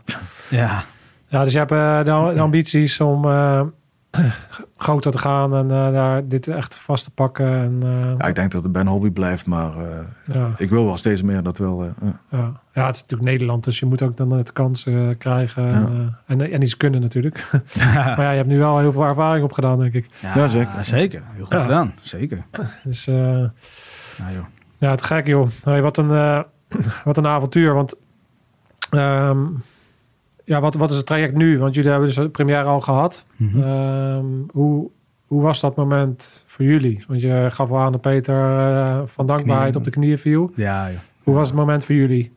ja. 0.49 0.83
Ja, 1.29 1.43
dus 1.43 1.53
je 1.53 1.59
hebt 1.59 1.71
eh, 1.71 1.97
de, 1.97 2.33
de 2.33 2.39
ambities 2.41 2.99
om 2.99 3.25
eh, 3.25 3.61
groter 4.77 5.11
te 5.11 5.17
gaan 5.17 5.55
en 5.55 5.63
eh, 5.71 5.91
daar 5.93 6.27
dit 6.27 6.47
echt 6.47 6.77
vast 6.79 7.03
te 7.03 7.11
pakken. 7.11 7.47
En, 7.47 7.79
eh, 7.83 8.11
Ja, 8.17 8.27
ik 8.27 8.35
denk 8.35 8.51
dat 8.51 8.63
het 8.63 8.71
bij 8.71 8.81
een 8.81 8.87
hobby 8.87 9.09
blijft, 9.11 9.45
maar 9.45 9.71
eh, 9.77 10.33
ja, 10.35 10.49
ik 10.57 10.69
wil 10.69 10.85
wel 10.85 10.97
steeds 10.97 11.21
meer. 11.21 11.43
Dat 11.43 11.57
wel. 11.57 11.83
eh, 11.83 12.09
ja. 12.31 12.51
ja. 12.73 12.85
het 12.85 12.95
is 12.95 13.01
natuurlijk 13.01 13.29
Nederland, 13.29 13.63
dus 13.63 13.79
je 13.79 13.85
moet 13.85 14.01
ook 14.01 14.17
dan 14.17 14.31
het 14.31 14.53
kans 14.53 14.85
eh, 14.85 15.07
krijgen 15.17 15.67
en, 15.67 16.17
en, 16.25 16.51
en 16.51 16.61
iets 16.61 16.77
kunnen 16.77 17.01
natuurlijk. 17.01 17.49
maar 17.93 18.21
ja, 18.21 18.29
je 18.31 18.37
hebt 18.37 18.49
nu 18.49 18.57
wel 18.57 18.79
heel 18.79 18.91
veel 18.91 19.03
ervaring 19.05 19.43
opgedaan, 19.43 19.79
denk 19.79 19.93
ik. 19.93 20.09
Ja, 20.21 20.31
Ja, 20.35 20.47
zeker. 20.47 20.83
zeker. 20.83 21.21
Heel 21.33 21.45
goed 21.45 21.53
Ja. 21.53 21.61
gedaan. 21.61 21.93
Zeker. 22.01 22.43
Dus 22.83 23.07
eh, 23.07 23.15
Ja, 24.17 24.31
joh. 24.33 24.45
ja, 24.77 24.89
het 24.89 25.03
gek 25.03 25.27
joh. 25.27 25.47
Hey, 25.63 25.81
wat, 25.81 25.97
een, 25.97 26.11
eh, 26.11 26.39
wat 27.05 27.17
een 27.17 27.27
avontuur, 27.27 27.73
want 27.73 27.95
ehm, 28.89 29.45
ja, 30.49 30.59
wat, 30.59 30.75
wat 30.75 30.89
is 30.91 30.97
het 30.97 31.05
traject 31.05 31.35
nu? 31.35 31.59
Want 31.59 31.75
jullie 31.75 31.89
hebben 31.89 32.07
dus 32.07 32.17
de 32.17 32.29
première 32.29 32.63
al 32.63 32.81
gehad. 32.81 33.25
Mhm. 33.35 33.61
Ehm, 33.61 34.25
hoe, 34.51 34.89
hoe 35.25 35.41
was 35.41 35.59
dat 35.59 35.75
moment 35.75 36.43
voor 36.47 36.65
jullie? 36.65 37.03
Want 37.07 37.21
je 37.21 37.47
gaf 37.49 37.69
al 37.69 37.79
aan 37.79 37.91
dat 37.91 38.01
Peter 38.01 38.35
eh, 38.35 39.01
van 39.05 39.25
dankbaarheid 39.25 39.69
Knieën. 39.71 39.77
op 39.77 39.83
de 39.83 39.99
knieën 39.99 40.19
viel. 40.19 40.51
ja, 40.55 40.89
joh. 40.89 40.99
Hoe 41.23 41.33
was 41.35 41.47
het 41.47 41.57
moment 41.57 41.85
voor 41.85 41.95
jullie? 41.95 42.31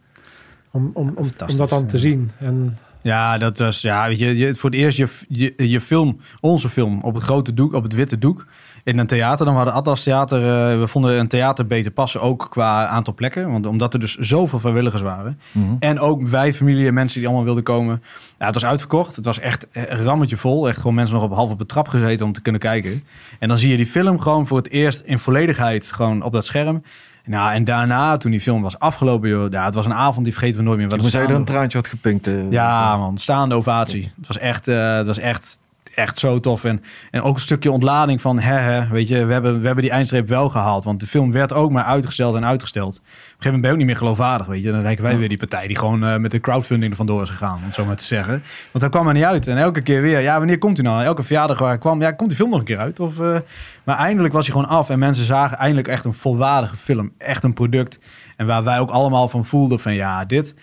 Om, 0.70 0.90
om, 0.94 1.12
om, 1.14 1.26
om 1.48 1.56
dat 1.56 1.68
dan 1.68 1.86
te 1.86 1.98
zien. 1.98 2.30
En 2.38 2.76
Ja, 3.00 3.38
dat 3.38 3.58
was, 3.58 3.80
ja, 3.80 4.08
weet 4.08 4.18
je, 4.18 4.36
je, 4.36 4.54
voor 4.54 4.70
het 4.70 4.78
eerst 4.78 4.96
je, 4.96 5.08
je, 5.28 5.68
je 5.68 5.80
film, 5.80 6.20
onze 6.40 6.68
film, 6.68 7.00
op 7.02 7.14
het 7.14 7.22
grote 7.22 7.54
doek, 7.54 7.72
op 7.74 7.82
het 7.82 7.92
witte 7.94 8.18
doek, 8.18 8.46
in 8.84 8.98
een 8.98 9.06
theater. 9.06 9.46
Dan 9.46 9.54
hadden 9.54 9.74
Atlas 9.74 10.02
Theater, 10.02 10.38
eh, 10.38 10.78
we 10.78 10.86
vonden 10.86 11.18
een 11.18 11.28
theater 11.28 11.66
beter 11.66 11.90
passen, 11.90 12.20
ook 12.20 12.46
qua 12.50 12.86
aantal 12.86 13.14
plekken. 13.14 13.50
Want 13.50 13.66
omdat 13.66 13.94
er 13.94 14.00
dus 14.00 14.16
zoveel 14.16 14.58
vrijwilligers 14.60 15.02
waren. 15.02 15.40
Mhm. 15.52 15.74
En 15.78 16.00
ook 16.00 16.28
wij, 16.28 16.54
familie 16.54 16.86
en 16.86 16.94
mensen 16.94 17.18
die 17.18 17.26
allemaal 17.28 17.44
wilden 17.46 17.62
komen. 17.64 18.02
Ja, 18.38 18.44
het 18.46 18.54
was 18.54 18.64
uitverkocht. 18.64 19.16
Het 19.16 19.24
was 19.24 19.38
echt 19.38 19.66
een 19.72 20.04
rammetje 20.04 20.36
vol. 20.36 20.68
Echt 20.68 20.76
gewoon 20.80 20.94
mensen 20.94 21.14
nog 21.14 21.24
op 21.24 21.34
half 21.34 21.50
op 21.50 21.58
de 21.58 21.66
trap 21.66 21.88
gezeten 21.88 22.26
om 22.26 22.32
te 22.32 22.40
kunnen 22.42 22.60
kijken. 22.60 23.04
En 23.38 23.48
dan 23.48 23.58
zie 23.58 23.70
je 23.70 23.76
die 23.76 23.86
film 23.86 24.18
gewoon 24.20 24.46
voor 24.46 24.56
het 24.56 24.70
eerst 24.70 25.00
in 25.00 25.18
volledigheid 25.18 25.92
gewoon 25.92 26.22
op 26.22 26.32
dat 26.32 26.44
scherm. 26.44 26.82
Nou, 27.24 27.52
en 27.52 27.64
daarna, 27.64 28.16
toen 28.16 28.30
die 28.30 28.40
film 28.40 28.62
was 28.62 28.78
afgelopen, 28.78 29.28
joh, 29.28 29.50
ja, 29.50 29.64
het 29.64 29.74
was 29.74 29.84
een 29.86 29.94
avond 29.94 30.24
die 30.24 30.32
vergeten 30.34 30.58
we 30.58 30.64
nooit 30.64 30.78
meer. 30.78 30.86
Moest 30.88 31.00
zeggen 31.02 31.20
dat 31.20 31.28
staande- 31.30 31.50
een 31.50 31.56
traantje 31.56 31.78
had 31.78 31.88
gepinkt. 31.88 32.26
eh. 32.26 32.50
ja, 32.50 32.96
man, 32.96 33.18
staande 33.18 33.54
ovatie. 33.54 34.12
Het 34.16 34.26
was 34.26 34.38
echt, 34.38 34.68
eh, 34.68 34.94
het 34.96 35.06
was 35.06 35.18
echt, 35.18 35.58
echt 35.94 36.18
zo 36.18 36.40
tof. 36.40 36.64
En, 36.64 36.82
en 37.10 37.22
ook 37.22 37.34
een 37.34 37.40
stukje 37.40 37.70
ontlading 37.70 38.20
van, 38.20 38.38
hè, 38.38 38.54
hè, 38.54 38.88
weet 38.88 39.08
je, 39.08 39.24
we 39.24 39.32
hebben, 39.32 39.60
we 39.60 39.66
hebben 39.66 39.84
die 39.84 39.92
eindstreep 39.92 40.28
wel 40.28 40.48
gehaald. 40.48 40.84
Want 40.84 41.00
de 41.00 41.06
film 41.06 41.32
werd 41.32 41.52
ook 41.52 41.70
maar 41.70 41.84
uitgesteld 41.84 42.36
en 42.36 42.46
uitgesteld. 42.46 42.96
Op 42.96 43.02
een 43.02 43.02
gegeven 43.04 43.34
moment 43.44 43.60
ben 43.60 43.70
je 43.70 43.72
ook 43.72 43.78
niet 43.78 43.86
meer 43.86 43.96
geloofwaardig, 43.96 44.46
weet 44.46 44.62
je. 44.62 44.70
Dan 44.70 44.82
lijken 44.82 45.04
wij 45.04 45.18
weer 45.18 45.28
die 45.28 45.38
partij 45.38 45.66
die 45.66 45.78
gewoon 45.78 46.04
eh, 46.04 46.16
met 46.16 46.30
de 46.30 46.40
crowdfunding 46.40 46.90
er 46.90 46.96
vandoor 46.96 47.22
is 47.22 47.30
gegaan, 47.30 47.56
om 47.56 47.64
het 47.64 47.74
zo 47.74 47.84
maar 47.84 47.96
te 47.96 48.04
zeggen. 48.04 48.42
Want 48.72 48.80
daar 48.80 48.90
kwam 48.90 49.08
er 49.08 49.14
niet 49.14 49.24
uit. 49.24 49.46
En 49.46 49.56
elke 49.56 49.80
keer 49.80 50.02
weer, 50.02 50.20
ja, 50.20 50.38
wanneer 50.38 50.58
komt 50.58 50.76
hij 50.76 50.86
nou? 50.86 51.04
Elke 51.04 51.22
verjaardag 51.22 51.58
waar 51.58 51.68
hij 51.68 51.78
kwam, 51.78 52.00
ja, 52.00 52.12
komt 52.12 52.28
die 52.28 52.38
film 52.38 52.50
nog 52.50 52.58
een 52.58 52.64
keer 52.64 52.78
uit? 52.78 53.00
Of, 53.00 53.20
eh, 53.20 53.36
maar 53.84 53.98
eindelijk 53.98 54.34
was 54.34 54.46
hij 54.46 54.54
gewoon 54.54 54.70
af 54.70 54.90
en 54.90 54.98
mensen 54.98 55.24
zagen 55.24 55.58
eindelijk 55.58 55.88
echt 55.88 56.04
een 56.04 56.14
volwaardige 56.14 56.76
film. 56.76 57.12
Echt 57.18 57.44
een 57.44 57.52
product. 57.52 57.98
En 58.36 58.46
waar 58.46 58.64
wij 58.64 58.78
ook 58.78 58.90
allemaal 58.90 59.28
van 59.28 59.44
voelden 59.44 59.80
van, 59.80 59.94
ja, 59.94 60.24
dit... 60.24 60.54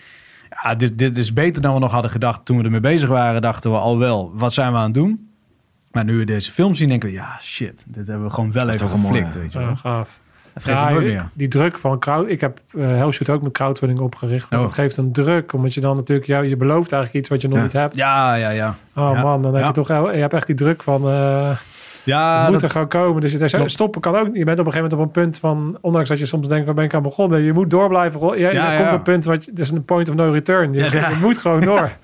Ja, 0.62 0.74
dit, 0.74 0.98
dit 0.98 1.18
is 1.18 1.32
beter 1.32 1.62
dan 1.62 1.74
we 1.74 1.80
nog 1.80 1.92
hadden 1.92 2.10
gedacht. 2.10 2.44
Toen 2.44 2.58
we 2.58 2.64
ermee 2.64 2.80
bezig 2.80 3.08
waren, 3.08 3.42
dachten 3.42 3.70
we 3.70 3.76
al 3.76 3.98
wel, 3.98 4.30
wat 4.34 4.52
zijn 4.52 4.72
we 4.72 4.78
aan 4.78 4.84
het 4.84 4.94
doen? 4.94 5.28
Maar 5.92 6.04
nu 6.04 6.18
we 6.18 6.24
deze 6.24 6.52
film 6.52 6.74
zien, 6.74 6.88
denken 6.88 7.08
we, 7.08 7.14
ja, 7.14 7.36
shit, 7.40 7.84
dit 7.86 8.06
hebben 8.06 8.26
we 8.26 8.32
gewoon 8.32 8.52
wel 8.52 8.68
even 8.68 8.88
geflikt, 8.88 9.34
ja. 9.34 9.40
weet 9.40 9.52
je 9.52 9.58
wel. 9.58 9.68
Ja, 9.68 9.74
gaaf. 9.74 10.20
Meer. 10.64 11.28
die 11.32 11.48
druk 11.48 11.78
van 11.78 11.98
crowd. 11.98 12.28
Ik 12.28 12.40
heb 12.40 12.60
uh, 12.74 12.86
Hellshoot 12.86 13.28
ook 13.30 13.42
met 13.42 13.52
crowdfunding 13.52 14.00
opgericht. 14.00 14.52
Oh. 14.52 14.60
Dat 14.60 14.72
geeft 14.72 14.96
een 14.96 15.12
druk, 15.12 15.52
omdat 15.52 15.74
je 15.74 15.80
dan 15.80 15.96
natuurlijk, 15.96 16.26
ja, 16.28 16.40
je 16.40 16.56
belooft 16.56 16.92
eigenlijk 16.92 17.14
iets 17.24 17.28
wat 17.28 17.42
je 17.42 17.48
nog 17.48 17.56
Ja. 17.56 17.62
niet 17.62 17.72
hebt. 17.72 17.96
Ja, 17.96 18.34
ja, 18.34 18.50
ja. 18.50 18.74
Oh 18.94 19.10
Ja. 19.14 19.22
man, 19.22 19.42
dan 19.42 19.52
heb 19.54 19.62
Ja. 19.62 19.68
je 19.68 19.74
toch, 19.74 19.88
je 19.88 19.94
hebt 20.20 20.34
echt 20.34 20.46
die 20.46 20.56
druk 20.56 20.82
van, 20.82 21.08
eh 21.08 21.56
Ja, 22.04 22.36
je 22.38 22.42
moet 22.50 22.52
dat- 22.52 22.62
er 22.62 22.70
gewoon 22.70 22.88
komen. 22.88 23.20
Dus 23.20 23.72
stoppen 23.72 24.00
kan 24.00 24.16
ook. 24.16 24.28
Je 24.36 24.44
bent 24.44 24.58
op 24.58 24.66
een 24.66 24.72
gegeven 24.72 24.80
moment 24.82 24.92
op 24.92 25.00
een 25.16 25.22
punt 25.22 25.38
van, 25.38 25.78
ondanks 25.80 26.08
dat 26.08 26.18
je 26.18 26.26
soms 26.26 26.48
denkt, 26.48 26.66
waar 26.66 26.74
ben 26.74 26.84
ik 26.84 26.94
aan 26.94 27.02
begonnen? 27.02 27.42
Je 27.42 27.52
moet 27.52 27.70
door 27.70 27.88
blijven. 27.88 28.20
rollen. 28.20 28.38
Ja, 28.38 28.50
Ja, 28.52 28.66
er 28.66 28.72
ja. 28.72 28.78
komt 28.80 28.92
een 28.92 29.02
punt, 29.02 29.24
wat 29.24 29.44
je, 29.44 29.50
er 29.54 29.60
is 29.60 29.70
een 29.70 29.84
point 29.84 30.08
of 30.08 30.14
no 30.14 30.30
return. 30.30 30.72
Je, 30.72 30.82
je 30.84 31.16
moet 31.20 31.38
gewoon 31.38 31.60
door. 31.60 31.90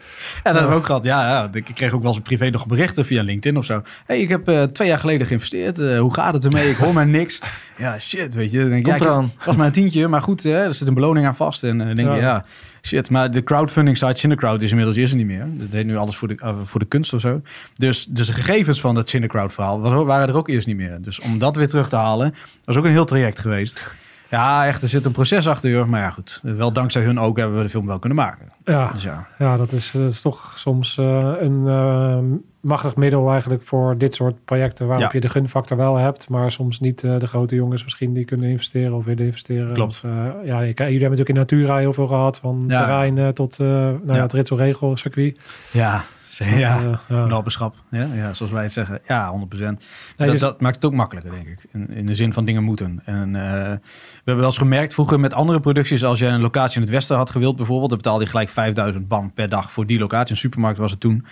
Ja, 0.45 0.53
dat 0.53 0.61
hebben 0.61 0.71
we 0.71 0.77
ook 0.77 0.87
gehad. 0.87 1.05
Ja, 1.05 1.23
ja, 1.29 1.49
ik 1.53 1.65
kreeg 1.75 1.93
ook 1.93 2.03
wel 2.03 2.13
eens 2.13 2.21
privé 2.21 2.51
nog 2.51 2.67
berichten 2.67 3.05
via 3.05 3.23
LinkedIn 3.23 3.59
of 3.59 3.65
zo. 3.65 3.83
hey, 4.07 4.21
ik 4.21 4.29
heb 4.29 4.49
eh, 4.49 4.63
twee 4.63 4.89
jaar 4.89 4.99
geleden 4.99 5.27
geïnvesteerd. 5.27 5.79
Eh, 5.79 5.99
hoe 5.99 6.15
gaat 6.15 6.35
het 6.35 6.45
ermee? 6.45 6.71
Ik 6.71 6.77
hoor 6.77 6.93
maar 6.93 7.07
niks. 7.07 7.41
Ja, 7.77 7.99
shit, 7.99 8.35
weet 8.35 8.51
je. 8.51 8.59
Dan 8.61 8.69
denk 8.69 8.87
ik, 8.87 8.99
ja, 9.03 9.19
ik- 9.21 9.29
was 9.45 9.57
maar 9.57 9.67
een 9.67 9.73
tientje, 9.73 10.09
maar 10.09 10.23
goed, 10.23 10.43
hè, 10.43 10.65
er 10.65 10.75
zit 10.75 10.89
een 10.89 10.95
beloning 10.95 11.27
aan 11.27 11.37
vast. 11.37 11.63
En 11.65 11.81
eh, 11.81 11.87
dan 11.87 11.97
denk 11.97 12.09
je, 12.09 12.17
Ja. 12.21 12.45
Shit. 12.87 13.11
Maar 13.11 13.31
de 13.31 13.43
crowdfunding 13.43 13.97
site 13.97 14.15
Cinecrowd 14.19 14.63
is 14.63 14.71
inmiddels 14.71 14.97
is 14.97 15.11
er 15.11 15.17
niet 15.17 15.27
meer. 15.27 15.47
Dat 15.51 15.69
heet 15.71 15.87
nu 15.87 15.97
alles 15.97 16.17
voor 16.17 16.29
de, 16.29 16.35
eh, 16.39 16.55
voor 16.63 16.81
de 16.81 16.87
kunst 16.87 17.13
of 17.13 17.21
zo. 17.21 17.41
Dus, 17.77 18.07
dus 18.09 18.27
de 18.27 18.33
gegevens 18.33 18.81
van 18.81 18.95
dat 18.95 19.09
Cinecrowd 19.09 19.53
verhaal 19.53 19.81
wa- 19.81 20.05
waren 20.05 20.29
er 20.29 20.37
ook 20.37 20.49
eerst 20.49 20.67
niet 20.67 20.77
meer. 20.77 20.99
Dus 21.01 21.21
om 21.21 21.39
dat 21.39 21.57
weer 21.57 21.69
terug 21.69 21.89
te 21.89 21.97
halen, 21.97 22.35
was 22.65 22.77
ook 22.77 22.85
een 22.85 22.91
heel 22.91 23.05
traject 23.05 23.39
geweest. 23.39 23.85
Ja, 24.31 24.67
echt, 24.67 24.83
er 24.83 24.89
zit 24.89 25.05
een 25.05 25.13
proces 25.13 25.49
achter, 25.49 25.71
joh. 25.71 25.87
Maar 25.87 26.01
ja, 26.01 26.11
goed. 26.11 26.41
Wel 26.43 26.73
dankzij 26.73 27.03
hun 27.03 27.21
ook 27.21 27.37
hebben 27.39 27.57
we 27.57 27.63
de 27.63 27.69
film 27.69 27.87
wel 27.87 27.99
kunnen 27.99 28.19
maken. 28.19 28.49
Ja, 28.65 28.91
Dus 28.93 29.03
ja. 29.03 29.27
ja 29.39 29.57
dat, 29.57 29.73
is, 29.73 29.91
dat 29.91 30.11
is 30.11 30.21
toch 30.21 30.53
soms 30.57 30.99
eh, 30.99 31.33
een 31.41 31.65
eh, 31.67 32.19
machtig 32.61 32.97
middel 32.97 33.31
eigenlijk 33.31 33.63
voor 33.63 33.99
dit 33.99 34.15
soort 34.15 34.45
projecten 34.45 34.87
waarop 34.87 35.05
Ja. 35.05 35.11
je 35.13 35.21
de 35.21 35.29
gunfactor 35.29 35.77
wel 35.77 35.97
hebt, 35.97 36.29
maar 36.29 36.53
soms 36.53 36.81
niet 36.81 37.05
eh, 37.05 37.19
de 37.19 37.27
grote 37.27 37.55
jongens 37.55 37.83
misschien 37.85 38.13
die 38.13 38.25
kunnen 38.25 38.49
investeren 38.49 38.93
of 38.93 39.05
willen 39.05 39.25
investeren. 39.27 39.75
Klopt. 39.75 39.91
Of, 39.91 40.03
ja, 40.45 40.61
je, 40.61 40.75
jullie 40.75 40.85
hebben 40.85 41.01
natuurlijk 41.01 41.29
in 41.29 41.35
Natura 41.35 41.77
heel 41.77 41.93
veel 41.93 42.07
gehad, 42.07 42.39
van 42.39 42.65
Ja. 42.69 42.77
terrein 42.79 43.35
tot 43.35 43.59
nou 43.59 44.01
ja. 44.07 44.15
Ja. 44.15 44.23
het 44.23 44.33
Ritselregel 44.33 44.97
circuit. 44.97 45.41
Ja, 45.73 46.05
Ja. 46.45 46.77
eh, 46.83 46.99
ja. 47.09 47.27
Nalpenschap, 47.27 47.75
ja, 47.91 48.09
ja, 48.15 48.35
zoals 48.35 48.53
wij 48.53 48.63
het 48.63 48.73
zeggen. 48.73 49.01
Ja, 49.07 49.31
100%. 49.31 49.59
Nee, 49.59 49.79
dat, 50.17 50.31
dus- 50.31 50.41
dat 50.41 50.61
maakt 50.61 50.75
het 50.75 50.85
ook 50.85 50.93
makkelijker, 50.93 51.33
denk 51.33 51.47
ik. 51.47 51.67
In, 51.73 51.91
in 51.91 52.07
de 52.07 52.15
zin 52.15 52.33
van 52.33 52.45
dingen 52.45 52.63
moeten. 52.63 53.03
En 53.05 53.37
eh, 53.37 53.43
we 53.43 53.81
hebben 54.15 54.37
wel 54.37 54.45
eens 54.45 54.59
gemerkt 54.59 54.95
vroeger 54.95 55.21
met 55.21 55.35
andere 55.35 55.61
producties... 55.61 56.05
als 56.05 56.19
je 56.19 56.27
een 56.27 56.41
locatie 56.41 56.77
in 56.77 56.83
het 56.83 56.91
westen 56.91 57.17
had 57.17 57.31
gewild 57.31 57.57
bijvoorbeeld... 57.57 57.89
dan 57.89 57.99
betaalde 57.99 58.25
je 58.25 58.31
gelijk 58.31 58.49
5000 58.49 59.09
bam 59.09 59.33
per 59.33 59.49
dag 59.49 59.73
voor 59.73 59.87
die 59.87 59.99
locatie. 59.99 60.31
Een 60.31 60.41
supermarkt 60.41 60.79
was 60.79 60.91
het 60.91 61.01
toen. 61.01 61.27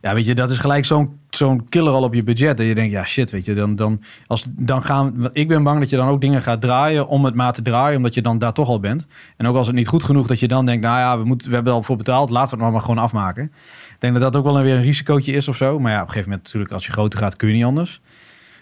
Ja, 0.00 0.14
weet 0.14 0.26
je, 0.26 0.34
dat 0.34 0.50
is 0.50 0.58
gelijk 0.58 0.84
zo'n 0.84 1.18
zo'n 1.30 1.68
killer 1.68 1.92
al 1.92 2.02
op 2.02 2.14
je 2.14 2.22
budget. 2.22 2.56
Dat 2.56 2.66
je 2.66 2.74
denkt, 2.74 2.92
ja 2.92 3.04
shit, 3.04 3.30
weet 3.30 3.44
je, 3.44 3.54
dan, 3.54 3.76
dan, 3.76 4.02
als, 4.26 4.46
dan 4.48 4.84
gaan... 4.84 5.28
Ik 5.32 5.48
ben 5.48 5.62
bang 5.62 5.80
dat 5.80 5.90
je 5.90 5.96
dan 5.96 6.08
ook 6.08 6.20
dingen 6.20 6.42
gaat 6.42 6.60
draaien 6.60 7.08
om 7.08 7.24
het 7.24 7.34
maar 7.34 7.52
te 7.52 7.62
draaien... 7.62 7.96
omdat 7.96 8.14
je 8.14 8.22
dan 8.22 8.38
daar 8.38 8.52
toch 8.52 8.68
al 8.68 8.80
bent. 8.80 9.06
En 9.36 9.46
ook 9.46 9.56
als 9.56 9.66
het 9.66 9.76
niet 9.76 9.88
goed 9.88 10.04
genoeg 10.04 10.26
dat 10.26 10.40
je 10.40 10.48
dan 10.48 10.66
denkt... 10.66 10.84
nou 10.84 10.98
ja, 10.98 11.18
we, 11.18 11.24
moeten, 11.24 11.48
we 11.48 11.54
hebben 11.54 11.72
al 11.72 11.82
voor 11.82 11.96
betaald, 11.96 12.30
laten 12.30 12.48
we 12.48 12.54
het 12.54 12.62
maar, 12.64 12.72
maar 12.72 12.82
gewoon 12.82 13.04
afmaken. 13.04 13.52
Ik 13.98 14.04
denk 14.04 14.20
dat 14.20 14.32
dat 14.32 14.36
ook 14.36 14.52
wel 14.52 14.62
weer 14.62 14.74
een 14.74 14.82
risicootje 14.82 15.32
is 15.32 15.48
of 15.48 15.56
zo. 15.56 15.78
Maar 15.78 15.92
ja, 15.92 15.96
op 15.96 16.06
een 16.06 16.12
gegeven 16.12 16.28
moment 16.28 16.46
natuurlijk, 16.46 16.72
als 16.72 16.86
je 16.86 16.92
groter 16.92 17.18
gaat, 17.18 17.36
kun 17.36 17.48
je 17.48 17.54
niet 17.54 17.64
anders. 17.64 18.00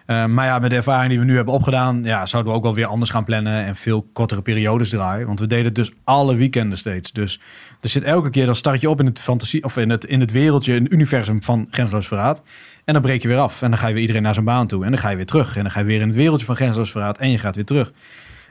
Uh, 0.07 0.25
maar 0.25 0.47
ja, 0.47 0.59
met 0.59 0.71
de 0.71 0.77
ervaring 0.77 1.11
die 1.11 1.19
we 1.19 1.25
nu 1.25 1.37
hebben 1.37 1.55
opgedaan, 1.55 2.05
ja, 2.05 2.27
zouden 2.27 2.53
we 2.53 2.59
ook 2.59 2.65
wel 2.65 2.75
weer 2.75 2.87
anders 2.87 3.11
gaan 3.11 3.25
plannen 3.25 3.65
en 3.65 3.77
veel 3.77 4.07
kortere 4.13 4.43
periodes 4.43 4.89
draaien. 4.89 5.27
Want 5.27 5.41
we 5.41 5.47
deden 5.47 5.65
het 5.65 5.75
dus 5.75 5.93
alle 6.05 6.37
weekenden 6.37 6.79
steeds. 6.79 7.13
Dus 7.13 7.41
er 7.81 7.89
zit 7.89 8.03
elke 8.03 8.31
keer, 8.31 8.47
dan 8.47 8.57
start 8.57 8.81
je 8.81 8.91
op 8.91 9.01
in 9.01 9.07
het 9.07 9.21
fantasie 9.21 9.65
of 9.65 9.77
in 9.77 9.91
het, 9.91 10.05
in 10.05 10.21
het 10.21 10.31
wereldje, 10.33 10.75
een 10.75 10.93
universum 10.95 11.43
van 11.43 11.67
Grensloos 11.71 12.07
Verraad. 12.07 12.43
En 12.85 12.93
dan 12.93 13.03
breek 13.03 13.23
je 13.23 13.29
weer 13.29 13.39
af. 13.39 13.63
En 13.63 13.71
dan 13.71 13.79
ga 13.79 13.87
je 13.87 13.93
weer 13.93 14.03
iedereen 14.03 14.23
naar 14.23 14.35
zijn 14.35 14.47
baan 14.47 14.67
toe. 14.67 14.85
En 14.85 14.91
dan 14.91 15.01
ga 15.01 15.11
je 15.11 15.17
weer 15.17 15.27
terug. 15.27 15.57
En 15.57 15.63
dan 15.63 15.71
ga 15.71 15.81
je 15.81 15.87
weer 15.87 16.01
in 16.01 16.07
het 16.07 16.17
wereldje 16.17 16.47
van 16.47 16.57
Grensloos 16.57 16.91
Verraad. 16.91 17.19
En 17.19 17.31
je 17.31 17.39
gaat 17.39 17.55
weer 17.55 17.65
terug. 17.65 17.93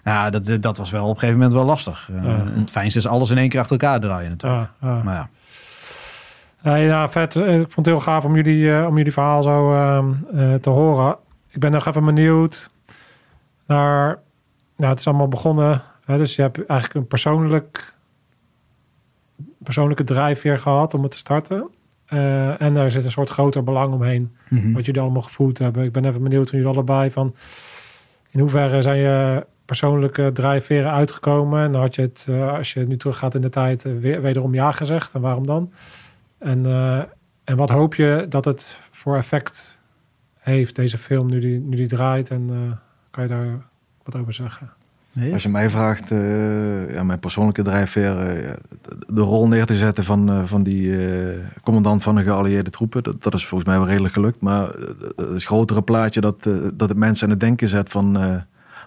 Nou, 0.04 0.32
dat, 0.32 0.62
dat 0.62 0.78
was 0.78 0.92
wel 0.92 1.04
op 1.04 1.10
een 1.10 1.20
gegeven 1.20 1.40
moment 1.40 1.54
wel 1.54 1.66
lastig. 1.66 2.10
Uh, 2.12 2.24
Ja. 2.24 2.44
Het 2.60 2.72
fijnste 2.72 3.00
is 3.00 3.08
alles 3.08 3.30
in 3.30 3.38
één 3.38 3.50
keer 3.50 3.60
achter 3.60 3.80
elkaar 3.80 4.00
draaien 4.00 4.30
natuurlijk. 4.30 4.70
Maar 4.80 5.16
ja. 5.16 5.30
Nee, 6.66 6.86
ja, 6.86 7.10
vet. 7.10 7.36
Eh, 7.36 7.60
Ik 7.60 7.72
vond 7.72 7.76
het 7.76 7.86
heel 7.86 8.00
gaaf 8.00 8.26
om 8.26 8.36
jullie, 8.36 8.74
eh, 8.74 8.88
om 8.88 8.98
jullie 8.98 9.12
verhaal 9.12 9.44
zo 9.44 9.74
ehm, 9.74 10.12
eh, 10.34 10.54
te 10.54 10.70
horen. 10.70 11.18
Ik 11.50 11.60
ben 11.60 11.72
nog 11.72 11.86
even 11.86 12.06
benieuwd 12.06 12.70
naar... 13.66 14.20
Nou, 14.78 14.90
het 14.92 15.00
is 15.00 15.08
allemaal 15.08 15.28
begonnen. 15.28 15.82
Hè, 16.06 16.18
dus 16.18 16.36
je 16.36 16.42
hebt 16.42 16.66
eigenlijk 16.66 16.94
een 16.94 17.08
persoonlijk, 17.08 17.94
persoonlijke 19.58 20.04
drijfveer 20.04 20.60
gehad 20.60 20.94
om 20.94 21.04
het 21.04 21.12
te 21.12 21.18
starten. 21.18 21.70
En 22.58 22.74
daar 22.74 22.92
zit 22.92 23.04
een 23.04 23.12
soort 23.12 23.30
groter 23.30 23.64
belang 23.64 23.94
omheen. 23.94 24.36
Mhm. 24.50 24.72
Wat 24.72 24.86
jullie 24.86 25.02
allemaal 25.02 25.22
gevoeld 25.22 25.58
hebben. 25.58 25.84
Ik 25.84 25.92
ben 25.92 26.06
even 26.06 26.24
benieuwd 26.24 26.50
van 26.50 26.60
jullie 26.60 26.74
allebei 26.74 27.12
van... 27.12 27.36
In 28.30 28.40
hoeverre 28.40 28.82
zijn 28.82 28.98
je 28.98 29.46
persoonlijke 29.66 30.32
drijfveren 30.34 30.92
uitgekomen? 30.92 31.64
En 31.64 31.74
had 31.74 31.96
je 31.96 32.02
het, 32.02 32.28
als 32.58 32.74
je 32.74 32.88
nu 32.88 32.98
teruggaat 32.98 33.36
in 33.36 33.42
de 33.42 33.50
tijd, 33.50 33.84
weer, 33.84 34.22
wederom 34.22 34.54
ja 34.54 34.72
gezegd? 34.72 35.14
En 35.14 35.22
waarom 35.22 35.46
dan? 35.46 35.72
En, 36.46 36.66
eh, 36.66 36.98
en 37.44 37.56
wat 37.58 37.70
hoop 37.70 37.96
je 37.96 38.26
dat 38.30 38.46
het 38.46 38.80
voor 38.92 39.18
effect 39.18 39.80
heeft, 40.40 40.76
deze 40.76 40.98
film, 40.98 41.28
nu 41.28 41.40
die, 41.40 41.60
nu 41.60 41.76
die 41.76 41.88
draait? 41.88 42.30
En 42.30 42.48
eh, 42.50 42.78
kan 43.12 43.24
je 43.24 43.30
daar 43.30 43.48
wat 44.04 44.16
over 44.16 44.34
zeggen? 44.34 44.70
Nee, 45.12 45.34
Als 45.34 45.44
je 45.44 45.50
mij 45.50 45.70
vraagt, 45.70 46.12
eh, 46.12 46.94
ja, 46.94 47.04
mijn 47.04 47.20
persoonlijke 47.20 47.62
drijfveer, 47.64 48.20
eh, 48.20 48.54
de- 49.08 49.22
rol 49.22 49.48
neer 49.48 49.66
te 49.66 49.76
zetten 49.76 50.04
van, 50.04 50.30
eh, 50.30 50.42
van 50.46 50.64
die 50.64 51.08
eh, 51.08 51.38
commandant 51.64 52.04
van 52.04 52.16
de 52.16 52.24
geallieerde 52.24 52.70
troepen, 52.70 53.04
dat, 53.04 53.24
dat 53.24 53.34
is 53.34 53.46
volgens 53.46 53.70
mij 53.70 53.80
wel 53.80 53.88
redelijk 53.88 54.14
gelukt. 54.14 54.42
Maar 54.42 54.70
het 55.16 55.44
grotere 55.44 55.82
plaatje 55.82 56.22
dat, 56.22 56.44
dat 56.74 56.90
het 56.90 56.98
mensen 56.98 57.26
aan 57.26 57.32
het 57.32 57.40
denken 57.40 57.70
zet 57.70 57.90
van, 57.90 58.18
eh, 58.18 58.36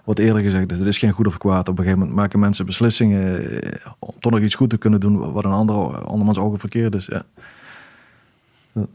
wat 0.03 0.19
eerder 0.19 0.41
gezegd 0.41 0.71
is, 0.71 0.79
het 0.79 0.87
is 0.87 0.97
geen 0.97 1.11
goed 1.11 1.27
of 1.27 1.37
kwaad. 1.37 1.69
Op 1.69 1.77
een 1.77 1.83
gegeven 1.83 1.99
moment 1.99 2.17
maken 2.17 2.39
mensen 2.39 2.65
beslissingen 2.65 3.61
eh, 3.61 3.91
om 3.99 4.13
toch 4.19 4.31
nog 4.31 4.41
iets 4.41 4.55
goed 4.55 4.69
te 4.69 4.77
kunnen 4.77 4.99
doen 4.99 5.31
wat 5.31 5.45
een 5.45 5.51
andere, 5.51 5.79
andermans 5.97 6.37
ogen 6.37 6.59
verkeerd 6.59 6.95
is. 6.95 7.05
Ja. 7.05 7.23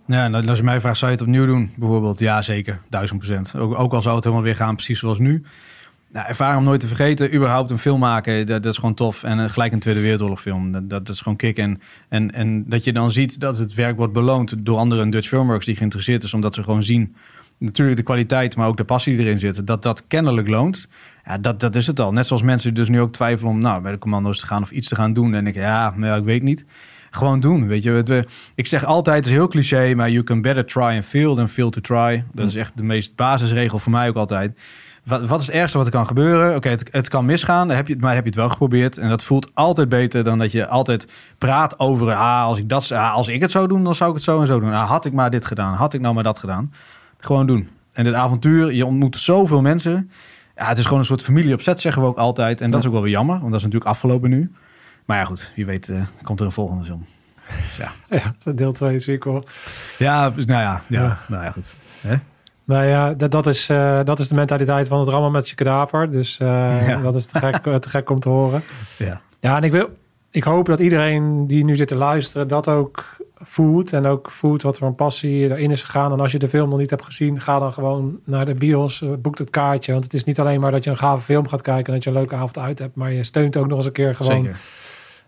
Ja, 0.07 0.31
als 0.31 0.59
je 0.59 0.65
mij 0.65 0.81
vraagt, 0.81 0.99
zou 0.99 1.11
je 1.11 1.17
het 1.17 1.27
opnieuw 1.27 1.47
doen? 1.47 1.71
Bijvoorbeeld, 1.77 2.19
ja 2.19 2.43
zeker, 2.43 2.81
duizend 2.89 3.19
procent. 3.19 3.57
Ook, 3.57 3.79
ook 3.79 3.93
al 3.93 4.03
zou 4.03 4.15
het 4.15 4.25
helemaal 4.25 4.45
weer 4.45 4.57
gaan, 4.57 4.75
precies 4.75 4.99
zoals 4.99 5.19
nu. 5.19 5.43
Nou, 6.13 6.27
ervaring 6.27 6.59
om 6.59 6.65
nooit 6.65 6.81
te 6.81 6.87
vergeten, 6.87 7.35
überhaupt 7.35 7.71
een 7.71 7.79
film 7.79 8.01
maken, 8.01 8.47
dat, 8.47 8.63
dat 8.63 8.73
is 8.73 8.79
gewoon 8.79 8.95
tof. 8.95 9.23
En 9.23 9.41
eh, 9.41 9.51
gelijk 9.51 9.73
een 9.73 9.79
Tweede 9.79 10.01
Wereldoorlog 10.01 10.41
film, 10.41 10.89
dat, 10.89 11.09
is 11.09 11.21
gewoon 11.21 11.37
kick. 11.37 11.59
En, 11.59 11.81
en, 12.09 12.33
en 12.33 12.69
dat 12.69 12.85
je 12.85 12.93
dan 12.93 13.11
ziet 13.11 13.41
dat 13.41 13.59
het 13.59 13.75
werk 13.75 13.97
wordt 13.97 14.13
beloond 14.13 14.55
door 14.59 14.79
anderen 14.79 15.11
Dutch 15.11 15.29
Filmworks 15.29 15.67
die 15.67 15.77
geïnteresseerd 15.77 16.23
is, 16.23 16.35
omdat 16.35 16.55
ze 16.55 16.63
gewoon 16.63 16.83
zien, 16.83 17.15
natuurlijk 17.59 17.97
de 17.97 18.03
kwaliteit, 18.03 18.57
maar 18.57 18.69
ook 18.69 18.77
de 18.77 18.85
passie 18.85 19.17
die 19.17 19.27
erin 19.27 19.39
zit, 19.39 19.67
dat 19.67 19.83
dat 19.83 20.07
kennelijk 20.07 20.49
loont. 20.49 20.89
Ja, 21.25 21.39
dat, 21.39 21.61
dat 21.61 21.77
is 21.77 21.87
het 21.87 22.01
al. 22.01 22.13
Net 22.13 22.27
zoals 22.27 22.43
mensen 22.43 22.75
dus 22.75 22.89
nu 22.89 23.01
ook 23.01 23.13
twijfelen 23.13 23.53
om 23.53 23.59
nou, 23.59 23.83
bij 23.83 23.93
de 23.93 23.99
commando's 23.99 24.39
te 24.39 24.47
gaan 24.47 24.63
of 24.63 24.71
iets 24.71 24.89
te 24.89 24.95
gaan 24.95 25.13
doen. 25.13 25.35
En 25.35 25.47
ik, 25.47 25.55
ja, 25.55 25.95
nou, 25.97 26.13
ja, 26.13 26.17
ik 26.17 26.25
weet 26.25 26.43
niet. 26.43 26.65
Gewoon 27.11 27.41
doen, 27.41 27.67
weet 27.67 27.83
je. 27.83 28.27
Ik 28.55 28.67
zeg 28.67 28.85
altijd, 28.85 29.17
het 29.17 29.27
is 29.27 29.33
heel 29.33 29.49
cliché, 29.49 29.95
maar 29.95 30.11
you 30.11 30.25
can 30.25 30.43
better 30.43 30.65
try 30.65 30.83
and 30.83 31.05
fail 31.05 31.35
than 31.35 31.49
fail 31.49 31.71
to 31.71 31.81
try. 31.81 32.25
Dat 32.33 32.47
is 32.47 32.55
echt 32.55 32.77
de 32.77 32.83
meest 32.83 33.17
basisregel 33.17 33.79
voor 33.79 33.93
mij 33.93 34.09
ook 34.09 34.17
altijd. 34.17 34.59
wat, 35.05 35.27
wat 35.27 35.41
is 35.41 35.47
het 35.47 35.55
ergste 35.57 35.79
wat 35.79 35.87
er 35.87 35.93
kan 35.93 36.07
gebeuren? 36.07 36.57
Oké, 36.57 36.69
het, 36.69 36.89
het 36.91 37.09
kan 37.09 37.25
misgaan, 37.25 37.71
heb 37.71 37.89
je, 37.89 37.97
maar 37.99 38.15
heb 38.15 38.23
je 38.23 38.31
het 38.31 38.39
wel 38.39 38.49
geprobeerd. 38.49 38.99
En 38.99 39.09
dat 39.09 39.25
voelt 39.25 39.51
altijd 39.55 39.89
beter 39.89 40.25
dan 40.25 40.39
dat 40.39 40.53
je 40.53 40.67
altijd 40.67 41.07
praat 41.39 41.79
over... 41.79 42.13
Ah, 42.13 42.45
als, 42.45 42.59
ik 42.59 42.69
dat, 42.69 42.93
ah, 42.93 43.15
als 43.15 43.29
ik 43.29 43.41
het 43.41 43.51
zou 43.51 43.69
doen, 43.69 43.85
dan 43.85 43.95
zou 43.95 44.11
ik 44.11 44.17
het 44.17 44.25
zo 44.25 44.41
en 44.41 44.47
zo 44.47 44.61
doen. 44.61 44.73
Ah, 44.73 44.89
had 44.89 45.05
ik 45.05 45.13
maar 45.13 45.31
dit 45.31 45.45
gedaan, 45.45 45.75
had 45.75 45.95
ik 45.95 46.01
nou 46.01 46.15
maar 46.15 46.25
dat 46.25 46.39
gedaan. 46.39 46.73
Gewoon 47.25 47.47
doen. 47.47 47.69
En 47.93 48.05
dit 48.05 48.15
avontuur, 48.15 48.73
je 48.73 48.87
ontmoet 48.87 49.17
zoveel 49.17 49.61
mensen. 49.61 50.11
Ja, 50.57 50.67
het 50.69 50.79
is 50.79 50.85
gewoon 50.85 50.99
een 50.99 51.05
soort 51.05 51.23
familie 51.23 51.55
op 51.55 51.61
zet, 51.61 51.81
zeggen 51.81 52.03
we 52.03 52.09
ook 52.09 52.17
altijd. 52.17 52.61
En 52.61 52.71
dat 52.71 52.81
is 52.81 52.87
ook 52.87 52.93
wel 52.93 53.03
weer 53.03 53.11
jammer, 53.11 53.35
want 53.39 53.51
dat 53.51 53.59
is 53.59 53.63
natuurlijk 53.63 53.91
afgelopen 53.91 54.31
nu. 54.31 54.53
Maar 55.05 55.19
ja, 55.19 55.25
goed, 55.25 55.53
wie 55.57 55.67
weet 55.67 55.89
eh, 55.89 56.03
komt 56.23 56.41
er 56.41 56.47
een 56.47 56.53
volgende 56.53 56.85
film. 56.85 57.07
Dus 57.67 57.77
ja. 57.77 57.93
Ja, 58.45 58.53
deel 58.53 58.73
2 58.73 58.99
sequel. 58.99 59.45
Ja, 59.99 60.31
dus, 60.31 60.45
nou 60.45 60.63
ja, 60.63 60.83
ja, 60.87 61.03
Ja. 61.03 61.19
nou 61.29 61.45
ja, 61.45 61.51
goed. 61.51 61.75
Nou 62.65 62.85
ja, 62.85 63.13
dat, 63.13 63.31
dat, 63.31 63.47
is, 63.47 63.69
eh, 63.69 64.01
dat 64.05 64.19
is 64.19 64.29
de 64.29 64.35
mentaliteit 64.35 64.89
van 64.89 65.01
het 65.01 65.09
rammen 65.09 65.33
met 65.33 65.49
je 65.49 65.55
kadaver. 65.55 66.11
Dus 66.11 66.39
eh, 66.39 66.47
Ja. 66.89 67.01
dat 67.01 67.15
is 67.15 67.27
te 67.27 67.39
gek, 67.39 67.63
te 67.81 67.89
gek 67.89 68.11
om 68.11 68.21
te 68.21 68.29
horen. 68.29 68.63
Ja. 68.99 69.21
Ja, 69.41 69.57
en 69.57 69.63
ik, 69.63 69.73
wil, 69.73 69.97
ik 70.31 70.45
hoop 70.45 70.67
dat 70.67 70.81
iedereen 70.81 71.47
die 71.47 71.65
nu 71.65 71.77
zit 71.77 71.89
te 71.89 71.97
luisteren 71.97 72.49
dat 72.49 72.69
ook 72.69 73.17
voelt. 73.43 73.93
En 73.93 74.07
ook 74.07 74.31
voelt 74.31 74.63
wat 74.63 74.79
voor 74.79 74.87
een 74.89 74.95
passie 74.95 75.43
erin 75.51 75.71
is 75.71 75.83
gegaan. 75.83 76.13
En 76.13 76.21
als 76.21 76.33
je 76.33 76.39
de 76.39 76.49
film 76.49 76.69
nog 76.69 76.79
niet 76.79 76.91
hebt 76.91 77.05
gezien, 77.05 77.41
ga 77.41 77.59
dan 77.59 77.73
gewoon 77.73 78.19
naar 78.25 78.45
de 78.47 78.55
bios. 78.55 79.03
eh, 79.03 79.09
boek 79.19 79.39
het 79.39 79.51
kaartje. 79.51 79.93
Want 79.93 80.05
het 80.05 80.15
is 80.15 80.25
niet 80.25 80.41
alleen 80.41 80.61
maar 80.61 80.71
dat 80.71 80.85
je 80.85 80.91
een 80.91 80.97
gave 80.97 81.25
film 81.25 81.49
gaat 81.49 81.63
kijken 81.63 81.87
en 81.87 81.93
dat 81.93 82.03
je 82.05 82.11
een 82.11 82.17
leuke 82.17 82.35
avond 82.35 82.59
uit 82.59 82.79
hebt. 82.79 82.95
Maar 82.97 83.13
je 83.13 83.25
steunt 83.25 83.57
ook 83.57 83.67
nog 83.67 83.77
eens 83.77 83.87
een 83.87 83.93
keer 83.93 84.15
gewoon 84.15 84.43
Zeker. 84.43 84.61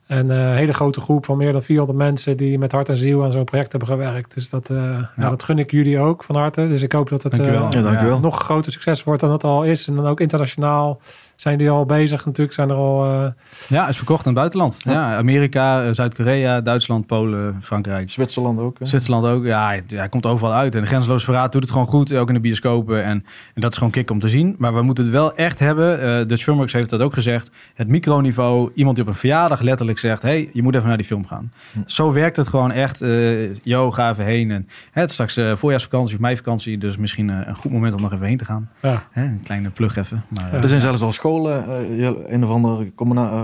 een 0.07 0.31
eh, 0.31 0.37
hele 0.55 0.73
grote 0.73 1.01
groep 1.01 1.25
van 1.25 1.37
meer 1.37 1.53
dan 1.53 1.63
400 1.63 1.99
mensen 1.99 2.37
die 2.37 2.59
met 2.59 2.73
hart 2.73 2.89
en 2.89 2.97
ziel 2.97 3.25
aan 3.25 3.33
zo'n 3.33 3.45
project 3.45 3.71
hebben 3.71 3.89
gewerkt. 3.89 4.35
Dus 4.35 4.49
dat, 4.51 4.71
eh, 4.71 4.77
ja. 4.77 5.11
Ja. 5.17 5.29
dat 5.29 5.43
gun 5.43 5.59
ik 5.59 5.71
jullie 5.71 5.99
ook 5.99 6.25
van 6.25 6.37
harte. 6.37 6.69
Dus 6.69 6.83
ik 6.83 6.93
hoop 6.93 7.09
dat 7.09 7.23
het 7.23 7.37
Ja, 7.37 8.19
nog 8.19 8.39
groter 8.43 8.73
succes 8.73 9.05
wordt 9.05 9.21
dan 9.21 9.33
het 9.33 9.45
al 9.45 9.65
is. 9.65 9.87
En 9.87 9.97
dan 9.97 10.07
ook 10.07 10.21
internationaal 10.21 11.01
zijn 11.37 11.59
die 11.59 11.70
al 11.70 11.84
bezig. 11.87 12.24
Natuurlijk 12.24 12.55
zijn 12.55 12.70
er 12.70 12.76
al... 12.76 13.05
eh, 13.24 13.26
Ja, 13.68 13.89
is 13.89 13.97
verkocht 13.97 14.20
in 14.20 14.30
het 14.30 14.34
buitenland. 14.39 14.76
Ja, 14.78 15.16
Amerika, 15.16 15.84
eh, 15.84 15.91
Zuid-Korea, 15.93 16.61
Duitsland, 16.61 17.07
Polen, 17.07 17.59
Frankrijk. 17.62 18.11
Zwitserland 18.11 18.59
ook. 18.61 18.78
Hè? 18.78 18.87
Zwitserland 18.87 19.26
ook. 19.26 19.45
Ja, 19.45 19.66
hij, 19.66 19.82
hij 19.87 20.09
komt 20.09 20.26
overal 20.26 20.53
uit. 20.53 20.74
En 20.74 20.80
de 20.80 20.87
Grenzeloos 20.87 21.24
Verraad 21.24 21.53
doet 21.53 21.62
het 21.62 21.70
gewoon 21.70 21.87
goed. 21.87 22.14
Ook 22.14 22.28
in 22.28 22.34
de 22.34 22.41
bioscopen. 22.41 23.05
En, 23.05 23.24
en 23.55 23.61
dat 23.61 23.70
is 23.70 23.76
gewoon 23.76 23.93
kick 23.93 24.11
om 24.11 24.20
te 24.20 24.28
zien. 24.28 24.55
Maar 24.59 24.74
we 24.74 24.82
moeten 24.82 25.05
het 25.05 25.12
wel 25.12 25.34
echt 25.34 25.59
hebben. 25.59 26.01
eh 26.03 26.26
Dutch 26.28 26.43
Filmworks 26.43 26.72
heeft 26.72 26.91
dat 26.91 27.01
ook 27.01 27.14
gezegd. 27.14 27.51
Het 27.74 27.89
microniveau. 27.89 28.70
Iemand 28.74 28.97
die 28.97 29.05
op 29.05 29.11
een 29.11 29.16
verjaardag 29.18 29.61
letterlijk 29.61 29.99
zegt... 29.99 30.22
hey, 30.22 30.51
je 30.53 30.62
moet 30.62 30.74
even 30.74 30.89
naar 30.89 30.97
die 30.97 31.07
film 31.07 31.26
gaan. 31.26 31.53
Hm. 31.72 31.78
Zo 31.87 32.12
werkt 32.12 32.37
het 32.37 32.49
gewoon 32.49 32.72
echt. 32.72 33.01
eh 33.03 33.55
yo, 33.62 33.91
ga 33.93 34.11
even 34.11 34.24
heen. 34.24 34.51
En, 34.51 34.68
hè, 34.91 35.01
het 35.01 35.09
is 35.09 35.12
straks 35.14 35.37
eh, 35.37 35.53
voorjaarsvakantie 35.57 36.14
of 36.14 36.20
meivakantie. 36.20 36.78
Dus 36.78 36.97
misschien 36.97 37.30
eh, 37.30 37.37
een 37.47 37.55
goed 37.57 37.72
moment 37.72 37.95
om 37.95 38.01
nog 38.01 38.12
even 38.12 38.26
heen 38.26 38.37
te 38.37 38.45
gaan. 38.45 38.70
ja. 38.82 39.03
Hè, 39.11 39.22
een 39.24 39.41
kleine 39.45 39.70
plug 39.70 39.97
even. 39.97 40.24
Maar, 40.28 40.53
eh, 40.53 40.62
Er 40.62 40.68
zijn 40.68 40.80
zelfs 40.80 41.03
al 41.03 41.12
scholen, 41.27 41.64
eh, 42.01 42.33
een 42.33 42.45
of 42.45 42.51
andere 42.51 42.95
combina- 42.95 43.33
uh, 43.33 43.41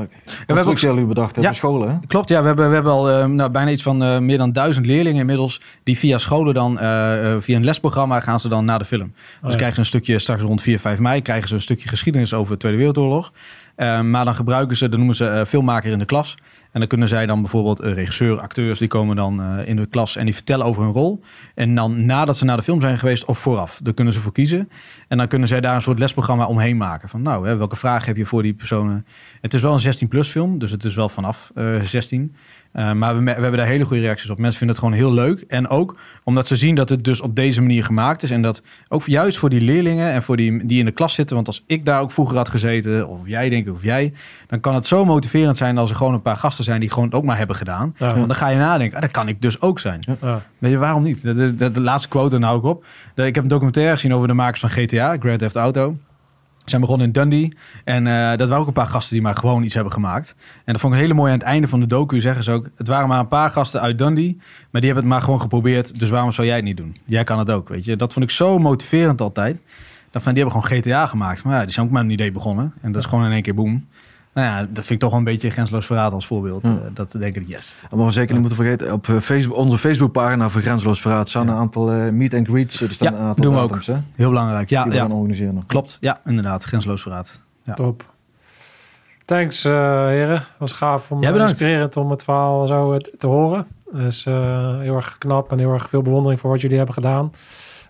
hebben 0.46 0.66
ook- 0.66 0.78
jullie 0.78 1.04
bedacht 1.04 1.34
hebben, 1.34 1.52
Ja. 1.52 1.56
scholen. 1.58 1.88
Hè? 1.90 1.96
Klopt, 2.06 2.28
ja. 2.28 2.40
We 2.40 2.46
hebben, 2.46 2.68
we 2.68 2.74
hebben 2.74 2.92
al 2.92 3.10
eh, 3.10 3.26
nou, 3.26 3.50
bijna 3.50 3.70
iets 3.70 3.82
van 3.82 4.02
eh, 4.02 4.18
meer 4.18 4.38
dan 4.38 4.52
duizend 4.52 4.86
leerlingen 4.86 5.20
inmiddels. 5.20 5.60
Die 5.82 5.98
via 5.98 6.18
scholen 6.18 6.54
dan, 6.54 6.78
eh, 6.78 7.32
eh, 7.32 7.40
via 7.40 7.56
een 7.56 7.64
lesprogramma 7.64 8.20
gaan 8.20 8.40
ze 8.40 8.48
dan 8.48 8.64
naar 8.64 8.78
de 8.78 8.84
film. 8.84 9.12
Dus 9.14 9.42
Oh, 9.42 9.50
ja. 9.50 9.56
krijgen 9.56 9.74
ze 9.74 9.80
een 9.80 9.86
stukje, 9.86 10.18
straks 10.18 10.42
rond 10.42 10.62
4, 10.62 10.78
5 10.78 10.98
mei, 10.98 11.22
krijgen 11.22 11.48
ze 11.48 11.54
een 11.54 11.60
stukje 11.60 11.88
geschiedenis 11.88 12.34
over 12.34 12.52
de 12.52 12.58
Tweede 12.58 12.78
Wereldoorlog. 12.78 13.32
Eh, 13.74 14.00
maar 14.00 14.24
dan 14.24 14.34
gebruiken 14.34 14.76
ze, 14.76 14.88
dat 14.88 14.98
noemen 14.98 15.16
ze 15.16 15.26
eh, 15.26 15.44
filmmaker 15.44 15.92
in 15.92 15.98
de 15.98 16.04
klas. 16.04 16.34
En 16.72 16.78
dan 16.80 16.88
kunnen 16.88 17.08
zij 17.08 17.26
dan 17.26 17.40
bijvoorbeeld 17.40 17.80
eh, 17.80 17.92
regisseur, 17.92 18.40
acteurs, 18.40 18.78
die 18.78 18.88
komen 18.88 19.16
dan 19.16 19.42
eh, 19.42 19.68
in 19.68 19.76
de 19.76 19.86
klas 19.86 20.16
en 20.16 20.24
die 20.24 20.34
vertellen 20.34 20.66
over 20.66 20.82
hun 20.82 20.92
rol. 20.92 21.22
En 21.54 21.74
dan 21.74 22.06
nadat 22.06 22.36
ze 22.36 22.44
naar 22.44 22.56
de 22.56 22.62
film 22.62 22.80
zijn 22.80 22.98
geweest 22.98 23.24
of 23.24 23.38
vooraf, 23.38 23.80
daar 23.82 23.94
kunnen 23.94 24.12
ze 24.12 24.20
voor 24.20 24.32
kiezen. 24.32 24.68
En 25.08 25.18
dan 25.18 25.28
kunnen 25.28 25.48
zij 25.48 25.60
daar 25.60 25.74
een 25.74 25.82
soort 25.82 25.98
lesprogramma 25.98 26.46
omheen 26.46 26.76
maken. 26.76 27.08
Van 27.08 27.22
nou, 27.22 27.46
hè, 27.46 27.56
welke 27.56 27.76
vragen 27.76 28.06
heb 28.06 28.16
je 28.16 28.26
voor 28.26 28.42
die 28.42 28.54
personen? 28.54 29.06
Het 29.40 29.54
is 29.54 29.60
wel 29.60 29.72
een 29.72 29.94
16-plus 29.94 30.28
film, 30.28 30.58
dus 30.58 30.70
het 30.70 30.84
is 30.84 30.94
wel 30.94 31.08
vanaf 31.08 31.50
eh 31.54 31.80
16. 31.80 32.34
Eh, 32.72 32.92
maar 32.92 33.16
we, 33.18 33.22
we 33.24 33.30
hebben 33.30 33.56
daar 33.56 33.66
hele 33.66 33.84
goede 33.84 34.02
reacties 34.02 34.30
op. 34.30 34.38
Mensen 34.38 34.58
vinden 34.58 34.76
het 34.76 34.84
gewoon 34.84 35.00
heel 35.00 35.14
leuk. 35.14 35.40
En 35.48 35.68
ook 35.68 35.96
omdat 36.24 36.46
ze 36.46 36.56
zien 36.56 36.74
dat 36.74 36.88
het 36.88 37.04
dus 37.04 37.20
op 37.20 37.36
deze 37.36 37.60
manier 37.60 37.84
gemaakt 37.84 38.22
is. 38.22 38.30
En 38.30 38.42
dat 38.42 38.62
ook 38.88 39.06
juist 39.06 39.38
voor 39.38 39.48
die 39.50 39.60
leerlingen 39.60 40.12
en 40.12 40.22
voor 40.22 40.36
die 40.36 40.66
die 40.66 40.78
in 40.78 40.84
de 40.84 40.90
klas 40.90 41.14
zitten. 41.14 41.34
Want 41.36 41.46
als 41.46 41.62
ik 41.66 41.84
daar 41.84 42.00
ook 42.00 42.12
vroeger 42.12 42.36
had 42.36 42.48
gezeten, 42.48 43.08
of 43.08 43.18
jij 43.24 43.48
denk 43.48 43.66
ik, 43.66 43.72
of 43.72 43.82
jij. 43.82 44.12
Dan 44.46 44.60
kan 44.60 44.74
het 44.74 44.86
zo 44.86 45.04
motiverend 45.04 45.56
zijn 45.56 45.78
als 45.78 45.90
er 45.90 45.96
gewoon 45.96 46.14
een 46.14 46.22
paar 46.22 46.36
gasten 46.36 46.64
zijn 46.64 46.80
die 46.80 46.88
gewoon 46.90 47.04
het 47.04 47.14
ook 47.14 47.24
maar 47.24 47.38
hebben 47.38 47.56
gedaan. 47.56 47.94
Ja. 47.98 48.14
Want 48.14 48.26
dan 48.26 48.36
ga 48.36 48.48
je 48.48 48.56
nadenken, 48.58 48.96
ah, 48.96 49.02
dat 49.02 49.10
kan 49.10 49.28
ik 49.28 49.42
dus 49.42 49.60
ook 49.60 49.78
zijn. 49.80 50.00
Ja. 50.20 50.42
Weet 50.58 50.70
je, 50.70 50.78
waarom 50.78 51.02
niet? 51.02 51.22
De, 51.22 51.34
de, 51.34 51.54
de- 51.54 51.70
de 51.70 51.80
laatste 51.80 52.08
quote, 52.08 52.38
daar 52.38 52.48
hou 52.48 52.58
ik 52.60 52.64
op. 52.64 52.84
Ik 53.14 53.34
heb 53.34 53.42
een 53.44 53.48
documentaire 53.48 53.92
gezien 53.92 54.14
over 54.14 54.28
de 54.28 54.34
makers 54.34 54.60
van 54.60 54.70
GTA, 54.70 55.16
Grand 55.20 55.38
Theft 55.38 55.56
Auto. 55.56 55.96
Ze 56.62 56.68
zijn 56.70 56.80
begonnen 56.80 57.06
in 57.06 57.12
Dundee. 57.12 57.56
En 57.84 58.06
eh, 58.06 58.36
dat 58.36 58.48
waren 58.48 58.62
ook 58.62 58.66
een 58.66 58.72
paar 58.72 58.86
gasten 58.86 59.12
die 59.14 59.22
maar 59.22 59.36
gewoon 59.36 59.62
iets 59.62 59.74
hebben 59.74 59.92
gemaakt. 59.92 60.34
En 60.64 60.72
dat 60.72 60.80
vond 60.80 60.94
ik 60.94 61.00
heel 61.00 61.14
mooi 61.14 61.32
aan 61.32 61.38
het 61.38 61.46
einde 61.46 61.68
van 61.68 61.80
de 61.80 61.86
docu 61.86 62.20
zeggen 62.20 62.44
ze 62.44 62.50
ook... 62.50 62.68
het 62.76 62.88
waren 62.88 63.08
maar 63.08 63.18
een 63.18 63.28
paar 63.28 63.50
gasten 63.50 63.80
uit 63.80 63.98
Dundee... 63.98 64.36
maar 64.70 64.80
die 64.80 64.90
hebben 64.90 65.04
het 65.04 65.12
maar 65.12 65.22
gewoon 65.22 65.40
geprobeerd. 65.40 65.98
Dus 65.98 66.10
waarom 66.10 66.32
zou 66.32 66.46
jij 66.46 66.56
het 66.56 66.64
niet 66.64 66.76
doen? 66.76 66.96
Jij 67.04 67.24
kan 67.24 67.38
het 67.38 67.50
ook, 67.50 67.68
weet 67.68 67.84
je. 67.84 67.96
Dat 67.96 68.12
vond 68.12 68.24
ik 68.24 68.30
zo 68.30 68.58
motiverend 68.58 69.20
altijd. 69.20 69.56
Dat 70.10 70.22
van, 70.22 70.34
die 70.34 70.42
hebben 70.42 70.62
gewoon 70.62 70.80
GTA 70.80 71.06
gemaakt. 71.06 71.44
Maar 71.44 71.54
ja, 71.54 71.62
die 71.62 71.72
zijn 71.72 71.86
ook 71.86 71.92
met 71.92 72.02
een 72.02 72.10
idee 72.10 72.32
begonnen. 72.32 72.72
En 72.80 72.92
dat 72.92 73.02
is 73.02 73.08
gewoon 73.08 73.24
in 73.24 73.32
één 73.32 73.42
keer 73.42 73.54
boom. 73.54 73.86
Nou 74.34 74.46
ja, 74.46 74.58
dat 74.60 74.74
vind 74.74 74.90
ik 74.90 74.98
toch 74.98 75.10
wel 75.10 75.18
een 75.18 75.24
beetje 75.24 75.50
grensloos 75.50 75.86
verraad 75.86 76.12
als 76.12 76.26
voorbeeld. 76.26 76.62
Ja. 76.66 76.70
Eh, 76.70 76.76
dat 76.94 77.14
denk 77.18 77.36
ik, 77.36 77.48
yes. 77.48 77.76
Maar 77.90 78.06
we 78.06 78.12
zeker 78.12 78.30
niet 78.32 78.40
moeten 78.40 78.56
vergeten, 78.64 78.92
op 78.92 79.08
eh, 79.08 79.16
Facebook, 79.20 79.56
onze 79.56 79.78
Facebookpagina 79.78 80.48
voor 80.48 80.60
Grenzeloos 80.60 81.00
Verraad 81.00 81.28
staan 81.28 81.48
een 81.48 81.54
aantal 81.54 81.92
eh, 81.92 82.10
meet 82.12 82.34
and 82.34 82.46
greets. 82.48 82.80
Er 82.80 82.90
staan 82.92 83.12
Ja, 83.12 83.18
een 83.18 83.24
aantal 83.26 83.44
doen 83.44 83.54
we 83.54 83.60
ook. 83.60 83.84
hè, 83.84 83.94
die 83.94 84.02
Heel 84.16 84.28
belangrijk. 84.28 84.68
Ja, 84.70 84.88
we 84.88 84.94
ja. 84.94 85.00
gaan 85.00 85.12
organiseren. 85.12 85.54
nog. 85.54 85.66
klopt. 85.66 85.98
Ja, 86.00 86.20
inderdaad. 86.24 86.64
Grensloos 86.64 87.02
verraad. 87.02 87.40
Ja. 87.64 87.74
Top. 87.74 88.04
Thanks, 89.24 89.64
eh 89.64 89.72
heren. 90.06 90.44
was 90.58 90.72
gaaf 90.72 91.10
om 91.10 91.20
bedankt. 91.20 91.48
inspirerend 91.48 91.96
om 91.96 92.10
het 92.10 92.24
verhaal 92.24 92.66
zo 92.66 92.96
te 93.18 93.26
horen. 93.26 93.66
Dus 93.92 94.26
eh, 94.26 94.78
heel 94.78 94.96
erg 94.96 95.18
knap 95.18 95.52
en 95.52 95.58
heel 95.58 95.72
erg 95.72 95.88
veel 95.88 96.02
bewondering 96.02 96.40
voor 96.40 96.50
wat 96.50 96.60
jullie 96.60 96.76
hebben 96.76 96.94
gedaan. 96.94 97.32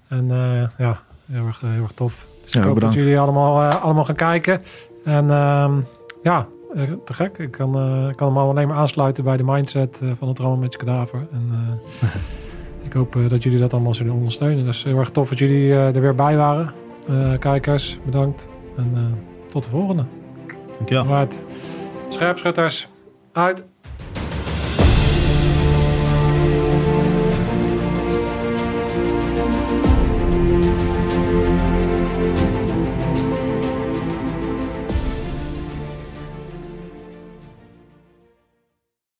En 0.08 0.30
eh, 0.30 0.68
ja, 0.86 0.98
heel 1.32 1.46
erg, 1.46 1.60
heel 1.60 1.82
erg 1.82 1.92
tof. 1.92 2.26
Dus 2.44 2.52
Ja, 2.52 2.58
ik 2.60 2.64
hoop 2.66 2.74
bedankt. 2.74 2.96
dat 2.96 3.04
jullie 3.04 3.20
allemaal, 3.20 3.70
eh, 3.70 3.82
allemaal 3.82 4.04
gaan 4.04 4.14
kijken. 4.14 4.62
En 5.04 5.30
ehm, 5.30 5.72
ja, 6.22 6.48
eh, 6.74 6.82
te 7.04 7.14
gek. 7.14 7.38
Ik 7.38 7.50
kan, 7.50 7.68
ik 8.08 8.16
kan 8.16 8.28
hem 8.28 8.38
alleen 8.38 8.68
maar 8.68 8.76
aansluiten 8.76 9.24
bij 9.24 9.36
de 9.36 9.44
mindset 9.44 10.00
eh, 10.02 10.10
van 10.14 10.28
het 10.28 10.38
rammen 10.38 10.58
met 10.58 10.72
je 10.72 10.78
kadaver. 10.78 11.26
En 11.32 11.50
ik 12.86 12.92
hoop 12.92 13.16
dat 13.28 13.42
jullie 13.42 13.58
dat 13.58 13.72
allemaal 13.72 13.94
zullen 13.94 14.12
ondersteunen. 14.12 14.64
Dus 14.64 14.84
heel 14.84 14.98
erg 14.98 15.10
tof 15.10 15.28
dat 15.28 15.38
jullie 15.38 15.72
er 15.74 16.00
weer 16.00 16.14
bij 16.14 16.36
waren. 16.36 16.72
Kijkers, 17.38 17.98
bedankt. 18.04 18.50
En 18.76 19.18
tot 19.48 19.64
de 19.64 19.70
volgende. 19.70 20.04
Dankjewel. 20.76 21.06
Right. 21.06 21.42
Scherpschutters, 22.08 22.88
uit. 23.32 23.71